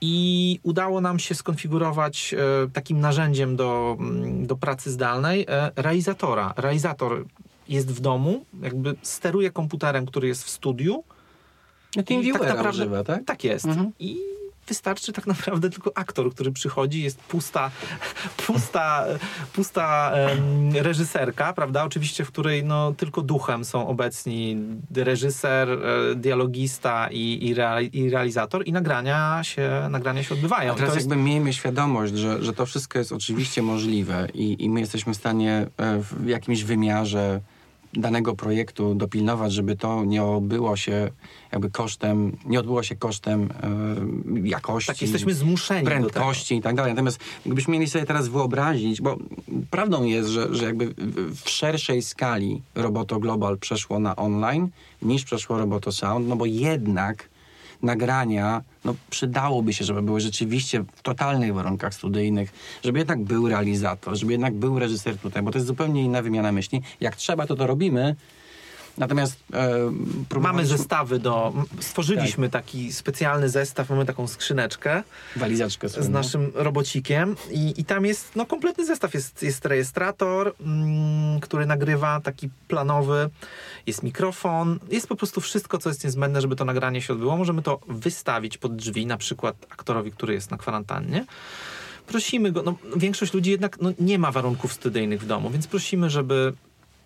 i 0.00 0.60
udało 0.62 1.00
nam 1.00 1.18
się 1.18 1.34
skonfigurować 1.34 2.34
e, 2.34 2.70
takim 2.72 3.00
narzędziem 3.00 3.56
do, 3.56 3.96
mm, 4.00 4.46
do 4.46 4.56
pracy 4.56 4.90
zdalnej 4.90 5.46
e, 5.48 5.70
realizatora. 5.76 6.54
Realizator 6.56 7.24
jest 7.68 7.92
w 7.92 8.00
domu, 8.00 8.44
jakby 8.62 8.94
steruje 9.02 9.50
komputerem, 9.50 10.06
który 10.06 10.28
jest 10.28 10.44
w 10.44 10.50
studiu. 10.50 11.04
No, 11.96 12.02
I 12.02 12.04
TeamViewera 12.04 12.70
używa, 12.70 13.04
tak? 13.04 13.24
Tak 13.24 13.44
jest. 13.44 13.64
Mhm. 13.64 13.92
I 13.98 14.18
wystarczy 14.68 15.12
tak 15.12 15.26
naprawdę 15.26 15.70
tylko 15.70 15.92
aktor, 15.94 16.34
który 16.34 16.52
przychodzi, 16.52 17.02
jest 17.02 17.18
pusta, 17.18 17.70
pusta, 18.46 19.04
pusta 19.52 20.12
em, 20.12 20.76
reżyserka, 20.76 21.52
prawda? 21.52 21.84
Oczywiście, 21.84 22.24
w 22.24 22.28
której 22.28 22.64
no, 22.64 22.92
tylko 22.92 23.22
duchem 23.22 23.64
są 23.64 23.88
obecni 23.88 24.56
reżyser, 24.94 25.68
e, 25.70 26.14
dialogista 26.14 27.08
i, 27.10 27.48
i, 27.48 27.54
reali- 27.54 27.90
i 27.92 28.10
realizator 28.10 28.66
i 28.66 28.72
nagrania 28.72 29.40
się, 29.42 29.88
nagrania 29.90 30.22
się 30.22 30.34
odbywają. 30.34 30.72
A 30.72 30.76
teraz 30.76 30.94
jest, 30.94 31.08
jakby 31.08 31.24
miejmy 31.24 31.52
świadomość, 31.52 32.14
że, 32.14 32.42
że 32.44 32.52
to 32.52 32.66
wszystko 32.66 32.98
jest 32.98 33.12
oczywiście 33.12 33.62
możliwe 33.62 34.28
i, 34.34 34.64
i 34.64 34.70
my 34.70 34.80
jesteśmy 34.80 35.14
w 35.14 35.16
stanie 35.16 35.66
e, 35.76 35.98
w 36.02 36.26
jakimś 36.26 36.62
wymiarze 36.64 37.40
danego 37.96 38.34
projektu 38.34 38.94
dopilnować, 38.94 39.52
żeby 39.52 39.76
to 39.76 40.04
nie 40.04 40.22
obyło 40.22 40.76
się 40.76 41.10
jakby 41.52 41.70
kosztem, 41.70 42.36
nie 42.46 42.60
odbyło 42.60 42.82
się 42.82 42.96
kosztem 42.96 43.48
e, 44.42 44.48
jakości. 44.48 44.86
tak, 44.86 45.02
jesteśmy 45.02 45.34
zmuszeni 45.34 45.84
prędkości 45.86 46.56
i 46.56 46.62
tak 46.62 46.76
dalej. 46.76 46.92
Natomiast 46.92 47.20
gdybyśmy 47.46 47.72
mieli 47.72 47.86
sobie 47.90 48.04
teraz 48.06 48.28
wyobrazić, 48.28 49.00
bo 49.00 49.16
prawdą 49.70 50.04
jest, 50.04 50.28
że, 50.28 50.54
że 50.54 50.64
jakby 50.64 50.86
w- 50.88 51.42
w 51.44 51.50
szerszej 51.50 52.02
skali 52.02 52.62
Roboto 52.74 53.18
Global 53.20 53.58
przeszło 53.58 53.98
na 53.98 54.16
online 54.16 54.68
niż 55.02 55.24
przeszło 55.24 55.58
Roboto 55.58 55.92
Sound, 55.92 56.28
no 56.28 56.36
bo 56.36 56.46
jednak 56.46 57.28
nagrania, 57.82 58.62
no 58.84 58.94
przydałoby 59.10 59.72
się, 59.72 59.84
żeby 59.84 60.02
były 60.02 60.20
rzeczywiście 60.20 60.84
w 60.96 61.02
totalnych 61.02 61.54
warunkach 61.54 61.94
studyjnych, 61.94 62.52
żeby 62.84 62.98
jednak 62.98 63.22
był 63.22 63.48
realizator, 63.48 64.16
żeby 64.16 64.32
jednak 64.32 64.54
był 64.54 64.78
reżyser 64.78 65.18
tutaj, 65.18 65.42
bo 65.42 65.50
to 65.50 65.58
jest 65.58 65.66
zupełnie 65.66 66.04
inna 66.04 66.22
wymiana 66.22 66.52
myśli. 66.52 66.82
Jak 67.00 67.16
trzeba, 67.16 67.46
to 67.46 67.56
to 67.56 67.66
robimy, 67.66 68.16
natomiast 68.98 69.36
e, 69.52 70.40
Mamy 70.40 70.66
zestawy 70.66 71.18
do... 71.18 71.52
Stworzyliśmy 71.80 72.50
taki 72.50 72.92
specjalny 72.92 73.48
zestaw, 73.48 73.90
mamy 73.90 74.06
taką 74.06 74.26
skrzyneczkę, 74.26 75.02
walizaczkę 75.36 75.88
z 75.88 76.08
naszym 76.08 76.52
robocikiem 76.54 77.36
i, 77.50 77.74
i 77.80 77.84
tam 77.84 78.06
jest 78.06 78.36
no, 78.36 78.46
kompletny 78.46 78.86
zestaw. 78.86 79.14
Jest, 79.14 79.42
jest 79.42 79.66
rejestrator, 79.66 80.54
mm, 80.60 81.40
który 81.40 81.66
nagrywa, 81.66 82.20
taki 82.20 82.48
planowy, 82.68 83.30
jest 83.86 84.02
mikrofon, 84.02 84.78
jest 84.90 85.08
po 85.08 85.16
prostu 85.16 85.40
wszystko, 85.40 85.78
co 85.78 85.88
jest 85.88 86.04
niezbędne, 86.04 86.40
żeby 86.40 86.56
to 86.56 86.64
nagranie 86.64 87.02
się 87.02 87.12
odbyło. 87.12 87.36
Możemy 87.36 87.62
to 87.62 87.80
wystawić 87.88 88.58
pod 88.58 88.76
drzwi, 88.76 89.06
na 89.06 89.16
przykład 89.16 89.56
aktorowi, 89.70 90.12
który 90.12 90.34
jest 90.34 90.50
na 90.50 90.56
kwarantannie. 90.56 91.26
Prosimy 92.06 92.52
go, 92.52 92.62
no, 92.62 92.76
większość 92.96 93.34
ludzi 93.34 93.50
jednak 93.50 93.80
no, 93.80 93.92
nie 93.98 94.18
ma 94.18 94.32
warunków 94.32 94.72
studyjnych 94.72 95.20
w 95.20 95.26
domu, 95.26 95.50
więc 95.50 95.66
prosimy, 95.66 96.10
żeby 96.10 96.52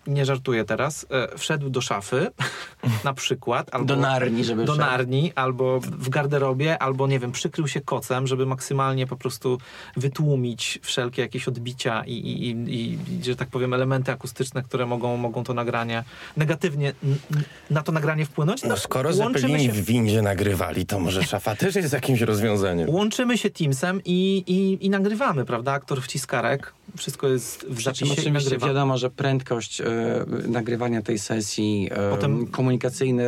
nie 0.07 0.25
żartuję 0.25 0.65
teraz, 0.65 1.05
e, 1.09 1.37
wszedł 1.37 1.69
do 1.69 1.81
szafy 1.81 2.31
na 3.03 3.13
przykład, 3.13 3.69
albo 3.75 3.85
Do 3.85 3.95
Narni, 3.95 4.43
żeby 4.43 4.65
do 4.65 4.73
wszedł. 4.73 4.87
narni, 4.89 5.31
albo 5.35 5.79
w- 5.79 6.09
garderobie, 6.09 6.79
albo 6.79 7.07
nie 7.07 7.19
wiem, 7.19 7.31
przykrył 7.31 7.67
się 7.67 7.81
kocem, 7.81 8.27
żeby 8.27 8.45
maksymalnie 8.45 9.07
po 9.07 9.15
prostu 9.15 9.57
wytłumić 9.97 10.79
wszelkie 10.83 11.21
jakieś 11.21 11.47
odbicia 11.47 12.03
i, 12.05 12.13
i, 12.13 12.49
i, 12.51 12.97
i 13.19 13.23
że 13.23 13.35
tak 13.35 13.47
powiem, 13.49 13.73
elementy 13.73 14.11
akustyczne, 14.11 14.63
które 14.63 14.85
mogą, 14.85 15.17
mogą 15.17 15.43
to 15.43 15.53
nagranie 15.53 16.03
negatywnie 16.37 16.93
na 17.69 17.83
to 17.83 17.91
nagranie 17.91 18.25
wpłynąć. 18.25 18.63
No 18.63 18.77
skoro 18.77 19.09
łączymy 19.09 19.33
Zeppelini 19.39 19.65
się 19.65 19.71
w 19.71 19.85
windzie 19.85 20.21
nagrywali, 20.21 20.85
to 20.85 20.99
może 20.99 21.23
szafa 21.23 21.55
też 21.55 21.75
jest 21.75 21.93
jakimś 21.93 22.21
rozwiązaniem. 22.21 22.89
Łączymy 22.89 23.37
się 23.37 23.49
Teamsem 23.49 24.01
i, 24.05 24.43
i, 24.47 24.85
i 24.85 24.89
nagrywamy, 24.89 25.45
prawda? 25.45 25.71
Aktor 25.71 26.01
wciskarek, 26.01 26.73
wszystko 26.97 27.27
jest 27.27 27.65
w 27.69 27.81
zapisie 27.81 28.05
i 28.05 28.11
oczywiście 28.11 28.49
nagrywa. 28.49 28.67
wiadomo, 28.67 28.97
że 28.97 29.09
prędkość 29.09 29.81
e, 29.81 29.85
nagrywania 30.47 31.01
tej 31.01 31.19
sesji, 31.19 31.89
e, 31.91 32.09
Potem- 32.09 32.47
komunikacyjne 32.47 33.23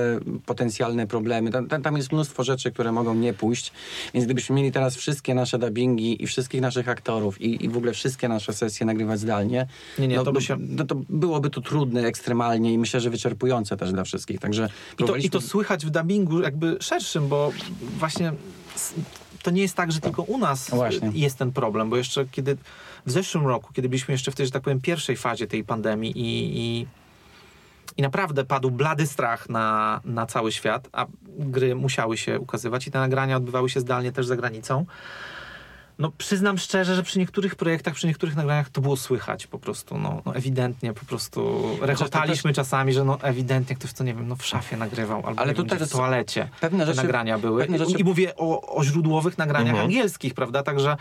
potencjalne 0.46 1.08
problemy, 1.08 1.52
tam, 1.52 1.82
tam- 1.82 1.98
jest 1.98 2.12
mnóstwo 2.12 2.44
rzeczy, 2.44 2.72
które 2.72 2.92
mogą 2.92 3.16
nie 3.16 3.34
pójść, 3.34 3.72
więc 4.14 4.26
gdybyśmy 4.26 4.56
mieli 4.56 4.72
teraz 4.72 4.96
wszystkie 4.96 5.34
nasze 5.36 5.60
dubbingi 5.60 6.24
i 6.24 6.28
wszystkich 6.28 6.62
naszych 6.62 6.90
aktorów 6.90 7.42
i, 7.42 7.66
i 7.66 7.70
w 7.70 7.78
ogóle 7.78 7.94
wszystkie 7.94 8.28
nasze 8.28 8.54
sesje 8.54 8.86
nagrywać 8.86 9.20
zdalnie, 9.20 9.68
Nie, 10.00 10.08
nie, 10.08 10.16
no, 10.16 10.24
to 10.24 10.32
by 10.32 10.42
się- 10.42 10.58
no, 10.60 10.86
to 10.86 10.96
byłoby 11.10 11.50
to 11.50 11.62
trudne 11.62 12.02
ekstremalnie 12.06 12.74
i 12.74 12.78
myślę, 12.78 13.00
że 13.00 13.10
wyczerpujące 13.10 13.78
też 13.78 13.92
dla 13.92 14.04
wszystkich, 14.04 14.40
także 14.40 14.64
I 14.64 14.68
to, 14.68 14.74
I 14.94 14.96
próbowaliśmy- 14.98 15.30
to 15.30 15.42
słychać 15.42 15.86
w 15.86 15.90
dubbingu 15.90 16.42
jakby 16.42 16.78
szerszym, 16.82 17.28
bo 17.28 17.52
właśnie 18.00 18.34
to 19.44 19.52
nie 19.52 19.62
jest 19.62 19.76
tak, 19.76 19.92
że 19.92 20.00
tylko 20.00 20.22
u 20.24 20.38
nas 20.38 20.70
właśnie. 20.70 21.12
jest 21.14 21.38
ten 21.38 21.52
problem, 21.52 21.90
bo 21.90 21.98
jeszcze 21.98 22.26
kiedy 22.32 22.58
w 23.06 23.12
zeszłym 23.12 23.48
roku, 23.48 23.74
kiedy 23.74 23.90
byliśmy 23.90 24.12
jeszcze 24.12 24.32
w 24.32 24.36
tej, 24.36 24.46
że 24.46 24.52
tak 24.52 24.62
powiem, 24.64 24.82
pierwszej 24.82 25.18
fazie 25.18 25.48
tej 25.48 25.64
pandemii 25.64 26.12
i, 26.20 26.58
i, 26.60 26.88
i 27.98 28.02
naprawdę 28.02 28.46
padł 28.46 28.72
blady 28.72 29.08
strach 29.08 29.50
na, 29.50 30.02
na 30.06 30.26
cały 30.26 30.52
świat, 30.52 30.90
a 30.92 31.06
gry 31.28 31.76
musiały 31.76 32.18
się 32.18 32.40
ukazywać 32.40 32.88
i 32.88 32.92
te 32.92 33.00
nagrania 33.00 33.38
odbywały 33.38 33.70
się 33.70 33.80
zdalnie 33.80 34.12
też 34.12 34.26
za 34.26 34.36
granicą. 34.36 34.86
No 36.00 36.12
przyznam 36.18 36.58
szczerze, 36.58 36.96
że 36.96 37.04
przy 37.04 37.20
niektórych 37.20 37.56
projektach, 37.56 37.94
przy 37.94 38.08
niektórych 38.08 38.36
nagraniach 38.36 38.70
to 38.70 38.82
było 38.82 38.98
słychać 38.98 39.48
po 39.48 39.60
prostu, 39.60 39.98
no, 39.98 40.22
no 40.26 40.36
ewidentnie 40.36 40.94
po 40.94 41.06
prostu 41.06 41.62
rechotaliśmy 41.82 42.54
czasami, 42.54 42.94
że 42.94 43.04
no 43.04 43.18
ewidentnie 43.22 43.76
ktoś 43.76 43.94
to, 43.94 44.04
nie 44.04 44.14
wiem, 44.14 44.28
no 44.28 44.36
w 44.36 44.46
szafie 44.46 44.78
nagrywał 44.78 45.28
albo 45.28 45.42
Ale 45.42 45.54
to 45.54 45.64
wiem, 45.64 45.70
też 45.80 45.90
w 45.90 45.92
toalecie 45.92 46.50
pewne 46.62 46.86
rzeczy- 46.86 46.98
nagrania 46.98 47.38
były. 47.40 47.68
rzeczy- 47.78 47.92
I 47.98 48.04
mówię 48.04 48.36
o, 48.36 48.76
o 48.76 48.84
źródłowych 48.84 49.38
nagraniach 49.38 49.70
Mhm. 49.70 49.86
angielskich, 49.86 50.34
prawda, 50.34 50.64
także 50.64 50.98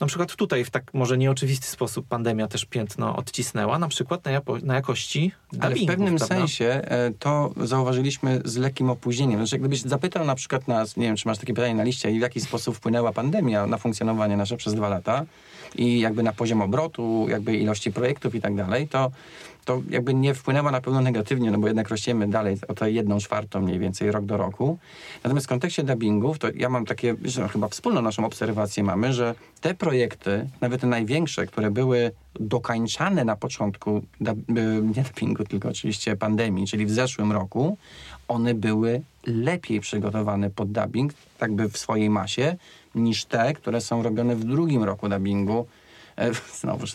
na 0.00 0.06
przykład 0.06 0.36
tutaj 0.36 0.64
w 0.64 0.70
tak 0.70 0.94
może 0.94 1.18
nieoczywisty 1.18 1.66
sposób 1.66 2.06
pandemia 2.06 2.48
też 2.48 2.64
piętno 2.64 3.16
odcisnęła, 3.16 3.78
na 3.78 3.88
przykład 3.88 4.24
na, 4.24 4.40
japo- 4.40 4.62
na 4.62 4.74
jakości 4.74 5.32
Ale 5.60 5.74
w 5.74 5.86
pewnym 5.86 6.16
prawda? 6.16 6.26
sensie 6.26 6.64
e, 6.64 7.10
to 7.18 7.52
zauważyliśmy 7.56 8.40
z 8.44 8.56
lekkim 8.56 8.90
opóźnieniem. 8.90 9.38
Znaczy, 9.38 9.58
gdybyś 9.58 9.80
zapytał 9.82 10.24
na 10.24 10.34
przykład 10.34 10.68
nas, 10.68 10.96
nie 10.96 11.06
wiem, 11.06 11.16
czy 11.16 11.28
masz 11.28 11.38
takie 11.38 11.54
pytanie 11.54 11.74
na 11.74 11.84
liście, 11.84 12.10
w 12.10 12.20
jaki 12.20 12.40
sposób 12.40 12.76
wpłynęła 12.76 13.12
pandemia 13.12 13.66
na 13.66 13.78
funkcjonowanie 13.78 14.36
nasze 14.36 14.56
przez 14.56 14.74
dwa 14.74 14.88
lata 14.88 15.24
i 15.74 16.00
jakby 16.00 16.22
na 16.22 16.32
poziom 16.32 16.62
obrotu, 16.62 17.26
jakby 17.28 17.56
ilości 17.56 17.92
projektów 17.92 18.34
i 18.34 18.40
tak 18.40 18.54
dalej, 18.54 18.88
to, 18.88 19.10
to 19.66 19.82
jakby 19.90 20.14
nie 20.14 20.34
wpłynęła 20.34 20.70
na 20.70 20.80
pewno 20.80 21.00
negatywnie, 21.00 21.50
no 21.50 21.58
bo 21.58 21.66
jednak 21.66 21.88
rościemy 21.88 22.28
dalej 22.28 22.56
o 22.68 22.74
tę 22.74 22.90
jedną 22.90 23.18
czwartą 23.18 23.60
mniej 23.60 23.78
więcej 23.78 24.10
rok 24.10 24.24
do 24.24 24.36
roku. 24.36 24.78
Natomiast 25.24 25.46
w 25.46 25.48
kontekście 25.48 25.82
dubbingów, 25.82 26.38
to 26.38 26.48
ja 26.54 26.68
mam 26.68 26.86
takie, 26.86 27.14
że 27.24 27.48
chyba 27.48 27.68
wspólną 27.68 28.02
naszą 28.02 28.24
obserwację 28.24 28.82
mamy, 28.82 29.12
że 29.12 29.34
te 29.60 29.74
projekty, 29.74 30.48
nawet 30.60 30.80
te 30.80 30.86
największe, 30.86 31.46
które 31.46 31.70
były 31.70 32.10
dokańczane 32.40 33.24
na 33.24 33.36
początku 33.36 34.02
nie 34.82 35.02
dubbingu, 35.02 35.44
tylko 35.44 35.68
oczywiście 35.68 36.16
pandemii, 36.16 36.66
czyli 36.66 36.86
w 36.86 36.90
zeszłym 36.90 37.32
roku, 37.32 37.78
one 38.28 38.54
były 38.54 39.02
lepiej 39.26 39.80
przygotowane 39.80 40.50
pod 40.50 40.72
dubbing, 40.72 41.12
tak 41.38 41.52
by 41.52 41.68
w 41.68 41.78
swojej 41.78 42.10
masie, 42.10 42.56
niż 42.94 43.24
te, 43.24 43.54
które 43.54 43.80
są 43.80 44.02
robione 44.02 44.36
w 44.36 44.44
drugim 44.44 44.84
roku 44.84 45.08
dubbingu. 45.08 45.66
E, 46.16 46.30
Znowu 46.60 46.86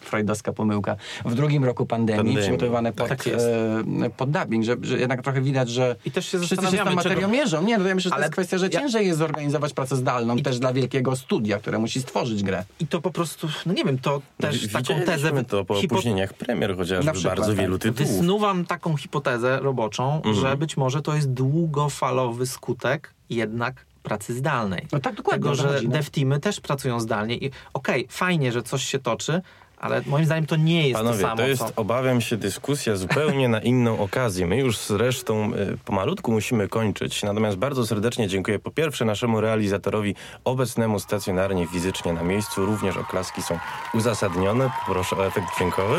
freudowska 0.00 0.52
pomyłka. 0.52 0.96
W 1.24 1.34
drugim 1.34 1.64
roku 1.64 1.86
pandemii, 1.86 2.18
Pandemii, 2.18 2.42
przygotowane 2.42 2.92
pod, 2.92 3.08
tak 3.08 3.26
e, 3.26 4.10
pod 4.16 4.30
dubbing, 4.30 4.64
że, 4.64 4.76
że 4.82 4.98
jednak 4.98 5.22
trochę 5.22 5.40
widać, 5.40 5.70
że 5.70 5.96
I 6.04 6.10
też 6.10 6.26
się 6.26 6.38
wszyscy 6.38 6.48
się 6.48 6.56
z 6.56 6.58
tą 6.58 6.62
zastanawiamy, 6.70 6.96
materią 6.96 7.16
czego- 7.20 7.32
mierzą. 7.32 7.62
Nie, 7.64 7.78
no 7.78 7.88
ja 7.88 7.94
myślę, 7.94 8.08
że 8.08 8.10
to 8.10 8.16
Ale 8.16 8.24
jest 8.24 8.32
kwestia, 8.32 8.58
że 8.58 8.66
ja- 8.66 8.80
ciężej 8.80 9.06
jest 9.06 9.18
zorganizować 9.18 9.72
pracę 9.72 9.96
zdalną 9.96 10.36
też 10.38 10.58
dla 10.58 10.72
wielkiego 10.72 11.16
studia, 11.16 11.58
które 11.58 11.78
musi 11.78 12.00
stworzyć 12.02 12.42
grę. 12.42 12.64
I 12.80 12.86
to 12.86 13.00
po 13.00 13.10
prostu, 13.10 13.48
no 13.66 13.72
nie 13.72 13.84
wiem, 13.84 13.98
to 13.98 14.22
też 14.40 14.72
taką 14.72 15.00
tezę... 15.06 15.44
To 15.44 15.64
po 15.64 15.74
hipo- 15.74 15.92
opóźnieniach 15.92 16.34
premier 16.34 16.76
chociażby 16.76 17.04
Na 17.06 17.12
przykład, 17.12 17.36
bardzo 17.36 17.52
tak. 17.52 17.60
wielu 17.60 17.78
tytułów. 17.78 18.10
Wysnuwam 18.12 18.64
taką 18.64 18.96
hipotezę 18.96 19.58
roboczą, 19.60 20.16
Mhm. 20.16 20.34
że 20.34 20.56
być 20.56 20.76
może 20.76 21.02
to 21.02 21.14
jest 21.14 21.32
długofalowy 21.32 22.46
skutek 22.46 23.14
jednak 23.30 23.84
pracy 24.02 24.34
zdalnej. 24.34 24.86
No 24.92 25.00
tak 25.00 25.14
dokładnie. 25.14 25.42
Tego, 25.42 25.56
to 25.56 25.62
że 25.72 25.80
no. 25.84 25.90
dev 25.90 26.10
teamy 26.10 26.40
też 26.40 26.60
pracują 26.60 27.00
zdalnie 27.00 27.36
i 27.36 27.50
okej, 27.74 28.06
fajnie, 28.10 28.52
że 28.52 28.62
coś 28.62 28.84
się 28.84 28.98
toczy, 28.98 29.40
ale 29.80 30.02
moim 30.06 30.24
zdaniem 30.24 30.46
to 30.46 30.56
nie 30.56 30.88
jest 30.88 30.98
Panowie, 31.00 31.16
to 31.16 31.22
samo, 31.22 31.36
to 31.36 31.48
jest, 31.48 31.62
co... 31.62 31.72
obawiam 31.76 32.20
się, 32.20 32.36
dyskusja 32.36 32.96
zupełnie 32.96 33.48
na 33.48 33.60
inną 33.60 33.98
okazję. 33.98 34.46
My 34.46 34.56
już 34.56 34.78
zresztą 34.78 35.54
y, 35.54 35.78
pomalutku 35.84 36.32
musimy 36.32 36.68
kończyć. 36.68 37.22
Natomiast 37.22 37.56
bardzo 37.56 37.86
serdecznie 37.86 38.28
dziękuję 38.28 38.58
po 38.58 38.70
pierwsze 38.70 39.04
naszemu 39.04 39.40
realizatorowi 39.40 40.14
obecnemu 40.44 41.00
stacjonarnie, 41.00 41.66
fizycznie 41.66 42.12
na 42.12 42.22
miejscu. 42.22 42.66
Również 42.66 42.96
oklaski 42.96 43.42
są 43.42 43.58
uzasadnione. 43.94 44.70
Proszę 44.86 45.16
o 45.16 45.26
efekt 45.26 45.46
dźwiękowy. 45.56 45.96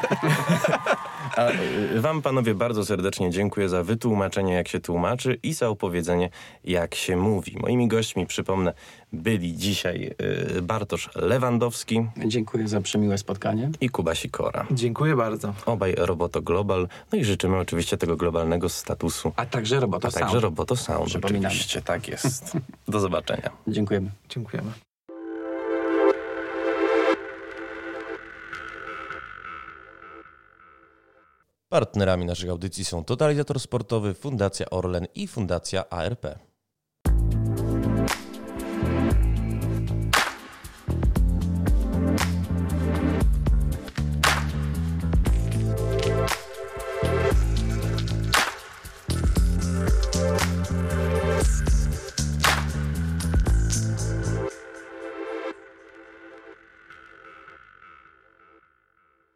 A 1.36 1.50
y, 1.50 2.00
wam, 2.00 2.22
panowie, 2.22 2.54
bardzo 2.54 2.84
serdecznie 2.84 3.30
dziękuję 3.30 3.68
za 3.68 3.84
wytłumaczenie, 3.84 4.52
jak 4.54 4.68
się 4.68 4.80
tłumaczy 4.80 5.38
i 5.42 5.52
za 5.54 5.68
opowiedzenie, 5.68 6.30
jak 6.64 6.94
się 6.94 7.16
mówi. 7.16 7.56
Moimi 7.60 7.88
gośćmi, 7.88 8.26
przypomnę, 8.26 8.72
byli 9.12 9.56
dzisiaj 9.56 10.14
y, 10.56 10.62
Bartosz 10.62 11.10
Lewandowski 11.14 12.06
Dziękuję 12.26 12.68
za 12.68 12.80
przemiłe 12.80 13.18
spotkanie. 13.18 13.70
i 13.80 13.88
Kuba 13.88 14.14
Sikora. 14.14 14.66
Dziękuję 14.70 15.16
bardzo. 15.16 15.54
Obaj 15.66 15.94
Roboto 15.98 16.42
Global. 16.42 16.88
No 17.12 17.18
i 17.18 17.24
życzymy 17.24 17.56
oczywiście 17.58 17.96
tego 17.96 18.16
globalnego 18.16 18.68
statusu. 18.68 19.32
A 19.36 19.46
także 19.46 19.80
robota 19.80 20.08
A 20.08 20.10
także 20.10 20.30
sound. 20.30 20.42
Roboto 20.42 20.76
Sound. 20.76 21.16
Oczywiście, 21.24 21.82
tak 21.82 22.08
jest. 22.08 22.52
Do 22.88 23.00
zobaczenia. 23.00 23.50
Dziękujemy. 23.68 24.10
Dziękujemy. 24.28 24.72
Partnerami 31.70 32.24
naszych 32.24 32.50
audycji 32.50 32.84
są 32.84 33.04
Totalizator 33.04 33.60
Sportowy, 33.60 34.14
Fundacja 34.14 34.70
Orlen 34.70 35.06
i 35.14 35.28
Fundacja 35.28 35.88
ARP. 35.90 36.49